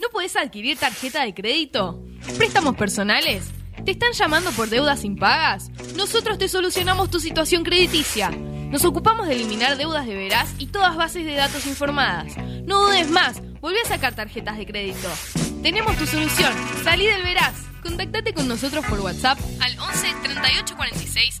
¿No 0.00 0.08
podés 0.10 0.36
adquirir 0.36 0.78
tarjeta 0.78 1.24
de 1.24 1.34
crédito? 1.34 2.02
¿Préstamos 2.36 2.76
personales? 2.76 3.50
¿Te 3.84 3.92
están 3.92 4.12
llamando 4.12 4.50
por 4.52 4.68
deudas 4.68 5.04
impagas? 5.04 5.70
Nosotros 5.96 6.38
te 6.38 6.48
solucionamos 6.48 7.10
tu 7.10 7.20
situación 7.20 7.62
crediticia. 7.62 8.30
Nos 8.30 8.84
ocupamos 8.84 9.28
de 9.28 9.34
eliminar 9.34 9.76
deudas 9.76 10.06
de 10.06 10.14
veraz 10.14 10.54
y 10.58 10.66
todas 10.66 10.96
bases 10.96 11.24
de 11.24 11.34
datos 11.34 11.66
informadas. 11.66 12.36
No 12.64 12.86
dudes 12.86 13.10
más, 13.10 13.40
volví 13.60 13.78
a 13.84 13.88
sacar 13.88 14.14
tarjetas 14.14 14.58
de 14.58 14.66
crédito. 14.66 15.08
Tenemos 15.62 15.96
tu 15.96 16.06
solución. 16.06 16.52
Salí 16.82 17.06
del 17.06 17.22
veraz. 17.22 17.54
Contactate 17.82 18.34
con 18.34 18.48
nosotros 18.48 18.84
por 18.86 18.98
WhatsApp 19.00 19.38
al 19.60 19.78
11 19.78 20.14
38 20.24 20.76
46 20.76 21.40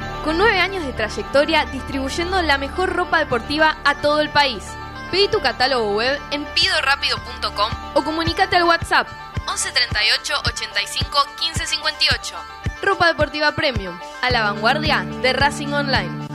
trayectoria 1.01 1.65
distribuyendo 1.65 2.39
la 2.43 2.59
mejor 2.59 2.93
ropa 2.93 3.17
deportiva 3.17 3.77
a 3.83 3.95
todo 3.95 4.21
el 4.21 4.29
país. 4.29 4.63
Pedí 5.09 5.27
tu 5.27 5.41
catálogo 5.41 5.95
web 5.95 6.19
en 6.29 6.45
pidorapido.com 6.45 7.71
o 7.95 8.03
comunícate 8.03 8.55
al 8.55 8.65
WhatsApp 8.65 9.07
11 9.47 9.71
38 9.71 10.33
85 10.45 11.17
15 11.39 11.65
58. 11.65 12.35
Ropa 12.83 13.07
Deportiva 13.07 13.51
Premium, 13.53 13.97
a 14.21 14.29
la 14.29 14.43
vanguardia 14.43 15.03
de 15.21 15.33
Racing 15.33 15.69
Online. 15.69 16.27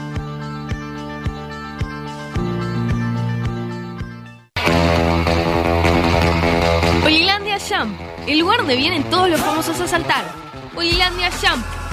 Olilandia 7.05 7.57
Jump, 7.57 7.99
el 8.27 8.39
lugar 8.39 8.59
donde 8.59 8.75
vienen 8.75 9.09
todos 9.09 9.29
los 9.29 9.39
famosos 9.39 9.79
a 9.79 9.87
saltar. 9.87 10.25
Olilandia 10.75 11.31
Jump, 11.31 11.65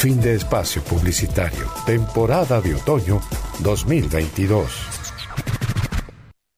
Fin 0.00 0.18
de 0.18 0.34
espacio 0.34 0.82
publicitario. 0.82 1.70
Temporada 1.84 2.58
de 2.62 2.74
otoño 2.74 3.20
2022. 3.58 4.72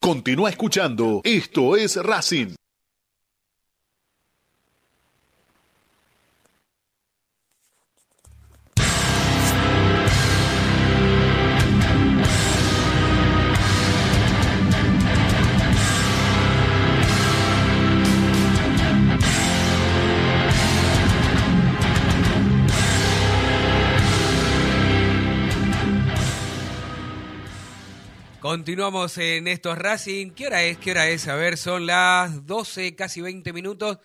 Continúa 0.01 0.49
escuchando. 0.49 1.21
Esto 1.25 1.75
es 1.75 1.97
Racing. 1.97 2.55
Continuamos 28.53 29.17
en 29.17 29.49
estos 29.49 29.79
Racing. 29.79 30.33
¿Qué 30.33 30.47
hora 30.47 30.63
es? 30.63 30.77
¿Qué 30.77 30.91
hora 30.91 31.09
es? 31.09 31.27
A 31.27 31.37
ver, 31.37 31.57
son 31.57 31.87
las 31.87 32.45
12, 32.45 32.95
casi 32.95 33.23
20 33.23 33.51
minutos. 33.55 33.97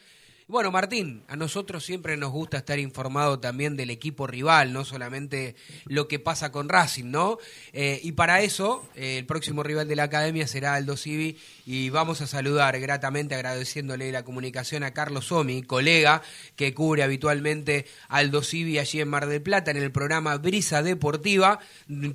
Bueno, 0.49 0.71
Martín, 0.71 1.23
a 1.27 1.35
nosotros 1.35 1.83
siempre 1.83 2.15
nos 2.15 2.31
gusta 2.31 2.59
estar 2.59 2.79
informado 2.79 3.37
también 3.37 3.75
del 3.75 3.89
equipo 3.89 4.27
rival, 4.27 4.71
no 4.71 4.85
solamente 4.85 5.57
lo 5.87 6.07
que 6.07 6.19
pasa 6.19 6.53
con 6.53 6.69
Racing, 6.69 7.11
¿no? 7.11 7.37
Eh, 7.73 7.99
y 8.01 8.13
para 8.13 8.41
eso, 8.41 8.87
eh, 8.95 9.17
el 9.17 9.25
próximo 9.25 9.61
rival 9.61 9.89
de 9.89 9.97
la 9.97 10.03
academia 10.03 10.47
será 10.47 10.75
Aldo 10.75 10.95
Civi 10.95 11.37
y 11.65 11.89
vamos 11.89 12.21
a 12.21 12.27
saludar 12.27 12.79
gratamente 12.79 13.35
agradeciéndole 13.35 14.09
la 14.13 14.23
comunicación 14.23 14.83
a 14.83 14.93
Carlos 14.93 15.25
Somi, 15.25 15.63
colega 15.63 16.21
que 16.55 16.73
cubre 16.73 17.03
habitualmente 17.03 17.85
Aldo 18.07 18.41
Civi 18.41 18.79
allí 18.79 19.01
en 19.01 19.09
Mar 19.09 19.27
del 19.27 19.41
Plata 19.41 19.71
en 19.71 19.77
el 19.77 19.91
programa 19.91 20.37
Brisa 20.37 20.81
Deportiva 20.81 21.59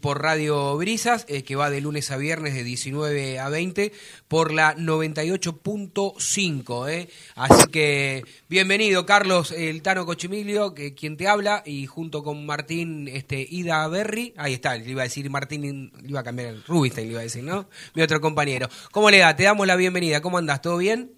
por 0.00 0.22
Radio 0.22 0.74
Brisas, 0.78 1.26
eh, 1.28 1.42
que 1.42 1.54
va 1.54 1.68
de 1.68 1.82
lunes 1.82 2.10
a 2.10 2.16
viernes 2.16 2.54
de 2.54 2.64
19 2.64 3.40
a 3.40 3.50
20 3.50 3.92
por 4.26 4.54
la 4.54 4.74
98.5. 4.74 6.88
¿eh? 6.88 7.10
Así 7.34 7.66
que 7.70 8.21
bienvenido 8.48 9.06
Carlos 9.06 9.52
el 9.52 9.82
Tano 9.82 10.06
Cochimilio, 10.06 10.74
que, 10.74 10.94
quien 10.94 11.16
te 11.16 11.28
habla, 11.28 11.62
y 11.64 11.86
junto 11.86 12.22
con 12.22 12.46
Martín 12.46 13.08
este, 13.08 13.46
Ida 13.48 13.86
Berry, 13.88 14.34
ahí 14.36 14.54
está, 14.54 14.76
le 14.76 14.90
iba 14.90 15.02
a 15.02 15.04
decir 15.04 15.28
Martín, 15.30 15.92
le 16.00 16.08
iba 16.08 16.20
a 16.20 16.24
cambiar 16.24 16.48
el 16.48 16.64
Rubinstein, 16.64 17.06
le 17.06 17.12
iba 17.12 17.20
a 17.20 17.24
decir, 17.24 17.44
¿no? 17.44 17.68
Mi 17.94 18.02
otro 18.02 18.20
compañero. 18.20 18.68
¿Cómo 18.90 19.10
le 19.10 19.18
da? 19.18 19.34
Te 19.36 19.44
damos 19.44 19.66
la 19.66 19.76
bienvenida. 19.76 20.20
¿Cómo 20.20 20.38
andás? 20.38 20.62
¿Todo 20.62 20.78
bien? 20.78 21.12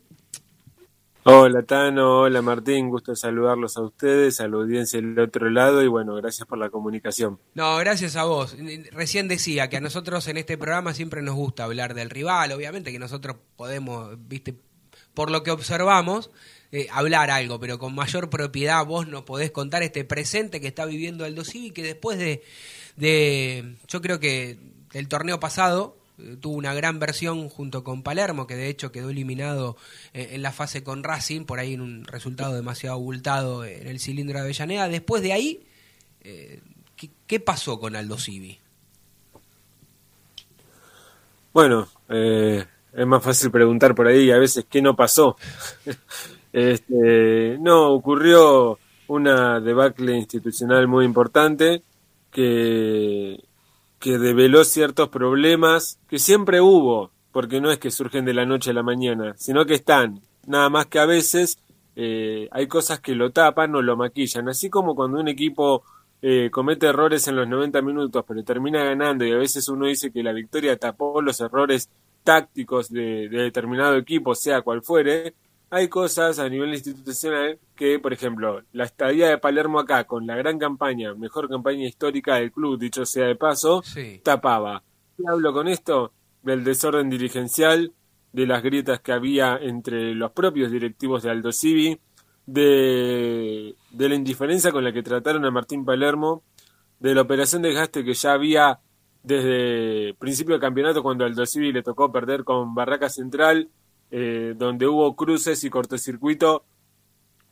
Hola 1.27 1.63
Tano, 1.63 2.21
hola 2.21 2.43
Martín, 2.43 2.91
gusto 2.91 3.17
saludarlos 3.17 3.79
a 3.79 3.81
ustedes, 3.81 4.41
a 4.41 4.49
la 4.49 4.59
audiencia 4.59 5.01
del 5.01 5.19
otro 5.19 5.49
lado 5.49 5.83
y 5.83 5.87
bueno, 5.89 6.15
gracias 6.17 6.47
por 6.47 6.59
la 6.59 6.69
comunicación. 6.69 7.41
No, 7.55 7.79
gracias 7.79 8.15
a 8.17 8.25
vos. 8.25 8.55
Recién 8.93 9.27
decía 9.27 9.71
que 9.71 9.79
a 9.79 9.81
nosotros 9.81 10.29
en 10.29 10.37
este 10.37 10.59
programa 10.59 10.93
siempre 10.93 11.23
nos 11.23 11.35
gusta 11.35 11.65
hablar 11.65 11.95
del 11.95 12.11
rival, 12.11 12.53
obviamente 12.53 12.93
que 12.93 12.99
nosotros 12.99 13.37
podemos, 13.57 14.19
viste, 14.29 14.55
por 15.15 15.31
lo 15.31 15.43
que 15.43 15.51
observamos, 15.51 16.31
eh, 16.75 16.89
hablar 16.91 17.31
algo, 17.31 17.59
pero 17.61 17.79
con 17.79 17.95
mayor 17.95 18.31
propiedad 18.31 18.85
vos 18.85 19.07
nos 19.09 19.23
podés 19.23 19.51
contar 19.51 19.83
este 19.83 20.05
presente 20.05 20.61
que 20.61 20.69
está 20.69 20.85
viviendo 20.85 21.25
Aldo 21.25 21.45
Civi, 21.45 21.71
que 21.71 21.83
después 21.83 22.19
de, 22.19 22.43
de 22.97 23.77
yo 23.89 24.01
creo 24.01 24.21
que 24.21 24.59
del 24.93 25.09
torneo 25.09 25.41
pasado, 25.41 25.97
eh, 26.19 26.37
tuvo 26.41 26.57
una 26.57 26.75
gran 26.75 26.99
versión 26.99 27.49
junto 27.49 27.83
con 27.83 28.03
Palermo, 28.03 28.47
que 28.47 28.57
de 28.57 28.69
hecho 28.69 28.93
quedó 28.93 29.11
eliminado 29.11 29.77
eh, 30.13 30.31
en 30.33 30.43
la 30.43 30.53
fase 30.53 30.85
con 30.85 31.03
Racing, 31.03 31.45
por 31.45 31.59
ahí 31.59 31.75
en 31.75 31.81
un 31.81 32.05
resultado 32.05 32.55
demasiado 32.55 32.95
abultado 32.95 33.65
en 33.65 33.89
el 33.89 33.99
cilindro 33.99 34.39
de 34.39 34.45
Avellaneda. 34.45 34.89
Después 34.89 35.23
de 35.23 35.33
ahí, 35.33 35.67
eh, 36.23 36.61
¿qué, 37.27 37.41
pasó 37.41 37.81
con 37.81 37.97
Aldo 37.97 38.19
Civi? 38.19 38.59
Bueno, 41.53 41.89
es 42.09 43.07
más 43.07 43.23
fácil 43.23 43.51
preguntar 43.51 43.95
por 43.95 44.09
ahí 44.09 44.31
a 44.31 44.39
veces 44.39 44.65
qué 44.69 44.81
no 44.83 44.97
pasó. 44.97 45.37
Este, 46.55 47.59
no, 47.61 47.93
ocurrió 47.93 48.79
una 49.09 49.61
debacle 49.61 50.17
institucional 50.17 50.89
muy 50.89 51.05
importante 51.05 51.83
que 52.31 53.39
que 54.05 54.19
develó 54.19 54.65
ciertos 54.65 55.09
problemas 55.09 55.99
que 56.11 56.19
siempre 56.19 56.61
hubo, 56.61 57.11
porque 57.33 57.59
no 57.63 57.71
es 57.71 57.79
que 57.79 57.91
surgen 57.91 58.27
de 58.27 58.35
la 58.35 58.45
noche 58.45 58.71
a 58.71 58.75
la 58.75 58.83
mañana, 58.83 59.33
sino 59.39 59.65
que 59.65 59.73
están. 59.73 60.21
Nada 60.47 60.69
más 60.69 60.89
que 60.89 60.99
a 60.99 61.07
veces 61.07 61.59
eh, 61.97 62.47
hay 62.53 62.67
cosas 62.67 63.01
que 63.01 63.15
lo 63.15 63.31
tapan 63.31 63.75
o 63.75 63.81
lo 63.81 63.97
maquillan. 63.97 64.47
Así 64.51 64.69
como 64.69 64.95
cuando 64.95 65.19
un 65.21 65.29
equipo 65.29 65.85
eh, 66.21 66.51
comete 66.51 66.87
errores 66.87 67.27
en 67.29 67.37
los 67.37 67.49
90 67.49 67.81
minutos, 67.81 68.23
pero 68.29 68.45
termina 68.45 68.85
ganando 68.85 69.25
y 69.25 69.33
a 69.33 69.39
veces 69.39 69.67
uno 69.71 69.87
dice 69.87 70.13
que 70.13 70.23
la 70.23 70.35
victoria 70.35 70.77
tapó 70.77 71.23
los 71.23 71.41
errores 71.41 71.89
tácticos 72.23 72.91
de 72.91 73.31
determinado 73.31 73.97
equipo, 73.97 74.35
sea 74.35 74.61
cual 74.61 74.83
fuere, 74.83 75.33
hay 75.75 75.89
cosas 75.89 76.39
a 76.39 76.49
nivel 76.49 76.73
institucional 76.73 77.59
que, 77.75 77.99
por 77.99 78.13
ejemplo, 78.13 78.63
la 78.73 78.85
estadía 78.85 79.29
de 79.29 79.39
Palermo 79.39 79.81
acá, 79.81 80.05
con 80.05 80.25
la 80.25 80.37
gran 80.37 80.57
campaña, 80.57 81.15
mejor 81.15 81.49
campaña 81.49 81.85
histórica 81.85 82.37
del 82.37 82.53
club, 82.53 82.79
dicho 82.79 83.05
sea 83.05 83.27
de 83.27 83.35
paso, 83.35 83.83
tapaba. 84.23 84.85
¿Qué 85.17 85.25
hablo 85.27 85.53
con 85.53 85.67
esto? 85.67 86.13
Del 86.43 86.63
desorden 86.63 87.11
dirigencial, 87.11 87.93
de 88.33 88.47
las 88.47 88.63
grietas 88.63 89.01
que 89.01 89.11
había 89.11 89.57
entre 89.61 90.15
los 90.15 90.31
propios 90.31 90.71
directivos 90.71 91.25
de 91.25 91.31
Aldo 91.31 91.51
Civi, 91.51 91.99
de, 92.47 93.75
de 93.91 94.09
la 94.09 94.15
indiferencia 94.15 94.71
con 94.71 94.85
la 94.85 94.93
que 94.93 95.03
trataron 95.03 95.45
a 95.45 95.51
Martín 95.51 95.85
Palermo, 95.85 96.45
de 97.01 97.17
la 97.17 97.23
operación 97.23 97.63
de 97.63 97.73
gaste 97.73 98.05
que 98.05 98.15
ya 98.15 98.33
había 98.33 98.79
desde 99.25 100.15
principio 100.21 100.55
del 100.55 100.61
campeonato 100.61 101.03
cuando 101.03 101.25
Aldo 101.25 101.45
Civi 101.47 101.73
le 101.73 101.83
tocó 101.83 102.13
perder 102.13 102.45
con 102.45 102.77
Barraca 102.77 103.09
Central 103.09 103.71
eh, 104.17 104.55
donde 104.57 104.87
hubo 104.87 105.17
cruces 105.17 105.65
y 105.65 105.71
cortocircuito 105.71 106.65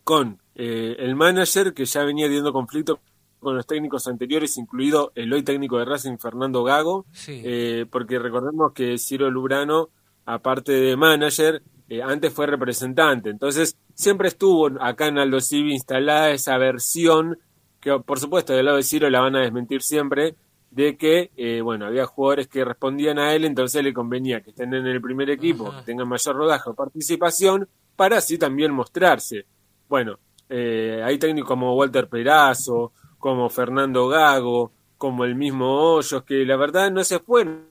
con 0.05 0.39
eh, 0.55 0.95
el 0.97 1.17
manager 1.17 1.75
que 1.75 1.85
ya 1.85 2.05
venía 2.05 2.27
teniendo 2.27 2.53
conflicto 2.53 3.01
con 3.41 3.57
los 3.57 3.67
técnicos 3.67 4.07
anteriores, 4.07 4.57
incluido 4.59 5.11
el 5.17 5.33
hoy 5.33 5.43
técnico 5.43 5.77
de 5.81 5.87
Racing, 5.87 6.19
Fernando 6.19 6.63
Gago, 6.63 7.05
eh, 7.27 7.85
porque 7.91 8.21
recordemos 8.21 8.73
que 8.75 8.97
Ciro 8.97 9.29
Lubrano, 9.29 9.89
aparte 10.25 10.71
de 10.71 10.97
manager, 10.97 11.65
antes 12.05 12.33
fue 12.33 12.47
representante. 12.47 13.31
Entonces, 13.31 13.77
siempre 13.95 14.29
estuvo 14.29 14.71
acá 14.81 15.09
en 15.09 15.19
Aldo 15.19 15.41
Civi 15.41 15.73
instalada 15.73 16.31
esa 16.31 16.57
versión, 16.59 17.41
que 17.81 17.91
por 18.07 18.21
supuesto 18.21 18.53
del 18.53 18.67
lado 18.67 18.77
de 18.77 18.85
Ciro 18.85 19.11
la 19.11 19.21
van 19.21 19.35
a 19.35 19.41
desmentir 19.41 19.83
siempre, 19.83 20.37
de 20.73 20.97
que, 20.97 21.31
eh, 21.37 21.61
bueno, 21.61 21.85
había 21.87 22.07
jugadores 22.07 22.49
que 22.49 22.65
respondían 22.65 23.19
a 23.19 23.35
él, 23.35 23.45
entonces 23.45 23.85
le 23.85 23.93
convenía 23.93 24.41
que 24.41 24.51
estén 24.51 24.73
en 24.73 24.87
el 24.87 25.03
primer 25.03 25.29
equipo, 25.29 25.71
que 25.71 25.83
tengan 25.83 26.09
mayor 26.09 26.35
rodaje 26.35 26.71
o 26.71 26.75
participación, 26.75 27.69
para 27.95 28.17
así 28.17 28.39
también 28.39 28.73
mostrarse. 28.73 29.45
Bueno, 29.87 30.19
eh, 30.49 31.03
hay 31.05 31.19
técnicos 31.19 31.49
como 31.49 31.75
Walter 31.77 32.09
Perazo, 32.09 32.93
como 33.19 33.51
Fernando 33.51 34.09
Gago, 34.09 34.73
como 34.97 35.27
el 35.27 35.35
mismo 35.35 35.95
Hoyos, 35.95 36.23
que 36.25 36.47
la 36.47 36.57
verdad 36.57 36.91
no 36.91 37.05
se 37.05 37.19
fueron 37.19 37.67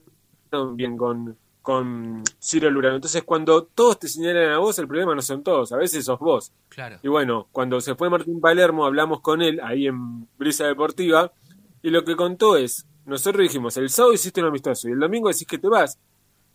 bien 0.76 0.96
con, 0.96 1.36
con 1.64 2.24
Ciro 2.40 2.70
Lurano. 2.70 2.98
Entonces, 2.98 3.24
cuando 3.24 3.64
todos 3.64 3.98
te 3.98 4.08
señalan 4.08 4.52
a 4.52 4.60
vos, 4.60 4.78
el 4.78 4.88
problema 4.88 5.16
no 5.16 5.24
son 5.24 5.42
todos, 5.42 5.72
a 5.72 5.78
veces 5.78 6.06
sos 6.06 6.20
vos. 6.20 6.52
Claro. 6.70 7.00
Y 7.02 7.08
bueno, 7.08 7.48
cuando 7.52 7.82
se 7.82 7.96
fue 7.96 8.12
Martín 8.12 8.40
Palermo, 8.40 8.86
hablamos 8.86 9.22
con 9.22 9.42
él 9.42 9.60
ahí 9.64 9.88
en 9.88 10.28
Brisa 10.38 10.68
Deportiva, 10.68 11.32
y 11.82 11.90
lo 11.90 12.04
que 12.04 12.16
contó 12.16 12.58
es 12.58 12.86
nosotros 13.06 13.44
dijimos, 13.44 13.76
el 13.78 13.90
sábado 13.90 14.14
hiciste 14.14 14.42
un 14.42 14.48
amistoso 14.48 14.88
y 14.88 14.92
el 14.92 15.00
domingo 15.00 15.30
decís 15.30 15.48
que 15.48 15.58
te 15.58 15.68
vas. 15.68 15.98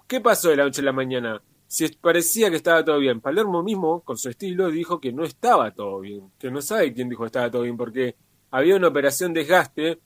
¿Qué 0.07 0.21
pasó 0.21 0.51
de 0.51 0.57
la 0.57 0.65
noche 0.65 0.81
a 0.83 0.85
la 0.85 0.93
mañana? 0.93 1.43
Si 1.67 1.89
parecía 1.89 2.49
que 2.51 2.57
estaba 2.57 2.85
todo 2.85 2.99
bien. 2.99 3.21
Palermo 3.21 3.63
mismo, 3.63 4.01
con 4.03 4.17
su 4.17 4.29
estilo, 4.29 4.71
dijo 4.71 5.01
que 5.01 5.13
no 5.13 5.25
estaba 5.25 5.73
todo 5.73 6.01
bien. 6.01 6.31
Que 6.39 6.51
no 6.51 6.63
sabe 6.63 6.93
quién 6.95 7.09
dijo 7.09 7.25
que 7.25 7.27
estaba 7.27 7.51
todo 7.51 7.63
bien, 7.63 7.77
porque 7.77 8.15
había 8.51 8.77
una 8.77 8.89
operación 8.89 9.33
desgaste. 9.33 9.99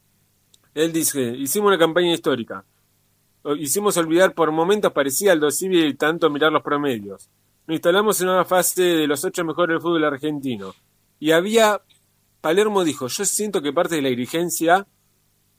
Él 0.74 0.92
dice, 0.92 1.20
hicimos 1.36 1.68
una 1.68 1.78
campaña 1.78 2.12
histórica. 2.12 2.64
Hicimos 3.58 3.96
olvidar 3.96 4.34
por 4.34 4.52
momentos 4.52 4.92
parecía 4.92 5.32
al 5.32 5.52
Civil 5.52 5.86
y 5.86 5.94
tanto 5.94 6.30
mirar 6.30 6.52
los 6.52 6.62
promedios. 6.62 7.28
Nos 7.66 7.74
instalamos 7.74 8.20
en 8.20 8.28
una 8.28 8.44
fase 8.44 8.82
de 8.82 9.06
los 9.06 9.24
ocho 9.24 9.44
mejores 9.44 9.74
del 9.74 9.82
fútbol 9.82 10.04
argentino. 10.04 10.74
Y 11.18 11.32
había, 11.32 11.82
Palermo 12.40 12.84
dijo, 12.84 13.06
yo 13.08 13.24
siento 13.24 13.60
que 13.60 13.72
parte 13.72 13.96
de 13.96 14.02
la 14.02 14.08
dirigencia 14.08 14.86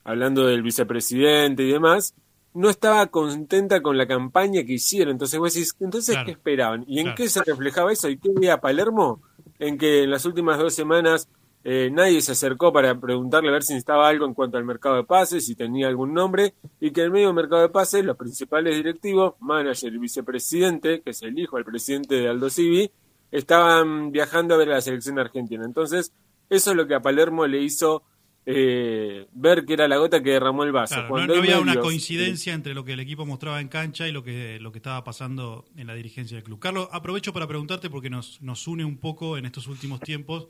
hablando 0.04 0.46
del 0.46 0.64
vicepresidente 0.64 1.64
y 1.64 1.72
demás, 1.72 2.16
no 2.54 2.70
estaba 2.70 3.08
contenta 3.08 3.82
con 3.82 3.98
la 3.98 4.08
campaña 4.08 4.64
que 4.64 4.74
hicieron. 4.74 5.12
Entonces 5.12 5.40
vos 5.40 5.54
decís, 5.54 5.76
entonces, 5.80 6.18
¿qué 6.26 6.32
esperaban? 6.32 6.84
¿Y 6.88 7.00
en 7.00 7.16
qué 7.16 7.30
se 7.30 7.44
reflejaba 7.44 7.92
eso? 7.92 8.10
¿Y 8.10 8.18
qué 8.18 8.30
veía 8.36 8.60
Palermo? 8.60 9.22
En 9.60 9.78
que 9.78 10.04
en 10.04 10.12
las 10.12 10.26
últimas 10.26 10.58
dos 10.58 10.74
semanas 10.74 11.30
eh, 11.64 11.90
nadie 11.92 12.22
se 12.22 12.32
acercó 12.32 12.74
para 12.74 13.00
preguntarle 13.00 13.50
a 13.50 13.54
ver 13.54 13.64
si 13.64 13.74
necesitaba 13.74 14.08
algo 14.08 14.26
en 14.26 14.34
cuanto 14.34 14.58
al 14.58 14.66
mercado 14.66 14.96
de 14.96 15.04
pases, 15.04 15.46
si 15.46 15.56
tenía 15.56 15.88
algún 15.88 16.14
nombre, 16.14 16.56
y 16.80 16.92
que 16.92 17.04
en 17.04 17.12
medio 17.12 17.28
del 17.28 17.36
mercado 17.36 17.62
de 17.62 17.70
pases 17.70 18.04
los 18.04 18.18
principales 18.18 18.76
directivos, 18.76 19.36
manager 19.40 19.94
y 19.94 19.98
vicepresidente, 20.00 21.02
que 21.02 21.12
es 21.12 21.22
el 21.22 21.38
hijo 21.38 21.58
del 21.58 21.66
presidente 21.66 22.16
de 22.16 22.30
Aldo 22.30 22.50
Civi, 22.50 22.92
estaban 23.32 24.12
viajando 24.12 24.56
a 24.56 24.58
ver 24.58 24.72
a 24.72 24.76
la 24.76 24.82
selección 24.82 25.20
argentina. 25.20 25.64
Entonces, 25.64 26.12
eso 26.50 26.72
es 26.72 26.78
lo 26.78 26.88
que 26.88 26.96
a 26.96 27.02
Palermo 27.02 27.46
le 27.48 27.62
hizo 27.62 28.04
eh, 28.46 29.28
ver 29.34 29.66
que 29.66 29.74
era 29.74 29.88
la 29.88 29.98
gota 29.98 30.22
que 30.24 30.32
derramó 30.32 30.64
el 30.64 30.72
vaso. 30.72 30.96
Claro, 30.96 31.04
no, 31.04 31.10
Cuando 31.10 31.36
no 31.36 31.42
hay 31.42 31.50
había 31.50 31.60
una 31.60 31.76
coincidencia 31.80 32.54
entre 32.54 32.74
lo 32.74 32.84
que 32.84 32.94
el 32.94 33.00
equipo 33.00 33.26
mostraba 33.26 33.62
en 33.62 33.68
cancha 33.68 34.08
y 34.08 34.12
lo 34.12 34.24
que, 34.24 34.60
lo 34.60 34.72
que 34.72 34.80
estaba 34.80 35.04
pasando 35.04 35.66
en 35.78 35.88
la 35.88 35.94
dirigencia 35.94 36.36
del 36.38 36.44
club. 36.44 36.60
Carlos, 36.60 36.88
aprovecho 36.92 37.34
para 37.34 37.48
preguntarte 37.48 37.90
porque 37.90 38.10
nos, 38.10 38.42
nos 38.42 38.68
une 38.68 38.84
un 38.86 38.98
poco 38.98 39.38
en 39.38 39.46
estos 39.46 39.68
últimos 39.68 40.00
tiempos 40.00 40.48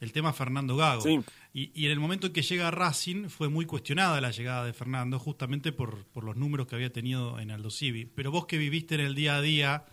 el 0.00 0.12
tema 0.12 0.32
Fernando 0.32 0.76
Gago. 0.76 1.00
Sí. 1.00 1.20
Y, 1.54 1.70
y 1.74 1.86
en 1.86 1.92
el 1.92 2.00
momento 2.00 2.26
en 2.26 2.32
que 2.32 2.42
llega 2.42 2.70
Racing 2.70 3.28
fue 3.28 3.48
muy 3.48 3.66
cuestionada 3.66 4.20
la 4.20 4.30
llegada 4.30 4.64
de 4.64 4.72
Fernando 4.72 5.18
justamente 5.18 5.72
por, 5.72 6.04
por 6.06 6.24
los 6.24 6.36
números 6.36 6.66
que 6.66 6.74
había 6.74 6.92
tenido 6.92 7.38
en 7.38 7.50
Aldo 7.50 7.70
Civi. 7.70 8.04
Pero 8.06 8.30
vos 8.30 8.46
que 8.46 8.58
viviste 8.58 8.94
en 8.96 9.00
el 9.02 9.14
día 9.14 9.36
a 9.36 9.40
día 9.42 9.84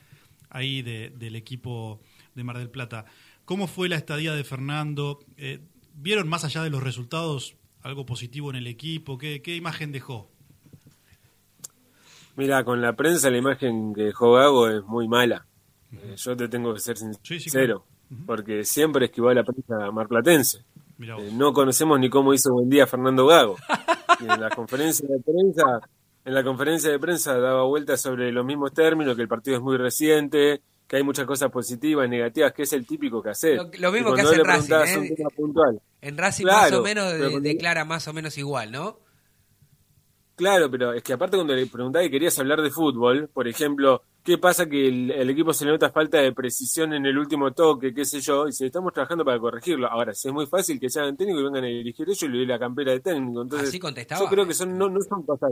ahí 0.50 0.82
de- 0.82 1.12
del 1.12 1.36
equipo 1.36 2.02
de 2.34 2.44
Mar 2.44 2.58
del 2.58 2.70
Plata, 2.70 3.06
¿cómo 3.46 3.68
fue 3.68 3.88
la 3.88 3.98
estadía 3.98 4.34
de 4.34 4.44
Fernando? 4.44 5.20
Eh, 5.38 5.60
¿Vieron 6.02 6.30
más 6.30 6.46
allá 6.46 6.64
de 6.64 6.70
los 6.70 6.82
resultados 6.82 7.58
algo 7.82 8.06
positivo 8.06 8.50
en 8.50 8.56
el 8.56 8.68
equipo? 8.68 9.18
¿Qué, 9.18 9.42
qué 9.42 9.58
imagen 9.58 9.92
dejó? 9.92 10.30
Mira, 12.38 12.64
con 12.64 12.82
la 12.82 12.94
prensa 12.94 13.30
la 13.30 13.38
imagen 13.38 13.94
que 13.94 14.04
dejó 14.04 14.32
Gago 14.34 14.70
es 14.70 14.82
muy 14.86 15.10
mala. 15.10 15.46
Eh, 15.92 16.14
yo 16.16 16.38
te 16.38 16.48
tengo 16.48 16.74
que 16.74 16.80
ser 16.80 16.96
sincero, 16.98 17.86
porque 18.26 18.64
siempre 18.64 19.08
esquivó 19.08 19.28
a 19.28 19.34
la 19.34 19.44
prensa 19.44 19.92
marplatense. 19.92 20.64
Eh, 21.02 21.32
no 21.34 21.52
conocemos 21.52 22.00
ni 22.00 22.10
cómo 22.10 22.34
hizo 22.34 22.54
buen 22.54 22.70
día 22.70 22.88
Fernando 22.88 23.26
Gago. 23.28 23.58
Y 24.22 24.24
en 24.24 24.42
la 24.42 24.50
conferencia 24.50 25.08
de 25.08 25.22
prensa, 25.22 25.80
en 26.26 26.34
la 26.34 26.44
conferencia 26.44 26.92
de 26.92 27.00
prensa 27.00 27.40
daba 27.40 27.64
vueltas 27.64 28.02
sobre 28.02 28.34
los 28.34 28.46
mismos 28.46 28.74
términos, 28.74 29.16
que 29.16 29.22
el 29.22 29.30
partido 29.30 29.56
es 29.56 29.64
muy 29.64 29.78
reciente, 29.78 30.62
que 30.90 30.98
hay 30.98 31.04
muchas 31.04 31.26
cosas 31.28 31.52
positivas 31.52 32.08
y 32.08 32.10
negativas, 32.10 32.52
que 32.52 32.64
es 32.64 32.74
el 32.74 32.86
típico 32.86 33.22
que 33.22 33.30
hace. 33.30 33.56
Lo- 33.56 33.70
lo 33.78 33.92
mismo 33.92 34.12
que 34.14 34.22
hace 34.22 34.38
le 34.38 34.44
Racing, 34.44 34.68
preguntabas 34.68 34.90
¿eh? 34.90 34.98
un 35.00 35.16
tema 35.16 35.30
puntual. 35.30 35.82
En 36.02 36.18
Racing 36.18 36.46
más 36.48 36.72
o 36.74 36.82
menos 36.82 37.06
pero 37.12 37.24
de- 37.26 37.32
cuando- 37.32 37.40
declara 37.48 37.86
más 37.86 38.08
o 38.08 38.14
menos 38.14 38.38
igual, 38.40 38.72
¿no? 38.72 39.00
Claro, 40.36 40.72
pero 40.72 40.94
es 40.94 41.04
que 41.04 41.12
aparte 41.14 41.36
cuando 41.36 41.54
le 41.54 41.66
preguntaba 41.68 42.02
que 42.04 42.12
querías 42.12 42.40
hablar 42.40 42.62
de 42.62 42.72
fútbol, 42.72 43.28
por 43.34 43.46
ejemplo, 43.50 44.04
¿qué 44.24 44.38
pasa 44.38 44.68
que 44.70 44.88
el, 44.88 45.12
el 45.12 45.30
equipo 45.32 45.52
se 45.52 45.66
le 45.66 45.72
nota 45.72 45.90
falta 45.92 46.18
de 46.20 46.32
precisión 46.32 46.94
en 46.94 47.06
el 47.06 47.18
último 47.18 47.52
toque, 47.52 47.94
qué 47.94 48.06
sé 48.06 48.22
yo? 48.22 48.48
Y 48.48 48.54
si 48.54 48.66
estamos 48.66 48.94
trabajando 48.94 49.26
para 49.26 49.38
corregirlo. 49.38 49.88
Ahora, 49.92 50.14
si 50.14 50.30
es 50.30 50.34
muy 50.34 50.48
fácil 50.48 50.80
que 50.80 50.90
sean 50.90 51.18
técnico 51.18 51.42
y 51.42 51.44
vengan 51.44 51.66
a 51.66 51.68
dirigir 51.68 52.08
ellos 52.08 52.24
y 52.24 52.28
le 52.30 52.38
doy 52.38 52.46
la 52.48 52.58
campera 52.58 52.94
de 52.94 53.02
técnico. 53.02 53.42
Entonces, 53.42 53.68
Así 53.68 53.80
contestaba. 53.80 54.22
yo 54.22 54.28
creo 54.30 54.48
que 54.48 54.54
son, 54.54 54.78
no, 54.78 54.88
no 54.90 55.02
son 55.02 55.24
cosas, 55.24 55.52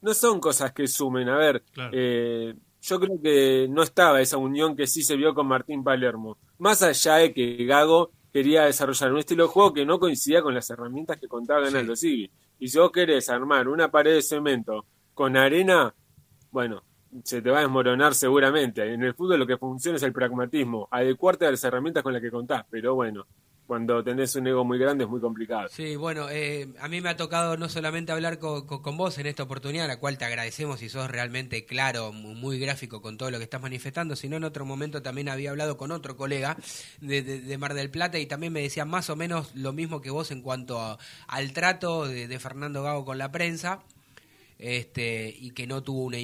no 0.00 0.14
son 0.14 0.38
cosas 0.38 0.72
que 0.72 0.86
sumen. 0.86 1.28
A 1.28 1.36
ver, 1.36 1.64
eh, 1.92 2.54
yo 2.84 3.00
creo 3.00 3.20
que 3.20 3.66
no 3.70 3.82
estaba 3.82 4.20
esa 4.20 4.36
unión 4.36 4.76
que 4.76 4.86
sí 4.86 5.02
se 5.02 5.16
vio 5.16 5.34
con 5.34 5.46
Martín 5.46 5.82
Palermo. 5.82 6.36
Más 6.58 6.82
allá 6.82 7.16
de 7.16 7.32
que 7.32 7.64
Gago 7.64 8.10
quería 8.30 8.64
desarrollar 8.64 9.10
un 9.10 9.20
estilo 9.20 9.44
de 9.44 9.48
juego 9.48 9.72
que 9.72 9.86
no 9.86 9.98
coincidía 9.98 10.42
con 10.42 10.54
las 10.54 10.68
herramientas 10.68 11.18
que 11.18 11.26
contaba 11.26 11.60
Ganaldo 11.62 11.96
Civi. 11.96 12.30
Y 12.58 12.68
si 12.68 12.78
vos 12.78 12.92
querés 12.92 13.30
armar 13.30 13.68
una 13.68 13.90
pared 13.90 14.14
de 14.14 14.22
cemento 14.22 14.84
con 15.14 15.34
arena, 15.34 15.94
bueno, 16.50 16.82
se 17.22 17.40
te 17.40 17.50
va 17.50 17.58
a 17.58 17.62
desmoronar 17.62 18.14
seguramente. 18.14 18.92
En 18.92 19.02
el 19.02 19.14
fútbol 19.14 19.38
lo 19.38 19.46
que 19.46 19.56
funciona 19.56 19.96
es 19.96 20.02
el 20.02 20.12
pragmatismo, 20.12 20.86
adecuarte 20.90 21.46
a 21.46 21.50
las 21.50 21.64
herramientas 21.64 22.02
con 22.02 22.12
las 22.12 22.20
que 22.20 22.30
contás, 22.30 22.66
pero 22.68 22.94
bueno, 22.94 23.26
cuando 23.66 24.04
tenés 24.04 24.34
un 24.36 24.46
ego 24.46 24.64
muy 24.64 24.78
grande 24.78 25.04
es 25.04 25.10
muy 25.10 25.20
complicado. 25.20 25.68
Sí, 25.70 25.96
bueno, 25.96 26.28
eh, 26.30 26.68
a 26.80 26.88
mí 26.88 27.00
me 27.00 27.08
ha 27.08 27.16
tocado 27.16 27.56
no 27.56 27.68
solamente 27.68 28.12
hablar 28.12 28.38
co- 28.38 28.66
co- 28.66 28.82
con, 28.82 28.96
vos 28.96 29.16
en 29.18 29.26
esta 29.26 29.42
oportunidad, 29.42 29.86
la 29.88 29.98
cual 29.98 30.18
te 30.18 30.26
agradecemos 30.26 30.82
y 30.82 30.88
sos 30.90 31.10
realmente 31.10 31.64
claro, 31.64 32.12
mu- 32.12 32.34
muy 32.34 32.58
gráfico 32.58 33.00
con 33.00 33.16
todo 33.16 33.30
lo 33.30 33.38
que 33.38 33.44
estás 33.44 33.62
manifestando, 33.62 34.16
sino 34.16 34.36
en 34.36 34.44
otro 34.44 34.66
momento 34.66 35.00
también 35.02 35.28
había 35.30 35.50
hablado 35.50 35.76
con 35.78 35.92
otro 35.92 36.16
colega 36.16 36.56
de, 37.00 37.22
de- 37.22 37.40
Mar 37.58 37.72
del 37.74 37.88
Plata 37.90 38.18
y 38.18 38.26
también 38.26 38.52
me 38.52 38.60
decía 38.60 38.84
más 38.84 39.08
o 39.08 39.16
menos 39.16 39.54
lo 39.54 39.72
mismo 39.72 40.00
que 40.02 40.10
vos 40.10 40.30
en 40.30 40.42
cuanto 40.42 40.78
a- 40.80 40.98
al 41.26 41.52
trato 41.54 42.06
de, 42.06 42.28
Fernando 42.38 42.82
Gago 42.82 43.04
con 43.06 43.16
la 43.16 43.32
prensa 43.32 43.80
este 44.58 45.34
y 45.38 45.50
que 45.52 45.66
no 45.66 45.82
tuvo 45.82 46.04
una, 46.04 46.18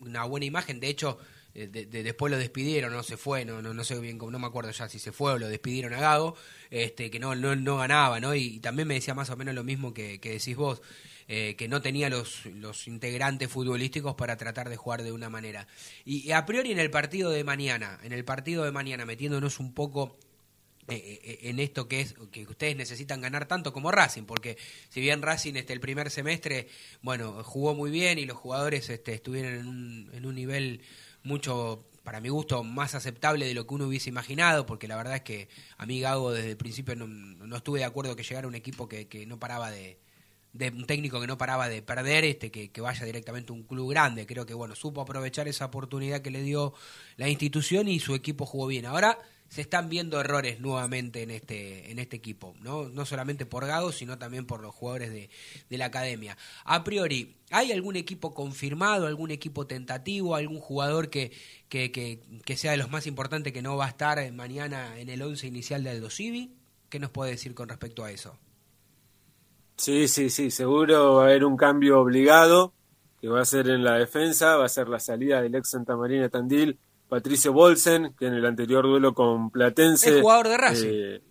una 0.00 0.24
buena 0.24 0.46
imagen, 0.46 0.80
de 0.80 0.88
hecho... 0.88 1.18
eh, 1.54 1.66
de- 1.66 1.86
de- 1.86 2.02
después 2.02 2.30
lo 2.30 2.38
despidieron, 2.38 2.92
no 2.92 3.02
se 3.02 3.16
fue, 3.16 3.44
no, 3.44 3.60
no, 3.62 3.74
no 3.74 3.84
sé 3.84 3.98
bien, 4.00 4.18
no 4.18 4.38
me 4.38 4.46
acuerdo 4.46 4.70
ya 4.70 4.88
si 4.88 4.98
se 4.98 5.12
fue 5.12 5.32
o 5.32 5.38
lo 5.38 5.48
despidieron 5.48 5.94
a 5.94 6.00
Gago, 6.00 6.36
este, 6.70 7.10
que 7.10 7.18
no, 7.18 7.34
no, 7.34 7.56
no 7.56 7.76
ganaba, 7.78 8.20
¿no? 8.20 8.34
Y, 8.34 8.60
también 8.60 8.88
me 8.88 8.94
decía 8.94 9.14
más 9.14 9.30
o 9.30 9.36
menos 9.36 9.54
lo 9.54 9.64
mismo 9.64 9.92
que, 9.94 10.20
que 10.20 10.32
decís 10.32 10.56
vos, 10.56 10.82
eh, 11.28 11.54
que 11.56 11.68
no 11.68 11.80
tenía 11.80 12.08
los, 12.10 12.46
los 12.46 12.86
integrantes 12.88 13.48
futbolísticos 13.48 14.14
para 14.14 14.36
tratar 14.36 14.68
de 14.68 14.76
jugar 14.76 15.02
de 15.02 15.12
una 15.12 15.28
manera. 15.30 15.66
Y, 16.04 16.26
y 16.26 16.32
a 16.32 16.44
priori 16.46 16.72
en 16.72 16.78
el 16.80 16.90
partido 16.90 17.30
de 17.30 17.44
mañana, 17.44 17.98
en 18.02 18.12
el 18.12 18.24
partido 18.24 18.64
de 18.64 18.72
mañana, 18.72 19.04
metiéndonos 19.04 19.60
un 19.60 19.72
poco 19.72 20.16
eh, 20.88 21.38
en 21.42 21.60
esto 21.60 21.86
que 21.86 22.00
es 22.00 22.14
que 22.32 22.42
ustedes 22.42 22.74
necesitan 22.74 23.20
ganar 23.20 23.46
tanto 23.46 23.72
como 23.72 23.92
Racing, 23.92 24.24
porque 24.24 24.56
si 24.88 25.00
bien 25.00 25.22
Racing 25.22 25.54
este 25.54 25.72
el 25.72 25.78
primer 25.80 26.10
semestre, 26.10 26.66
bueno, 27.02 27.44
jugó 27.44 27.74
muy 27.76 27.90
bien 27.92 28.18
y 28.18 28.26
los 28.26 28.36
jugadores 28.36 28.90
este, 28.90 29.14
estuvieron 29.14 29.54
en 29.54 29.66
un, 29.68 30.10
en 30.12 30.26
un 30.26 30.34
nivel 30.34 30.80
mucho 31.22 31.84
para 32.02 32.20
mi 32.20 32.28
gusto 32.28 32.64
más 32.64 32.94
aceptable 32.94 33.46
de 33.46 33.54
lo 33.54 33.66
que 33.66 33.74
uno 33.74 33.86
hubiese 33.86 34.08
imaginado, 34.08 34.66
porque 34.66 34.88
la 34.88 34.96
verdad 34.96 35.16
es 35.16 35.22
que 35.22 35.48
a 35.76 35.86
mí 35.86 36.00
Gago 36.00 36.32
desde 36.32 36.50
el 36.50 36.56
principio 36.56 36.96
no, 36.96 37.06
no 37.06 37.56
estuve 37.56 37.80
de 37.80 37.84
acuerdo 37.84 38.16
que 38.16 38.22
llegara 38.22 38.48
un 38.48 38.54
equipo 38.54 38.88
que, 38.88 39.06
que 39.06 39.26
no 39.26 39.38
paraba 39.38 39.70
de, 39.70 39.98
de 40.52 40.70
un 40.70 40.86
técnico 40.86 41.20
que 41.20 41.26
no 41.26 41.38
paraba 41.38 41.68
de 41.68 41.82
perder, 41.82 42.24
este 42.24 42.50
que, 42.50 42.70
que 42.70 42.80
vaya 42.80 43.04
directamente 43.04 43.52
a 43.52 43.54
un 43.54 43.62
club 43.62 43.90
grande. 43.90 44.26
Creo 44.26 44.46
que 44.46 44.54
bueno, 44.54 44.74
supo 44.74 45.00
aprovechar 45.00 45.46
esa 45.46 45.66
oportunidad 45.66 46.22
que 46.22 46.30
le 46.30 46.42
dio 46.42 46.74
la 47.16 47.28
institución 47.28 47.88
y 47.88 48.00
su 48.00 48.14
equipo 48.14 48.46
jugó 48.46 48.66
bien. 48.66 48.86
Ahora 48.86 49.18
se 49.50 49.62
están 49.62 49.88
viendo 49.88 50.20
errores 50.20 50.60
nuevamente 50.60 51.22
en 51.22 51.32
este, 51.32 51.90
en 51.90 51.98
este 51.98 52.16
equipo, 52.16 52.54
¿no? 52.60 52.88
No 52.88 53.04
solamente 53.04 53.46
por 53.46 53.66
Gago, 53.66 53.90
sino 53.90 54.16
también 54.16 54.46
por 54.46 54.62
los 54.62 54.72
jugadores 54.72 55.10
de, 55.10 55.28
de 55.68 55.78
la 55.78 55.86
academia. 55.86 56.38
A 56.64 56.84
priori, 56.84 57.36
¿hay 57.50 57.72
algún 57.72 57.96
equipo 57.96 58.32
confirmado, 58.32 59.08
algún 59.08 59.32
equipo 59.32 59.66
tentativo, 59.66 60.36
algún 60.36 60.60
jugador 60.60 61.10
que, 61.10 61.32
que, 61.68 61.90
que, 61.90 62.56
sea 62.56 62.70
de 62.70 62.76
los 62.76 62.92
más 62.92 63.08
importantes 63.08 63.52
que 63.52 63.60
no 63.60 63.76
va 63.76 63.86
a 63.86 63.88
estar 63.88 64.32
mañana 64.32 64.96
en 65.00 65.08
el 65.08 65.20
once 65.20 65.48
inicial 65.48 65.82
de 65.82 65.90
Aldo 65.90 66.10
Civi? 66.10 66.54
¿Qué 66.88 67.00
nos 67.00 67.10
puede 67.10 67.32
decir 67.32 67.52
con 67.52 67.68
respecto 67.68 68.04
a 68.04 68.12
eso? 68.12 68.38
Sí, 69.76 70.06
sí, 70.06 70.30
sí, 70.30 70.52
seguro 70.52 71.16
va 71.16 71.22
a 71.22 71.26
haber 71.26 71.44
un 71.44 71.56
cambio 71.56 71.98
obligado, 71.98 72.72
que 73.20 73.26
va 73.26 73.40
a 73.40 73.44
ser 73.44 73.68
en 73.68 73.82
la 73.82 73.94
defensa, 73.94 74.56
va 74.56 74.66
a 74.66 74.68
ser 74.68 74.88
la 74.88 75.00
salida 75.00 75.42
del 75.42 75.56
ex 75.56 75.70
Santa 75.70 75.96
Marina 75.96 76.28
Tandil, 76.28 76.78
Patricio 77.10 77.52
Bolsen, 77.52 78.14
que 78.16 78.26
en 78.26 78.34
el 78.34 78.46
anterior 78.46 78.84
duelo 78.84 79.12
con 79.12 79.50
Platense... 79.50 80.16
Es 80.16 80.22
jugador 80.22 80.48
de 80.48 80.56
Racing. 80.56 80.88
eh, 80.90 81.22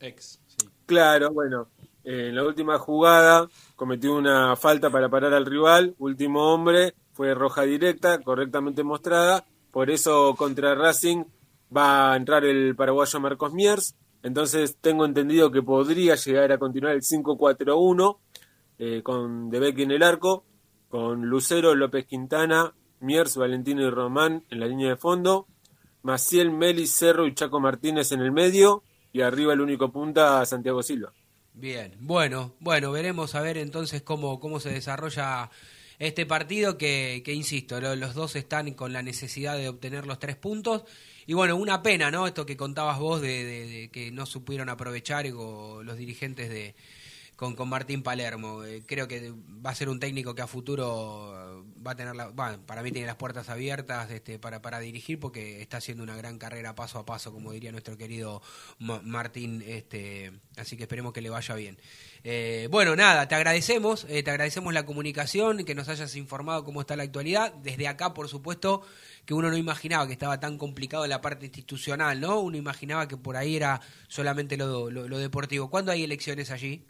Ex. 0.00 0.40
Claro, 0.86 1.30
bueno, 1.32 1.68
eh, 2.02 2.28
en 2.28 2.34
la 2.34 2.44
última 2.44 2.78
jugada 2.78 3.46
cometió 3.76 4.16
una 4.16 4.56
falta 4.56 4.88
para 4.88 5.10
parar 5.10 5.34
al 5.34 5.44
rival, 5.44 5.94
último 5.98 6.52
hombre, 6.52 6.94
fue 7.12 7.34
roja 7.34 7.62
directa, 7.62 8.20
correctamente 8.22 8.82
mostrada, 8.82 9.44
por 9.70 9.90
eso 9.90 10.34
contra 10.34 10.74
Racing 10.74 11.24
va 11.76 12.12
a 12.12 12.16
entrar 12.16 12.46
el 12.46 12.74
paraguayo 12.74 13.20
Marcos 13.20 13.52
Miers, 13.52 13.94
entonces 14.22 14.78
tengo 14.80 15.04
entendido 15.04 15.50
que 15.50 15.60
podría 15.62 16.14
llegar 16.14 16.50
a 16.52 16.58
continuar 16.58 16.94
el 16.94 17.02
5-4-1 17.02 18.16
eh, 18.78 19.02
con 19.02 19.50
Debeck 19.50 19.78
en 19.80 19.90
el 19.90 20.02
arco, 20.02 20.46
con 20.88 21.26
Lucero, 21.26 21.74
López 21.74 22.06
Quintana, 22.06 22.72
Miers, 23.00 23.36
Valentino 23.36 23.82
y 23.82 23.90
Román 23.90 24.44
en 24.50 24.60
la 24.60 24.66
línea 24.66 24.90
de 24.90 24.96
fondo, 24.96 25.46
Maciel, 26.02 26.50
Meli, 26.50 26.86
Cerro 26.86 27.26
y 27.26 27.34
Chaco 27.34 27.60
Martínez 27.60 28.12
en 28.12 28.20
el 28.20 28.32
medio, 28.32 28.82
y 29.12 29.22
arriba 29.22 29.52
el 29.52 29.60
único 29.60 29.90
punta 29.90 30.44
Santiago 30.46 30.82
Silva. 30.82 31.12
Bien, 31.54 31.96
bueno, 32.00 32.54
bueno, 32.60 32.92
veremos 32.92 33.34
a 33.34 33.40
ver 33.40 33.58
entonces 33.58 34.02
cómo, 34.02 34.38
cómo 34.38 34.60
se 34.60 34.70
desarrolla 34.70 35.50
este 35.98 36.24
partido 36.24 36.78
que, 36.78 37.22
insisto, 37.26 37.80
lo- 37.80 37.96
los 37.96 38.14
dos 38.14 38.36
están 38.36 38.72
con 38.74 38.92
la 38.92 39.02
necesidad 39.02 39.56
de 39.56 39.68
obtener 39.68 40.06
los 40.06 40.20
tres 40.20 40.36
puntos. 40.36 40.84
Y 41.26 41.34
bueno, 41.34 41.56
una 41.56 41.82
pena, 41.82 42.10
¿no? 42.12 42.26
Esto 42.28 42.46
que 42.46 42.56
contabas 42.56 43.00
vos 43.00 43.20
de, 43.20 43.90
que 43.92 44.12
no 44.12 44.24
supieron 44.24 44.68
aprovechar 44.68 45.26
los 45.26 45.96
dirigentes 45.96 46.48
de 46.48 46.76
con, 47.38 47.54
con 47.54 47.68
Martín 47.68 48.02
Palermo. 48.02 48.64
Eh, 48.64 48.82
creo 48.84 49.06
que 49.06 49.32
va 49.64 49.70
a 49.70 49.74
ser 49.76 49.88
un 49.88 50.00
técnico 50.00 50.34
que 50.34 50.42
a 50.42 50.48
futuro 50.48 51.64
va 51.86 51.92
a 51.92 51.94
tener 51.94 52.16
la, 52.16 52.32
para 52.66 52.82
mí 52.82 52.90
tiene 52.90 53.06
las 53.06 53.14
puertas 53.14 53.48
abiertas 53.48 54.10
este, 54.10 54.40
para, 54.40 54.60
para 54.60 54.80
dirigir 54.80 55.20
porque 55.20 55.62
está 55.62 55.76
haciendo 55.76 56.02
una 56.02 56.16
gran 56.16 56.36
carrera 56.36 56.74
paso 56.74 56.98
a 56.98 57.06
paso, 57.06 57.32
como 57.32 57.52
diría 57.52 57.70
nuestro 57.70 57.96
querido 57.96 58.42
Ma- 58.80 59.00
Martín, 59.04 59.62
este, 59.64 60.32
así 60.56 60.76
que 60.76 60.82
esperemos 60.82 61.12
que 61.12 61.20
le 61.20 61.30
vaya 61.30 61.54
bien. 61.54 61.78
Eh, 62.24 62.66
bueno, 62.72 62.96
nada, 62.96 63.28
te 63.28 63.36
agradecemos, 63.36 64.04
eh, 64.08 64.24
te 64.24 64.30
agradecemos 64.32 64.74
la 64.74 64.84
comunicación, 64.84 65.64
que 65.64 65.76
nos 65.76 65.88
hayas 65.88 66.16
informado 66.16 66.64
cómo 66.64 66.80
está 66.80 66.96
la 66.96 67.04
actualidad. 67.04 67.54
Desde 67.54 67.86
acá, 67.86 68.14
por 68.14 68.28
supuesto, 68.28 68.82
que 69.24 69.34
uno 69.34 69.48
no 69.48 69.56
imaginaba 69.56 70.08
que 70.08 70.12
estaba 70.12 70.40
tan 70.40 70.58
complicado 70.58 71.06
la 71.06 71.20
parte 71.20 71.46
institucional, 71.46 72.20
¿no? 72.20 72.40
Uno 72.40 72.56
imaginaba 72.56 73.06
que 73.06 73.16
por 73.16 73.36
ahí 73.36 73.54
era 73.54 73.80
solamente 74.08 74.56
lo, 74.56 74.90
lo, 74.90 75.06
lo 75.06 75.18
deportivo. 75.18 75.70
¿Cuándo 75.70 75.92
hay 75.92 76.02
elecciones 76.02 76.50
allí? 76.50 76.84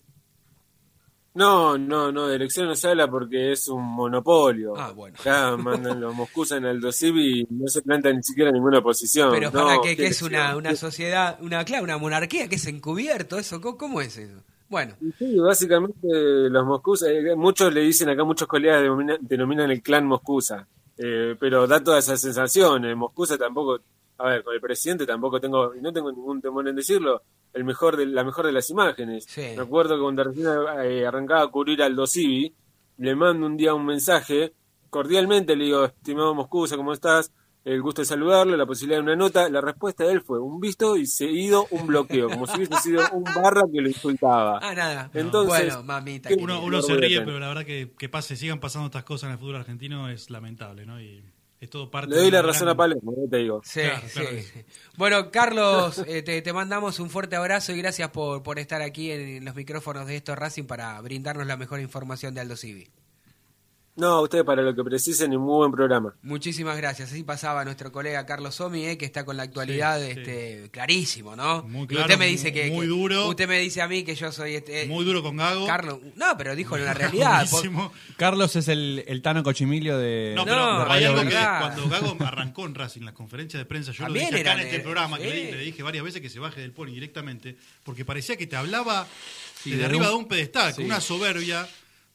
No, 1.38 1.78
no, 1.78 2.10
no, 2.10 2.26
de 2.26 2.34
elección 2.34 2.66
no 2.66 2.74
se 2.74 2.88
habla 2.88 3.08
porque 3.08 3.52
es 3.52 3.68
un 3.68 3.82
monopolio. 3.84 4.74
Ah, 4.76 4.90
bueno. 4.90 5.16
Acá 5.20 5.56
mandan 5.56 6.00
los 6.00 6.12
moscus 6.12 6.50
en 6.50 6.64
el 6.64 6.92
Civi 6.92 7.42
y 7.42 7.46
no 7.50 7.68
se 7.68 7.80
planta 7.82 8.12
ni 8.12 8.22
siquiera 8.24 8.50
ninguna 8.50 8.82
posición. 8.82 9.30
Pero 9.30 9.50
No, 9.52 9.64
para 9.66 9.80
qué, 9.80 9.96
que 9.96 10.08
es 10.08 10.20
una, 10.22 10.56
una 10.56 10.74
sociedad, 10.74 11.38
una 11.40 11.64
claro, 11.64 11.84
una 11.84 11.96
monarquía 11.96 12.48
que 12.48 12.56
es 12.56 12.66
encubierto, 12.66 13.38
eso, 13.38 13.60
¿cómo, 13.60 13.78
cómo 13.78 14.00
es 14.00 14.18
eso? 14.18 14.42
Bueno. 14.68 14.96
Sí, 15.18 15.38
básicamente 15.38 16.08
los 16.50 16.66
Moscusa, 16.66 17.08
eh, 17.08 17.36
muchos 17.36 17.72
le 17.72 17.82
dicen 17.82 18.08
acá, 18.08 18.24
muchos 18.24 18.48
colegas 18.48 18.82
denomina- 18.82 19.16
denominan 19.20 19.70
el 19.70 19.80
clan 19.80 20.06
Moscusa, 20.06 20.66
eh, 20.98 21.36
pero 21.38 21.66
da 21.68 21.82
toda 21.82 22.00
esa 22.00 22.16
sensación. 22.16 22.84
eh, 22.84 22.94
Moscusa 22.96 23.38
tampoco, 23.38 23.78
a 24.18 24.28
ver, 24.28 24.42
con 24.42 24.54
el 24.54 24.60
presidente 24.60 25.06
tampoco 25.06 25.40
tengo, 25.40 25.74
y 25.74 25.80
no 25.80 25.92
tengo 25.92 26.10
ningún 26.10 26.40
temor 26.42 26.66
en 26.68 26.74
decirlo, 26.74 27.22
el 27.54 27.64
mejor 27.64 27.96
de, 27.96 28.06
la 28.06 28.24
mejor 28.24 28.46
de 28.46 28.52
las 28.52 28.68
imágenes. 28.70 29.26
Me 29.36 29.62
acuerdo 29.62 29.96
que 29.96 30.02
cuando 30.02 30.24
recién 30.24 30.46
eh, 30.84 31.06
arrancaba 31.06 31.42
a 31.42 31.48
cubrir 31.48 31.82
Aldo 31.82 32.06
Civi, 32.06 32.54
le 32.98 33.14
mando 33.16 33.46
un 33.46 33.56
día 33.56 33.74
un 33.74 33.86
mensaje, 33.86 34.52
cordialmente 34.90 35.56
le 35.56 35.64
digo, 35.64 35.84
estimado 35.84 36.34
Moscusa, 36.34 36.76
¿cómo 36.76 36.92
estás? 36.92 37.32
El 37.64 37.82
gusto 37.82 38.00
de 38.00 38.06
saludarlo, 38.06 38.56
la 38.56 38.64
posibilidad 38.64 38.98
de 38.98 39.02
una 39.02 39.16
nota. 39.16 39.50
La 39.50 39.60
respuesta 39.60 40.04
de 40.04 40.12
él 40.12 40.22
fue 40.22 40.38
un 40.40 40.58
visto 40.58 40.96
y 40.96 41.06
seguido 41.06 41.66
un 41.70 41.86
bloqueo, 41.86 42.28
como 42.30 42.46
si 42.46 42.56
hubiese 42.56 42.76
sido 42.76 43.02
un 43.12 43.24
barra 43.24 43.62
que 43.70 43.80
lo 43.82 43.88
insultaba. 43.88 44.58
Ah, 44.62 44.74
nada. 44.74 45.10
Entonces, 45.12 45.74
bueno, 45.74 45.82
mamita. 45.82 46.28
¿qué- 46.30 46.36
querida. 46.36 46.54
Uno, 46.56 46.64
uno 46.64 46.76
no 46.78 46.82
se 46.82 46.94
ríe, 46.96 47.20
pero 47.22 47.38
la 47.38 47.48
verdad 47.48 47.66
que, 47.66 47.92
que 47.98 48.08
pase, 48.08 48.36
sigan 48.36 48.58
pasando 48.58 48.86
estas 48.86 49.04
cosas 49.04 49.24
en 49.28 49.32
el 49.32 49.38
fútbol 49.38 49.56
argentino 49.56 50.08
es 50.08 50.30
lamentable, 50.30 50.86
¿no? 50.86 50.98
Y 51.00 51.22
es 51.60 51.70
todo 51.70 51.90
parte 51.90 52.10
Le 52.10 52.16
doy 52.16 52.24
de 52.26 52.30
la 52.32 52.42
razón 52.42 52.66
gran- 52.66 52.74
a 52.74 52.76
Palermo, 52.76 53.14
te 53.30 53.36
digo. 53.38 53.60
Sí, 53.64 53.80
Claro, 53.80 54.00
sí. 54.06 54.12
claro 54.14 54.30
que 54.30 54.42
sí. 54.42 54.64
Bueno, 54.96 55.30
Carlos, 55.32 56.04
eh, 56.06 56.22
te, 56.22 56.40
te 56.42 56.52
mandamos 56.52 57.00
un 57.00 57.10
fuerte 57.10 57.36
abrazo 57.36 57.72
y 57.72 57.78
gracias 57.78 58.10
por, 58.10 58.42
por 58.42 58.58
estar 58.58 58.80
aquí 58.82 59.10
en 59.10 59.44
los 59.44 59.54
micrófonos 59.54 60.06
de 60.06 60.16
esto 60.16 60.34
Racing 60.34 60.64
para 60.64 61.00
brindarnos 61.00 61.46
la 61.46 61.56
mejor 61.56 61.80
información 61.80 62.34
de 62.34 62.40
Aldo 62.42 62.56
Civi. 62.56 62.88
No, 63.98 64.22
ustedes 64.22 64.44
para 64.44 64.62
lo 64.62 64.74
que 64.76 64.84
precisen 64.84 65.32
y 65.32 65.36
muy 65.38 65.56
buen 65.56 65.72
programa. 65.72 66.14
Muchísimas 66.22 66.76
gracias. 66.76 67.10
Así 67.10 67.24
pasaba 67.24 67.64
nuestro 67.64 67.90
colega 67.90 68.24
Carlos 68.24 68.54
Somi, 68.54 68.86
eh, 68.86 68.96
que 68.96 69.04
está 69.04 69.24
con 69.24 69.36
la 69.36 69.42
actualidad 69.42 69.98
Sí, 70.00 70.04
sí. 70.14 70.20
este, 70.20 70.70
clarísimo, 70.70 71.34
¿no? 71.34 71.62
Muy 71.64 71.82
Y 71.82 71.86
claro, 71.88 72.04
usted 72.04 72.16
me 72.18 72.26
muy- 72.26 72.32
dice 72.32 72.52
que, 72.52 72.70
muy 72.70 72.82
que- 72.86 72.86
duro. 72.86 73.28
Usted 73.28 73.48
me 73.48 73.58
dice 73.58 73.82
a 73.82 73.88
mí 73.88 74.04
que 74.04 74.14
yo 74.14 74.30
soy 74.30 74.54
este. 74.54 74.86
Muy 74.86 75.04
duro 75.04 75.20
con 75.22 75.36
Gago. 75.36 75.66
Carlos, 75.66 75.98
no, 76.14 76.36
pero 76.38 76.54
dijo 76.54 76.76
en 76.76 76.84
la 76.84 76.94
realidad. 76.94 77.44
Carlos 78.16 78.54
es 78.54 78.68
el, 78.68 79.04
el 79.08 79.20
Tano 79.20 79.42
Cochimilio 79.42 79.98
de. 79.98 80.32
No, 80.36 80.44
No, 80.44 80.52
pero 80.52 80.84
no, 80.86 80.92
hay 80.92 81.04
algo 81.04 81.22
que 81.22 81.30
cuando 81.30 81.88
Gago 81.88 82.16
arrancó 82.24 82.66
en 82.66 82.74
Racing, 82.76 83.02
las 83.02 83.14
conferencias 83.14 83.60
de 83.60 83.64
prensa, 83.66 83.90
yo 83.90 84.04
También 84.04 84.30
lo 84.30 84.36
dije 84.38 84.48
acá 84.48 84.60
en 84.60 84.66
este 84.66 84.76
eh, 84.76 84.80
programa, 84.80 85.18
que 85.18 85.24
le, 85.28 85.50
le 85.52 85.58
dije 85.58 85.82
varias 85.82 86.04
veces 86.04 86.20
que 86.22 86.30
se 86.30 86.38
baje 86.38 86.60
del 86.60 86.70
pony 86.70 86.86
directamente, 86.92 87.56
porque 87.82 88.04
parecía 88.04 88.36
que 88.36 88.46
te 88.46 88.54
hablaba 88.54 89.08
Sí, 89.60 89.70
desde 89.70 89.82
desde 89.82 89.86
arriba 89.86 90.04
un- 90.06 90.10
de 90.18 90.22
un 90.22 90.28
pedestal, 90.28 90.70
sí. 90.70 90.76
con 90.76 90.84
una 90.84 91.00
soberbia, 91.00 91.68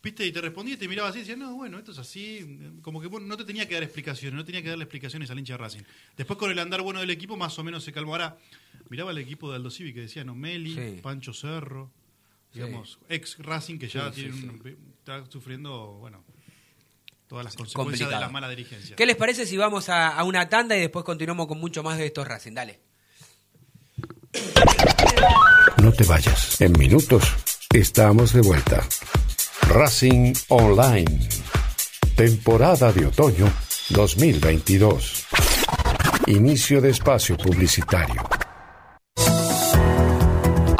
viste, 0.03 0.25
y 0.25 0.31
te 0.33 0.41
respondía 0.41 0.73
y 0.75 0.77
te 0.77 0.87
miraba 0.87 1.07
así 1.09 1.19
y 1.19 1.21
decía, 1.21 1.37
no, 1.37 1.55
bueno, 1.55 1.79
esto 1.79 1.91
es 1.93 1.97
así, 1.97 2.59
como 2.81 2.99
que 3.01 3.07
bueno, 3.07 3.25
no 3.25 3.37
te 3.37 3.45
tenía 3.45 3.67
que 3.67 3.73
dar 3.75 3.83
explicaciones, 3.83 4.35
no 4.35 4.43
tenía 4.43 4.61
que 4.61 4.67
darle 4.69 4.83
explicaciones 4.83 5.31
al 5.31 5.39
hincha 5.39 5.53
de 5.53 5.57
Racing. 5.59 5.81
Después 6.17 6.37
con 6.37 6.51
el 6.51 6.59
andar 6.59 6.81
bueno 6.81 6.99
del 6.99 7.09
equipo, 7.09 7.37
más 7.37 7.57
o 7.57 7.63
menos 7.63 7.83
se 7.85 7.93
calmó. 7.93 8.11
Ahora, 8.13 8.37
miraba 8.89 9.11
el 9.11 9.17
equipo 9.17 9.49
de 9.49 9.55
Aldo 9.55 9.71
Civi 9.71 9.93
que 9.93 10.01
decía, 10.01 10.23
no, 10.25 10.35
Meli, 10.35 10.75
Sí. 10.75 10.99
Pancho 11.01 11.33
Cerro, 11.33 11.89
Sí. 12.51 12.59
digamos, 12.59 12.99
ex 13.09 13.37
Racing 13.39 13.79
que 13.79 13.87
ya 13.87 14.11
Sí, 14.11 14.23
sí, 14.23 14.29
tiene 14.29 14.49
un- 14.51 14.93
está 14.99 15.25
sufriendo, 15.31 15.93
bueno, 15.99 16.23
todas 17.27 17.45
las 17.45 17.55
consecuencias 17.55 18.09
de 18.09 18.15
la 18.19 18.27
mala 18.29 18.49
dirigencia. 18.49 18.95
¿Qué 18.97 19.05
les 19.05 19.15
parece 19.15 19.45
si 19.45 19.55
vamos 19.57 19.87
a, 19.89 20.09
a 20.09 20.23
una 20.25 20.49
tanda 20.49 20.75
y 20.77 20.81
después 20.81 21.03
continuamos 21.05 21.47
con 21.47 21.59
mucho 21.59 21.81
más 21.81 21.97
de 21.97 22.05
estos 22.07 22.27
Racing? 22.27 22.51
Dale. 22.53 22.79
No 25.81 25.91
te 25.93 26.03
vayas. 26.03 26.59
En 26.61 26.73
minutos 26.73 27.23
estamos 27.73 28.33
de 28.33 28.41
vuelta. 28.41 28.85
Racing 29.69 30.33
Online. 30.49 31.19
Temporada 32.15 32.91
de 32.91 33.07
otoño 33.07 33.51
2022. 33.89 35.25
Inicio 36.27 36.81
de 36.81 36.89
espacio 36.89 37.37
publicitario. 37.37 38.32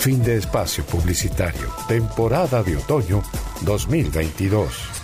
Fin 0.00 0.22
de 0.22 0.38
espacio 0.38 0.82
publicitario. 0.86 1.68
Temporada 1.86 2.62
de 2.62 2.74
otoño 2.78 3.22
2022. 3.60 4.99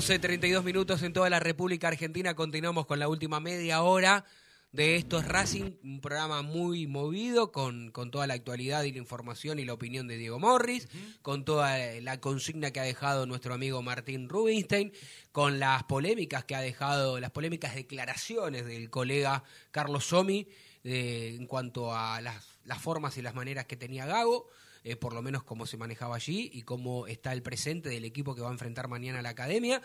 Doce, 0.00 0.18
32 0.18 0.64
minutos 0.64 1.02
en 1.02 1.12
toda 1.12 1.28
la 1.28 1.40
República 1.40 1.88
Argentina. 1.88 2.34
Continuamos 2.34 2.86
con 2.86 2.98
la 2.98 3.06
última 3.06 3.38
media 3.38 3.82
hora 3.82 4.24
de 4.72 4.96
Esto 4.96 5.18
es 5.18 5.28
Racing, 5.28 5.72
un 5.84 6.00
programa 6.00 6.40
muy 6.40 6.86
movido 6.86 7.52
con, 7.52 7.90
con 7.90 8.10
toda 8.10 8.26
la 8.26 8.32
actualidad 8.32 8.84
y 8.84 8.92
la 8.92 8.96
información 8.96 9.58
y 9.58 9.66
la 9.66 9.74
opinión 9.74 10.08
de 10.08 10.16
Diego 10.16 10.38
Morris, 10.38 10.88
con 11.20 11.44
toda 11.44 11.76
la 12.00 12.18
consigna 12.18 12.70
que 12.70 12.80
ha 12.80 12.84
dejado 12.84 13.26
nuestro 13.26 13.52
amigo 13.52 13.82
Martín 13.82 14.30
Rubinstein, 14.30 14.90
con 15.32 15.60
las 15.60 15.84
polémicas 15.84 16.46
que 16.46 16.54
ha 16.54 16.62
dejado, 16.62 17.20
las 17.20 17.32
polémicas 17.32 17.74
declaraciones 17.74 18.64
del 18.64 18.88
colega 18.88 19.44
Carlos 19.70 20.06
Somi 20.06 20.48
eh, 20.82 21.36
en 21.38 21.46
cuanto 21.46 21.94
a 21.94 22.22
las, 22.22 22.58
las 22.64 22.80
formas 22.80 23.18
y 23.18 23.20
las 23.20 23.34
maneras 23.34 23.66
que 23.66 23.76
tenía 23.76 24.06
Gago. 24.06 24.48
Eh, 24.84 24.96
por 24.96 25.12
lo 25.12 25.22
menos 25.22 25.42
cómo 25.42 25.66
se 25.66 25.76
manejaba 25.76 26.16
allí 26.16 26.50
y 26.52 26.62
cómo 26.62 27.06
está 27.06 27.32
el 27.32 27.42
presente 27.42 27.88
del 27.88 28.04
equipo 28.04 28.34
que 28.34 28.40
va 28.40 28.48
a 28.48 28.52
enfrentar 28.52 28.88
mañana 28.88 29.18
a 29.18 29.22
la 29.22 29.30
academia. 29.30 29.82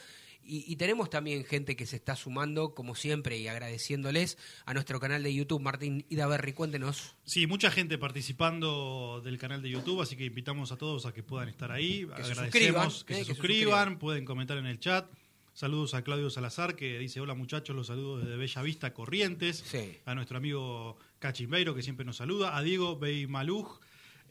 Y, 0.48 0.64
y 0.72 0.76
tenemos 0.76 1.10
también 1.10 1.44
gente 1.44 1.76
que 1.76 1.88
se 1.88 1.96
está 1.96 2.16
sumando, 2.16 2.76
como 2.76 2.94
siempre, 2.94 3.38
y 3.38 3.48
agradeciéndoles 3.48 4.38
a 4.66 4.74
nuestro 4.76 5.00
canal 5.00 5.24
de 5.24 5.34
YouTube. 5.34 5.60
Martín 5.60 6.06
Idaberri, 6.10 6.54
cuéntenos. 6.54 7.16
Sí, 7.24 7.48
mucha 7.48 7.72
gente 7.72 7.98
participando 7.98 9.22
del 9.24 9.40
canal 9.40 9.64
de 9.64 9.72
YouTube, 9.72 10.02
así 10.02 10.16
que 10.16 10.26
invitamos 10.26 10.72
a 10.72 10.78
todos 10.78 11.08
a 11.08 11.14
que 11.14 11.24
puedan 11.24 11.50
estar 11.50 11.72
ahí. 11.72 12.06
Que 12.06 12.22
Agradecemos 12.22 13.04
que, 13.04 13.14
eh, 13.14 13.18
se 13.18 13.22
que 13.22 13.26
se 13.26 13.34
suscriban, 13.34 13.64
suscriban. 13.66 14.00
pueden 14.00 14.26
comentar 14.26 14.58
en 14.58 14.68
el 14.68 14.80
chat. 14.80 15.08
Saludos 15.56 15.94
a 15.94 16.04
Claudio 16.04 16.30
Salazar 16.30 16.76
que 16.76 17.00
dice 17.00 17.22
hola 17.22 17.34
muchachos, 17.34 17.74
los 17.74 17.88
saludos 17.88 18.24
desde 18.24 18.36
Bella 18.36 18.62
Vista, 18.62 18.94
Corrientes. 18.94 19.64
A 20.06 20.14
nuestro 20.14 20.38
amigo 20.38 20.98
Cachimbeiro 21.20 21.74
que 21.74 21.82
siempre 21.82 22.06
nos 22.06 22.18
saluda. 22.18 22.58
A 22.58 22.62
Diego 22.62 23.00
Beimaluj 23.00 23.80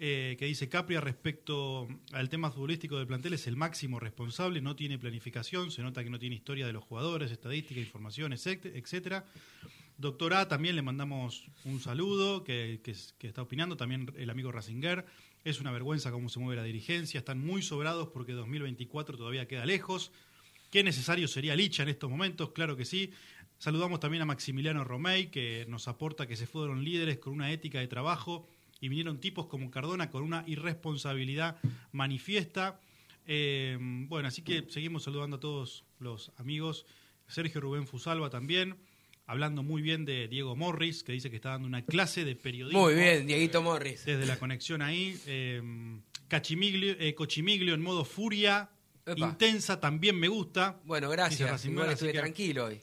eh, 0.00 0.36
que 0.38 0.46
dice 0.46 0.68
Capria 0.68 1.00
respecto 1.00 1.88
al 2.12 2.28
tema 2.28 2.50
futbolístico 2.50 2.98
del 2.98 3.06
plantel 3.06 3.34
es 3.34 3.46
el 3.46 3.56
máximo 3.56 4.00
responsable, 4.00 4.60
no 4.60 4.74
tiene 4.76 4.98
planificación, 4.98 5.70
se 5.70 5.82
nota 5.82 6.02
que 6.02 6.10
no 6.10 6.18
tiene 6.18 6.34
historia 6.36 6.66
de 6.66 6.72
los 6.72 6.84
jugadores, 6.84 7.30
estadística, 7.30 7.80
información, 7.80 8.32
etc- 8.32 8.72
etcétera. 8.74 9.24
Doctor 9.96 10.34
A, 10.34 10.48
también 10.48 10.74
le 10.74 10.82
mandamos 10.82 11.46
un 11.64 11.80
saludo, 11.80 12.42
que, 12.42 12.80
que 12.82 13.26
está 13.28 13.42
opinando, 13.42 13.76
también 13.76 14.12
el 14.16 14.28
amigo 14.30 14.50
Racinger. 14.50 15.06
Es 15.44 15.60
una 15.60 15.70
vergüenza 15.70 16.10
cómo 16.10 16.28
se 16.28 16.40
mueve 16.40 16.60
la 16.60 16.64
dirigencia, 16.66 17.18
están 17.18 17.38
muy 17.38 17.62
sobrados 17.62 18.08
porque 18.08 18.32
2024 18.32 19.16
todavía 19.16 19.46
queda 19.46 19.64
lejos. 19.66 20.10
¿Qué 20.70 20.82
necesario 20.82 21.28
sería 21.28 21.54
Licha 21.54 21.84
en 21.84 21.90
estos 21.90 22.10
momentos? 22.10 22.50
Claro 22.50 22.76
que 22.76 22.84
sí. 22.84 23.12
Saludamos 23.58 24.00
también 24.00 24.22
a 24.22 24.26
Maximiliano 24.26 24.82
Romey, 24.82 25.28
que 25.28 25.64
nos 25.68 25.86
aporta 25.86 26.26
que 26.26 26.34
se 26.34 26.48
fueron 26.48 26.82
líderes 26.82 27.18
con 27.18 27.32
una 27.32 27.52
ética 27.52 27.78
de 27.78 27.86
trabajo 27.86 28.48
y 28.84 28.88
vinieron 28.90 29.18
tipos 29.18 29.46
como 29.46 29.70
Cardona 29.70 30.10
con 30.10 30.22
una 30.22 30.44
irresponsabilidad 30.46 31.56
manifiesta. 31.92 32.78
Eh, 33.26 33.78
bueno, 33.80 34.28
así 34.28 34.42
que 34.42 34.66
seguimos 34.68 35.04
saludando 35.04 35.38
a 35.38 35.40
todos 35.40 35.86
los 36.00 36.32
amigos. 36.36 36.84
Sergio 37.26 37.62
Rubén 37.62 37.86
Fusalva 37.86 38.28
también, 38.28 38.76
hablando 39.24 39.62
muy 39.62 39.80
bien 39.80 40.04
de 40.04 40.28
Diego 40.28 40.54
Morris, 40.54 41.02
que 41.02 41.12
dice 41.12 41.30
que 41.30 41.36
está 41.36 41.52
dando 41.52 41.66
una 41.66 41.82
clase 41.82 42.26
de 42.26 42.36
periodismo. 42.36 42.82
Muy 42.82 42.94
bien, 42.94 43.26
Dieguito 43.26 43.62
Morris. 43.62 44.04
Desde 44.04 44.26
la 44.26 44.38
conexión 44.38 44.82
ahí. 44.82 45.18
Eh, 45.24 45.62
Cachimiglio, 46.28 46.94
eh, 46.98 47.14
Cochimiglio 47.14 47.72
en 47.72 47.80
modo 47.80 48.04
furia. 48.04 48.68
Epa. 49.06 49.28
Intensa 49.28 49.80
también 49.80 50.20
me 50.20 50.28
gusta. 50.28 50.78
Bueno, 50.84 51.08
gracias. 51.08 51.64
Igual 51.64 51.88
estuve 51.88 52.12
tranquilo 52.12 52.66
hoy. 52.66 52.82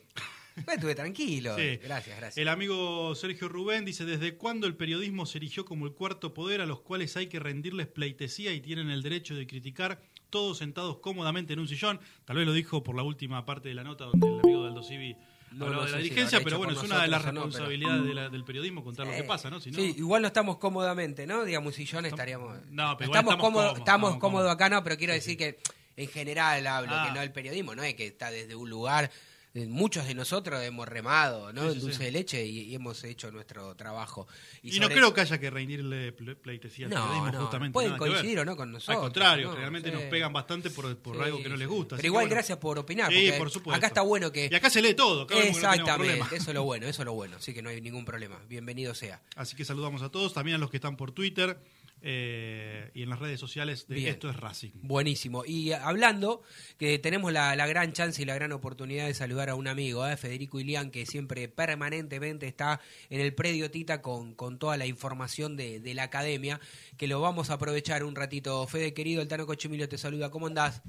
Igual 0.56 0.76
estuve 0.76 0.94
tranquilo. 0.94 1.56
Sí. 1.56 1.76
Gracias, 1.82 2.16
gracias. 2.18 2.38
El 2.38 2.48
amigo 2.48 3.14
Sergio 3.14 3.48
Rubén 3.48 3.84
dice, 3.84 4.04
¿desde 4.04 4.36
cuándo 4.36 4.66
el 4.66 4.76
periodismo 4.76 5.26
se 5.26 5.38
erigió 5.38 5.64
como 5.64 5.86
el 5.86 5.92
cuarto 5.92 6.34
poder 6.34 6.60
a 6.60 6.66
los 6.66 6.80
cuales 6.80 7.16
hay 7.16 7.26
que 7.28 7.38
rendirles 7.38 7.86
pleitesía 7.86 8.52
y 8.52 8.60
tienen 8.60 8.90
el 8.90 9.02
derecho 9.02 9.34
de 9.34 9.46
criticar, 9.46 10.00
todos 10.30 10.58
sentados 10.58 10.98
cómodamente 10.98 11.52
en 11.54 11.58
un 11.60 11.68
sillón? 11.68 12.00
Tal 12.24 12.36
vez 12.36 12.46
lo 12.46 12.52
dijo 12.52 12.82
por 12.82 12.94
la 12.96 13.02
última 13.02 13.44
parte 13.44 13.68
de 13.70 13.74
la 13.74 13.84
nota 13.84 14.04
donde 14.04 14.26
el 14.28 14.40
amigo 14.40 14.62
de 14.62 14.68
Aldo 14.68 14.82
Civi 14.82 15.16
No, 15.52 15.68
de 15.84 15.90
la 15.90 15.98
dirigencia, 15.98 16.40
pero 16.42 16.56
bueno, 16.58 16.72
es 16.72 16.82
una 16.82 17.02
de 17.02 17.08
las 17.08 17.20
no, 17.26 17.30
pero- 17.32 17.44
responsabilidades 17.46 18.04
de 18.04 18.14
la- 18.14 18.28
del 18.30 18.44
periodismo 18.44 18.82
contar 18.82 19.06
lo 19.06 19.12
que 19.12 19.24
pasa, 19.24 19.50
¿no? 19.50 19.60
Si 19.60 19.70
no 19.70 19.76
Sí, 19.76 19.94
igual 19.98 20.22
no 20.22 20.28
estamos 20.28 20.56
cómodamente, 20.58 21.26
¿no? 21.26 21.44
Digamos, 21.44 21.74
si 21.74 21.84
yo 21.84 22.00
no 22.00 22.08
estaríamos. 22.08 22.56
No, 22.70 22.96
pero 22.96 23.10
estamos 23.10 23.36
cómodos, 23.36 23.78
estamos 23.78 24.16
cómodos 24.16 24.50
acá, 24.50 24.68
no, 24.70 24.82
pero 24.82 24.96
quiero 24.96 25.12
decir 25.12 25.36
que 25.36 25.58
en 25.96 26.08
general 26.08 26.66
hablo, 26.66 26.90
Ah. 26.94 27.06
que 27.08 27.14
no 27.14 27.20
el 27.22 27.32
periodismo, 27.32 27.74
no 27.74 27.82
es 27.82 27.94
que 27.94 28.06
está 28.06 28.30
desde 28.30 28.54
un 28.54 28.70
lugar. 28.70 29.10
Eh, 29.54 29.66
Muchos 29.66 30.06
de 30.06 30.14
nosotros 30.14 30.62
hemos 30.62 30.88
remado, 30.88 31.52
¿no? 31.52 31.62
Sí, 31.62 31.68
sí, 31.68 31.74
en 31.74 31.80
dulce 31.80 31.98
sí. 31.98 32.04
de 32.04 32.10
leche 32.10 32.44
y, 32.46 32.58
y 32.70 32.74
hemos 32.74 33.04
hecho 33.04 33.30
nuestro 33.30 33.74
trabajo. 33.74 34.26
Y, 34.62 34.80
no 34.80 34.88
creo 34.88 35.12
que 35.12 35.20
haya 35.20 35.38
que 35.38 35.50
rendirle 35.50 36.16
ple- 36.16 36.36
pleitesía 36.36 36.88
No, 36.88 37.30
no, 37.30 37.40
justamente. 37.42 37.72
pueden 37.74 37.96
coincidir 37.96 38.38
o 38.40 38.44
no 38.44 38.56
con 38.56 38.72
nosotros, 38.72 38.96
Al 38.96 39.02
contrario, 39.02 39.48
¿no? 39.50 39.56
realmente 39.56 39.90
nos 39.92 40.02
pegan 40.04 40.32
bastante 40.32 40.70
por, 40.70 40.96
por 40.98 41.20
algo 41.22 41.42
que 41.42 41.48
no 41.48 41.56
les 41.56 41.68
gusta. 41.68 41.96
Pero 41.96 42.06
igual, 42.06 42.24
bueno. 42.24 42.34
gracias 42.34 42.58
por 42.58 42.78
opinar. 42.78 43.10
Sí, 43.12 43.24
porque 43.26 43.38
por 43.38 43.50
supuesto. 43.50 43.76
Acá 43.76 43.86
está 43.88 44.02
bueno 44.02 44.32
que. 44.32 44.48
Y 44.50 44.54
acá 44.54 44.70
se 44.70 44.80
lee 44.80 44.94
todo, 44.94 45.26
no 45.28 45.36
Exactamente, 45.36 46.36
eso 46.36 46.50
es 46.50 46.54
lo 46.54 46.64
bueno, 46.64 46.86
eso 46.86 47.02
es 47.02 47.06
lo 47.06 47.12
bueno. 47.12 47.36
Así 47.36 47.52
que 47.52 47.62
no 47.62 47.68
hay 47.68 47.80
ningún 47.80 48.04
problema. 48.04 48.38
Bienvenido 48.48 48.94
sea. 48.94 49.20
Así 49.36 49.54
que 49.56 49.64
saludamos 49.64 50.02
a 50.02 50.08
todos, 50.08 50.32
también 50.32 50.56
a 50.56 50.58
los 50.58 50.70
que 50.70 50.76
están 50.78 50.96
por 50.96 51.12
Twitter 51.12 51.58
eh, 52.02 52.90
y 52.94 53.02
en 53.02 53.10
las 53.10 53.18
redes 53.18 53.40
sociales 53.40 53.86
de 53.88 53.94
Bien. 53.94 54.08
Esto 54.10 54.28
es 54.28 54.36
Racing. 54.36 54.70
Buenísimo. 54.74 55.44
Y 55.44 55.72
hablando, 55.72 56.42
que 56.78 56.98
tenemos 56.98 57.32
la, 57.32 57.54
la 57.56 57.66
gran 57.66 57.92
chance 57.92 58.20
y 58.20 58.24
la 58.24 58.34
gran 58.34 58.52
oportunidad 58.52 59.06
de 59.06 59.14
saludar 59.14 59.50
a 59.50 59.54
un 59.54 59.68
amigo, 59.68 60.06
¿eh? 60.06 60.16
Federico 60.16 60.60
Ilián, 60.60 60.90
que 60.90 61.06
siempre 61.06 61.48
permanentemente 61.48 62.46
está 62.46 62.80
en 63.08 63.20
el 63.20 63.34
predio 63.34 63.70
Tita 63.70 64.02
con, 64.02 64.34
con 64.34 64.58
toda 64.58 64.76
la 64.76 64.86
información 64.86 65.56
de, 65.56 65.80
de 65.80 65.94
la 65.94 66.04
academia, 66.04 66.60
que 66.96 67.06
lo 67.06 67.20
vamos 67.20 67.50
a 67.50 67.54
aprovechar 67.54 68.04
un 68.04 68.14
ratito. 68.14 68.66
Fede, 68.66 68.92
querido, 68.92 69.22
el 69.22 69.28
Tano 69.28 69.46
Cochimilio 69.46 69.88
te 69.88 69.98
saluda. 69.98 70.30
¿Cómo 70.30 70.48
andás? 70.48 70.82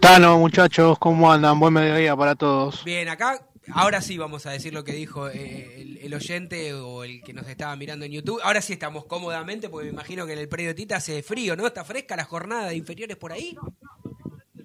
Tano, 0.00 0.38
muchachos, 0.38 0.98
¿cómo 0.98 1.32
andan? 1.32 1.58
Buen 1.60 1.72
mediodía 1.72 2.16
para 2.16 2.34
todos. 2.34 2.84
Bien, 2.84 3.08
acá, 3.08 3.46
ahora 3.72 4.00
sí 4.00 4.18
vamos 4.18 4.46
a 4.46 4.50
decir 4.50 4.72
lo 4.72 4.84
que 4.84 4.92
dijo 4.92 5.28
eh, 5.28 5.80
el, 5.80 5.98
el 5.98 6.14
oyente 6.14 6.72
o 6.74 7.04
el 7.04 7.22
que 7.22 7.32
nos 7.32 7.46
estaba 7.48 7.74
mirando 7.76 8.04
en 8.04 8.12
YouTube. 8.12 8.40
Ahora 8.42 8.60
sí 8.62 8.72
estamos 8.72 9.04
cómodamente, 9.06 9.68
porque 9.68 9.86
me 9.86 9.92
imagino 9.92 10.26
que 10.26 10.32
en 10.34 10.38
el 10.38 10.48
predio 10.48 10.74
Tita 10.74 10.96
hace 10.96 11.22
frío, 11.22 11.56
¿no? 11.56 11.66
¿Está 11.66 11.84
fresca 11.84 12.16
la 12.16 12.24
jornada 12.24 12.68
de 12.68 12.76
inferiores 12.76 13.16
por 13.16 13.32
ahí? 13.32 13.56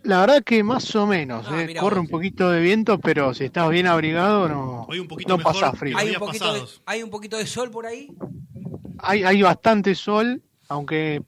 La 0.03 0.21
verdad 0.21 0.43
que 0.43 0.63
más 0.63 0.95
o 0.95 1.05
menos, 1.05 1.45
Ah, 1.47 1.61
eh, 1.61 1.67
mirá 1.67 1.81
corre 1.81 1.97
vos. 1.97 2.05
un 2.05 2.09
poquito 2.09 2.49
de 2.49 2.59
viento, 2.61 2.99
pero 2.99 3.33
si 3.33 3.45
estás 3.45 3.69
bien 3.69 3.85
abrigado 3.85 4.49
no, 4.49 4.87
no 5.27 5.37
pasa 5.37 5.73
frío. 5.73 5.95
¿Hay 5.97 6.09
un, 6.09 6.15
poquito 6.15 6.53
de, 6.53 6.61
¿Hay 6.85 7.03
un 7.03 7.09
poquito 7.11 7.37
de 7.37 7.45
sol 7.45 7.69
por 7.69 7.85
ahí? 7.85 8.11
Hay, 8.97 9.23
hay 9.23 9.41
bastante 9.43 9.93
sol, 9.93 10.41
aunque 10.69 11.21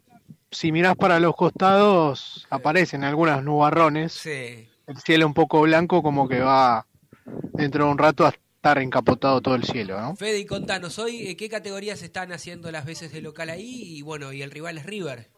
si 0.50 0.72
mirás 0.72 0.96
para 0.96 1.20
los 1.20 1.36
costados 1.36 2.48
aparecen 2.50 3.04
algunas 3.04 3.44
nubarrones. 3.44 4.14
Sí. 4.14 4.68
El 4.88 4.98
cielo 5.04 5.28
un 5.28 5.34
poco 5.34 5.62
blanco, 5.62 6.02
como 6.02 6.28
que 6.28 6.40
va 6.40 6.86
dentro 7.54 7.86
de 7.86 7.92
un 7.92 7.98
rato 7.98 8.26
a 8.26 8.30
estar 8.30 8.78
encapotado 8.80 9.42
todo 9.42 9.56
el 9.56 9.64
cielo, 9.64 10.00
¿no? 10.00 10.16
Fede, 10.16 10.40
y 10.40 10.46
contanos, 10.46 10.98
hoy 11.00 11.28
eh, 11.28 11.36
qué 11.38 11.50
categorías 11.50 12.02
están 12.02 12.32
haciendo 12.32 12.72
las 12.72 12.86
veces 12.86 13.12
de 13.12 13.22
local 13.22 13.50
ahí 13.50 13.98
y 13.98 14.02
bueno, 14.02 14.32
y 14.34 14.42
el 14.42 14.52
rival 14.52 14.78
es 14.78 14.86
River. 14.86 15.30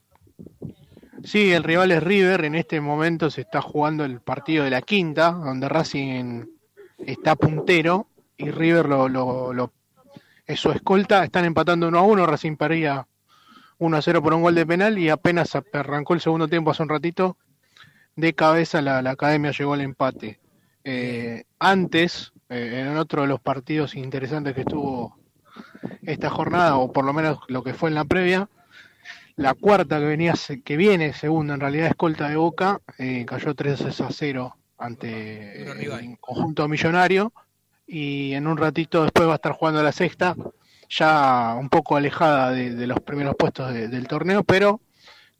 Sí, 1.24 1.52
el 1.54 1.64
rival 1.64 1.92
es 1.92 2.04
River. 2.04 2.46
En 2.46 2.56
este 2.56 2.80
momento 2.82 3.30
se 3.32 3.42
está 3.42 3.62
jugando 3.62 4.06
el 4.06 4.20
partido 4.22 4.64
de 4.64 4.70
la 4.70 4.82
quinta, 4.82 5.32
donde 5.32 5.68
Racing 5.70 6.46
está 7.00 7.36
puntero 7.36 8.08
y 8.38 8.52
River 8.52 8.86
lo, 8.88 9.10
lo, 9.10 9.54
lo- 9.54 9.74
es 10.46 10.60
su 10.60 10.70
escolta. 10.72 11.24
Están 11.24 11.46
empatando 11.46 11.88
1 11.88 11.98
a 11.98 12.02
1. 12.04 12.26
Racing 12.28 12.56
perdía 12.58 13.08
1 13.80 13.98
a 13.98 14.02
0 14.04 14.22
por 14.22 14.34
un 14.36 14.44
gol 14.44 14.54
de 14.54 14.66
penal 14.68 15.00
y 15.00 15.10
apenas 15.10 15.56
arrancó 15.74 16.14
el 16.14 16.22
segundo 16.22 16.48
tiempo 16.48 16.70
hace 16.72 16.84
un 16.84 16.90
ratito. 16.90 17.38
De 18.16 18.34
cabeza 18.34 18.82
la, 18.84 19.02
la 19.02 19.12
academia 19.12 19.52
llegó 19.52 19.74
al 19.74 19.82
empate. 19.82 20.40
Eh, 20.86 21.44
antes, 21.60 22.32
eh, 22.50 22.86
en 22.88 22.96
otro 22.98 23.24
de 23.24 23.28
los 23.28 23.42
partidos 23.42 23.96
interesantes 23.96 24.54
que 24.54 24.62
estuvo 24.62 25.18
esta 26.04 26.30
jornada, 26.30 26.78
o 26.78 26.92
por 26.94 27.04
lo 27.06 27.12
menos 27.14 27.40
lo 27.48 27.64
que 27.64 27.74
fue 27.74 27.90
en 27.90 27.96
la 27.96 28.06
previa, 28.06 28.48
la 29.36 29.54
cuarta 29.54 30.00
que 30.00 30.06
venía 30.06 30.34
que 30.64 30.78
viene 30.78 31.14
segunda 31.14 31.56
en 31.56 31.60
realidad 31.60 31.88
escolta 31.88 32.30
de 32.30 32.38
Boca 32.38 32.80
eh, 32.98 33.26
cayó 33.26 33.54
3 33.54 33.82
a 34.00 34.08
0 34.10 34.56
ante 34.78 35.64
eh, 35.64 35.72
el 36.02 36.18
conjunto 36.20 36.68
millonario 36.70 37.34
y 37.86 38.34
en 38.34 38.48
un 38.48 38.58
ratito 38.58 39.04
después 39.04 39.28
va 39.28 39.34
a 39.34 39.36
estar 39.36 39.52
jugando 39.54 39.84
la 39.84 39.92
sexta 39.92 40.36
ya 40.90 41.56
un 41.60 41.68
poco 41.70 41.98
alejada 41.98 42.52
de, 42.52 42.76
de 42.76 42.88
los 42.88 43.00
primeros 43.02 43.36
puestos 43.36 43.74
de- 43.74 43.88
del 43.90 44.08
torneo 44.08 44.44
pero 44.44 44.80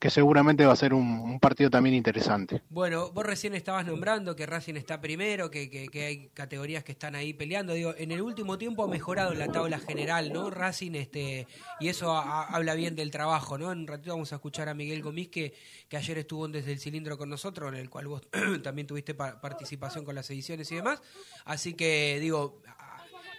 que 0.06 0.12
seguramente 0.12 0.64
va 0.68 0.74
a 0.74 0.76
ser 0.76 0.94
un, 0.94 1.40
partido 1.40 1.72
también 1.72 1.96
interesante 1.96 2.62
Bueno, 2.70 3.12
vos 3.12 3.26
recién 3.26 3.56
estabas 3.56 3.88
nombrando 3.88 4.36
que 4.36 4.46
Racing 4.46 4.76
está 4.76 5.02
primero, 5.02 5.50
que, 5.50 5.68
que- 5.68 5.88
que 5.88 6.06
hay 6.06 6.28
categorías 6.30 6.84
que 6.84 6.92
están 6.92 7.16
ahí 7.16 7.34
peleando. 7.34 7.74
Digo, 7.74 7.96
en 7.98 8.12
el 8.12 8.22
último 8.22 8.60
tiempo 8.60 8.84
ha 8.84 8.88
mejorado 8.88 9.34
la 9.34 9.48
tabla 9.48 9.80
general, 9.80 10.32
¿no? 10.32 10.52
Racing, 10.52 10.92
este, 10.94 11.48
y 11.80 11.88
eso 11.88 12.16
ha- 12.16 12.44
habla 12.44 12.76
bien 12.76 12.96
del 12.96 13.10
trabajo, 13.10 13.58
¿no? 13.58 13.72
En 13.72 13.80
un 13.80 13.88
ratito 13.88 14.12
vamos 14.12 14.32
a 14.32 14.36
escuchar 14.36 14.70
a 14.70 14.76
Miguel 14.76 15.02
Gomis, 15.02 15.30
que, 15.30 15.56
que 15.90 15.98
ayer 15.98 16.20
estuvo 16.20 16.48
desde 16.48 16.72
el 16.74 16.80
cilindro 16.80 17.18
con 17.18 17.28
nosotros, 17.28 17.74
en 17.74 17.80
el 17.80 17.90
cual 17.90 18.06
vos 18.08 18.22
también 18.64 18.86
tuviste 18.86 19.16
pa- 19.16 19.42
participación 19.42 20.06
con 20.06 20.14
las 20.14 20.30
ediciones 20.30 20.72
y 20.72 20.76
demás. 20.76 21.02
Así 21.46 21.74
que, 21.74 22.20
digo, 22.22 22.62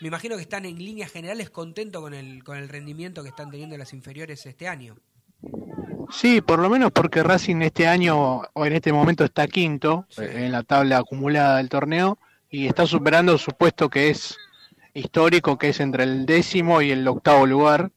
me 0.00 0.08
imagino 0.08 0.34
que 0.34 0.42
están 0.42 0.64
en 0.66 0.78
líneas 0.84 1.12
generales 1.12 1.48
contentos 1.48 2.02
con 2.02 2.12
el, 2.12 2.42
con 2.42 2.56
el 2.56 2.68
rendimiento 2.68 3.22
que 3.22 3.28
están 3.28 3.52
teniendo 3.52 3.78
las 3.78 3.92
inferiores 3.92 4.44
este 4.46 4.66
año. 4.66 4.96
Sí, 6.10 6.40
por 6.40 6.58
lo 6.58 6.68
menos 6.68 6.92
porque 6.92 7.22
Racing 7.22 7.62
este 7.62 7.86
año 7.86 8.42
o 8.52 8.66
en 8.66 8.72
este 8.72 8.92
momento 8.92 9.24
está 9.24 9.46
quinto 9.46 10.06
en 10.18 10.52
la 10.52 10.62
tabla 10.62 10.98
acumulada 10.98 11.56
del 11.56 11.68
torneo 11.68 12.18
y 12.50 12.66
está 12.66 12.86
superando 12.86 13.38
su 13.38 13.52
puesto 13.52 13.88
que 13.88 14.10
es 14.10 14.36
histórico 14.94 15.58
que 15.58 15.70
es 15.70 15.80
entre 15.80 16.04
el 16.04 16.26
décimo 16.26 16.80
y 16.82 16.90
el 16.90 17.06
octavo 17.06 17.46
lugar. 17.46 17.90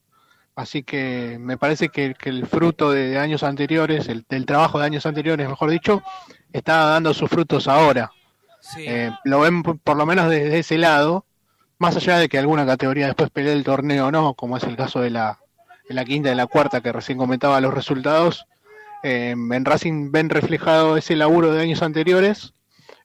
Así 0.56 0.84
que 0.84 1.38
me 1.40 1.57
parece 1.57 1.90
que, 1.90 2.14
que 2.15 2.30
el 2.30 2.45
fruto 2.45 2.91
de, 2.91 3.18
años 3.18 3.44
anteriores, 3.44 4.10
el, 4.10 4.26
del 4.27 4.45
trabajo 4.45 4.80
de 4.80 4.86
años 4.86 5.06
anteriores, 5.06 5.48
mejor 5.48 5.69
dicho, 5.69 6.02
está 6.52 6.86
dando 6.86 7.14
sus 7.14 7.30
frutos 7.30 7.68
ahora. 7.68 8.11
Eh, 8.77 9.10
lo 9.23 9.40
ven 9.40 9.64
por, 9.64 9.80
por 9.80 9.95
lo 9.95 10.06
menos 10.06 10.30
desde 10.30 10.60
ese 10.60 10.77
lado, 10.77 11.26
más 11.77 11.95
allá 11.95 12.18
de 12.18 12.27
que 12.27 12.38
alguna 12.38 12.65
categoría 12.65 13.06
después 13.06 13.30
pelee 13.30 13.53
el 13.53 13.64
torneo 13.64 14.07
o 14.07 14.11
no, 14.11 14.34
como 14.34 14.57
es 14.57 14.64
el 14.64 14.76
caso 14.76 14.99
de 14.99 15.11
la, 15.11 15.40
de 15.90 15.95
la 15.95 16.06
quinta 16.06 16.30
y 16.30 16.32
de 16.32 16.36
la 16.36 16.48
cuarta 16.48 16.82
que 16.82 16.94
recién 16.94 17.18
comentaba 17.18 17.60
los 17.60 17.74
resultados, 17.74 18.45
eh, 19.03 19.32
en 19.32 19.66
Racing 19.66 20.11
ven 20.11 20.30
reflejado 20.30 20.95
ese 20.95 21.16
laburo 21.16 21.52
de 21.52 21.61
años 21.61 21.82
anteriores 21.82 22.53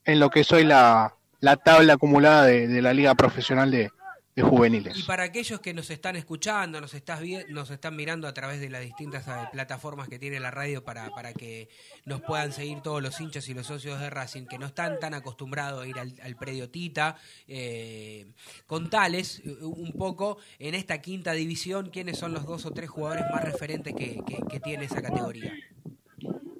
en 0.04 0.20
lo 0.20 0.30
que 0.30 0.40
es 0.40 0.52
hoy 0.52 0.64
la, 0.64 1.14
la 1.40 1.56
tabla 1.56 1.94
acumulada 1.94 2.44
de, 2.44 2.68
de 2.68 2.82
la 2.82 2.92
liga 2.92 3.14
profesional 3.14 3.70
de, 3.70 3.90
de 4.36 4.42
juveniles. 4.42 4.98
Y 4.98 5.02
para 5.04 5.22
aquellos 5.22 5.60
que 5.60 5.72
nos 5.72 5.90
están 5.90 6.16
escuchando, 6.16 6.80
nos, 6.80 6.92
estás 6.94 7.20
nos 7.50 7.70
están 7.70 7.94
mirando 7.94 8.26
a 8.26 8.34
través 8.34 8.60
de 8.60 8.68
las 8.68 8.82
distintas 8.82 9.28
eh, 9.28 9.30
plataformas 9.52 10.08
que 10.08 10.18
tiene 10.18 10.40
la 10.40 10.50
radio 10.50 10.82
para, 10.82 11.08
para 11.10 11.32
que 11.32 11.68
nos 12.04 12.20
puedan 12.22 12.52
seguir 12.52 12.80
todos 12.80 13.00
los 13.00 13.20
hinchas 13.20 13.48
y 13.48 13.54
los 13.54 13.66
socios 13.68 14.00
de 14.00 14.10
Racing, 14.10 14.46
que 14.46 14.58
no 14.58 14.66
están 14.66 14.98
tan 14.98 15.14
acostumbrados 15.14 15.84
a 15.84 15.86
ir 15.86 15.98
al, 15.98 16.14
al 16.22 16.36
predio 16.36 16.68
Tita, 16.68 17.16
eh, 17.46 18.26
contales 18.66 19.42
un 19.60 19.92
poco 19.92 20.38
en 20.58 20.74
esta 20.74 21.00
quinta 21.00 21.32
división 21.32 21.90
quiénes 21.90 22.18
son 22.18 22.32
los 22.34 22.44
dos 22.44 22.66
o 22.66 22.72
tres 22.72 22.90
jugadores 22.90 23.24
más 23.32 23.44
referentes 23.44 23.94
que, 23.94 24.18
que- 24.26 24.42
que 24.50 24.60
tiene 24.60 24.84
esa 24.86 25.00
categoría. 25.00 25.52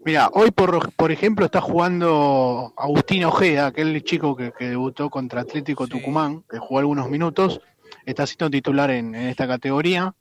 Mira, 0.04 0.28
hoy 0.34 0.50
por, 0.50 0.92
por 0.92 1.10
ejemplo 1.12 1.46
está 1.46 1.60
jugando 1.60 2.74
Agustín 2.76 3.24
Ojeda, 3.24 3.66
aquel 3.68 4.02
chico 4.04 4.36
que, 4.36 4.52
que 4.52 4.68
debutó 4.68 5.08
contra 5.08 5.40
Atlético 5.40 5.86
Tucumán, 5.88 6.44
que 6.50 6.58
jugó 6.58 6.80
algunos 6.80 7.08
minutos, 7.08 7.60
está 8.04 8.26
siendo 8.26 8.50
titular 8.50 8.90
en, 8.90 9.14
en 9.14 9.28
esta 9.28 9.46
categoría. 9.46 10.14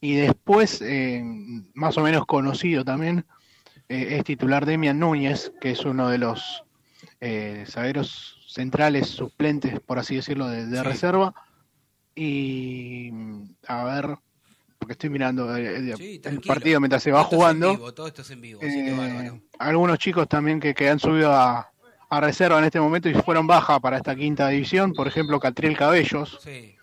Y 0.00 0.14
después, 0.14 0.80
eh, 0.80 1.22
más 1.74 1.98
o 1.98 2.02
menos 2.02 2.24
conocido 2.24 2.84
también, 2.84 3.26
eh, 3.88 4.16
es 4.16 4.24
titular 4.24 4.64
Demian 4.64 4.98
Núñez, 4.98 5.52
que 5.60 5.72
es 5.72 5.84
uno 5.84 6.08
de 6.08 6.18
los 6.18 6.64
eh, 7.20 7.64
zagueros 7.68 8.38
centrales 8.48 9.08
suplentes, 9.08 9.78
por 9.80 9.98
así 9.98 10.16
decirlo, 10.16 10.48
de, 10.48 10.66
de 10.66 10.78
Sí. 10.78 10.84
reserva. 10.84 11.34
Y 12.14 13.10
a 13.66 13.84
ver, 13.84 14.18
porque 14.78 14.92
estoy 14.92 15.10
mirando 15.10 15.54
eh, 15.56 15.90
eh, 15.90 15.94
Sí, 15.96 16.20
el 16.24 16.40
partido 16.40 16.80
mientras 16.80 17.02
se 17.02 17.10
va 17.12 17.22
Esto 17.22 17.30
es 17.30 17.32
en 17.34 17.38
jugando. 17.38 17.70
vivo, 17.72 17.94
todo 17.94 18.06
esto 18.06 18.22
es 18.22 18.30
en 18.30 18.40
vivo, 18.40 18.60
así 18.62 18.72
que 18.84 18.90
Eh, 18.90 19.40
algunos 19.58 19.98
chicos 19.98 20.28
también 20.28 20.60
que, 20.60 20.74
que 20.74 20.88
han 20.88 20.98
subido 20.98 21.32
a, 21.32 21.70
a 22.10 22.20
reserva 22.20 22.58
en 22.58 22.64
este 22.64 22.80
momento 22.80 23.08
y 23.08 23.14
fueron 23.14 23.46
baja 23.46 23.80
para 23.80 23.96
esta 23.96 24.14
quinta 24.14 24.48
división, 24.48 24.92
por 24.92 25.06
ejemplo 25.08 25.40
Catriel 25.40 25.76
Cabellos, 25.76 26.38
Sí. 26.42 26.76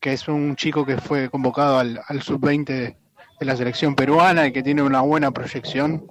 que 0.00 0.12
es 0.12 0.28
un 0.28 0.54
chico 0.56 0.86
que 0.86 0.98
fue 0.98 1.28
convocado 1.28 1.78
al, 1.78 2.00
al 2.06 2.22
sub-20 2.22 2.64
de, 2.66 2.96
de 3.40 3.46
la 3.46 3.56
selección 3.56 3.94
peruana 3.94 4.46
y 4.46 4.52
que 4.52 4.62
tiene 4.62 4.82
una 4.82 5.00
buena 5.00 5.30
proyección. 5.32 6.06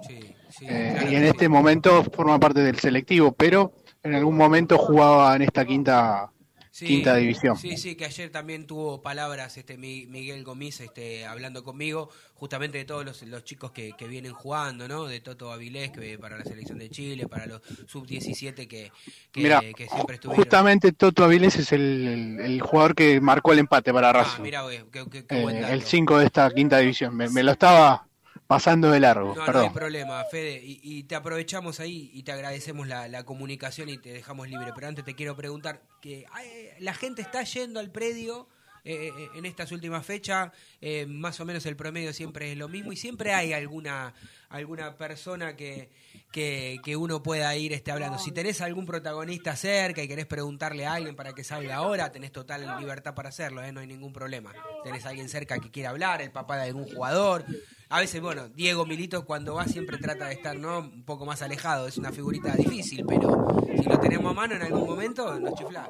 Eh, 0.60 1.08
y 1.10 1.14
en 1.16 1.24
este 1.24 1.48
momento 1.48 2.04
forma 2.04 2.38
parte 2.38 2.60
del 2.60 2.78
selectivo, 2.78 3.32
pero 3.32 3.72
en 4.04 4.14
algún 4.14 4.36
momento 4.36 4.78
jugaba 4.78 5.34
en 5.34 5.42
esta 5.42 5.64
quinta, 5.64 6.30
Sí, 6.76 6.86
quinta 6.86 7.14
división. 7.14 7.56
Sí, 7.56 7.76
sí, 7.76 7.94
que 7.94 8.04
ayer 8.04 8.30
también 8.30 8.66
tuvo 8.66 9.00
palabras 9.00 9.56
este 9.58 9.78
Mi- 9.78 10.06
Miguel 10.08 10.42
Gomis 10.42 10.80
este, 10.80 11.24
hablando 11.24 11.62
conmigo, 11.62 12.10
justamente 12.34 12.78
de 12.78 12.84
todos 12.84 13.04
los, 13.04 13.22
los 13.22 13.44
chicos 13.44 13.70
que, 13.70 13.92
que 13.96 14.08
vienen 14.08 14.32
jugando, 14.32 14.88
¿no? 14.88 15.04
De 15.04 15.20
Toto 15.20 15.52
Avilés, 15.52 15.92
que 15.92 16.18
para 16.18 16.36
la 16.36 16.42
selección 16.42 16.80
de 16.80 16.90
Chile, 16.90 17.28
para 17.28 17.46
los 17.46 17.62
sub-17 17.86 18.66
que, 18.66 18.90
que, 19.30 19.40
Mira, 19.40 19.60
que 19.60 19.86
siempre 19.86 20.16
estuvieron. 20.16 20.42
justamente 20.42 20.90
Toto 20.90 21.22
Avilés 21.22 21.54
es 21.54 21.70
el, 21.70 22.08
el- 22.08 22.40
el 22.40 22.60
jugador 22.60 22.96
que 22.96 23.20
marcó 23.20 23.52
el 23.52 23.60
empate 23.60 23.92
para 23.92 24.08
Ah, 24.10 24.12
Racing. 24.14 24.42
mira, 24.42 24.62
güey, 24.62 24.82
qué, 24.90 25.04
qué- 25.08 25.24
qué 25.26 25.38
Eh, 25.38 25.42
buen 25.42 25.62
el 25.62 25.82
5 25.82 26.18
de 26.18 26.26
esta 26.26 26.50
quinta 26.50 26.78
división. 26.78 27.14
Me, 27.14 27.28
me 27.28 27.44
lo 27.44 27.52
estaba 27.52 28.08
pasando 28.46 28.90
de 28.90 29.00
largo, 29.00 29.34
No, 29.34 29.40
no 29.40 29.46
perdón. 29.46 29.64
hay 29.64 29.70
problema, 29.70 30.24
Fede. 30.30 30.60
Y, 30.62 30.80
y 30.82 31.02
te 31.04 31.14
aprovechamos 31.14 31.80
ahí 31.80 32.10
y 32.12 32.22
te 32.22 32.32
agradecemos 32.32 32.86
la, 32.86 33.08
la 33.08 33.24
comunicación 33.24 33.88
y 33.88 33.98
te 33.98 34.12
dejamos 34.12 34.48
libre. 34.48 34.72
Pero 34.74 34.88
antes 34.88 35.04
te 35.04 35.14
quiero 35.14 35.36
preguntar 35.36 35.82
que 36.00 36.26
ay, 36.32 36.68
la 36.80 36.94
gente 36.94 37.22
está 37.22 37.42
yendo 37.42 37.80
al 37.80 37.90
predio 37.90 38.48
eh, 38.84 39.12
eh, 39.16 39.28
en 39.34 39.46
estas 39.46 39.72
últimas 39.72 40.04
fechas. 40.04 40.52
eh, 40.80 41.06
más 41.06 41.40
o 41.40 41.44
menos 41.44 41.64
el 41.66 41.76
promedio 41.76 42.12
siempre 42.12 42.52
es 42.52 42.58
lo 42.58 42.68
mismo 42.68 42.92
y 42.92 42.96
siempre 42.96 43.32
hay 43.32 43.52
alguna 43.52 44.14
alguna 44.54 44.96
persona 44.96 45.56
que, 45.56 45.90
que, 46.30 46.78
que 46.84 46.96
uno 46.96 47.22
pueda 47.22 47.54
ir 47.56 47.72
este, 47.72 47.90
hablando. 47.90 48.18
Si 48.18 48.30
tenés 48.30 48.60
algún 48.60 48.86
protagonista 48.86 49.56
cerca 49.56 50.02
y 50.02 50.08
querés 50.08 50.26
preguntarle 50.26 50.86
a 50.86 50.94
alguien 50.94 51.16
para 51.16 51.32
que 51.32 51.42
salga 51.42 51.76
ahora, 51.76 52.12
tenés 52.12 52.30
total 52.30 52.78
libertad 52.78 53.14
para 53.14 53.30
hacerlo, 53.30 53.62
¿eh? 53.62 53.72
no 53.72 53.80
hay 53.80 53.86
ningún 53.86 54.12
problema. 54.12 54.52
Tenés 54.84 55.04
alguien 55.06 55.28
cerca 55.28 55.58
que 55.58 55.70
quiera 55.70 55.90
hablar, 55.90 56.22
el 56.22 56.30
papá 56.30 56.56
de 56.56 56.64
algún 56.64 56.84
jugador. 56.84 57.44
A 57.88 58.00
veces, 58.00 58.20
bueno, 58.20 58.48
Diego 58.48 58.86
Milito 58.86 59.24
cuando 59.24 59.54
va 59.54 59.66
siempre 59.66 59.98
trata 59.98 60.26
de 60.26 60.34
estar 60.34 60.56
¿no? 60.56 60.78
un 60.78 61.04
poco 61.04 61.26
más 61.26 61.42
alejado. 61.42 61.88
Es 61.88 61.98
una 61.98 62.12
figurita 62.12 62.54
difícil, 62.54 63.04
pero 63.06 63.64
si 63.76 63.88
lo 63.88 63.98
tenemos 63.98 64.30
a 64.30 64.34
mano 64.34 64.54
en 64.54 64.62
algún 64.62 64.86
momento, 64.86 65.38
nos 65.40 65.54
chifla. 65.54 65.88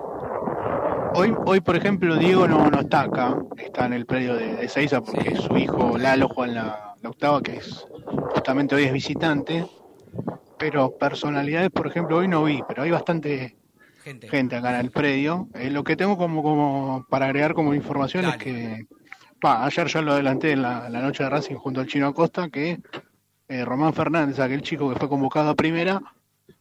Hoy, 1.15 1.33
hoy, 1.47 1.61
por 1.61 1.77
ejemplo, 1.77 2.17
Diego 2.17 2.49
no, 2.49 2.69
no 2.71 2.81
está 2.81 3.03
acá, 3.03 3.37
está 3.57 3.87
en 3.87 3.93
el 3.93 4.05
predio 4.05 4.35
de, 4.35 4.57
de 4.57 4.69
Seiza 4.69 5.01
porque 5.01 5.37
su 5.37 5.57
hijo 5.57 5.97
Lalo 5.97 6.29
juega 6.29 6.51
en 6.51 6.55
la, 6.57 6.95
la 7.03 7.09
octava, 7.09 7.41
que 7.41 7.57
es 7.57 7.87
justamente 8.33 8.75
hoy 8.75 8.85
es 8.85 8.93
visitante. 8.93 9.67
Pero 10.59 10.97
personalidades, 10.97 11.71
por 11.71 11.87
ejemplo, 11.87 12.17
hoy 12.17 12.29
no 12.29 12.45
vi, 12.45 12.63
pero 12.67 12.83
hay 12.83 12.91
bastante 12.91 13.57
gente, 14.03 14.57
acá 14.57 14.75
en 14.75 14.81
el 14.81 14.91
predio. 14.91 15.49
Eh, 15.55 15.71
lo 15.71 15.85
que 15.85 15.97
tengo 15.97 16.17
como, 16.17 16.43
como 16.43 17.07
para 17.09 17.27
agregar 17.27 17.55
como 17.55 17.75
información 17.75 18.25
es 18.27 18.37
que 18.37 18.87
ayer 19.43 19.87
ya 19.87 20.03
lo 20.03 20.13
adelanté 20.13 20.53
en 20.53 20.63
la, 20.63 20.89
la 20.89 21.01
noche 21.01 21.23
de 21.23 21.31
Racing 21.31 21.57
junto 21.57 21.81
al 21.81 21.87
Chino 21.87 22.07
Acosta, 22.07 22.49
que 22.49 22.81
eh, 23.49 23.65
Román 23.65 23.93
Fernández, 23.93 24.41
aquel 24.41 24.63
chico 24.63 24.93
que 24.93 24.99
fue 24.99 25.09
convocado 25.09 25.51
a 25.51 25.55
primera, 25.55 26.01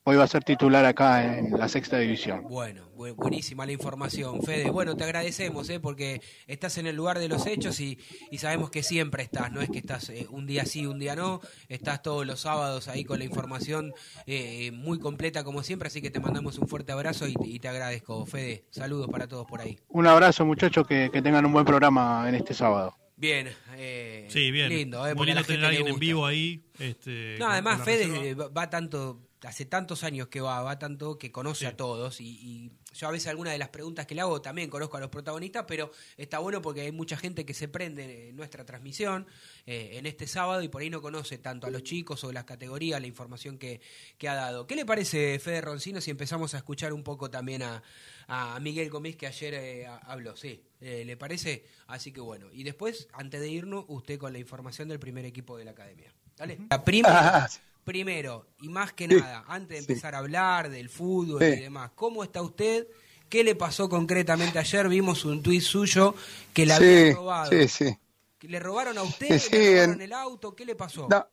hoy 0.05 0.17
va 0.17 0.23
a 0.23 0.27
ser 0.27 0.43
titular 0.43 0.85
acá 0.85 1.37
en 1.37 1.57
la 1.57 1.67
sexta 1.67 1.97
división. 1.99 2.43
Bueno, 2.49 2.89
bu- 2.95 3.15
buenísima 3.15 3.65
la 3.65 3.71
información, 3.71 4.41
Fede. 4.41 4.69
Bueno, 4.69 4.95
te 4.95 5.03
agradecemos, 5.03 5.69
¿eh? 5.69 5.79
porque 5.79 6.21
estás 6.47 6.77
en 6.77 6.87
el 6.87 6.95
lugar 6.95 7.19
de 7.19 7.27
los 7.29 7.45
hechos 7.47 7.79
y, 7.79 7.97
y 8.31 8.37
sabemos 8.39 8.69
que 8.69 8.83
siempre 8.83 9.23
estás, 9.23 9.51
no 9.51 9.61
es 9.61 9.69
que 9.69 9.77
estás 9.79 10.09
eh, 10.09 10.27
un 10.29 10.45
día 10.45 10.65
sí, 10.65 10.85
un 10.85 10.99
día 10.99 11.15
no, 11.15 11.39
estás 11.69 12.01
todos 12.01 12.25
los 12.25 12.41
sábados 12.41 12.87
ahí 12.87 13.03
con 13.05 13.19
la 13.19 13.25
información 13.25 13.93
eh, 14.25 14.71
muy 14.71 14.99
completa 14.99 15.43
como 15.43 15.63
siempre, 15.63 15.87
así 15.87 16.01
que 16.01 16.11
te 16.11 16.19
mandamos 16.19 16.57
un 16.57 16.67
fuerte 16.67 16.91
abrazo 16.91 17.27
y, 17.27 17.35
y 17.43 17.59
te 17.59 17.67
agradezco, 17.69 18.25
Fede. 18.25 18.65
Saludos 18.71 19.07
para 19.09 19.27
todos 19.27 19.45
por 19.45 19.61
ahí. 19.61 19.79
Un 19.89 20.07
abrazo, 20.07 20.45
muchachos, 20.45 20.85
que, 20.87 21.09
que 21.11 21.21
tengan 21.21 21.45
un 21.45 21.53
buen 21.53 21.65
programa 21.65 22.27
en 22.27 22.35
este 22.35 22.53
sábado. 22.53 22.95
Bien, 23.15 23.47
eh, 23.77 24.27
Sí, 24.29 24.51
bien. 24.51 24.69
lindo, 24.69 25.07
¿eh? 25.07 25.13
Muy 25.15 25.27
la 25.31 25.43
tener 25.43 25.63
a 25.63 25.67
alguien 25.69 25.87
en 25.87 25.99
vivo 25.99 26.25
ahí. 26.25 26.61
Este, 26.79 27.35
No, 27.39 27.47
además 27.47 27.81
Fede 27.83 28.07
reserva. 28.07 28.45
eh, 28.45 28.49
va 28.49 28.69
tanto, 28.69 29.21
hace 29.43 29.65
tantos 29.65 30.03
años 30.03 30.27
que 30.27 30.41
va, 30.41 30.61
va 30.61 30.79
tanto 30.79 31.17
que 31.17 31.31
conoce 31.31 31.67
a 31.67 31.75
todos 31.75 32.21
y, 32.21 32.25
y 32.25 32.71
yo 32.93 33.07
a 33.07 33.11
veces 33.11 33.27
algunas 33.27 33.53
de 33.53 33.59
las 33.59 33.69
preguntas 33.69 34.05
que 34.05 34.15
le 34.15 34.21
hago 34.21 34.41
también 34.41 34.69
conozco 34.69 34.97
a 34.97 34.99
los 34.99 35.09
protagonistas, 35.09 35.65
pero 35.67 35.91
está 36.17 36.39
bueno 36.39 36.61
porque 36.61 36.81
hay 36.81 36.91
mucha 36.91 37.17
gente 37.17 37.45
que 37.45 37.53
se 37.53 37.67
prende 37.67 38.29
en 38.29 38.35
nuestra 38.35 38.65
transmisión 38.65 39.27
eh, 39.65 39.91
en 39.93 40.05
este 40.05 40.27
sábado 40.27 40.61
y 40.61 40.69
por 40.69 40.81
ahí 40.81 40.89
no 40.89 41.01
conoce 41.01 41.37
tanto 41.37 41.67
a 41.67 41.69
los 41.69 41.83
chicos 41.83 42.23
o 42.23 42.31
las 42.31 42.43
categorías, 42.45 43.01
la 43.01 43.07
información 43.07 43.57
que, 43.57 43.81
que 44.17 44.29
ha 44.29 44.35
dado. 44.35 44.67
¿Qué 44.67 44.75
le 44.75 44.85
parece, 44.85 45.39
Fede 45.39 45.61
Roncino, 45.61 46.01
si 46.01 46.11
empezamos 46.11 46.53
a 46.53 46.57
escuchar 46.57 46.93
un 46.93 47.03
poco 47.03 47.29
también 47.29 47.63
a, 47.63 47.83
a 48.27 48.59
Miguel 48.59 48.89
Gómez 48.89 49.15
que 49.15 49.27
ayer 49.27 49.53
eh, 49.55 49.87
habló? 50.03 50.35
Sí, 50.35 50.63
eh, 50.81 51.03
¿le 51.05 51.17
parece? 51.17 51.65
Así 51.87 52.11
que 52.11 52.21
bueno, 52.21 52.47
y 52.51 52.63
después, 52.63 53.07
antes 53.13 53.41
de 53.41 53.49
irnos, 53.49 53.85
usted 53.87 54.19
con 54.19 54.33
la 54.33 54.39
información 54.39 54.87
del 54.87 54.99
primer 54.99 55.25
equipo 55.25 55.57
de 55.57 55.65
la 55.65 55.71
academia. 55.71 56.13
Dale. 56.37 56.59
La 56.69 56.83
primera, 56.83 57.49
primero, 57.83 58.47
y 58.59 58.69
más 58.69 58.93
que 58.93 59.07
nada, 59.07 59.43
antes 59.47 59.69
de 59.69 59.77
empezar 59.79 60.15
a 60.15 60.19
hablar 60.19 60.69
del 60.69 60.89
fútbol 60.89 61.39
Sí. 61.41 61.45
y 61.47 61.59
demás, 61.61 61.91
¿cómo 61.95 62.23
está 62.23 62.41
usted? 62.41 62.87
¿Qué 63.29 63.43
le 63.43 63.55
pasó 63.55 63.89
concretamente 63.89 64.59
ayer? 64.59 64.87
Vimos 64.87 65.25
un 65.25 65.41
tuit 65.41 65.61
suyo 65.61 66.13
que 66.53 66.65
le 66.65 66.75
Sí, 66.75 66.83
habían 66.83 67.15
robado. 67.15 67.51
sí, 67.51 67.67
sí. 67.67 67.97
¿Que 68.39 68.47
¿Le 68.47 68.59
robaron 68.59 68.97
a 68.97 69.03
usted? 69.03 69.29
¿Le 69.29 69.73
robaron 69.75 69.95
en- 69.95 70.01
el 70.01 70.13
auto? 70.13 70.55
¿Qué 70.55 70.65
le 70.65 70.75
pasó? 70.75 71.07
No, 71.09 71.25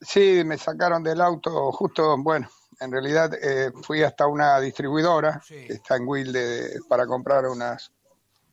sí, 0.00 0.42
me 0.44 0.56
sacaron 0.58 1.02
del 1.02 1.20
auto 1.20 1.70
justo, 1.72 2.16
bueno, 2.18 2.48
en 2.80 2.90
realidad 2.90 3.32
eh, 3.40 3.70
fui 3.82 4.02
hasta 4.02 4.26
una 4.26 4.58
distribuidora 4.60 5.42
que 5.46 5.66
está 5.74 5.96
en 5.96 6.06
Wilde 6.08 6.80
para 6.88 7.06
comprar 7.06 7.46
unas, 7.46 7.92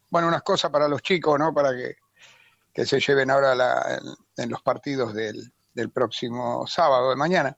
bueno, 0.09 0.27
unas 0.27 0.43
cosas 0.43 0.69
para 0.71 0.88
los 0.88 1.01
chicos, 1.01 1.39
¿no? 1.39 1.53
Para 1.53 1.71
que, 1.71 1.95
que 2.73 2.85
se 2.85 2.99
lleven 2.99 3.31
ahora 3.31 3.55
la- 3.55 3.99
en, 4.01 4.43
en 4.43 4.49
los 4.49 4.61
partidos 4.61 5.13
del, 5.13 5.51
del 5.73 5.89
próximo 5.89 6.65
sábado 6.67 7.09
de 7.09 7.15
mañana. 7.15 7.57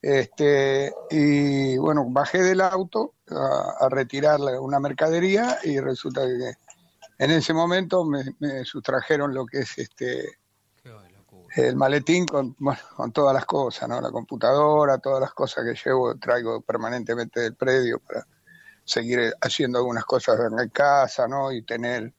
Este, 0.00 0.92
y 1.10 1.78
bueno, 1.78 2.04
bajé 2.08 2.42
del 2.42 2.60
auto 2.60 3.14
a, 3.30 3.84
a 3.84 3.88
retirar 3.88 4.38
una 4.60 4.78
mercadería 4.78 5.58
y 5.62 5.80
resulta 5.80 6.26
que 6.26 6.52
en 7.18 7.30
ese 7.30 7.54
momento 7.54 8.04
me, 8.04 8.24
me 8.38 8.64
sustrajeron 8.64 9.32
lo 9.32 9.46
que 9.46 9.60
es 9.60 9.78
este 9.78 10.38
el 11.56 11.76
maletín 11.76 12.26
con, 12.26 12.56
bueno, 12.58 12.80
con 12.96 13.12
todas 13.12 13.32
las 13.32 13.46
cosas, 13.46 13.88
¿no? 13.88 14.00
La 14.00 14.10
computadora, 14.10 14.98
todas 14.98 15.20
las 15.20 15.32
cosas 15.32 15.64
que 15.64 15.88
llevo, 15.88 16.16
traigo 16.16 16.60
permanentemente 16.62 17.40
del 17.40 17.54
predio 17.54 18.00
para, 18.00 18.26
seguir 18.84 19.32
haciendo 19.40 19.78
algunas 19.78 20.04
cosas 20.04 20.38
en 20.40 20.68
casa, 20.68 21.26
¿no? 21.26 21.52
Y 21.52 21.62
tener 21.62 22.12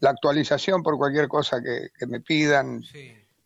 la 0.00 0.10
actualización 0.10 0.82
por 0.82 0.96
cualquier 0.96 1.28
cosa 1.28 1.60
que, 1.62 1.90
que 1.96 2.06
me 2.06 2.20
pidan. 2.20 2.82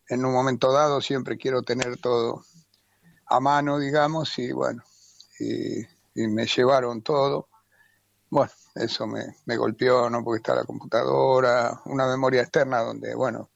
En 0.07 0.25
un 0.25 0.33
momento 0.33 0.71
dado 0.71 1.01
siempre 1.01 1.37
quiero 1.37 1.61
tener 1.63 1.97
todo 1.97 2.43
a 3.27 3.39
mano, 3.39 3.79
digamos, 3.79 4.37
y 4.37 4.51
bueno, 4.51 4.83
y, 5.39 5.79
y 6.15 6.27
me 6.27 6.45
llevaron 6.45 7.01
todo. 7.01 7.49
Bueno, 8.29 8.51
eso 8.75 9.07
me, 9.07 9.37
me 9.45 9.57
golpeó, 9.57 10.09
¿no? 10.09 10.23
Porque 10.23 10.37
está 10.37 10.55
la 10.55 10.63
computadora, 10.63 11.81
una 11.85 12.07
memoria 12.07 12.41
externa 12.41 12.81
donde, 12.81 13.15
bueno, 13.15 13.49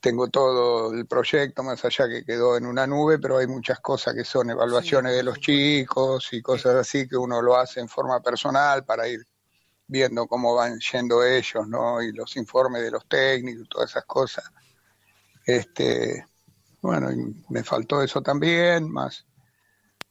tengo 0.00 0.28
todo 0.28 0.92
el 0.94 1.06
proyecto, 1.06 1.62
más 1.62 1.84
allá 1.84 2.08
que 2.08 2.24
quedó 2.24 2.56
en 2.56 2.66
una 2.66 2.86
nube, 2.86 3.18
pero 3.18 3.38
hay 3.38 3.46
muchas 3.46 3.80
cosas 3.80 4.14
que 4.14 4.24
son 4.24 4.50
evaluaciones 4.50 5.14
de 5.14 5.22
los 5.22 5.38
chicos 5.38 6.28
y 6.32 6.40
cosas 6.40 6.74
así 6.76 7.06
que 7.06 7.16
uno 7.16 7.42
lo 7.42 7.56
hace 7.56 7.80
en 7.80 7.88
forma 7.88 8.20
personal 8.20 8.84
para 8.84 9.06
ir 9.08 9.26
viendo 9.86 10.26
cómo 10.26 10.54
van 10.54 10.78
yendo 10.78 11.22
ellos, 11.22 11.66
¿no? 11.68 12.00
Y 12.00 12.12
los 12.12 12.36
informes 12.36 12.82
de 12.82 12.92
los 12.92 13.06
técnicos, 13.08 13.68
todas 13.68 13.90
esas 13.90 14.04
cosas. 14.06 14.44
Este, 15.56 16.26
bueno, 16.82 17.10
y 17.12 17.44
me 17.48 17.62
faltó 17.64 18.02
eso 18.02 18.22
también, 18.22 18.90
más 18.90 19.26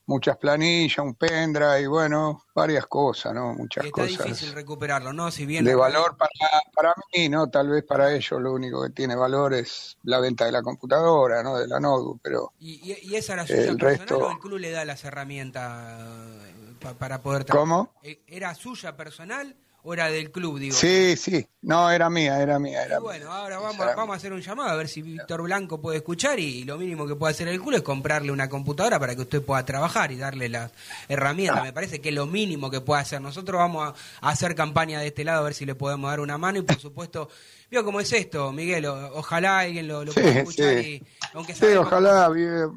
muchas 0.05 0.37
planillas, 0.37 0.97
un 1.05 1.13
pendrive, 1.13 1.81
y 1.81 1.85
bueno, 1.85 2.43
varias 2.55 2.87
cosas, 2.87 3.31
¿no? 3.33 3.53
Muchas 3.53 3.85
Está 3.85 4.01
cosas 4.01 4.25
difícil 4.25 4.53
recuperarlo, 4.53 5.13
¿no? 5.13 5.29
Si 5.29 5.45
bien 5.45 5.63
de 5.63 5.75
valor 5.75 6.17
para, 6.17 6.31
para 6.75 6.93
mí, 7.13 7.29
¿no? 7.29 7.47
Tal 7.47 7.69
vez 7.69 7.83
para 7.83 8.11
ellos 8.11 8.41
lo 8.41 8.53
único 8.53 8.81
que 8.83 8.89
tiene 8.89 9.15
valor 9.15 9.53
es 9.53 9.97
la 10.03 10.19
venta 10.19 10.45
de 10.45 10.51
la 10.51 10.63
computadora, 10.63 11.43
¿no? 11.43 11.57
De 11.59 11.67
la 11.67 11.79
notebook, 11.79 12.19
pero 12.23 12.53
¿Y, 12.59 12.91
y- 12.91 13.15
esa 13.15 13.33
era 13.33 13.45
suya 13.45 13.69
El 13.69 13.77
personal 13.77 14.07
resto- 14.09 14.27
o 14.27 14.31
el 14.31 14.39
club 14.39 14.57
le 14.57 14.71
da 14.71 14.83
las 14.83 15.03
herramientas 15.05 16.01
eh, 16.47 16.73
pa- 16.81 16.95
para 16.95 17.21
poder 17.21 17.43
trabajar? 17.43 17.67
¿Cómo? 17.69 17.93
Eh, 18.01 18.23
¿Era 18.27 18.55
suya 18.55 18.97
personal 18.97 19.55
o 19.83 19.93
era 19.93 20.09
del 20.09 20.31
club, 20.31 20.59
digo? 20.59 20.75
sí, 20.75 21.15
sí, 21.15 21.47
no, 21.61 21.89
era 21.89 22.09
mía, 22.09 22.41
era 22.41 22.59
mía, 22.59 22.83
era 22.83 22.97
Y 22.97 23.01
bueno, 23.01 23.31
ahora 23.31 23.59
vamos, 23.59 23.79
a- 23.87 23.95
vamos 23.95 24.13
a 24.13 24.17
hacer 24.17 24.33
un 24.33 24.41
llamado 24.41 24.69
a 24.69 24.75
ver 24.75 24.87
si 24.87 25.01
Víctor 25.01 25.41
Blanco 25.43 25.79
puede 25.81 25.97
escuchar 25.97 26.39
y 26.39 26.63
lo 26.63 26.77
mínimo 26.77 27.07
que 27.07 27.15
puede 27.15 27.31
hacer 27.31 27.47
el 27.47 27.59
club 27.61 27.75
es 27.75 27.81
comprarle 27.81 28.31
una 28.31 28.49
computadora 28.49 28.99
para 28.99 29.15
que 29.15 29.21
usted 29.21 29.41
pueda 29.41 29.63
trabajar 29.65 30.11
y 30.11 30.17
darle 30.17 30.49
las 30.49 30.71
herramientas. 31.07 31.63
Me 31.63 31.73
parece 31.73 32.01
que 32.01 32.09
es 32.09 32.15
lo 32.15 32.25
mínimo 32.25 32.69
que 32.69 32.81
puede 32.81 33.01
hacer. 33.01 33.21
Nosotros 33.21 33.57
vamos 33.57 33.93
a, 34.21 34.27
a 34.27 34.31
hacer 34.31 34.55
campaña 34.55 34.99
de 34.99 35.07
este 35.07 35.23
lado 35.23 35.39
a 35.39 35.43
ver 35.43 35.53
si 35.53 35.65
le 35.65 35.75
podemos 35.75 36.09
dar 36.09 36.19
una 36.19 36.37
mano 36.37 36.59
y 36.59 36.63
por 36.63 36.77
supuesto, 36.79 37.29
vio 37.71 37.83
cómo 37.85 37.99
es 37.99 38.11
esto, 38.13 38.51
Miguel, 38.51 38.85
O- 38.87 39.17
ojalá 39.17 39.59
alguien 39.59 39.87
lo, 39.87 40.03
lo 40.03 40.11
Sí, 40.11 40.21
pueda 40.21 40.39
escuchar 40.39 40.77
sí. 40.77 41.03
y 41.03 41.03
aunque 41.33 41.55
Sí, 41.55 41.65
ojalá, 41.75 42.29
eh, 42.37 42.67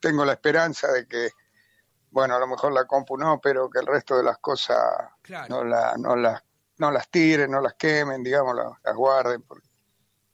tengo 0.00 0.24
la 0.24 0.32
esperanza 0.34 0.90
de 0.92 1.06
que, 1.06 1.30
bueno, 2.10 2.36
a 2.36 2.38
lo 2.38 2.46
mejor 2.46 2.72
la 2.72 2.84
compu 2.86 3.16
no, 3.16 3.40
pero 3.42 3.68
que 3.68 3.80
el 3.80 3.86
resto 3.86 4.16
de 4.16 4.22
las 4.22 4.38
cosas 4.38 4.78
Claro. 5.26 5.54
no, 5.56 5.64
la, 5.64 5.94
no, 5.98 6.16
las, 6.16 6.42
no 6.78 6.90
las 6.90 7.08
tiren, 7.10 7.50
no 7.50 7.60
las 7.60 7.74
quemen, 7.74 8.22
digamos, 8.22 8.54
la- 8.54 8.78
las, 8.84 8.94
guarden 8.96 9.44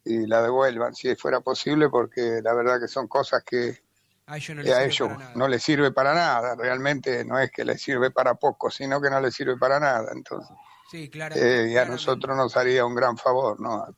y 0.04 0.26
la 0.26 0.42
devuelvan, 0.42 0.94
si 0.94 1.14
fuera 1.16 1.40
posible, 1.40 1.88
porque 1.88 2.40
la 2.42 2.52
verdad 2.54 2.80
que 2.80 2.88
son 2.88 3.06
cosas 3.08 3.42
que 3.44 3.82
a 4.26 4.36
ellos 4.36 4.56
no 4.56 4.62
les 4.62 4.72
a 4.72 4.76
sirve 4.76 4.86
ellos 4.86 5.08
para 5.08 5.18
nada. 5.18 5.32
no 5.36 5.48
les 5.48 5.62
sirve 5.62 5.92
para 5.92 6.14
nada, 6.14 6.54
realmente 6.56 7.24
no 7.24 7.38
es 7.38 7.50
que 7.52 7.64
les 7.64 7.80
sirve 7.80 8.10
para 8.10 8.34
poco, 8.34 8.70
sino 8.70 9.00
que 9.00 9.10
no 9.10 9.20
les 9.20 9.34
sirve 9.34 9.56
para 9.56 9.78
nada, 9.80 10.10
entonces, 10.12 10.56
Sí, 10.90 11.08
claro. 11.08 11.36
eh, 11.36 11.68
y 11.70 11.76
a 11.76 11.84
nosotros 11.86 12.36
nos 12.36 12.56
haría 12.56 12.84
un 12.84 12.94
gran 12.94 13.16
favor, 13.16 13.58
¿no? 13.60 13.74
A, 13.74 13.90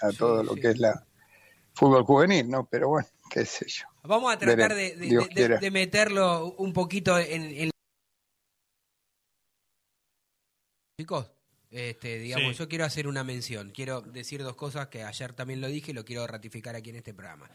a 0.00 0.12
todo 0.12 0.42
lo 0.42 0.54
que 0.56 0.70
es 0.70 0.78
la 0.78 1.06
fútbol 1.74 2.02
juvenil, 2.04 2.48
¿no? 2.50 2.66
Pero 2.66 2.88
bueno, 2.88 3.06
qué 3.30 3.44
sé 3.44 3.66
yo. 3.68 3.84
Vamos 4.02 4.34
a 4.34 4.38
tratar 4.38 4.74
de, 4.74 4.96
de 4.96 5.70
meterlo 5.70 6.54
un 6.58 6.72
poquito 6.72 7.16
en, 7.18 7.42
en- 7.42 7.71
chicos. 11.02 11.26
Este, 11.70 12.18
digamos, 12.18 12.52
Sí. 12.52 12.58
yo 12.58 12.68
quiero 12.68 12.84
hacer 12.84 13.08
una 13.08 13.24
mención. 13.24 13.70
Quiero 13.70 14.02
decir 14.02 14.42
dos 14.42 14.54
cosas 14.54 14.86
que 14.88 15.02
ayer 15.02 15.32
también 15.32 15.60
lo 15.60 15.68
dije 15.68 15.90
y 15.90 15.94
lo 15.94 16.04
quiero 16.04 16.26
ratificar 16.26 16.76
aquí 16.76 16.90
en 16.90 16.96
este 16.96 17.12
programa. 17.14 17.50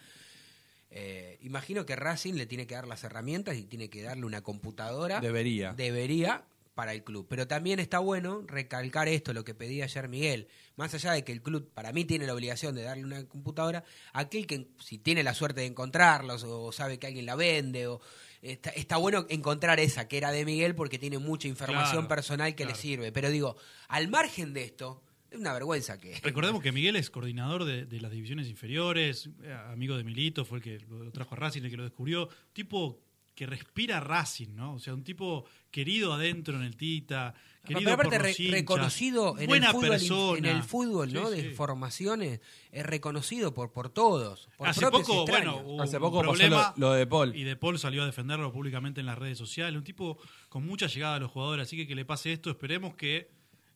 Eh, 0.89 1.37
imagino 1.41 1.85
que 1.85 1.95
Racing 1.95 2.33
le 2.33 2.45
tiene 2.45 2.65
que 2.65 2.75
dar 2.75 2.87
las 2.87 3.03
herramientas 3.03 3.55
y 3.57 3.63
tiene 3.63 3.89
que 3.89 4.01
darle 4.01 4.25
una 4.25 4.41
computadora. 4.41 5.21
Debería. 5.21 5.73
Debería 5.73 6.43
para 6.73 6.93
el 6.93 7.03
club. 7.03 7.25
Pero 7.29 7.47
también 7.47 7.79
está 7.79 7.99
bueno 7.99 8.43
recalcar 8.45 9.07
esto, 9.07 9.33
lo 9.33 9.43
que 9.43 9.55
pedía 9.55 9.85
ayer 9.85 10.07
Miguel. 10.09 10.47
Más 10.75 10.93
allá 10.93 11.13
de 11.13 11.23
que 11.23 11.31
el 11.31 11.41
club, 11.41 11.71
para 11.73 11.91
mí, 11.93 12.03
tiene 12.05 12.27
la 12.27 12.33
obligación 12.33 12.75
de 12.75 12.83
darle 12.83 13.03
una 13.03 13.23
computadora, 13.27 13.83
aquel 14.13 14.45
que, 14.45 14.67
si 14.79 14.97
tiene 14.97 15.23
la 15.23 15.33
suerte 15.33 15.61
de 15.61 15.67
encontrarlos 15.67 16.43
o 16.43 16.71
sabe 16.71 16.99
que 16.99 17.07
alguien 17.07 17.25
la 17.25 17.35
vende, 17.35 17.87
o 17.87 17.99
está, 18.51 18.69
está 18.71 18.97
bueno 18.97 19.25
encontrar 19.29 19.79
esa 19.79 20.07
que 20.07 20.17
era 20.17 20.31
de 20.31 20.45
Miguel 20.45 20.75
porque 20.75 20.97
tiene 20.99 21.17
mucha 21.17 21.47
información 21.47 21.91
Claro, 21.91 22.07
personal 22.07 22.51
que 22.51 22.63
claro. 22.63 22.71
le 22.71 22.81
sirve. 22.81 23.11
Pero 23.11 23.29
digo, 23.29 23.55
al 23.87 24.07
margen 24.07 24.53
de 24.53 24.63
esto, 24.63 25.01
es 25.29 25.39
una 25.39 25.53
vergüenza 25.53 25.99
que. 25.99 26.19
Recordemos 26.23 26.61
que 26.61 26.71
Miguel 26.71 26.95
es 26.95 27.09
coordinador 27.09 27.65
de, 27.65 27.85
de 27.85 27.99
las 28.01 28.11
divisiones 28.11 28.47
inferiores, 28.47 29.29
eh, 29.43 29.53
amigo 29.71 29.97
de 29.97 30.03
Milito, 30.03 30.45
fue 30.45 30.59
el 30.59 30.63
que 30.63 30.79
lo 30.89 31.11
trajo 31.11 31.35
a 31.35 31.37
Racing, 31.37 31.63
el 31.63 31.69
que 31.69 31.77
lo 31.77 31.83
descubrió. 31.83 32.29
Tipo 32.53 32.99
que 33.37 33.45
respira 33.45 33.99
Racing, 33.99 34.55
¿no? 34.55 34.73
O 34.73 34.79
sea, 34.79 34.95
un 34.95 35.03
tipo 35.03 35.45
querido 35.69 36.11
adentro 36.13 36.55
en 36.57 36.63
el 36.63 36.75
Tita, 36.75 37.35
querido 37.63 37.81
Pero 37.81 37.93
aparte 37.93 38.15
por 38.17 38.23
re- 38.23 38.29
los 38.31 38.39
hinchas, 38.39 38.51
reconocido 38.59 39.37
en 39.37 39.47
buena 39.47 39.67
el 39.67 39.71
fútbol, 39.73 39.89
persona. 39.89 40.37
en 40.39 40.45
el 40.57 40.63
fútbol 40.63 41.13
¿no? 41.13 41.29
Sí, 41.29 41.41
de 41.43 41.49
formaciones, 41.51 42.41
es 42.71 42.83
reconocido 42.83 43.53
por, 43.53 43.71
por 43.71 43.89
todos. 43.89 44.49
Por 44.57 44.67
Hace 44.67 44.81
poco, 44.89 44.97
extraños. 45.21 45.53
bueno, 45.53 45.69
hubo 45.75 45.81
Hace 45.83 45.97
un 45.97 46.01
poco 46.01 46.23
pasó 46.23 46.47
lo- 46.49 46.73
lo 46.77 46.93
de 46.93 47.05
Paul. 47.05 47.35
Y 47.35 47.43
De 47.43 47.55
Paul 47.55 47.77
salió 47.77 48.01
a 48.01 48.05
defenderlo 48.07 48.51
públicamente 48.51 49.01
en 49.01 49.05
las 49.05 49.19
redes 49.19 49.37
sociales. 49.37 49.77
Un 49.77 49.83
tipo 49.83 50.17
con 50.49 50.65
mucha 50.65 50.87
llegada 50.87 51.17
a 51.17 51.19
los 51.19 51.29
jugadores. 51.29 51.67
Así 51.67 51.77
que 51.77 51.85
que 51.85 51.93
le 51.93 52.05
pase 52.05 52.33
esto, 52.33 52.49
esperemos 52.49 52.95
que 52.95 53.29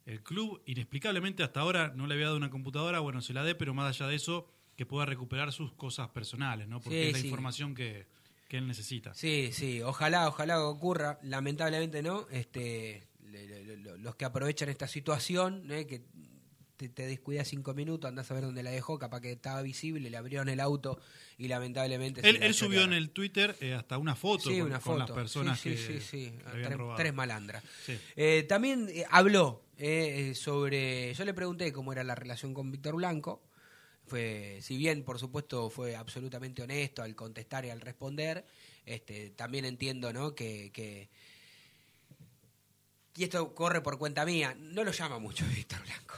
el 0.07 0.23
club, 0.23 0.59
inexplicablemente 0.65 1.43
hasta 1.43 1.59
ahora, 1.59 1.93
no 1.95 2.07
le 2.07 2.15
había 2.15 2.25
dado 2.25 2.37
una 2.37 2.49
computadora. 2.49 2.99
Bueno, 2.99 3.21
se 3.21 3.31
la 3.33 3.43
dé, 3.43 3.53
pero 3.53 3.75
más 3.75 3.95
allá 3.95 4.09
de 4.09 4.15
eso, 4.15 4.47
que 4.75 4.87
pueda 4.87 5.05
recuperar 5.05 5.51
sus 5.53 5.71
cosas 5.73 6.09
personales, 6.09 6.67
¿no? 6.67 6.79
Porque 6.81 6.99
Sí, 7.03 7.07
es 7.09 7.13
la 7.13 7.19
sí. 7.19 7.27
información 7.27 7.75
que, 7.75 8.07
que 8.51 8.57
él 8.57 8.67
necesita. 8.67 9.13
Sí, 9.13 9.51
sí, 9.53 9.81
ojalá, 9.81 10.27
ojalá 10.27 10.61
ocurra. 10.65 11.17
Lamentablemente 11.23 12.03
no. 12.03 12.27
Este, 12.29 13.07
le- 13.29 13.47
le- 13.47 13.77
le- 13.77 13.97
los 13.97 14.15
que 14.17 14.25
aprovechan 14.25 14.67
esta 14.67 14.89
situación, 14.89 15.71
¿eh? 15.71 15.87
que 15.87 16.01
te, 16.75 16.89
te 16.89 17.05
descuidas 17.05 17.47
cinco 17.47 17.73
minutos, 17.73 18.09
andás 18.09 18.29
a 18.29 18.33
ver 18.33 18.43
dónde 18.43 18.61
la 18.61 18.71
dejó, 18.71 18.99
capaz 18.99 19.21
que 19.21 19.31
estaba 19.31 19.61
visible, 19.61 20.09
le 20.09 20.17
abrieron 20.17 20.49
el 20.49 20.59
auto 20.59 20.99
y 21.37 21.47
lamentablemente... 21.47 22.19
se 22.19 22.29
Él, 22.29 22.39
la 22.41 22.45
él 22.47 22.53
subió 22.53 22.81
en 22.81 22.91
el 22.91 23.11
Twitter 23.11 23.55
eh, 23.61 23.73
hasta 23.73 23.97
una 23.97 24.15
foto, 24.15 24.49
Sí, 24.49 24.57
con, 24.59 24.67
una 24.67 24.79
con 24.81 24.99
las 24.99 25.07
foto. 25.07 25.15
personas 25.15 25.57
Sí, 25.57 25.69
que 25.69 25.77
sí, 25.77 25.99
sí, 26.01 26.01
sí. 26.01 26.33
habían 26.45 26.65
Tres, 26.67 26.77
robado. 26.77 26.97
tres 26.97 27.13
malandras. 27.13 27.63
Eh, 28.17 28.45
también 28.49 28.89
eh, 28.89 29.05
habló 29.09 29.63
eh, 29.77 30.33
sobre. 30.35 31.13
Yo 31.13 31.23
le 31.23 31.33
pregunté 31.33 31.71
cómo 31.71 31.93
era 31.93 32.03
la 32.03 32.15
relación 32.15 32.53
con 32.53 32.69
Víctor 32.69 32.95
Blanco. 32.97 33.43
Fue, 34.11 34.59
si 34.61 34.75
bien, 34.75 35.03
por 35.05 35.19
supuesto, 35.19 35.69
fue 35.69 35.95
absolutamente 35.95 36.61
honesto 36.61 37.01
al 37.01 37.15
contestar 37.15 37.63
y 37.63 37.69
al 37.69 37.79
responder, 37.79 38.43
este, 38.85 39.29
también 39.29 39.63
entiendo, 39.63 40.11
¿no? 40.11 40.35
Que, 40.35 40.69
que- 40.73 41.09
y 43.15 43.23
esto 43.23 43.55
corre 43.55 43.79
por 43.79 43.97
cuenta 43.97 44.25
mía. 44.25 44.53
No 44.59 44.83
lo 44.83 44.91
llama 44.91 45.17
mucho 45.17 45.45
Víctor 45.55 45.81
Blanco. 45.83 46.15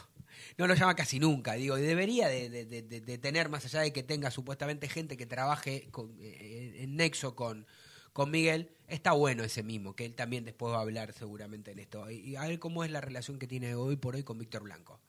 No 0.57 0.65
lo 0.65 0.73
llama 0.73 0.95
casi 0.95 1.19
nunca. 1.19 1.53
Digo, 1.53 1.77
y 1.77 1.83
debería 1.83 2.27
de, 2.29 2.49
de- 2.49 2.81
de- 2.81 3.17
tener, 3.19 3.47
más 3.49 3.63
allá 3.65 3.81
de 3.81 3.93
que 3.93 4.01
tenga 4.01 4.31
supuestamente 4.31 4.89
gente 4.89 5.15
que 5.15 5.27
trabaje 5.27 5.87
con- 5.91 6.17
eh, 6.19 6.77
en 6.79 6.95
nexo 6.95 7.35
con, 7.35 7.67
con 8.11 8.31
Miguel, 8.31 8.71
está 8.87 9.11
bueno 9.11 9.43
ese 9.43 9.61
mismo, 9.61 9.95
que 9.95 10.05
él 10.05 10.15
también 10.15 10.45
después 10.45 10.73
va 10.73 10.79
a 10.79 10.81
hablar 10.81 11.13
seguramente 11.13 11.69
en 11.69 11.77
esto. 11.77 12.09
Y, 12.09 12.15
y 12.31 12.35
a 12.37 12.47
ver 12.47 12.57
cómo 12.57 12.83
es 12.83 12.89
la 12.89 13.01
relación 13.01 13.37
que 13.37 13.45
tiene 13.45 13.75
hoy 13.75 13.97
por 13.97 14.15
hoy 14.15 14.23
con 14.23 14.39
Víctor 14.39 14.63
Blanco. 14.63 14.99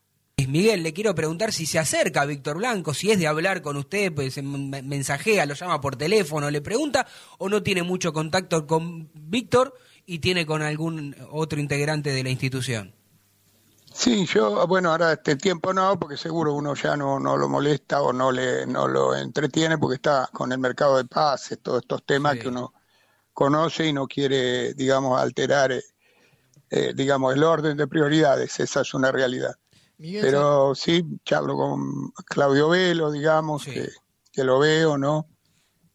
Miguel, 0.48 0.82
le 0.82 0.92
quiero 0.92 1.14
preguntar 1.14 1.52
si 1.52 1.66
se 1.66 1.78
acerca 1.78 2.22
a 2.22 2.26
Víctor 2.26 2.58
Blanco, 2.58 2.94
si 2.94 3.10
es 3.10 3.18
de 3.18 3.26
hablar 3.26 3.62
con 3.62 3.76
usted, 3.76 4.12
pues 4.12 4.42
mensajea, 4.42 5.46
lo 5.46 5.54
llama 5.54 5.80
por 5.80 5.96
teléfono, 5.96 6.50
le 6.50 6.60
pregunta, 6.60 7.06
o 7.38 7.48
no 7.48 7.62
tiene 7.62 7.82
mucho 7.82 8.12
contacto 8.12 8.66
con 8.66 9.10
Víctor 9.14 9.74
y 10.06 10.18
tiene 10.18 10.46
con 10.46 10.62
algún 10.62 11.16
otro 11.30 11.60
integrante 11.60 12.10
de 12.10 12.22
la 12.22 12.30
institución. 12.30 12.94
Sí, 13.92 14.26
yo, 14.26 14.66
bueno, 14.66 14.90
ahora 14.90 15.12
este 15.12 15.36
tiempo 15.36 15.72
no, 15.72 15.96
porque 16.00 16.16
seguro 16.16 16.52
uno 16.52 16.74
ya 16.74 16.96
no, 16.96 17.20
no 17.20 17.36
lo 17.36 17.48
molesta 17.48 18.02
o 18.02 18.12
no 18.12 18.32
le 18.32 18.66
no 18.66 18.88
lo 18.88 19.14
entretiene 19.14 19.78
porque 19.78 19.94
está 19.94 20.28
con 20.32 20.50
el 20.50 20.58
mercado 20.58 20.96
de 20.96 21.04
pases, 21.04 21.60
todos 21.62 21.82
estos 21.82 22.04
temas 22.04 22.36
que 22.36 22.48
uno 22.48 22.74
conoce 23.32 23.86
y 23.86 23.92
no 23.92 24.08
quiere, 24.08 24.74
digamos, 24.74 25.20
alterar, 25.20 25.70
eh, 25.70 25.82
eh, 26.70 26.92
digamos, 26.94 27.34
el 27.34 27.44
orden 27.44 27.76
de 27.76 27.86
prioridades, 27.86 28.58
esa 28.58 28.80
es 28.80 28.94
una 28.94 29.12
realidad. 29.12 29.54
Miguel, 29.98 30.22
Pero 30.22 30.74
sí, 30.74 31.04
charlo 31.24 31.56
con 31.56 32.10
Claudio 32.26 32.68
Velo, 32.68 33.10
digamos, 33.10 33.64
que, 33.64 33.88
que 34.32 34.44
lo 34.44 34.58
veo, 34.58 34.98
¿no? 34.98 35.28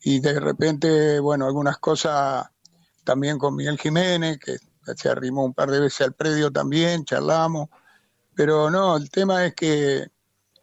Y 0.01 0.19
de 0.19 0.39
repente, 0.39 1.19
bueno, 1.19 1.45
algunas 1.45 1.77
cosas 1.77 2.47
también 3.03 3.37
con 3.37 3.55
Miguel 3.55 3.77
Jiménez, 3.77 4.39
que 4.39 4.57
se 4.95 5.09
arrimó 5.09 5.43
un 5.43 5.53
par 5.53 5.71
de 5.71 5.79
veces 5.79 6.01
al 6.01 6.13
predio 6.13 6.51
también, 6.51 7.05
charlamos. 7.05 7.69
Pero 8.35 8.69
no, 8.69 8.95
el 8.95 9.09
tema 9.09 9.45
es 9.45 9.53
que, 9.53 10.07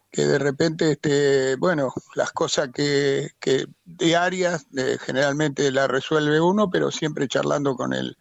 que 0.09 0.25
de 0.25 0.39
repente, 0.39 0.93
este, 0.93 1.55
bueno, 1.57 1.93
las 2.15 2.31
cosas 2.31 2.69
que, 2.73 3.31
que 3.39 3.67
diarias 3.85 4.65
eh, 4.75 4.97
generalmente 4.99 5.71
las 5.71 5.87
resuelve 5.87 6.41
uno, 6.41 6.69
pero 6.69 6.89
siempre 6.89 7.27
charlando 7.27 7.75
con 7.75 7.93
el, 7.93 8.17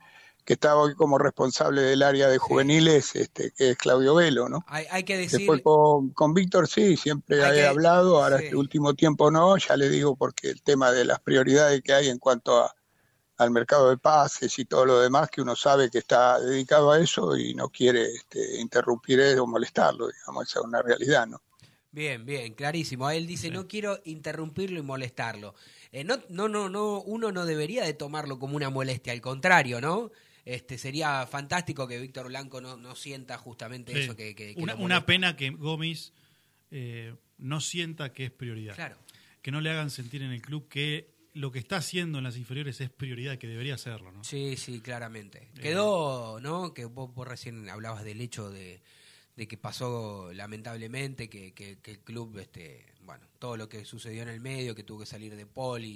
que 0.46 0.54
está 0.54 0.76
hoy 0.76 0.94
como 0.94 1.18
responsable 1.18 1.82
del 1.82 2.02
área 2.02 2.28
de 2.28 2.38
juveniles, 2.38 3.14
este, 3.16 3.50
que 3.50 3.70
es 3.70 3.76
Claudio 3.76 4.14
Velo, 4.14 4.48
¿no? 4.48 4.64
Hay, 4.68 4.86
hay 4.90 5.02
que 5.02 5.18
decir... 5.18 5.40
Después 5.40 5.60
con, 5.62 6.10
con 6.10 6.32
Víctor 6.32 6.68
sí, 6.68 6.96
siempre 6.96 7.44
Hay 7.44 7.58
he 7.58 7.62
que- 7.62 7.66
hablado, 7.66 8.22
ahora 8.22 8.38
sí. 8.38 8.44
este 8.44 8.56
último 8.56 8.94
tiempo 8.94 9.30
no, 9.30 9.58
ya 9.58 9.76
le 9.76 9.90
digo 9.90 10.16
porque 10.16 10.48
el 10.48 10.62
tema 10.62 10.92
de 10.92 11.04
las 11.04 11.20
prioridades 11.20 11.82
que 11.82 11.92
hay 11.92 12.08
en 12.08 12.18
cuanto 12.18 12.62
a, 12.64 12.72
al 13.38 13.50
mercado 13.50 13.90
de 13.90 13.98
pases 13.98 14.58
y 14.58 14.64
todo 14.64 14.86
lo 14.86 15.00
demás, 15.00 15.28
que 15.30 15.42
uno 15.42 15.56
sabe 15.56 15.90
que 15.90 15.98
está 15.98 16.40
dedicado 16.40 16.92
a 16.92 17.00
eso 17.00 17.36
y 17.36 17.52
no 17.54 17.68
quiere 17.68 18.06
este, 18.14 18.60
interrumpir 18.60 19.20
eso 19.20 19.42
o 19.42 19.46
molestarlo, 19.46 20.08
digamos, 20.08 20.48
esa 20.48 20.60
es 20.60 20.64
una 20.64 20.80
realidad, 20.80 21.26
¿no? 21.26 21.42
Bien, 21.90 22.24
bien, 22.24 22.54
clarísimo. 22.54 23.10
Él 23.10 23.26
dice, 23.26 23.50
no 23.50 23.66
quiero 23.66 23.98
interrumpirlo 24.04 24.78
y 24.78 24.82
molestarlo. 24.82 25.54
Eh, 25.92 26.04
no, 26.04 26.18
no, 26.28 26.46
no, 26.48 26.68
no, 26.68 27.00
uno 27.00 27.32
no 27.32 27.46
debería 27.46 27.84
de 27.84 27.94
tomarlo 27.94 28.38
como 28.38 28.54
una 28.54 28.70
molestia, 28.70 29.12
al 29.12 29.20
contrario, 29.22 29.80
¿no? 29.80 30.10
Este, 30.46 30.78
sería 30.78 31.26
fantástico 31.26 31.86
que 31.88 32.00
Víctor 32.00 32.28
Blanco 32.28 32.60
no, 32.62 32.76
no 32.78 32.94
sienta 32.94 33.36
justamente 33.36 33.92
Sí. 33.92 33.98
eso 33.98 34.16
que, 34.16 34.34
que- 34.34 34.54
que 34.54 34.62
una, 34.62 35.04
pena 35.04 35.36
que 35.36 35.50
Gómez 35.50 36.12
eh, 36.70 37.14
no 37.36 37.60
sienta 37.60 38.12
que 38.12 38.26
es 38.26 38.30
prioridad. 38.30 38.76
Claro. 38.76 38.96
Que 39.42 39.50
no 39.50 39.60
le 39.60 39.70
hagan 39.70 39.90
sentir 39.90 40.22
en 40.22 40.30
el 40.30 40.40
club 40.40 40.68
que 40.68 41.14
lo 41.32 41.50
que 41.50 41.58
está 41.58 41.76
haciendo 41.78 42.18
en 42.18 42.24
las 42.24 42.36
inferiores 42.38 42.80
es 42.80 42.88
prioridad, 42.90 43.36
que 43.38 43.46
debería 43.48 43.76
serlo. 43.76 44.10
¿no? 44.12 44.22
Sí, 44.24 44.56
sí, 44.56 44.80
claramente. 44.80 45.50
Quedó, 45.60 46.38
¿no? 46.40 46.72
Que 46.72 46.84
vos, 46.86 47.12
vos 47.12 47.26
recién 47.28 47.68
hablabas 47.68 48.04
del 48.04 48.20
hecho 48.20 48.48
de, 48.48 48.80
de 49.34 49.48
que 49.48 49.58
pasó 49.58 50.32
lamentablemente, 50.32 51.28
que, 51.28 51.52
que- 51.54 51.78
que 51.80 51.90
el 51.90 51.98
club, 52.00 52.38
este, 52.38 52.86
bueno, 53.06 53.26
todo 53.38 53.56
lo 53.56 53.68
que 53.68 53.84
sucedió 53.84 54.22
en 54.22 54.28
el 54.28 54.40
medio, 54.40 54.74
que 54.74 54.82
tuvo 54.82 55.00
que 55.00 55.06
salir 55.06 55.34
de 55.36 55.46
Paul 55.46 55.84
y, 55.84 55.88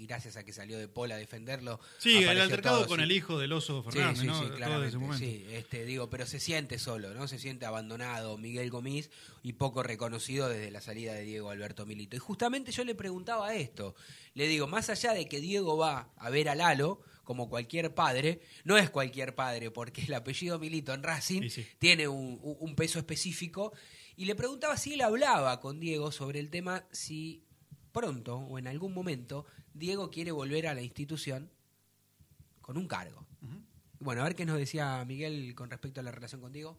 y- 0.00 0.06
gracias 0.06 0.36
a 0.36 0.44
que 0.44 0.52
salió 0.52 0.78
de 0.78 0.88
Paul 0.88 1.10
a 1.12 1.16
defenderlo. 1.16 1.80
Sí, 1.98 2.22
el 2.24 2.40
altercado 2.40 2.78
todo, 2.78 2.88
con 2.88 2.98
sí. 2.98 3.02
el 3.04 3.12
hijo 3.12 3.38
del 3.38 3.52
oso 3.52 3.82
Fernández, 3.82 4.20
sí, 4.20 4.26
¿no? 4.26 4.38
Sí, 4.38 4.46
Todo 4.46 4.56
claramente, 4.56 4.88
ese 4.88 4.98
momento. 4.98 5.18
sí, 5.26 5.44
este, 5.50 5.84
digo, 5.84 6.08
pero 6.08 6.24
se 6.26 6.38
siente 6.40 6.78
solo, 6.78 7.12
¿no? 7.14 7.28
Se 7.28 7.38
siente 7.38 7.66
abandonado 7.66 8.38
Miguel 8.38 8.70
Gomis 8.70 9.10
y 9.42 9.54
poco 9.54 9.82
reconocido 9.82 10.48
desde 10.48 10.70
la 10.70 10.80
salida 10.80 11.12
de 11.14 11.24
Diego 11.24 11.50
Alberto 11.50 11.84
Milito. 11.84 12.16
Y 12.16 12.20
justamente 12.20 12.72
yo 12.72 12.84
le 12.84 12.94
preguntaba 12.94 13.54
esto. 13.54 13.94
Le 14.34 14.46
digo, 14.46 14.66
más 14.66 14.88
allá 14.88 15.12
de 15.14 15.26
que 15.26 15.40
Diego 15.40 15.76
va 15.76 16.12
a 16.16 16.30
ver 16.30 16.48
a 16.48 16.54
Lalo, 16.54 17.00
como 17.24 17.48
cualquier 17.48 17.94
padre, 17.94 18.40
no 18.64 18.76
es 18.76 18.90
cualquier 18.90 19.34
padre, 19.34 19.70
porque 19.70 20.02
el 20.02 20.14
apellido 20.14 20.58
Milito 20.58 20.92
en 20.92 21.02
Racing 21.02 21.48
tiene 21.78 22.08
un, 22.08 22.38
un- 22.42 22.56
un 22.60 22.74
peso 22.74 22.98
específico. 22.98 23.72
Y 24.22 24.24
le 24.24 24.36
preguntaba 24.36 24.76
si 24.76 24.94
él 24.94 25.00
hablaba 25.00 25.58
con 25.58 25.80
Diego 25.80 26.12
sobre 26.12 26.38
el 26.38 26.48
tema 26.48 26.84
si 26.92 27.42
pronto 27.90 28.36
o 28.36 28.56
en 28.56 28.68
algún 28.68 28.94
momento 28.94 29.46
Diego 29.74 30.12
quiere 30.12 30.30
volver 30.30 30.68
a 30.68 30.74
la 30.74 30.80
institución 30.80 31.50
con 32.60 32.76
un 32.78 32.86
cargo. 32.86 33.26
Bueno, 33.98 34.20
a 34.20 34.24
ver 34.24 34.36
qué 34.36 34.46
nos 34.46 34.58
decía 34.58 35.04
Miguel 35.04 35.56
con 35.56 35.70
respecto 35.70 35.98
a 35.98 36.04
la 36.04 36.12
relación 36.12 36.40
con 36.40 36.52
Diego. 36.52 36.78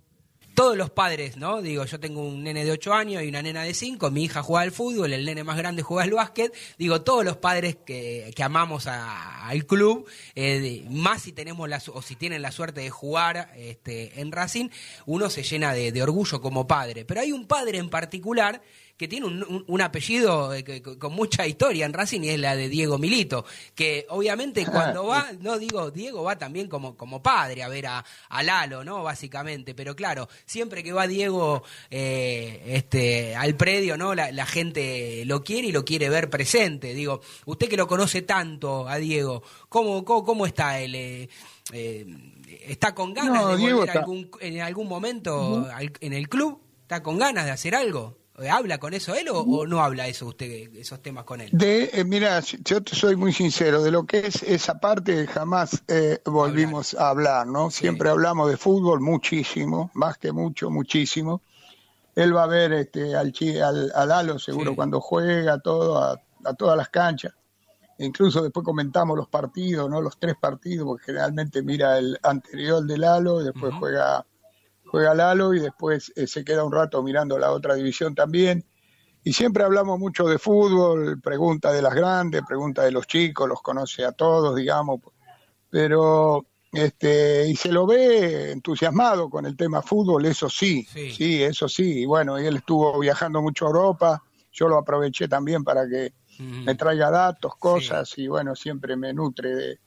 Todos 0.53 0.77
los 0.77 0.91
padres, 0.91 1.35
¿no? 1.37 1.63
Digo, 1.63 1.83
yo 1.85 1.99
tengo 1.99 2.21
un 2.21 2.43
nene 2.43 2.63
de 2.63 2.71
8 2.71 2.93
años 2.93 3.23
y 3.23 3.27
una 3.27 3.41
nena 3.41 3.63
de 3.63 3.73
5, 3.73 4.11
mi 4.11 4.25
hija 4.25 4.43
juega 4.43 4.61
al 4.61 4.71
fútbol, 4.71 5.11
el 5.11 5.25
nene 5.25 5.43
más 5.43 5.57
grande 5.57 5.81
juega 5.81 6.03
al 6.03 6.11
básquet. 6.11 6.53
Digo, 6.77 7.01
todos 7.01 7.25
los 7.25 7.37
padres 7.37 7.77
que, 7.83 8.31
que 8.35 8.43
amamos 8.43 8.85
a- 8.85 9.47
al 9.47 9.65
club, 9.65 10.07
eh, 10.35 10.85
más 10.91 11.23
si 11.23 11.31
tenemos 11.31 11.67
la, 11.67 11.81
o 11.91 12.01
si 12.03 12.15
tienen 12.15 12.41
la 12.43 12.51
suerte 12.51 12.81
de 12.81 12.91
jugar 12.91 13.51
este, 13.57 14.19
en 14.21 14.31
Racing, 14.31 14.69
uno 15.07 15.29
se 15.31 15.41
llena 15.41 15.73
de 15.73 16.03
orgullo 16.03 16.39
como 16.39 16.67
padre. 16.67 17.03
Pero 17.03 17.21
hay 17.21 17.31
un 17.31 17.47
padre 17.47 17.79
en 17.79 17.89
particular 17.89 18.61
que 18.95 19.07
tiene 19.07 19.25
un, 19.25 19.43
un- 19.43 19.63
un 19.67 19.81
apellido 19.81 20.53
eh, 20.53 20.63
que- 20.63 20.81
con 20.81 21.13
mucha 21.13 21.47
historia 21.47 21.85
en 21.85 21.93
Racing 21.93 22.21
y 22.21 22.29
es 22.29 22.39
la 22.39 22.55
de 22.55 22.69
Diego 22.69 22.97
Milito, 22.99 23.43
que 23.73 24.05
obviamente 24.09 24.65
cuando 24.65 25.05
va, 25.07 25.31
no 25.39 25.57
digo, 25.57 25.89
Diego 25.91 26.23
va 26.23 26.37
también 26.37 26.67
como, 26.69 26.95
como 26.95 27.21
padre 27.23 27.63
a 27.63 27.69
ver 27.69 27.87
a, 27.87 28.05
a 28.29 28.43
Lalo, 28.43 28.83
¿no? 28.83 29.01
Básicamente, 29.03 29.73
pero 29.73 29.95
claro, 29.95 30.29
siempre 30.45 30.83
que 30.83 30.93
va 30.93 31.07
Diego 31.07 31.63
eh, 31.89 32.61
este, 32.67 33.35
al 33.35 33.55
predio, 33.55 33.97
¿no? 33.97 34.13
La, 34.15 34.31
la 34.31 34.45
gente 34.45 35.23
lo 35.25 35.43
quiere 35.43 35.69
y 35.69 35.71
lo 35.71 35.83
quiere 35.85 36.09
ver 36.09 36.29
presente. 36.29 36.93
Digo, 36.93 37.21
usted 37.45 37.67
que 37.69 37.77
lo 37.77 37.87
conoce 37.87 38.21
tanto 38.21 38.87
a 38.87 38.97
Diego, 38.97 39.41
¿cómo, 39.69 40.05
cómo, 40.05 40.23
cómo 40.23 40.45
está 40.45 40.79
él? 40.79 40.95
Eh, 40.95 41.29
eh, 41.71 42.05
¿Está 42.67 42.93
con 42.93 43.13
ganas 43.13 43.41
No, 43.41 43.47
de 43.49 43.57
volver 43.57 43.89
algún, 43.97 44.29
en 44.39 44.61
algún 44.61 44.87
momento 44.87 45.67
al- 45.73 45.91
en 45.99 46.13
el 46.13 46.29
club? 46.29 46.61
¿Está 46.83 47.01
con 47.01 47.17
ganas 47.17 47.45
de 47.45 47.51
hacer 47.51 47.73
algo? 47.75 48.19
Eh, 48.39 48.49
¿Habla 48.49 48.79
con 48.79 48.95
eso 48.95 49.13
él 49.13 49.29
o, 49.29 49.41
o 49.41 49.67
no 49.67 49.83
habla 49.83 50.07
eso 50.07 50.25
usted, 50.25 50.75
esos 50.75 51.01
temas 51.01 51.23
con 51.23 51.39
él? 51.39 51.49
De, 51.51 51.91
eh, 51.93 52.03
mira, 52.03 52.39
yo 52.39 52.81
te 52.81 52.95
soy 52.95 53.15
muy 53.15 53.31
sincero, 53.31 53.83
de 53.83 53.91
lo 53.91 54.05
que 54.05 54.25
es 54.25 54.41
esa 54.41 54.79
parte 54.79 55.27
jamás 55.27 55.83
eh, 55.87 56.19
volvimos 56.25 56.95
a 56.95 57.09
hablar, 57.09 57.45
¿no? 57.45 57.69
Siempre 57.69 58.09
hablamos 58.09 58.49
de 58.49 58.57
fútbol 58.57 59.01
muchísimo, 59.01 59.91
más 59.93 60.17
que 60.17 60.31
mucho, 60.31 60.71
muchísimo. 60.71 61.41
Él 62.15 62.35
va 62.35 62.43
a 62.43 62.47
ver 62.47 62.73
este, 62.73 63.15
al, 63.15 63.33
al, 63.63 63.91
al 63.93 64.09
Lalo 64.09 64.39
seguro 64.39 64.75
cuando 64.75 64.99
juega, 64.99 65.59
todo, 65.59 65.99
a, 65.99 66.19
a 66.43 66.53
todas 66.55 66.75
las 66.75 66.89
canchas. 66.89 67.33
Incluso 67.99 68.41
después 68.41 68.65
comentamos 68.65 69.15
los 69.15 69.27
partidos, 69.27 69.87
¿no? 69.89 70.01
Los 70.01 70.17
tres 70.17 70.35
partidos, 70.41 70.87
porque 70.87 71.05
generalmente 71.05 71.61
mira 71.61 71.99
el 71.99 72.17
anterior 72.23 72.83
de 72.83 72.97
Lalo 72.97 73.41
y 73.41 73.45
después 73.45 73.73
juega 73.77 74.25
juega 74.93 75.15
Lalo 75.15 75.55
y 75.55 75.59
después 75.59 76.13
eh, 76.15 76.27
se 76.27 76.45
queda 76.45 76.63
un 76.63 76.71
rato 76.71 77.01
mirando 77.01 77.39
la 77.39 77.51
otra 77.51 77.73
división 77.73 78.13
también. 78.13 78.63
Y 79.23 79.33
siempre 79.33 79.63
hablamos 79.63 79.97
mucho 79.97 80.27
de 80.27 80.37
fútbol, 80.37 81.19
pregunta 81.19 81.71
de 81.71 81.81
las 81.81 81.95
grandes, 81.95 82.43
pregunta 82.47 82.83
de 82.83 82.91
los 82.91 83.07
chicos, 83.07 83.49
los 83.49 83.59
conoce 83.63 84.05
a 84.05 84.11
todos, 84.11 84.55
digamos, 84.55 85.01
pero 85.67 86.45
este 86.71 87.47
y 87.49 87.55
se 87.55 87.71
lo 87.71 87.87
ve 87.87 88.51
entusiasmado 88.51 89.31
con 89.31 89.47
el 89.47 89.57
tema 89.57 89.81
fútbol, 89.81 90.27
eso 90.27 90.47
sí, 90.47 90.83
sí, 90.83 91.41
eso 91.41 91.67
sí. 91.67 92.01
Y 92.01 92.05
bueno, 92.05 92.39
y 92.39 92.45
él 92.45 92.57
estuvo 92.57 92.99
viajando 92.99 93.41
mucho 93.41 93.65
a 93.65 93.69
Europa, 93.69 94.23
yo 94.51 94.67
lo 94.67 94.77
aproveché 94.77 95.27
también 95.27 95.63
para 95.63 95.89
que 95.89 96.13
me 96.37 96.75
traiga 96.75 97.09
datos, 97.09 97.55
cosas, 97.55 98.15
y 98.19 98.27
bueno, 98.27 98.55
siempre 98.55 98.95
me 98.95 99.11
nutre 99.11 99.55
de, 99.55 99.79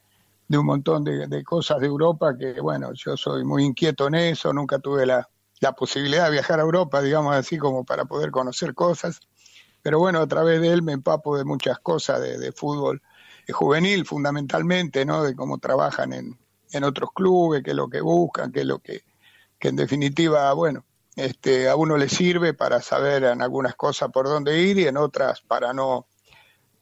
de 0.49 0.59
un 0.59 0.67
montón 0.67 1.05
de, 1.05 1.43
cosas 1.45 1.81
de 1.81 1.87
Europa 1.87 2.37
que, 2.39 2.61
bueno, 2.61 2.93
yo 2.95 3.17
soy 3.17 3.45
muy 3.45 3.65
inquieto 3.65 4.07
en 4.07 4.15
eso, 4.15 4.53
nunca 4.53 4.79
tuve 4.79 5.07
la, 5.07 5.29
la 5.61 5.73
posibilidad 5.73 6.27
de 6.27 6.33
viajar 6.33 6.61
a 6.61 6.63
Europa, 6.63 7.03
digamos 7.03 7.35
así, 7.35 7.59
como 7.59 7.85
para 7.85 8.05
poder 8.05 8.31
conocer 8.31 8.75
cosas. 8.75 9.21
Pero 9.83 9.99
bueno, 9.99 10.21
a 10.21 10.27
través 10.27 10.61
de 10.61 10.73
él 10.73 10.83
me 10.83 10.93
empapo 10.93 11.37
de 11.37 11.45
muchas 11.45 11.79
cosas 11.81 12.21
de, 12.21 12.39
de 12.39 12.53
fútbol 12.53 13.03
eh, 13.47 13.53
juvenil, 13.53 14.05
fundamentalmente, 14.05 15.05
¿no? 15.05 15.23
De 15.23 15.35
cómo 15.35 15.59
trabajan 15.59 16.13
en, 16.13 16.39
en 16.73 16.85
otros 16.85 17.11
clubes, 17.15 17.63
qué 17.63 17.71
es 17.71 17.77
lo 17.77 17.89
que 17.89 18.01
buscan, 18.01 18.53
qué 18.53 18.61
es 18.61 18.67
lo 18.67 18.79
que, 18.81 19.05
que 19.59 19.69
en 19.69 19.77
definitiva, 19.77 20.53
bueno, 20.53 20.85
este, 21.17 21.69
a 21.69 21.77
uno 21.77 21.97
le 21.97 22.09
sirve 22.09 22.53
para 22.53 22.83
saber 22.83 23.25
en 23.25 23.43
algunas 23.43 23.75
cosas 23.75 24.11
por 24.13 24.27
dónde 24.27 24.61
ir 24.61 24.79
y 24.79 24.87
en 24.87 24.97
otras 24.97 25.41
para 25.41 25.73
no 25.73 26.07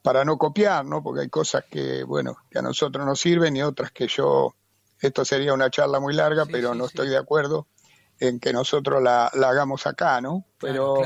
para 0.05 0.23
no 0.23 0.37
copiar, 0.37 0.85
¿no? 0.85 1.03
Porque 1.03 1.23
hay 1.23 1.31
cosas 1.31 1.65
que, 1.65 2.05
bueno, 2.05 2.37
que 2.51 2.59
a 2.59 2.63
nosotros 2.63 3.07
nos 3.07 3.19
sirven 3.19 3.57
y 3.57 3.63
otras 3.63 3.91
que 3.91 4.07
yo, 4.07 4.55
esto 5.01 5.25
sería 5.25 5.55
una 5.55 5.71
charla 5.71 5.99
muy 5.99 6.13
larga, 6.13 6.45
pero 6.45 6.75
no 6.75 6.85
estoy 6.85 7.09
de 7.09 7.17
acuerdo 7.17 7.69
en 8.21 8.39
que 8.39 8.53
nosotros 8.53 9.03
la, 9.03 9.31
la 9.33 9.49
hagamos 9.49 9.87
acá, 9.87 10.21
¿no? 10.21 10.45
Pero 10.61 10.97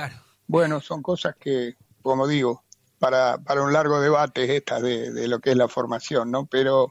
bueno, 0.48 0.80
son 0.80 1.00
cosas 1.00 1.36
que, 1.38 1.76
como 2.02 2.26
digo, 2.26 2.64
para, 2.98 3.38
para 3.38 3.62
un 3.62 3.72
largo 3.72 4.00
debate 4.00 4.56
estas 4.56 4.82
de, 4.82 5.12
de 5.12 5.28
lo 5.28 5.38
que 5.38 5.50
es 5.50 5.56
la 5.56 5.68
formación, 5.68 6.32
¿no? 6.32 6.46
Pero 6.46 6.90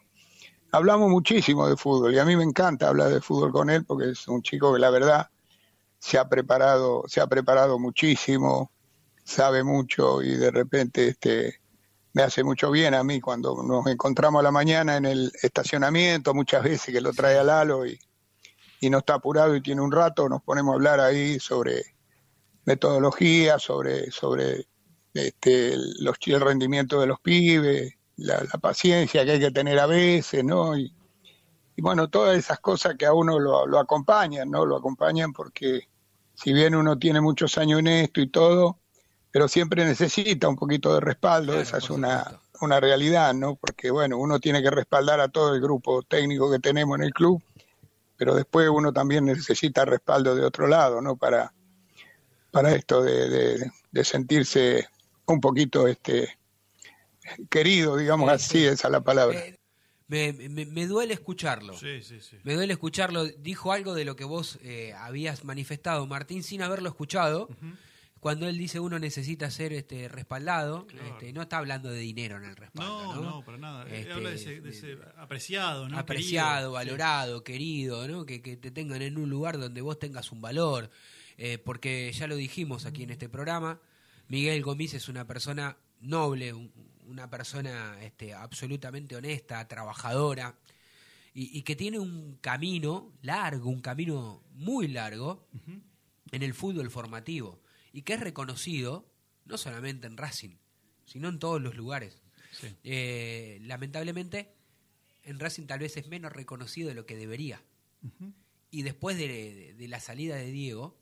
hablamos 0.71 1.09
muchísimo 1.09 1.67
de 1.67 1.75
fútbol 1.75 2.13
y 2.13 2.19
a 2.19 2.25
mí 2.25 2.37
me 2.37 2.43
encanta 2.45 2.87
hablar 2.87 3.09
de 3.09 3.19
fútbol 3.19 3.51
con 3.51 3.69
él 3.69 3.83
porque 3.83 4.11
es 4.11 4.29
un 4.29 4.41
chico 4.41 4.73
que 4.73 4.79
la 4.79 4.91
verdad 4.91 5.27
se 5.99 6.17
ha 6.17 6.29
preparado, 6.29 7.03
se 7.07 7.19
ha 7.19 7.27
preparado 7.27 7.77
muchísimo, 7.79 8.71
sabe 9.25 9.61
mucho 9.61 10.21
y 10.21 10.37
de 10.37 10.51
repente 10.51 11.09
este 11.09 11.59
me 12.17 12.23
hace 12.23 12.43
mucho 12.43 12.71
bien 12.71 12.95
a 12.95 13.03
mí 13.03 13.21
cuando 13.21 13.61
nos 13.61 13.85
encontramos 13.85 14.39
a 14.39 14.43
la 14.43 14.49
mañana 14.49 14.97
en 14.97 15.05
el 15.05 15.31
estacionamiento, 15.43 16.33
muchas 16.33 16.63
veces 16.63 16.91
que 16.91 16.99
lo 16.99 17.13
trae 17.13 17.37
a 17.37 17.43
Lalo 17.43 17.85
y, 17.85 17.99
y 18.79 18.89
no 18.89 18.97
está 18.97 19.13
apurado 19.13 19.55
y 19.55 19.61
tiene 19.61 19.81
un 19.81 19.91
rato, 19.91 20.27
nos 20.27 20.41
ponemos 20.41 20.71
a 20.71 20.75
hablar 20.77 20.99
ahí 20.99 21.39
sobre 21.39 21.83
metodología, 22.65 23.59
sobre, 23.59 24.09
sobre 24.09 24.65
este, 25.13 25.75
los, 25.99 26.17
el 26.25 26.41
rendimiento 26.41 26.99
de 26.99 27.05
los 27.05 27.19
pibes, 27.19 27.93
la, 28.15 28.43
la 28.51 28.59
paciencia 28.59 29.23
que 29.23 29.33
hay 29.33 29.39
que 29.39 29.51
tener 29.51 29.77
a 29.77 29.85
veces, 29.85 30.43
¿no? 30.43 30.75
Y, 30.75 30.91
y 31.75 31.81
bueno, 31.83 32.09
todas 32.09 32.35
esas 32.35 32.59
cosas 32.59 32.95
que 32.97 33.05
a 33.05 33.13
uno 33.13 33.37
lo, 33.37 33.67
lo 33.67 33.77
acompañan, 33.77 34.49
¿no? 34.49 34.65
Lo 34.65 34.77
acompañan 34.77 35.33
porque 35.33 35.87
si 36.33 36.51
bien 36.51 36.73
uno 36.73 36.97
tiene 36.97 37.21
muchos 37.21 37.59
años 37.59 37.81
en 37.81 37.87
esto 37.89 38.21
y 38.21 38.29
todo, 38.31 38.79
pero 39.37 39.47
siempre 39.47 39.85
necesita 39.85 40.49
un 40.49 40.55
poquito 40.55 40.95
de 40.95 40.99
respaldo, 40.99 41.61
esa 41.61 41.77
es 41.77 41.91
una, 41.91 42.41
una 42.59 42.79
realidad, 42.79 43.35
¿no? 43.35 43.53
Porque 43.53 43.91
bueno, 43.91 44.17
uno 44.17 44.39
tiene 44.39 44.63
que 44.63 44.71
respaldar 44.71 45.19
a 45.19 45.27
todo 45.27 45.53
el 45.53 45.61
grupo 45.61 46.01
técnico 46.01 46.49
que 46.49 46.57
tenemos 46.57 46.97
en 46.97 47.03
el 47.03 47.13
club, 47.13 47.39
pero 48.17 48.33
después 48.33 48.67
uno 48.67 48.91
también 48.91 49.25
necesita 49.25 49.85
respaldo 49.85 50.33
de 50.33 50.43
otro 50.43 50.65
lado, 50.65 51.01
¿no? 51.03 51.17
Para, 51.17 51.53
para 52.49 52.73
esto 52.73 53.03
de, 53.03 53.29
de, 53.29 53.71
de 53.91 54.03
sentirse 54.03 54.87
un 55.27 55.39
poquito 55.39 55.87
este 55.87 56.35
querido, 57.51 57.95
digamos 57.95 58.31
así, 58.31 58.65
esa 58.65 58.87
es 58.87 58.91
la 58.91 59.01
palabra. 59.01 59.39
Me, 60.07 60.33
me- 60.33 60.65
me 60.65 60.87
duele 60.87 61.13
escucharlo. 61.13 61.77
Sí, 61.77 62.01
sí, 62.01 62.21
sí. 62.21 62.37
Me 62.43 62.55
duele 62.55 62.73
escucharlo. 62.73 63.25
Dijo 63.25 63.71
algo 63.71 63.93
de 63.93 64.03
lo 64.03 64.15
que 64.15 64.23
vos 64.23 64.57
eh, 64.63 64.93
habías 64.97 65.43
manifestado, 65.43 66.07
Martín, 66.07 66.41
sin 66.41 66.63
haberlo 66.63 66.89
escuchado. 66.89 67.49
Cuando 68.27 68.49
él 68.49 68.57
dice 68.57 68.81
uno 68.81 68.99
necesita 68.99 69.49
ser 69.49 69.71
este, 69.71 70.09
respaldado, 70.09 70.85
este, 71.11 71.31
no 71.31 71.43
está 71.43 71.59
hablando 71.59 71.89
de 71.89 71.99
dinero 71.99 72.35
en 72.35 72.43
el 72.43 72.57
respaldo. 72.57 73.03
No, 73.05 73.15
No, 73.15 73.21
no, 73.21 73.45
para 73.45 73.57
nada. 73.57 73.87
Este, 73.87 74.11
habla 74.11 74.31
de 74.31 74.35
ese, 74.35 74.59
de 74.59 74.69
ese 74.69 74.97
apreciado, 75.15 75.87
¿no? 75.87 75.97
apreciado, 75.97 76.55
Querido. 76.55 76.71
valorado, 76.73 77.43
querido, 77.45 78.05
¿no? 78.09 78.25
Que, 78.25 78.41
que 78.41 78.57
te 78.57 78.69
tengan 78.69 79.01
en 79.01 79.17
un 79.17 79.29
lugar 79.29 79.57
donde 79.57 79.79
vos 79.79 79.97
tengas 79.97 80.33
un 80.33 80.41
valor. 80.41 80.89
Eh, 81.37 81.57
porque 81.57 82.11
ya 82.11 82.27
lo 82.27 82.35
dijimos 82.35 82.85
aquí 82.85 83.03
en 83.03 83.11
este 83.11 83.29
programa, 83.29 83.79
Miguel 84.27 84.61
Gomis 84.61 84.93
es 84.93 85.07
una 85.07 85.25
persona 85.25 85.77
noble, 86.01 86.51
un- 86.53 86.73
una 87.07 87.29
persona 87.29 87.97
este, 88.01 88.33
absolutamente 88.33 89.15
honesta, 89.15 89.65
trabajadora, 89.69 90.53
y, 91.33 91.57
y 91.57 91.61
que 91.61 91.77
tiene 91.77 91.97
un 91.99 92.39
camino 92.41 93.13
largo, 93.21 93.69
un 93.69 93.79
camino 93.79 94.43
muy 94.51 94.89
largo 94.89 95.47
en 96.33 96.43
el 96.43 96.53
fútbol 96.53 96.91
formativo, 96.91 97.61
y 97.97 98.03
que 98.03 98.13
es 98.13 98.19
reconocido 98.19 99.09
no 99.45 99.57
solamente 99.57 100.05
en 100.05 100.17
Racing, 100.17 100.55
sino 101.05 101.29
en 101.29 101.39
todos 101.39 101.59
los 101.59 101.75
lugares. 101.75 102.21
Sí. 102.59 102.67
Eh, 102.83 103.57
lamentablemente, 103.63 104.53
en 105.23 105.39
Racing 105.39 105.65
tal 105.65 105.79
vez 105.79 105.97
es 105.97 106.07
menos 106.07 106.31
reconocido 106.31 106.89
de 106.89 106.93
lo 106.95 107.05
que 107.07 107.15
debería. 107.15 107.61
Y 108.69 108.83
después 108.83 109.17
de, 109.17 109.27
de- 109.27 109.73
de 109.73 109.87
la 109.87 109.99
salida 109.99 110.35
de 110.35 110.51
Diego, 110.51 110.95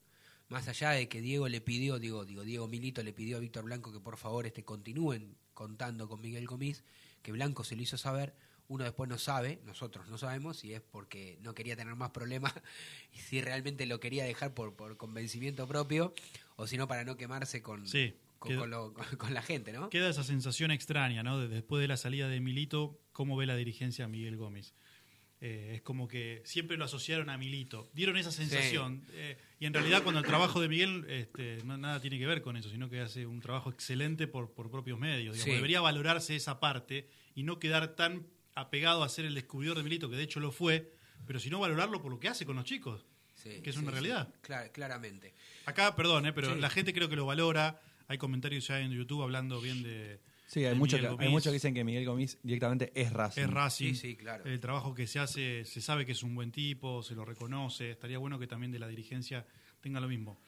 más 0.47 0.67
allá 0.69 0.91
de 0.91 1.09
que 1.09 1.19
Diego 1.21 1.49
le 1.49 1.59
pidió, 1.59 1.99
digo, 1.99 2.23
digo, 2.23 2.43
Diego 2.43 2.67
Milito 2.69 3.03
le 3.03 3.11
pidió 3.11 3.37
a 3.37 3.39
Víctor 3.41 3.65
Blanco 3.65 3.91
que 3.91 3.99
por 3.99 4.15
favor 4.17 4.45
este, 4.45 4.63
continúen 4.63 5.35
contando 5.53 6.07
con 6.07 6.21
Miguel 6.21 6.47
Comis, 6.47 6.83
que 7.21 7.31
Blanco 7.33 7.63
se 7.65 7.75
lo 7.75 7.81
hizo 7.81 7.97
saber, 7.97 8.33
uno 8.67 8.83
después 8.83 9.09
no 9.09 9.17
sabe, 9.17 9.59
nosotros 9.65 10.07
no 10.07 10.17
sabemos 10.17 10.57
si 10.57 10.73
es 10.73 10.81
porque 10.81 11.37
no 11.41 11.53
quería 11.53 11.75
tener 11.75 11.95
más 11.95 12.11
problemas 12.11 12.53
y 13.13 13.17
si 13.19 13.41
realmente 13.41 13.85
lo 13.85 13.99
quería 13.99 14.23
dejar 14.23 14.53
por, 14.53 14.75
por 14.75 14.97
convencimiento 14.97 15.67
propio 15.67 16.13
o 16.55 16.67
si 16.67 16.77
no 16.77 16.87
para 16.87 17.03
no 17.03 17.17
quemarse 17.17 17.61
con, 17.61 17.87
Sí, 17.87 18.13
con, 18.39 18.51
queda- 18.51 18.59
con 18.61 18.69
lo- 18.69 18.93
con 19.17 19.33
la 19.33 19.41
gente, 19.41 19.71
¿no? 19.73 19.89
Queda 19.89 20.09
esa 20.09 20.23
sensación 20.23 20.71
extraña, 20.71 21.23
¿no? 21.23 21.39
De- 21.39 21.47
después 21.47 21.81
de 21.81 21.87
la 21.87 21.97
salida 21.97 22.27
de 22.27 22.39
Milito, 22.39 22.99
cómo 23.11 23.35
ve 23.37 23.45
la 23.45 23.55
dirigencia 23.55 24.05
a 24.05 24.07
Miguel 24.07 24.37
Gómez. 24.37 24.73
Eh, 25.41 25.73
es 25.75 25.81
como 25.81 26.07
que 26.07 26.41
siempre 26.45 26.77
lo 26.77 26.85
asociaron 26.85 27.29
a 27.29 27.37
Milito. 27.37 27.89
Dieron 27.93 28.17
esa 28.17 28.31
sensación. 28.31 29.05
Eh, 29.11 29.37
y 29.59 29.65
en 29.65 29.73
realidad, 29.73 30.01
cuando 30.01 30.21
el 30.21 30.25
trabajo 30.25 30.61
de 30.61 30.69
Miguel 30.69 31.05
este, 31.09 31.57
no, 31.65 31.77
nada 31.77 31.99
tiene 31.99 32.17
que 32.17 32.25
ver 32.25 32.41
con 32.41 32.55
eso, 32.55 32.69
sino 32.69 32.89
que 32.89 33.01
hace 33.01 33.25
un 33.25 33.41
trabajo 33.41 33.69
excelente 33.69 34.27
por, 34.27 34.53
por 34.53 34.71
propios 34.71 34.97
medios. 34.97 35.33
digamos. 35.35 35.43
Sí. 35.43 35.51
Debería 35.51 35.81
valorarse 35.81 36.35
esa 36.37 36.59
parte 36.61 37.09
y 37.35 37.43
no 37.43 37.59
quedar 37.59 37.95
tan 37.95 38.25
apegado 38.55 39.03
a 39.03 39.09
ser 39.09 39.25
el 39.25 39.35
descubridor 39.35 39.75
de 39.77 39.83
Milito, 39.83 40.09
que 40.09 40.15
de 40.15 40.23
hecho 40.23 40.39
lo 40.39 40.51
fue, 40.53 40.93
pero 41.27 41.39
sino 41.39 41.59
valorarlo 41.59 42.01
por 42.01 42.11
lo 42.11 42.19
que 42.19 42.29
hace 42.29 42.45
con 42.45 42.55
los 42.55 42.63
chicos, 42.65 43.05
Sí, 43.35 43.61
que 43.61 43.69
es 43.69 43.75
una 43.77 43.91
realidad. 43.91 44.33
clar- 44.41 44.71
claramente. 44.71 45.35
Acá, 45.65 45.95
perdón, 45.95 46.25
eh, 46.27 46.33
pero 46.33 46.53
Sí. 46.53 46.59
la 46.59 46.69
gente 46.69 46.93
creo 46.93 47.09
que 47.09 47.15
lo 47.15 47.25
valora. 47.25 47.79
Hay 48.07 48.17
comentarios 48.17 48.67
ya 48.67 48.79
en 48.79 48.91
YouTube 48.91 49.23
hablando 49.23 49.59
bien 49.61 49.81
de. 49.83 50.19
Sí, 50.47 50.63
hay 50.63 50.75
muchos 50.75 50.99
que, 50.99 51.07
hay 51.07 51.29
muchos 51.29 51.49
que 51.49 51.53
dicen 51.53 51.73
que 51.73 51.83
Miguel 51.83 52.05
Gomis 52.05 52.37
directamente 52.43 52.91
es 52.93 53.11
Racing. 53.11 53.41
Es 53.41 53.49
Racing. 53.49 53.93
Sí, 53.93 53.95
sí, 53.95 54.15
claro. 54.15 54.45
El 54.45 54.59
trabajo 54.59 54.93
que 54.93 55.07
se 55.07 55.17
hace, 55.19 55.65
se 55.65 55.81
sabe 55.81 56.05
que 56.05 56.11
es 56.11 56.21
un 56.21 56.35
buen 56.35 56.51
tipo, 56.51 57.01
se 57.01 57.15
lo 57.15 57.25
reconoce. 57.25 57.89
Estaría 57.91 58.19
bueno 58.19 58.37
que 58.37 58.45
también 58.45 58.71
de 58.71 58.77
la 58.77 58.87
dirigencia 58.87 59.43
tenga 59.81 59.99
lo 59.99 60.07
mismo. 60.07 60.39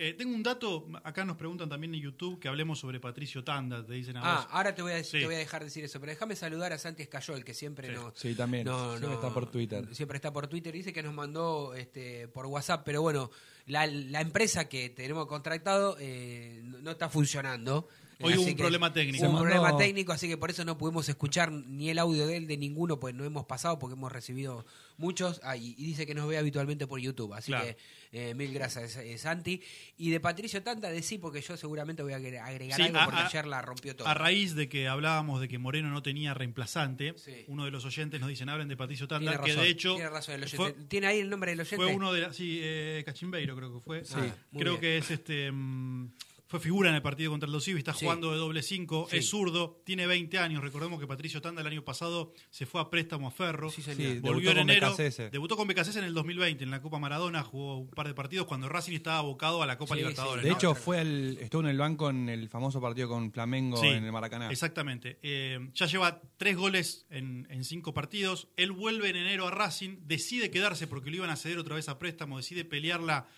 Eh, 0.00 0.14
tengo 0.14 0.32
un 0.32 0.44
dato, 0.44 0.86
acá 1.02 1.24
nos 1.24 1.36
preguntan 1.36 1.68
también 1.68 1.92
en 1.92 2.00
YouTube 2.00 2.38
que 2.38 2.46
hablemos 2.46 2.78
sobre 2.78 3.00
Patricio 3.00 3.42
Tanda, 3.42 3.84
te 3.84 3.94
dicen 3.94 4.16
a 4.16 4.20
Ah, 4.22 4.36
vos. 4.36 4.46
ahora 4.52 4.72
te 4.72 4.80
voy, 4.82 4.92
a, 4.92 5.02
Sí. 5.02 5.18
te 5.18 5.26
voy 5.26 5.34
a 5.34 5.38
dejar 5.38 5.64
decir 5.64 5.82
eso, 5.84 5.98
pero 5.98 6.12
déjame 6.12 6.36
saludar 6.36 6.72
a 6.72 6.78
Santi 6.78 7.02
Escayol, 7.02 7.44
que 7.44 7.52
siempre 7.52 7.88
Sí. 7.88 7.94
nos... 7.94 8.12
Sí, 8.16 8.34
también. 8.36 8.64
Siempre 8.68 9.14
está 9.14 9.34
por 9.34 9.50
Twitter. 9.50 9.92
Siempre 9.94 10.16
está 10.16 10.32
por 10.32 10.46
Twitter. 10.46 10.72
Dice 10.72 10.92
que 10.92 11.02
nos 11.02 11.12
mandó 11.14 11.74
este, 11.74 12.28
por 12.28 12.46
WhatsApp, 12.46 12.82
pero 12.84 13.02
bueno, 13.02 13.30
la, 13.66 13.88
la 13.88 14.20
empresa 14.20 14.68
que 14.68 14.88
tenemos 14.90 15.26
contratado 15.26 15.96
eh, 15.98 16.60
no, 16.64 16.78
no 16.78 16.90
está 16.92 17.08
funcionando. 17.08 17.88
Hoy 18.20 18.32
Así 18.32 18.42
hubo 18.42 18.48
un 18.50 18.56
problema 18.56 18.92
técnico. 18.92 19.28
Un 19.28 19.38
problema 19.38 19.76
técnico, 19.76 20.10
así 20.12 20.26
que 20.26 20.36
por 20.36 20.50
eso 20.50 20.64
no 20.64 20.76
pudimos 20.76 21.08
escuchar 21.08 21.52
ni 21.52 21.88
el 21.88 22.00
audio 22.00 22.26
de 22.26 22.36
él, 22.38 22.48
de 22.48 22.56
ninguno, 22.56 22.98
pues 22.98 23.14
no 23.14 23.24
hemos 23.24 23.46
pasado 23.46 23.78
porque 23.78 23.94
hemos 23.94 24.10
recibido 24.10 24.66
muchos. 24.96 25.40
Ah, 25.44 25.56
y, 25.56 25.76
y 25.78 25.84
dice 25.86 26.04
que 26.04 26.14
nos 26.16 26.26
ve 26.28 26.36
habitualmente 26.36 26.88
por 26.88 26.98
YouTube. 26.98 27.32
Así 27.34 27.52
Claro. 27.52 27.66
que 27.66 27.76
eh, 28.10 28.34
mil 28.34 28.52
gracias, 28.52 28.96
eh, 28.96 29.16
Santi. 29.18 29.62
Y 29.98 30.10
de 30.10 30.18
Patricio 30.18 30.60
Tanta, 30.64 30.90
de 30.90 31.00
sí, 31.02 31.18
porque 31.18 31.40
yo 31.42 31.56
seguramente 31.56 32.02
voy 32.02 32.12
a 32.12 32.16
agre- 32.18 32.40
agregar 32.40 32.76
Sí, 32.76 32.82
algo 32.86 32.98
a- 32.98 33.04
porque 33.04 33.20
a- 33.20 33.26
ayer 33.26 33.46
la 33.46 33.62
rompió 33.62 33.94
todo. 33.94 34.08
A 34.08 34.14
raíz 34.14 34.56
de 34.56 34.68
que 34.68 34.88
hablábamos 34.88 35.40
de 35.40 35.46
que 35.46 35.58
Moreno 35.58 35.88
no 35.90 36.02
tenía 36.02 36.34
reemplazante, 36.34 37.14
Sí. 37.18 37.44
uno 37.46 37.66
de 37.66 37.70
los 37.70 37.84
oyentes 37.84 38.18
nos 38.20 38.30
dicen, 38.30 38.48
hablen 38.48 38.66
de 38.66 38.76
Patricio 38.76 39.06
Tiene 39.06 39.26
Tanda, 39.26 39.40
que 39.44 39.50
razón, 39.52 39.62
de 39.64 39.70
hecho 39.70 39.94
tiene 39.94 40.10
razón 40.10 40.34
el 40.34 40.42
oyente. 40.42 40.56
fue, 40.56 40.72
¿Tiene 40.88 41.06
ahí 41.06 41.20
el 41.20 41.30
nombre 41.30 41.52
del 41.52 41.60
oyente? 41.60 41.76
fue 41.84 41.94
uno 41.94 42.12
de 42.12 42.20
la- 42.22 42.32
sí, 42.32 42.58
eh, 42.60 43.04
Cachimbeiro 43.06 43.54
creo 43.54 43.74
que 43.74 43.80
fue. 43.80 44.04
Sí, 44.04 44.16
muy 44.50 44.60
creo 44.62 44.72
bien. 44.72 44.80
que 44.80 44.98
es 44.98 45.10
este 45.12 45.52
mm, 45.52 46.08
fue 46.48 46.60
figura 46.60 46.88
en 46.88 46.96
el 46.96 47.02
partido 47.02 47.30
contra 47.30 47.46
el 47.46 47.52
Dos 47.52 47.64
Civi, 47.64 47.78
está 47.78 47.92
Sí. 47.92 48.06
jugando 48.06 48.32
de 48.32 48.38
doble 48.38 48.62
cinco, 48.62 49.06
Sí. 49.10 49.18
es 49.18 49.28
zurdo, 49.28 49.82
tiene 49.84 50.06
20 50.06 50.38
años. 50.38 50.62
Recordemos 50.62 50.98
que 50.98 51.06
Patricio 51.06 51.42
Tanda 51.42 51.60
el 51.60 51.66
año 51.66 51.84
pasado 51.84 52.32
se 52.50 52.64
fue 52.64 52.80
a 52.80 52.88
préstamo 52.88 53.28
a 53.28 53.30
Ferro, 53.30 53.70
Sí, 53.70 53.82
volvió 54.20 54.50
en 54.52 54.56
con 54.56 54.70
enero, 54.70 54.94
BKCS. 54.96 55.30
debutó 55.30 55.56
con 55.58 55.68
BKCS 55.68 55.96
en 55.98 56.04
el 56.04 56.14
2020 56.14 56.64
en 56.64 56.70
la 56.70 56.80
Copa 56.80 56.98
Maradona, 56.98 57.42
jugó 57.42 57.78
un 57.80 57.90
par 57.90 58.08
de 58.08 58.14
partidos 58.14 58.46
cuando 58.46 58.66
Racing 58.68 58.94
estaba 58.94 59.18
abocado 59.18 59.62
a 59.62 59.66
la 59.66 59.76
Copa 59.76 59.94
Sí, 59.94 60.00
Libertadores. 60.00 60.42
De 60.42 60.50
¿no? 60.50 60.56
hecho, 60.56 60.74
fue 60.74 61.02
el, 61.02 61.38
estuvo 61.40 61.60
en 61.60 61.68
el 61.68 61.76
banco 61.78 62.08
en 62.08 62.30
el 62.30 62.48
famoso 62.48 62.80
partido 62.80 63.08
con 63.08 63.30
Flamengo 63.30 63.76
Sí, 63.76 63.86
en 63.88 64.04
el 64.04 64.12
Maracaná. 64.12 64.50
Exactamente. 64.50 65.18
Eh, 65.22 65.68
ya 65.74 65.84
lleva 65.86 66.22
tres 66.38 66.56
goles 66.56 67.06
en, 67.10 67.46
en 67.50 67.62
cinco 67.64 67.92
partidos. 67.92 68.48
Él 68.56 68.72
vuelve 68.72 69.10
en 69.10 69.16
enero 69.16 69.46
a 69.46 69.50
Racing, 69.50 69.98
decide 70.06 70.50
quedarse 70.50 70.86
porque 70.86 71.10
lo 71.10 71.16
iban 71.16 71.28
a 71.30 71.36
ceder 71.36 71.58
otra 71.58 71.74
vez 71.76 71.90
a 71.90 71.98
préstamo, 71.98 72.38
decide 72.38 72.64
pelearla 72.64 73.28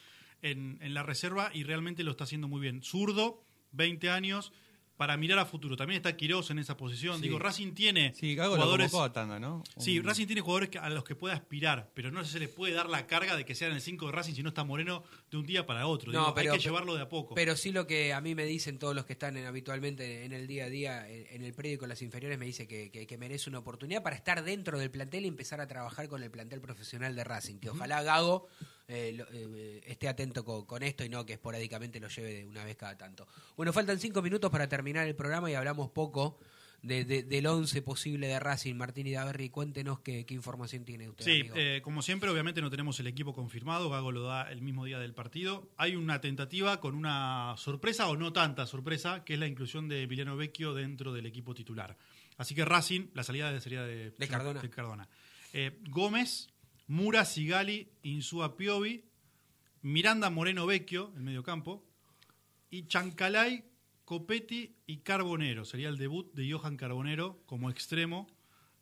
en, 0.42 0.78
en 0.80 0.94
la 0.94 1.02
reserva 1.02 1.50
y 1.54 1.64
realmente 1.64 2.02
lo 2.04 2.10
está 2.12 2.24
haciendo 2.24 2.48
muy 2.48 2.60
bien. 2.60 2.82
Zurdo, 2.82 3.42
20 3.72 4.10
años, 4.10 4.52
para 4.96 5.16
mirar 5.16 5.38
a 5.38 5.46
futuro. 5.46 5.78
También 5.78 5.96
está 5.96 6.14
Quiroz 6.14 6.50
en 6.50 6.58
esa 6.58 6.76
posición. 6.76 7.16
Sí. 7.16 7.22
Digo, 7.22 7.38
Racing 7.38 7.72
tiene 7.72 8.12
Sí, 8.14 8.36
lo 8.36 8.44
jugadores... 8.50 8.92
Tanda, 9.14 9.40
¿no? 9.40 9.64
Sí, 9.78 9.98
Racing 9.98 10.26
tiene 10.26 10.42
jugadores 10.42 10.68
que- 10.68 10.78
a 10.78 10.90
los 10.90 11.04
que 11.04 11.14
puede 11.16 11.32
aspirar, 11.34 11.90
pero 11.94 12.10
no 12.10 12.22
se 12.22 12.38
les 12.38 12.50
puede 12.50 12.74
dar 12.74 12.86
la 12.90 13.06
carga 13.06 13.34
de 13.34 13.46
que 13.46 13.54
sean 13.54 13.72
el 13.72 13.80
5 13.80 14.04
de 14.04 14.12
Racing 14.12 14.34
si 14.34 14.42
no 14.42 14.50
está 14.50 14.62
Moreno 14.62 15.02
de 15.30 15.38
un 15.38 15.46
día 15.46 15.64
para 15.64 15.86
otro. 15.86 16.12
Digo, 16.12 16.34
hay 16.36 16.50
que 16.50 16.58
llevarlo 16.58 16.94
de 16.96 17.00
a 17.00 17.08
poco. 17.08 17.34
Pero 17.34 17.56
sí 17.56 17.72
lo 17.72 17.86
que 17.86 18.12
a 18.12 18.20
mí 18.20 18.34
me 18.34 18.44
dicen 18.44 18.78
todos 18.78 18.94
los 18.94 19.06
que 19.06 19.14
están 19.14 19.38
en- 19.38 19.46
habitualmente 19.46 20.26
en 20.26 20.34
el 20.34 20.46
día 20.46 20.64
a 20.66 20.68
día 20.68 21.08
en, 21.08 21.26
en 21.30 21.44
el 21.44 21.54
predio 21.54 21.78
con 21.78 21.88
las 21.88 22.02
inferiores, 22.02 22.38
me 22.38 22.44
dice 22.44 22.68
que, 22.68 22.90
que- 22.90 23.06
que 23.06 23.16
merece 23.16 23.48
una 23.48 23.60
oportunidad 23.60 24.02
para 24.02 24.16
estar 24.16 24.44
dentro 24.44 24.78
del 24.78 24.90
plantel 24.90 25.24
y 25.24 25.28
empezar 25.28 25.62
a 25.62 25.66
trabajar 25.66 26.08
con 26.10 26.22
el 26.22 26.30
plantel 26.30 26.60
profesional 26.60 27.16
de 27.16 27.24
Racing. 27.24 27.58
Que 27.58 27.70
ojalá 27.70 28.02
Gago 28.02 28.48
eh, 28.90 29.12
lo- 29.16 29.26
eh, 29.32 29.80
esté 29.86 30.08
atento 30.08 30.44
co- 30.44 30.66
con, 30.66 30.82
esto 30.82 31.04
y 31.04 31.08
no 31.08 31.24
que 31.24 31.34
esporádicamente 31.34 32.00
lo 32.00 32.08
lleve 32.08 32.34
de 32.34 32.46
una 32.46 32.64
vez 32.64 32.76
cada 32.76 32.98
tanto. 32.98 33.26
Bueno, 33.56 33.72
faltan 33.72 33.98
cinco 33.98 34.20
minutos 34.20 34.50
para 34.50 34.68
terminar 34.68 35.06
el 35.06 35.14
programa 35.14 35.50
y 35.50 35.54
hablamos 35.54 35.90
poco. 35.90 36.38
de- 36.82 37.04
de- 37.04 37.22
del 37.24 37.46
11 37.46 37.82
posible 37.82 38.26
de 38.26 38.40
Racing, 38.40 38.74
Martín 38.74 39.06
y 39.06 39.10
Daverri, 39.12 39.50
cuéntenos 39.50 40.00
qué, 40.00 40.24
qué 40.24 40.32
información 40.32 40.82
tiene 40.86 41.10
usted. 41.10 41.26
Sí, 41.26 41.40
amigo. 41.40 41.54
eh, 41.58 41.82
como 41.84 42.00
siempre, 42.00 42.30
obviamente 42.30 42.62
no 42.62 42.70
tenemos 42.70 42.98
el 43.00 43.06
equipo 43.06 43.34
confirmado, 43.34 43.90
Gago 43.90 44.12
lo 44.12 44.22
da 44.22 44.50
el 44.50 44.62
mismo 44.62 44.86
día 44.86 44.98
del 44.98 45.12
partido. 45.12 45.68
Hay 45.76 45.94
una 45.94 46.22
tentativa 46.22 46.80
con 46.80 46.94
una 46.94 47.54
sorpresa 47.58 48.08
o 48.08 48.16
no 48.16 48.32
tanta 48.32 48.66
sorpresa, 48.66 49.24
que 49.24 49.34
es 49.34 49.38
la 49.38 49.46
inclusión 49.46 49.90
de 49.90 50.04
Emiliano 50.04 50.38
Vecchio 50.38 50.72
dentro 50.72 51.12
del 51.12 51.26
equipo 51.26 51.52
titular. 51.54 51.98
Así 52.38 52.54
que 52.54 52.64
Racing, 52.64 53.08
la 53.12 53.24
salida 53.24 53.60
sería 53.60 53.82
de, 53.82 54.12
De 54.12 54.28
Cardona. 54.28 54.62
de 54.62 54.70
Cardona. 54.70 55.06
Eh, 55.52 55.78
Gómez, 55.90 56.48
Mura, 56.90 57.24
Sigali, 57.24 57.88
Insúa 58.02 58.56
Piovi, 58.56 59.04
Miranda 59.82 60.28
Moreno 60.28 60.66
Vecchio, 60.66 61.12
el 61.16 61.22
medio 61.22 61.44
campo, 61.44 61.84
y 62.68 62.88
Chancalay, 62.88 63.64
Copetti 64.04 64.74
y 64.88 64.96
Carbonero. 64.98 65.64
Sería 65.64 65.88
el 65.88 65.98
debut 65.98 66.32
de 66.34 66.50
Johan 66.50 66.76
Carbonero 66.76 67.44
como 67.46 67.70
extremo 67.70 68.26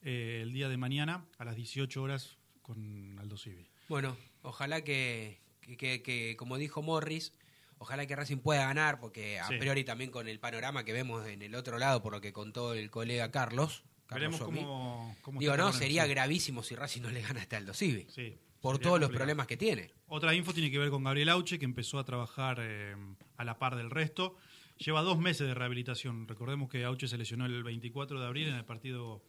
eh, 0.00 0.40
el 0.42 0.54
día 0.54 0.70
de 0.70 0.78
mañana 0.78 1.26
a 1.36 1.44
las 1.44 1.54
18 1.54 2.00
horas 2.02 2.38
con 2.62 3.18
Aldo 3.18 3.36
Civi. 3.36 3.68
Bueno, 3.90 4.16
ojalá 4.40 4.82
que, 4.82 5.38
que, 5.60 5.76
que- 5.76 6.02
que, 6.02 6.34
como 6.38 6.56
dijo 6.56 6.80
Morris, 6.80 7.34
ojalá 7.76 8.06
que 8.06 8.16
Racing 8.16 8.38
pueda 8.38 8.64
ganar, 8.64 9.00
porque 9.00 9.38
a 9.38 9.48
Sí. 9.48 9.56
priori 9.58 9.84
también 9.84 10.10
con 10.10 10.28
el 10.28 10.40
panorama 10.40 10.82
que 10.82 10.94
vemos 10.94 11.26
en 11.26 11.42
el 11.42 11.54
otro 11.54 11.78
lado, 11.78 12.02
por 12.02 12.14
lo 12.14 12.22
que 12.22 12.32
contó 12.32 12.72
el 12.72 12.90
colega 12.90 13.30
Carlos. 13.30 13.84
Carlos 14.08 14.40
Veremos 14.40 14.40
cómo, 14.40 15.16
cómo 15.20 15.38
Digo, 15.38 15.56
no, 15.56 15.72
sería 15.72 16.06
gravísimo 16.06 16.62
si 16.62 16.74
Racing 16.74 17.02
no 17.02 17.10
le 17.10 17.20
gana 17.20 17.42
hasta 17.42 17.58
Aldo 17.58 17.74
Civi. 17.74 18.06
Sí, 18.08 18.34
por 18.60 18.78
todos 18.78 18.98
los 18.98 19.10
problemas 19.10 19.46
que 19.46 19.56
tiene. 19.58 19.92
Otra 20.06 20.34
info 20.34 20.52
tiene 20.54 20.70
que 20.70 20.78
ver 20.78 20.88
con 20.90 21.04
Gabriel 21.04 21.28
Auche, 21.28 21.58
que 21.58 21.64
empezó 21.66 21.98
a 21.98 22.04
trabajar 22.04 22.58
eh, 22.62 22.96
a 23.36 23.44
la 23.44 23.58
par 23.58 23.76
del 23.76 23.90
resto. 23.90 24.34
Lleva 24.78 25.02
dos 25.02 25.18
meses 25.18 25.46
de 25.46 25.54
rehabilitación. 25.54 26.26
Recordemos 26.26 26.70
que 26.70 26.84
Auche 26.84 27.06
se 27.06 27.18
lesionó 27.18 27.44
el 27.46 27.62
24 27.62 28.18
de 28.18 28.26
abril 28.26 28.48
en 28.48 28.54
el 28.54 28.64
partido 28.64 29.22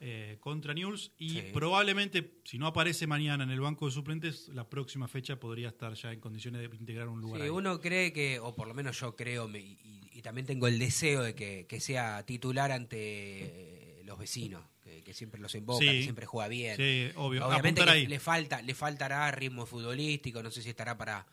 eh, 0.00 0.36
contra 0.40 0.74
Newell's 0.74 1.12
y 1.18 1.30
Sí. 1.30 1.42
probablemente, 1.54 2.32
si 2.44 2.58
no 2.58 2.66
aparece 2.66 3.06
mañana 3.06 3.44
en 3.44 3.50
el 3.50 3.60
banco 3.60 3.86
de 3.86 3.92
suplentes, 3.92 4.48
la 4.48 4.68
próxima 4.68 5.06
fecha 5.08 5.38
podría 5.40 5.68
estar 5.68 5.94
ya 5.94 6.12
en 6.12 6.20
condiciones 6.20 6.60
de 6.68 6.76
integrar 6.76 7.08
un 7.08 7.20
lugar 7.22 7.40
Sí, 7.40 7.44
ahí. 7.44 7.50
uno 7.50 7.80
cree 7.80 8.12
que, 8.12 8.38
o 8.40 8.54
por 8.54 8.66
lo 8.68 8.74
menos 8.74 8.98
yo 9.00 9.14
creo, 9.16 9.48
me- 9.48 9.60
y, 9.60 9.78
y 10.12 10.20
también 10.20 10.46
tengo 10.46 10.66
el 10.66 10.78
deseo 10.78 11.22
de 11.22 11.34
que, 11.34 11.66
que 11.66 11.80
sea 11.80 12.26
titular 12.26 12.72
ante 12.72 12.96
eh, 12.98 13.75
los 14.06 14.18
vecinos, 14.18 14.64
que 15.04 15.12
siempre 15.12 15.40
los 15.40 15.54
invoca, 15.54 15.80
Sí. 15.84 15.90
que 15.90 16.02
siempre 16.02 16.26
juega 16.26 16.48
bien. 16.48 16.76
Sí, 16.76 17.10
obvio. 17.16 17.46
Obviamente 17.46 17.84
que 17.84 17.90
ahí. 17.90 18.06
le 18.06 18.18
falta, 18.20 18.62
le 18.62 18.74
faltará 18.74 19.30
ritmo 19.32 19.66
futbolístico, 19.66 20.42
no 20.42 20.50
sé 20.50 20.62
si 20.62 20.70
estará 20.70 20.96
para, 20.96 21.26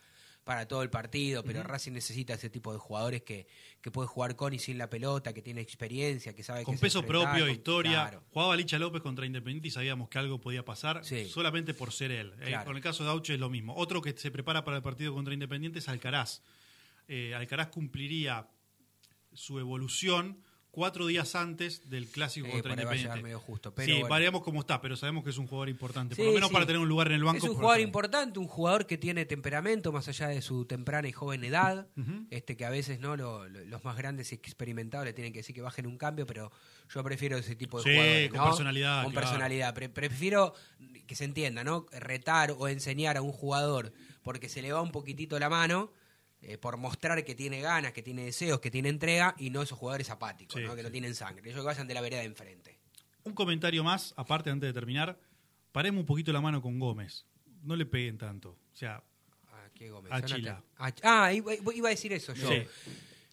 para 0.44 0.68
todo 0.68 0.84
el 0.84 0.90
partido, 0.90 1.44
pero. 1.44 1.64
Racing 1.64 1.94
necesita 1.94 2.34
ese 2.34 2.50
tipo 2.50 2.74
de 2.74 2.80
jugadores 2.80 3.22
que, 3.22 3.48
que 3.82 3.92
puede 3.92 4.08
jugar 4.10 4.36
con 4.36 4.54
y 4.54 4.60
sin 4.60 4.78
la 4.78 4.90
pelota, 4.90 5.32
que 5.34 5.42
tiene 5.42 5.62
experiencia, 5.62 6.34
que 6.36 6.44
sabe 6.44 6.64
Con 6.64 6.76
que 6.76 6.82
peso 6.82 7.00
se 7.02 7.08
propio, 7.08 7.46
con- 7.46 7.50
historia. 7.52 7.92
claro. 7.92 8.24
Jugaba 8.32 8.56
Licha 8.58 8.78
López 8.80 9.02
contra 9.02 9.26
Independiente 9.26 9.70
y 9.70 9.72
sabíamos 9.72 10.10
que 10.10 10.18
algo 10.20 10.42
podía 10.42 10.66
pasar 10.66 11.06
Sí. 11.06 11.30
solamente 11.30 11.74
por 11.74 11.94
ser 11.94 12.12
él. 12.12 12.34
Eh, 12.42 12.56
con 12.66 12.76
el 12.76 12.82
caso 12.84 13.04
de 13.06 13.12
Auche 13.12 13.36
es 13.36 13.40
lo 13.40 13.50
mismo. 13.50 13.74
Otro 13.78 14.02
que 14.02 14.12
se 14.18 14.32
prepara 14.32 14.66
para 14.66 14.78
el 14.78 14.84
partido 14.84 15.14
contra 15.14 15.34
Independiente 15.34 15.80
es 15.80 15.88
Alcaraz. 15.88 16.42
Eh, 17.08 17.34
Alcaraz 17.36 17.68
cumpliría 17.70 18.48
su 19.34 19.60
evolución 19.60 20.44
cuatro 20.74 21.06
días 21.06 21.36
antes 21.36 21.88
del 21.88 22.08
clásico 22.08 22.48
Sí, 22.48 22.52
contra 22.54 22.72
Independiente. 22.72 23.04
llegar 23.04 23.22
medio 23.24 23.40
justo, 23.40 23.76
pero 23.76 23.86
sí, 23.86 23.92
bueno. 23.94 24.08
variamos 24.10 24.42
cómo 24.42 24.62
está, 24.62 24.82
pero 24.82 24.96
sabemos 24.98 25.24
que 25.24 25.30
es 25.30 25.38
un 25.38 25.46
jugador 25.46 25.70
importante. 25.70 26.16
por 26.16 26.24
Sí, 26.26 26.28
lo 26.28 26.34
menos 26.34 26.50
sí. 26.50 26.54
para 26.54 26.66
tener 26.66 26.82
un 26.82 26.88
lugar 26.90 27.08
en 27.10 27.14
el 27.14 27.24
banco. 27.24 27.38
Es 27.38 27.44
un 27.44 27.54
jugador 27.56 27.80
importante, 27.80 28.40
un 28.40 28.48
jugador 28.48 28.88
que 28.88 28.98
tiene 28.98 29.26
temperamento 29.28 29.92
más 29.92 30.08
allá 30.08 30.30
de 30.30 30.42
su 30.42 30.66
temprana 30.66 31.08
y 31.08 31.12
joven 31.12 31.44
edad. 31.44 31.86
Este 32.32 32.58
Que 32.58 32.66
a 32.66 32.72
veces 32.72 33.00
no 33.00 33.16
Lo- 33.16 33.48
lo- 33.48 33.64
los 33.66 33.84
más 33.86 33.96
grandes 33.98 34.32
y 34.32 34.36
experimentados 34.36 35.06
le 35.06 35.14
tienen 35.14 35.32
que 35.32 35.40
decir 35.40 35.54
que 35.54 35.62
bajen 35.62 35.86
un 35.86 36.00
cambio, 36.00 36.26
pero 36.26 36.52
yo 36.92 37.04
prefiero 37.04 37.38
ese 37.38 37.56
tipo 37.56 37.78
de 37.78 37.84
Sí, 37.84 37.90
jugadores. 37.96 38.30
con 38.32 38.38
¿no? 38.40 38.46
personalidad, 38.46 39.04
Con 39.04 39.12
claro. 39.12 39.28
personalidad. 39.28 39.74
Pre- 39.76 39.90
prefiero 39.90 40.56
que 41.06 41.14
se 41.16 41.26
entienda, 41.26 41.64
¿no? 41.64 41.86
Retar 41.92 42.56
o 42.58 42.68
enseñar 42.68 43.16
a 43.18 43.22
un 43.22 43.32
jugador 43.32 43.94
porque 44.24 44.50
se 44.50 44.64
le 44.64 44.72
va 44.74 44.82
un 44.82 44.92
poquitito 44.92 45.38
la 45.38 45.50
mano. 45.50 45.92
Eh, 46.44 46.58
por 46.58 46.78
mostrar 46.78 47.24
que 47.24 47.36
tiene 47.36 47.62
ganas, 47.62 47.94
que 47.94 48.02
tiene 48.04 48.26
deseos, 48.26 48.60
que 48.60 48.70
tiene 48.70 48.90
entrega, 48.90 49.34
y 49.38 49.50
no 49.50 49.62
esos 49.62 49.78
jugadores 49.80 50.10
apáticos, 50.10 50.56
Sí, 50.60 50.62
¿no? 50.68 50.76
que 50.76 50.82
sí. 50.82 50.86
no 50.86 50.92
tienen 50.92 51.16
sangre. 51.16 51.50
Ellos 51.50 51.62
que 51.62 51.66
vayan 51.66 51.88
de 51.88 51.94
la 51.94 52.02
vereda 52.02 52.20
de 52.20 52.26
enfrente. 52.28 52.80
Un 53.24 53.34
comentario 53.34 53.84
más, 53.84 54.14
aparte 54.18 54.50
antes 54.50 54.68
de 54.68 54.74
terminar. 54.74 55.18
Paremos 55.72 56.02
un 56.02 56.06
poquito 56.06 56.32
la 56.34 56.42
mano 56.42 56.62
con 56.62 56.78
Gómez. 56.80 57.26
No 57.64 57.76
le 57.76 57.86
peguen 57.86 58.18
tanto. 58.18 58.50
O 58.52 58.76
sea, 58.76 59.02
Ah, 59.50 59.68
¿qué 59.74 59.90
Gómez? 59.90 60.12
a. 60.12 60.22
Chila. 60.22 60.64
Ah, 60.78 60.92
Ah, 61.04 61.34
iba, 61.34 61.54
iba 61.56 61.88
a 61.88 61.92
decir 61.92 62.12
eso 62.14 62.34
yo. 62.34 62.48
Sí. 62.50 62.64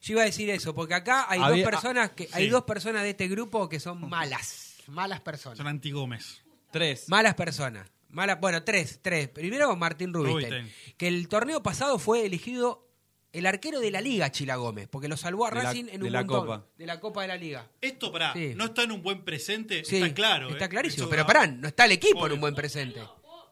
Yo 0.03 0.13
iba 0.13 0.21
a 0.23 0.25
decir 0.25 0.49
eso, 0.49 0.73
porque 0.73 0.93
acá 0.95 1.25
hay 1.29 1.39
Había- 1.41 1.63
dos 1.63 1.71
personas 1.71 2.11
que 2.11 2.27
hay 2.31 2.47
dos 2.49 2.63
personas 2.63 3.03
de 3.03 3.11
este 3.11 3.27
grupo 3.27 3.67
que 3.69 3.79
son 3.79 4.09
malas, 4.09 4.77
malas 4.87 5.19
personas. 5.21 5.57
Son 5.57 5.67
anti-Gómez. 5.67 6.41
Tres. 6.71 7.07
Malas 7.09 7.35
personas. 7.35 7.87
Malas, 8.09 8.39
bueno, 8.39 8.63
tres, 8.63 8.99
tres. 9.01 9.27
Primero 9.29 9.75
Martín 9.75 10.13
Rubinstein, 10.13 10.51
Rubinstein. 10.63 10.95
que 10.97 11.07
el 11.07 11.27
torneo 11.27 11.61
pasado 11.61 11.99
fue 11.99 12.25
elegido 12.25 12.87
el 13.33 13.45
arquero 13.45 13.79
de 13.79 13.91
la 13.91 14.01
liga 14.01 14.29
Chila 14.31 14.55
Gómez, 14.57 14.87
porque 14.89 15.07
lo 15.07 15.15
salvó 15.17 15.45
a 15.45 15.51
la- 15.51 15.61
Racing 15.63 15.85
en 15.89 16.01
de 16.01 16.07
un 16.07 16.11
la 16.11 16.19
montón 16.19 16.41
Copa. 16.41 16.65
de 16.77 16.85
la 16.85 16.99
Copa 16.99 17.21
de 17.21 17.27
la 17.29 17.37
Liga. 17.37 17.69
Esto, 17.79 18.11
pará, 18.11 18.33
Sí. 18.33 18.53
no 18.55 18.65
está 18.65 18.83
en 18.83 18.91
un 18.91 19.01
buen 19.01 19.23
presente, 19.23 19.83
Sí, 19.85 19.97
está 19.97 20.13
claro. 20.13 20.49
Está 20.49 20.65
¿eh? 20.65 20.69
clarísimo, 20.69 21.03
Esto 21.03 21.09
pero 21.09 21.25
pará, 21.25 21.47
no 21.47 21.67
está 21.67 21.85
el 21.85 21.93
equipo 21.93 22.25
en 22.27 22.33
un 22.33 22.41
buen 22.41 22.55
presente. 22.55 23.01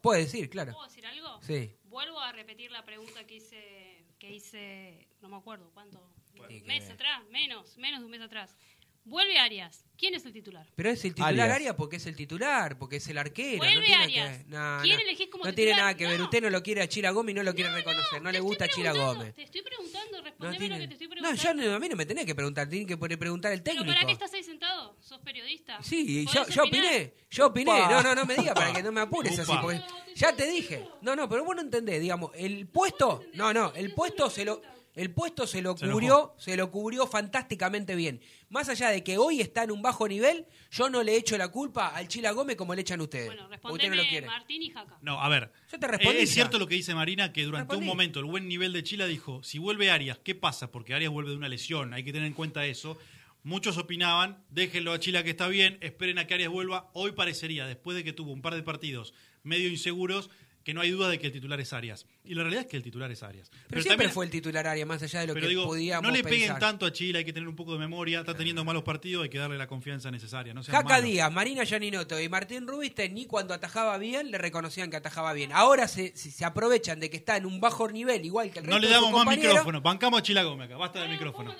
Puede 0.01 0.21
decir, 0.21 0.49
claro. 0.49 0.73
¿Puedo 0.73 0.87
decir 0.87 1.05
algo? 1.05 1.39
Sí. 1.41 1.75
Vuelvo 1.85 2.19
a 2.19 2.31
repetir 2.31 2.71
la 2.71 2.85
pregunta 2.85 3.25
que 3.25 3.35
hice, 3.35 4.05
que 4.19 4.31
hice 4.31 5.07
no 5.21 5.29
me 5.29 5.37
acuerdo, 5.37 5.69
¿cuánto? 5.73 6.01
Que 6.47 6.61
mes 6.61 6.89
atrás, 6.89 7.21
menos, 7.31 7.77
menos 7.77 7.99
de 7.99 8.05
un 8.05 8.11
mes 8.11 8.21
atrás. 8.21 8.55
Vuelve 9.05 9.37
Arias. 9.39 9.85
¿Quién 9.97 10.13
es 10.15 10.25
el 10.25 10.31
titular? 10.31 10.65
Pero 10.75 10.89
es 10.91 11.03
el 11.03 11.11
titular 11.13 11.33
Arias. 11.33 11.55
Arias 11.55 11.75
porque 11.75 11.97
es 11.97 12.05
el 12.05 12.15
titular, 12.15 12.77
porque 12.77 12.97
es 12.97 13.07
el 13.09 13.17
arquero. 13.17 13.57
Vuelve 13.57 13.75
no 13.75 13.81
tiene 13.81 13.95
nada 13.95 14.03
Arias. 14.05 14.29
que 14.29 14.37
ver. 14.37 14.47
No, 14.47 14.81
¿Quién 14.83 14.95
no. 14.95 15.01
elegís 15.01 15.27
como 15.27 15.43
No 15.43 15.49
titular? 15.49 15.55
tiene 15.55 15.71
nada 15.73 15.97
que 15.97 16.07
ver. 16.07 16.21
Usted 16.21 16.41
no 16.41 16.49
lo 16.49 16.63
quiere 16.63 16.81
a 16.83 16.87
Chila 16.87 17.11
Gómez 17.11 17.33
y 17.33 17.35
no 17.35 17.43
lo 17.43 17.53
quiere 17.55 17.71
reconocer. 17.73 18.21
No, 18.21 18.31
le 18.31 18.39
gusta 18.39 18.65
a 18.65 18.67
Chila 18.69 18.93
Gómez. 18.93 19.35
Te 19.35 19.43
estoy 19.43 19.61
preguntando, 19.61 20.17
No, 20.17 20.23
respondeme 20.23 20.57
tiene- 20.59 20.75
lo 20.75 20.81
que 20.81 20.87
te 20.87 20.93
estoy 20.93 21.07
no, 21.07 21.11
preguntando. 21.11 21.43
yo 21.63 21.69
no- 21.69 21.75
a 21.75 21.79
mí 21.79 21.89
no 21.89 21.95
me 21.97 22.05
tenés 22.05 22.25
que 22.25 22.35
preguntar, 22.35 22.69
tiene 22.69 22.85
que 22.85 22.97
pre- 22.97 23.17
preguntar 23.17 23.51
el 23.51 23.61
¿Pero 23.63 23.75
técnico. 23.77 23.93
para 23.93 24.05
qué 24.05 24.13
estás 24.13 24.33
ahí 24.33 24.43
sentado? 24.43 24.95
¿Sos 25.01 25.19
periodista? 25.19 25.81
Sí, 25.83 26.25
¿Podés 26.25 26.47
yo, 26.47 26.53
yo 26.55 26.63
opiné, 26.63 27.13
yo 27.31 27.47
opiné. 27.47 27.71
Upa. 27.71 27.91
No, 27.91 28.03
no, 28.03 28.15
no 28.15 28.25
me 28.25 28.35
diga 28.35 28.53
para 28.53 28.71
que 28.71 28.83
no 28.83 28.91
me 28.93 29.01
apures 29.01 29.37
así. 29.39 29.51
Porque 29.61 29.81
ya 30.15 30.33
te 30.35 30.45
dije. 30.49 30.87
No, 31.01 31.15
no, 31.15 31.27
pero 31.27 31.43
vos 31.43 31.55
no 31.55 31.61
entendés, 31.61 31.99
digamos, 31.99 32.31
el 32.35 32.67
puesto, 32.67 33.23
no, 33.33 33.53
no, 33.53 33.73
el 33.75 33.93
puesto 33.93 34.29
se 34.29 34.45
lo, 34.45 34.61
el 34.99 35.11
puesto 35.11 35.47
se 35.47 35.61
lo 35.61 35.77
Se 35.77 35.89
cubrió, 35.89 36.35
se 36.37 36.57
lo 36.57 36.69
cubrió 36.71 37.07
fantásticamente 37.07 37.95
bien. 37.95 38.19
Más 38.49 38.67
allá 38.69 38.89
de 38.89 39.03
que 39.03 39.17
hoy 39.17 39.39
está 39.41 39.63
en 39.63 39.71
un 39.71 39.81
bajo 39.81 40.07
nivel, 40.07 40.45
yo 40.71 40.89
no 40.89 41.03
le 41.03 41.15
echo 41.15 41.37
la 41.37 41.47
culpa 41.49 41.87
al 41.87 42.07
Chila 42.07 42.31
Gómez 42.31 42.55
como 42.57 42.75
le 42.75 42.81
echan 42.81 42.99
ustedes. 42.99 43.27
Bueno, 43.27 43.47
usted 43.71 43.89
no 43.89 43.95
lo. 43.95 44.27
Martín 44.27 44.61
y 44.61 44.69
Jaca. 44.71 44.97
No, 45.01 45.21
a 45.21 45.29
ver. 45.29 45.51
Yo 45.71 45.79
te 45.79 45.87
respondí 45.87 46.17
Eh, 46.17 46.23
es 46.23 46.29
ya. 46.29 46.35
cierto 46.35 46.59
lo 46.59 46.67
que 46.67 46.75
dice 46.75 46.93
Marina, 46.95 47.31
que 47.31 47.43
durante 47.43 47.67
Respondí. 47.73 47.81
un 47.83 47.87
momento 47.87 48.19
el 48.19 48.25
buen 48.25 48.47
nivel 48.47 48.73
de 48.73 48.83
Chila 48.83 49.05
dijo, 49.07 49.41
si 49.43 49.57
vuelve 49.57 49.89
Arias, 49.91 50.19
¿qué 50.23 50.35
pasa? 50.35 50.71
Porque 50.71 50.93
Arias 50.93 51.11
vuelve 51.11 51.31
de 51.31 51.37
una 51.37 51.47
lesión, 51.49 51.93
hay 51.93 52.03
que 52.03 52.11
tener 52.11 52.27
en 52.27 52.33
cuenta 52.33 52.65
eso. 52.65 52.97
Muchos 53.43 53.77
opinaban, 53.77 54.43
déjenlo 54.49 54.91
a 54.91 54.99
Chila 54.99 55.23
que 55.23 55.29
está 55.29 55.47
bien, 55.47 55.77
esperen 55.79 56.17
a 56.19 56.27
que 56.27 56.33
Arias 56.33 56.51
vuelva. 56.51 56.89
Hoy 56.93 57.13
parecería, 57.13 57.65
después 57.65 57.95
de 57.95 58.03
que 58.03 58.11
tuvo 58.11 58.33
un 58.33 58.41
par 58.41 58.53
de 58.53 58.63
partidos 58.63 59.13
medio 59.43 59.69
inseguros, 59.69 60.29
que 60.69 60.73
no 60.75 60.81
hay 60.81 60.91
duda 60.91 61.09
de 61.09 61.17
que 61.17 61.25
el 61.25 61.33
titular 61.33 61.59
es 61.59 61.73
Arias. 61.73 62.05
Y 62.23 62.35
la 62.35 62.43
realidad 62.43 62.65
es 62.65 62.69
que 62.69 62.77
el 62.77 62.83
titular 62.83 63.09
es 63.09 63.23
Arias. 63.23 63.49
Pero, 63.67 63.81
siempre 63.81 64.07
fue 64.09 64.25
el 64.25 64.29
titular 64.31 64.67
área, 64.67 64.85
más 64.85 65.01
allá 65.01 65.21
de 65.21 65.27
lo 65.27 65.33
pero 65.33 65.45
que 65.45 65.49
digo, 65.49 65.65
podíamos 65.65 66.03
no 66.03 66.15
le 66.15 66.23
peguen 66.23 66.41
pensar. 66.41 66.59
tanto 66.59 66.85
a 66.85 66.93
Chile, 66.93 67.17
hay 67.19 67.25
que 67.25 67.33
tener 67.33 67.49
un 67.49 67.55
poco 67.55 67.73
de 67.73 67.79
memoria. 67.79 68.19
Está 68.19 68.35
teniendo 68.35 68.63
malos 68.63 68.83
partidos, 68.83 69.23
hay 69.23 69.29
que 69.29 69.39
darle 69.39 69.57
la 69.57 69.65
confianza 69.65 70.11
necesaria. 70.11 70.53
No 70.53 70.63
Jaca 70.63 70.83
malos. 70.83 71.05
Díaz, 71.05 71.31
Marina 71.31 71.63
Yaninoto 71.63 72.19
y 72.21 72.29
Martín 72.29 72.67
Rubiste 72.67 73.09
ni 73.09 73.25
cuando 73.25 73.55
atajaba 73.55 73.97
bien 73.97 74.29
le 74.29 74.37
reconocían 74.37 74.91
que 74.91 74.97
atajaba 74.97 75.33
bien. 75.33 75.51
Ahora 75.53 75.87
se, 75.87 76.15
se, 76.15 76.45
aprovechan 76.45 76.99
de 76.99 77.09
que 77.09 77.17
está 77.17 77.35
en 77.37 77.47
un 77.47 77.59
bajo 77.59 77.89
nivel, 77.89 78.23
igual 78.23 78.51
que 78.51 78.59
el 78.59 78.65
No 78.65 78.73
resto 78.73 78.81
le 78.81 78.87
de 78.87 78.93
sus 78.93 79.01
damos 79.01 79.11
más 79.11 79.19
compañeros. 79.25 79.53
micrófono. 79.53 79.81
Bancamos 79.81 80.19
a 80.19 80.23
Chila 80.23 80.43
Gómez 80.43 80.67
acá. 80.67 80.77
Basta 80.77 81.01
del 81.01 81.09
micrófono. 81.09 81.55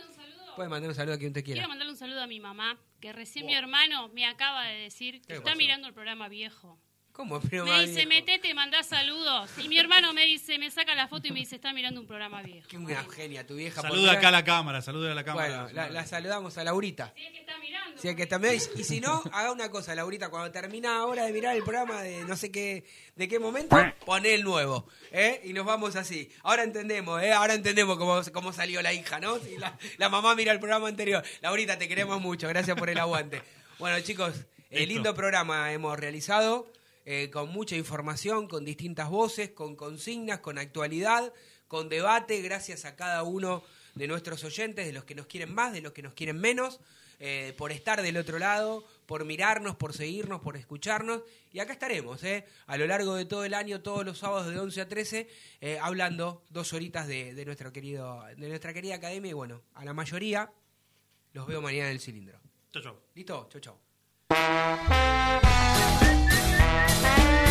Puede 0.56 0.70
mandar 0.70 0.90
un 0.90 0.96
saludo 0.96 1.16
a 1.16 1.18
quien 1.18 1.30
usted 1.30 1.44
quiera. 1.44 1.56
Quiero 1.58 1.70
mandarle 1.70 1.94
un 1.94 1.98
saludo 1.98 2.22
a 2.22 2.28
mi 2.28 2.40
mamá, 2.40 2.78
que 3.00 3.14
recién 3.14 3.46
mi 3.46 3.56
hermano 3.56 4.10
me 4.10 4.26
acaba 4.26 4.66
de 4.68 4.80
decir 4.82 5.22
que 5.22 5.28
¿Qué 5.28 5.34
está 5.36 5.46
pasó? 5.46 5.58
mirando 5.58 5.88
el 5.88 5.94
programa 5.94 6.28
viejo. 6.28 6.78
¿Cómo? 7.20 7.42
Pero 7.42 7.66
Me 7.66 7.82
dice, 7.82 8.06
viejo. 8.06 8.08
metete, 8.08 8.54
mandá 8.54 8.82
saludos. 8.82 9.52
Y 9.62 9.68
mi 9.68 9.78
hermano 9.78 10.14
me 10.14 10.26
dice, 10.26 10.58
me 10.58 10.72
saca 10.72 10.96
la 10.96 11.10
foto 11.10 11.28
y 11.28 11.32
me 11.32 11.40
dice, 11.40 11.58
está 11.58 11.74
mirando 11.74 12.00
un 12.00 12.08
programa 12.08 12.42
viejo. 12.42 12.66
Qué 12.70 12.78
una 12.78 13.04
genia 13.14 13.46
tu 13.46 13.56
vieja. 13.56 13.82
por 13.82 13.90
Saluda 13.92 14.14
acá 14.14 14.30
a 14.30 14.32
la 14.32 14.46
cámara, 14.46 14.82
saluda 14.82 15.12
a 15.12 15.16
la 15.16 15.26
cámara. 15.26 15.64
Bueno, 15.64 15.74
la, 15.74 15.90
la 15.90 16.06
saludamos 16.08 16.58
a 16.58 16.64
Laurita. 16.64 17.12
Sí, 17.18 17.26
es 17.26 17.32
que 17.34 17.40
está 17.42 17.58
mirando. 17.58 18.02
Si 18.02 18.08
es 18.08 18.16
que 18.16 18.26
también, 18.26 18.58
y 18.78 18.84
si 18.86 19.02
no, 19.02 19.22
haga 19.34 19.52
una 19.52 19.70
cosa, 19.70 19.94
Laurita, 19.96 20.30
cuando 20.30 20.50
termina 20.50 20.96
ahora 20.98 21.26
de 21.26 21.34
mirar 21.34 21.58
el 21.58 21.64
programa 21.64 22.02
de 22.04 22.24
no 22.24 22.38
sé 22.38 22.54
qué, 22.54 22.86
de 23.18 23.28
qué 23.28 23.38
momento, 23.38 23.76
pone 24.06 24.34
el 24.34 24.44
nuevo, 24.46 24.88
¿eh? 25.12 25.42
Y 25.44 25.52
nos 25.52 25.66
vamos 25.66 25.98
así. 25.98 26.32
Ahora 26.44 26.64
entendemos, 26.64 27.22
¿eh? 27.22 27.34
Ahora 27.34 27.54
entendemos 27.54 27.98
cómo, 27.98 28.22
cómo 28.32 28.54
salió 28.54 28.82
la 28.82 28.94
hija, 28.94 29.20
¿no? 29.20 29.38
Si 29.40 29.58
la, 29.58 29.78
la 29.98 30.08
mamá 30.08 30.36
mira 30.36 30.54
el 30.54 30.60
programa 30.60 30.88
anterior. 30.88 31.22
Laurita, 31.42 31.78
te 31.78 31.90
queremos 31.90 32.22
mucho, 32.22 32.48
gracias 32.48 32.78
por 32.78 32.90
el 32.90 32.98
aguante. 32.98 33.42
Bueno, 33.78 34.00
chicos, 34.00 34.46
eh, 34.70 34.86
lindo 34.86 35.14
programa 35.14 35.74
hemos 35.74 36.00
realizado, 36.00 36.72
eh, 37.06 37.30
con 37.30 37.50
mucha 37.50 37.76
información, 37.76 38.48
con 38.48 38.66
distintas 38.66 39.10
voces, 39.10 39.52
con 39.52 39.76
consignas, 39.76 40.40
con 40.40 40.58
actualidad, 40.58 41.34
con 41.68 41.90
debate, 41.90 42.42
gracias 42.42 42.86
a 42.86 42.96
cada 42.96 43.24
uno 43.24 43.64
de 43.96 44.08
nuestros 44.08 44.44
oyentes, 44.44 44.86
de 44.86 44.94
los 44.94 45.04
que 45.04 45.16
nos 45.16 45.28
quieren 45.28 45.54
más, 45.54 45.74
de 45.74 45.82
los 45.82 45.94
que 45.94 46.02
nos 46.02 46.14
quieren 46.14 46.40
menos, 46.40 46.80
eh, 47.20 47.54
por 47.58 47.72
estar 47.72 48.02
del 48.02 48.16
otro 48.18 48.40
lado, 48.40 48.86
por 49.06 49.26
mirarnos, 49.26 49.76
por 49.76 49.94
seguirnos, 49.94 50.40
por 50.42 50.56
escucharnos. 50.56 51.24
Y 51.52 51.60
acá 51.60 51.74
estaremos, 51.74 52.24
¿eh? 52.24 52.46
a 52.68 52.78
lo 52.78 52.88
largo 52.88 53.16
de 53.16 53.26
todo 53.26 53.44
el 53.44 53.54
año, 53.54 53.82
todos 53.82 54.06
los 54.06 54.20
sábados 54.20 54.48
de 54.48 54.58
11 54.60 54.82
a 54.82 54.88
13, 54.88 55.30
eh, 55.62 55.80
hablando 55.82 56.44
dos 56.50 56.72
horitas 56.74 57.08
de, 57.08 57.34
de 57.34 57.46
nuestro 57.46 57.74
querido, 57.74 58.24
de 58.38 58.48
nuestra 58.48 58.74
querida 58.74 58.96
academia. 58.96 59.32
Y 59.32 59.34
bueno, 59.34 59.64
a 59.74 59.84
la 59.84 59.94
mayoría 59.94 60.50
los 61.34 61.46
veo 61.46 61.62
mañana 61.62 61.88
en 61.88 61.92
el 61.92 62.00
cilindro. 62.00 62.40
Chau, 62.72 62.82
chau. 62.82 62.96
¿Listo? 63.14 63.50
Chau, 63.52 63.60
chau. 63.60 63.78
Bye. 67.02 67.49